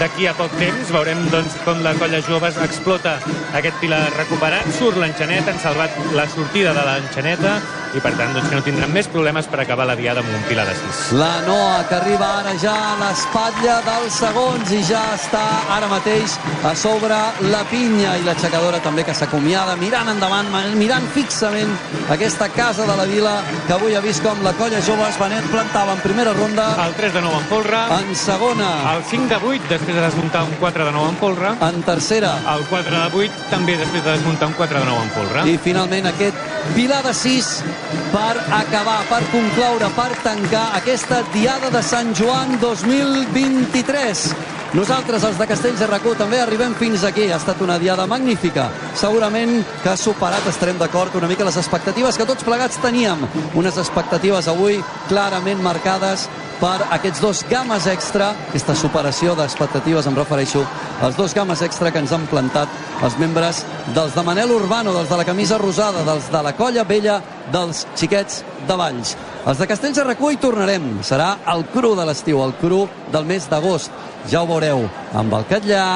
d'aquí 0.00 0.26
a 0.26 0.34
poc 0.36 0.52
temps. 0.60 0.92
Veurem 0.94 1.24
doncs, 1.32 1.56
com 1.64 1.80
la 1.84 1.94
colla 2.00 2.20
joves 2.26 2.58
explota 2.64 3.16
aquest 3.56 3.80
pilar 3.82 4.04
recuperat. 4.16 4.68
Surt 4.78 5.00
l'enxaneta, 5.00 5.52
han 5.52 5.62
salvat 5.62 5.96
la 6.16 6.28
sortida 6.30 6.74
de 6.76 6.86
l'enxaneta 6.86 7.56
i 7.96 8.00
per 8.02 8.12
tant 8.18 8.34
doncs, 8.34 8.48
que 8.50 8.58
no 8.58 8.64
tindran 8.64 8.92
més 8.92 9.08
problemes 9.08 9.46
per 9.48 9.60
acabar 9.62 9.86
la 9.88 9.96
diada 9.96 10.20
amb 10.20 10.32
un 10.34 10.42
pilar 10.48 10.66
de 10.68 10.74
6. 10.76 11.02
La 11.20 11.32
Noa, 11.46 11.78
que 11.88 11.96
arriba 11.96 12.28
ara 12.40 12.52
ja 12.60 12.74
a 12.90 12.96
l'espatlla 13.00 13.78
dels 13.86 14.18
segons 14.20 14.72
i 14.74 14.82
ja 14.84 15.02
està 15.14 15.44
ara 15.76 15.88
mateix 15.90 16.36
a 16.66 16.74
sobre 16.76 17.16
la 17.52 17.62
pinya 17.70 18.16
i 18.20 18.26
l'aixecadora 18.26 18.82
també 18.84 19.04
que 19.06 19.14
s'acomiada, 19.16 19.76
mirant 19.80 20.10
endavant, 20.12 20.50
mirant 20.76 21.06
fixament 21.14 21.72
aquesta 22.12 22.50
casa 22.52 22.86
de 22.88 22.96
la 22.98 23.06
vila 23.08 23.36
que 23.66 23.76
avui 23.76 23.96
ha 23.96 24.04
vist 24.04 24.24
com 24.24 24.42
la 24.44 24.52
colla 24.58 24.82
joves 24.84 25.16
Benet 25.20 25.48
plantava 25.52 25.96
en 25.96 26.02
primera 26.04 26.34
ronda. 26.36 26.68
El 26.84 26.94
3 26.98 27.14
de 27.14 27.22
9 27.24 27.40
en 27.40 27.48
folre. 27.50 27.82
En 27.96 28.14
segona. 28.16 28.70
El 28.92 29.04
5 29.04 29.28
de 29.32 29.40
8 29.54 29.70
després 29.70 29.85
de 29.94 30.00
desmuntar 30.00 30.42
un 30.42 30.54
4 30.58 30.84
de 30.84 30.92
9 30.92 31.08
en 31.10 31.16
folre. 31.16 31.52
En 31.68 31.82
tercera. 31.82 32.32
El 32.54 32.64
4 32.70 32.96
de 32.96 33.22
8 33.26 33.46
també 33.50 33.76
després 33.78 34.04
de 34.04 34.16
desmuntar 34.16 34.48
un 34.48 34.54
4 34.58 34.80
de 34.80 34.84
9 34.84 35.02
en 35.02 35.10
folre. 35.14 35.46
I 35.52 35.58
finalment 35.62 36.10
aquest 36.10 36.36
pilar 36.74 37.02
de 37.04 37.14
6 37.14 37.52
per 38.12 38.34
acabar, 38.58 39.00
per 39.10 39.22
concloure, 39.30 39.88
per 39.96 40.10
tancar 40.24 40.66
aquesta 40.80 41.22
Diada 41.32 41.70
de 41.70 41.82
Sant 41.82 42.14
Joan 42.16 42.58
2023. 42.60 44.26
Nosaltres, 44.76 45.22
els 45.24 45.38
de 45.38 45.46
Castells 45.46 45.78
de 45.80 45.86
Racó, 45.86 46.12
també 46.18 46.40
arribem 46.42 46.74
fins 46.76 47.04
aquí. 47.06 47.28
Ha 47.30 47.38
estat 47.38 47.60
una 47.64 47.78
diada 47.78 48.04
magnífica. 48.10 48.66
Segurament 48.98 49.60
que 49.82 49.92
ha 49.92 49.96
superat, 49.96 50.44
estarem 50.50 50.76
d'acord, 50.80 51.14
una 51.16 51.30
mica 51.30 51.46
les 51.46 51.56
expectatives 51.56 52.18
que 52.18 52.26
tots 52.28 52.44
plegats 52.44 52.80
teníem. 52.82 53.22
Unes 53.54 53.78
expectatives 53.78 54.50
avui 54.52 54.82
clarament 55.08 55.62
marcades 55.62 56.26
per 56.60 56.86
aquests 56.94 57.20
dos 57.20 57.42
games 57.50 57.86
extra, 57.90 58.30
aquesta 58.48 58.74
superació 58.78 59.34
d'expectatives, 59.36 60.06
em 60.08 60.16
refereixo 60.16 60.62
als 61.04 61.16
dos 61.18 61.34
games 61.36 61.62
extra 61.62 61.92
que 61.92 62.00
ens 62.00 62.12
han 62.16 62.26
plantat 62.30 63.02
els 63.04 63.18
membres 63.20 63.62
dels 63.94 64.14
de 64.16 64.24
Manel 64.24 64.54
Urbano, 64.54 64.94
dels 64.96 65.10
de 65.12 65.18
la 65.20 65.26
camisa 65.28 65.58
rosada, 65.60 66.04
dels 66.06 66.30
de 66.32 66.42
la 66.42 66.54
colla 66.56 66.84
vella, 66.88 67.20
dels 67.52 67.84
xiquets 67.94 68.42
de 68.66 68.76
Valls. 68.76 69.16
Els 69.46 69.60
de 69.60 69.68
Castells 69.68 70.00
de 70.00 70.04
Recull 70.08 70.34
hi 70.34 70.42
tornarem. 70.42 70.88
Serà 71.06 71.36
el 71.52 71.66
cru 71.74 71.94
de 71.98 72.06
l'estiu, 72.08 72.40
el 72.42 72.56
cru 72.60 72.86
del 73.12 73.28
mes 73.28 73.50
d'agost. 73.50 73.92
Ja 74.30 74.42
ho 74.42 74.46
veureu, 74.48 74.82
amb 75.14 75.34
el 75.38 75.44
Catllà, 75.46 75.86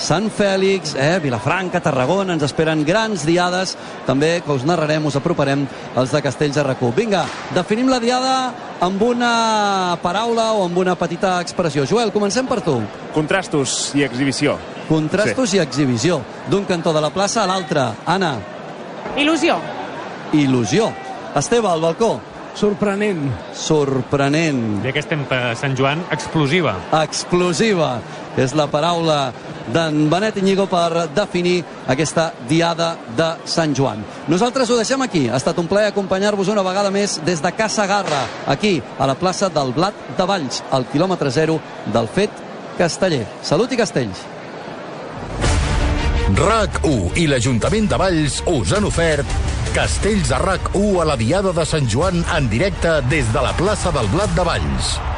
Sant 0.00 0.30
Fèlix, 0.32 0.94
eh, 0.96 1.18
Vilafranca, 1.20 1.80
Tarragona, 1.84 2.32
ens 2.32 2.44
esperen 2.46 2.84
grans 2.86 3.26
diades, 3.26 3.74
també 4.06 4.40
que 4.40 4.54
us 4.54 4.64
narrarem, 4.64 5.04
us 5.04 5.18
aproparem 5.18 5.66
els 5.96 6.14
de 6.14 6.22
Castells 6.22 6.56
de 6.56 6.62
Recull. 6.64 6.94
Vinga, 6.96 7.26
definim 7.52 7.90
la 7.90 7.98
diada 8.00 8.54
amb 8.80 9.02
una 9.02 9.98
paraula 10.00 10.52
o 10.54 10.64
amb 10.64 10.78
una 10.78 10.94
petita 10.96 11.40
expressió. 11.40 11.84
Joel, 11.84 12.12
comencem 12.12 12.46
per 12.46 12.62
tu. 12.64 12.78
Contrastos 13.12 13.92
i 13.98 14.06
exhibició. 14.06 14.56
Contrastos 14.88 15.50
sí. 15.50 15.58
i 15.58 15.60
exhibició. 15.60 16.22
D'un 16.48 16.64
cantó 16.64 16.94
de 16.96 17.04
la 17.04 17.10
plaça 17.10 17.42
a 17.42 17.46
l'altre. 17.50 17.90
Anna. 18.06 18.38
Il·lusió. 19.18 19.58
Il·lusió. 20.32 20.88
Esteve, 21.36 21.68
al 21.68 21.82
balcó. 21.82 22.16
Sorprenent. 22.54 23.30
Sorprenent. 23.54 24.80
Ja 24.84 24.92
que 24.92 25.02
estem 25.02 25.22
per 25.28 25.54
Sant 25.58 25.76
Joan, 25.78 26.02
explosiva. 26.12 26.74
Explosiva. 27.02 27.98
És 28.40 28.54
la 28.54 28.66
paraula 28.70 29.32
d'en 29.74 30.08
Benet 30.10 30.38
Iñigo 30.40 30.66
per 30.70 31.06
definir 31.14 31.60
aquesta 31.90 32.30
diada 32.48 32.92
de 33.16 33.28
Sant 33.44 33.74
Joan. 33.76 34.02
Nosaltres 34.30 34.70
ho 34.70 34.78
deixem 34.78 35.02
aquí. 35.02 35.28
Ha 35.28 35.38
estat 35.38 35.58
un 35.62 35.68
plaer 35.70 35.90
acompanyar-vos 35.90 36.50
una 36.52 36.64
vegada 36.66 36.90
més 36.94 37.18
des 37.26 37.42
de 37.42 37.52
Casa 37.52 37.86
Garra, 37.90 38.24
aquí, 38.46 38.78
a 38.98 39.06
la 39.06 39.18
plaça 39.18 39.48
del 39.48 39.72
Blat 39.76 39.94
de 40.18 40.26
Valls, 40.26 40.62
al 40.70 40.86
quilòmetre 40.90 41.30
zero 41.30 41.60
del 41.94 42.08
fet 42.08 42.44
casteller. 42.78 43.26
Salut 43.42 43.72
i 43.72 43.80
castells. 43.80 44.26
RAC1 46.30 47.18
i 47.18 47.26
l'Ajuntament 47.26 47.88
de 47.90 47.98
Valls 47.98 48.38
us 48.48 48.72
han 48.76 48.86
ofert 48.86 49.59
Castells 49.74 50.28
de 50.28 50.34
RAC1 50.34 51.02
a 51.02 51.04
la 51.04 51.16
Diada 51.16 51.52
de 51.54 51.64
Sant 51.68 51.86
Joan 51.90 52.24
en 52.36 52.50
directe 52.50 52.98
des 53.12 53.30
de 53.32 53.44
la 53.44 53.54
plaça 53.58 53.94
del 53.94 54.10
Blat 54.10 54.34
de 54.34 54.44
Valls. 54.46 54.94
¿Cómo 54.98 55.09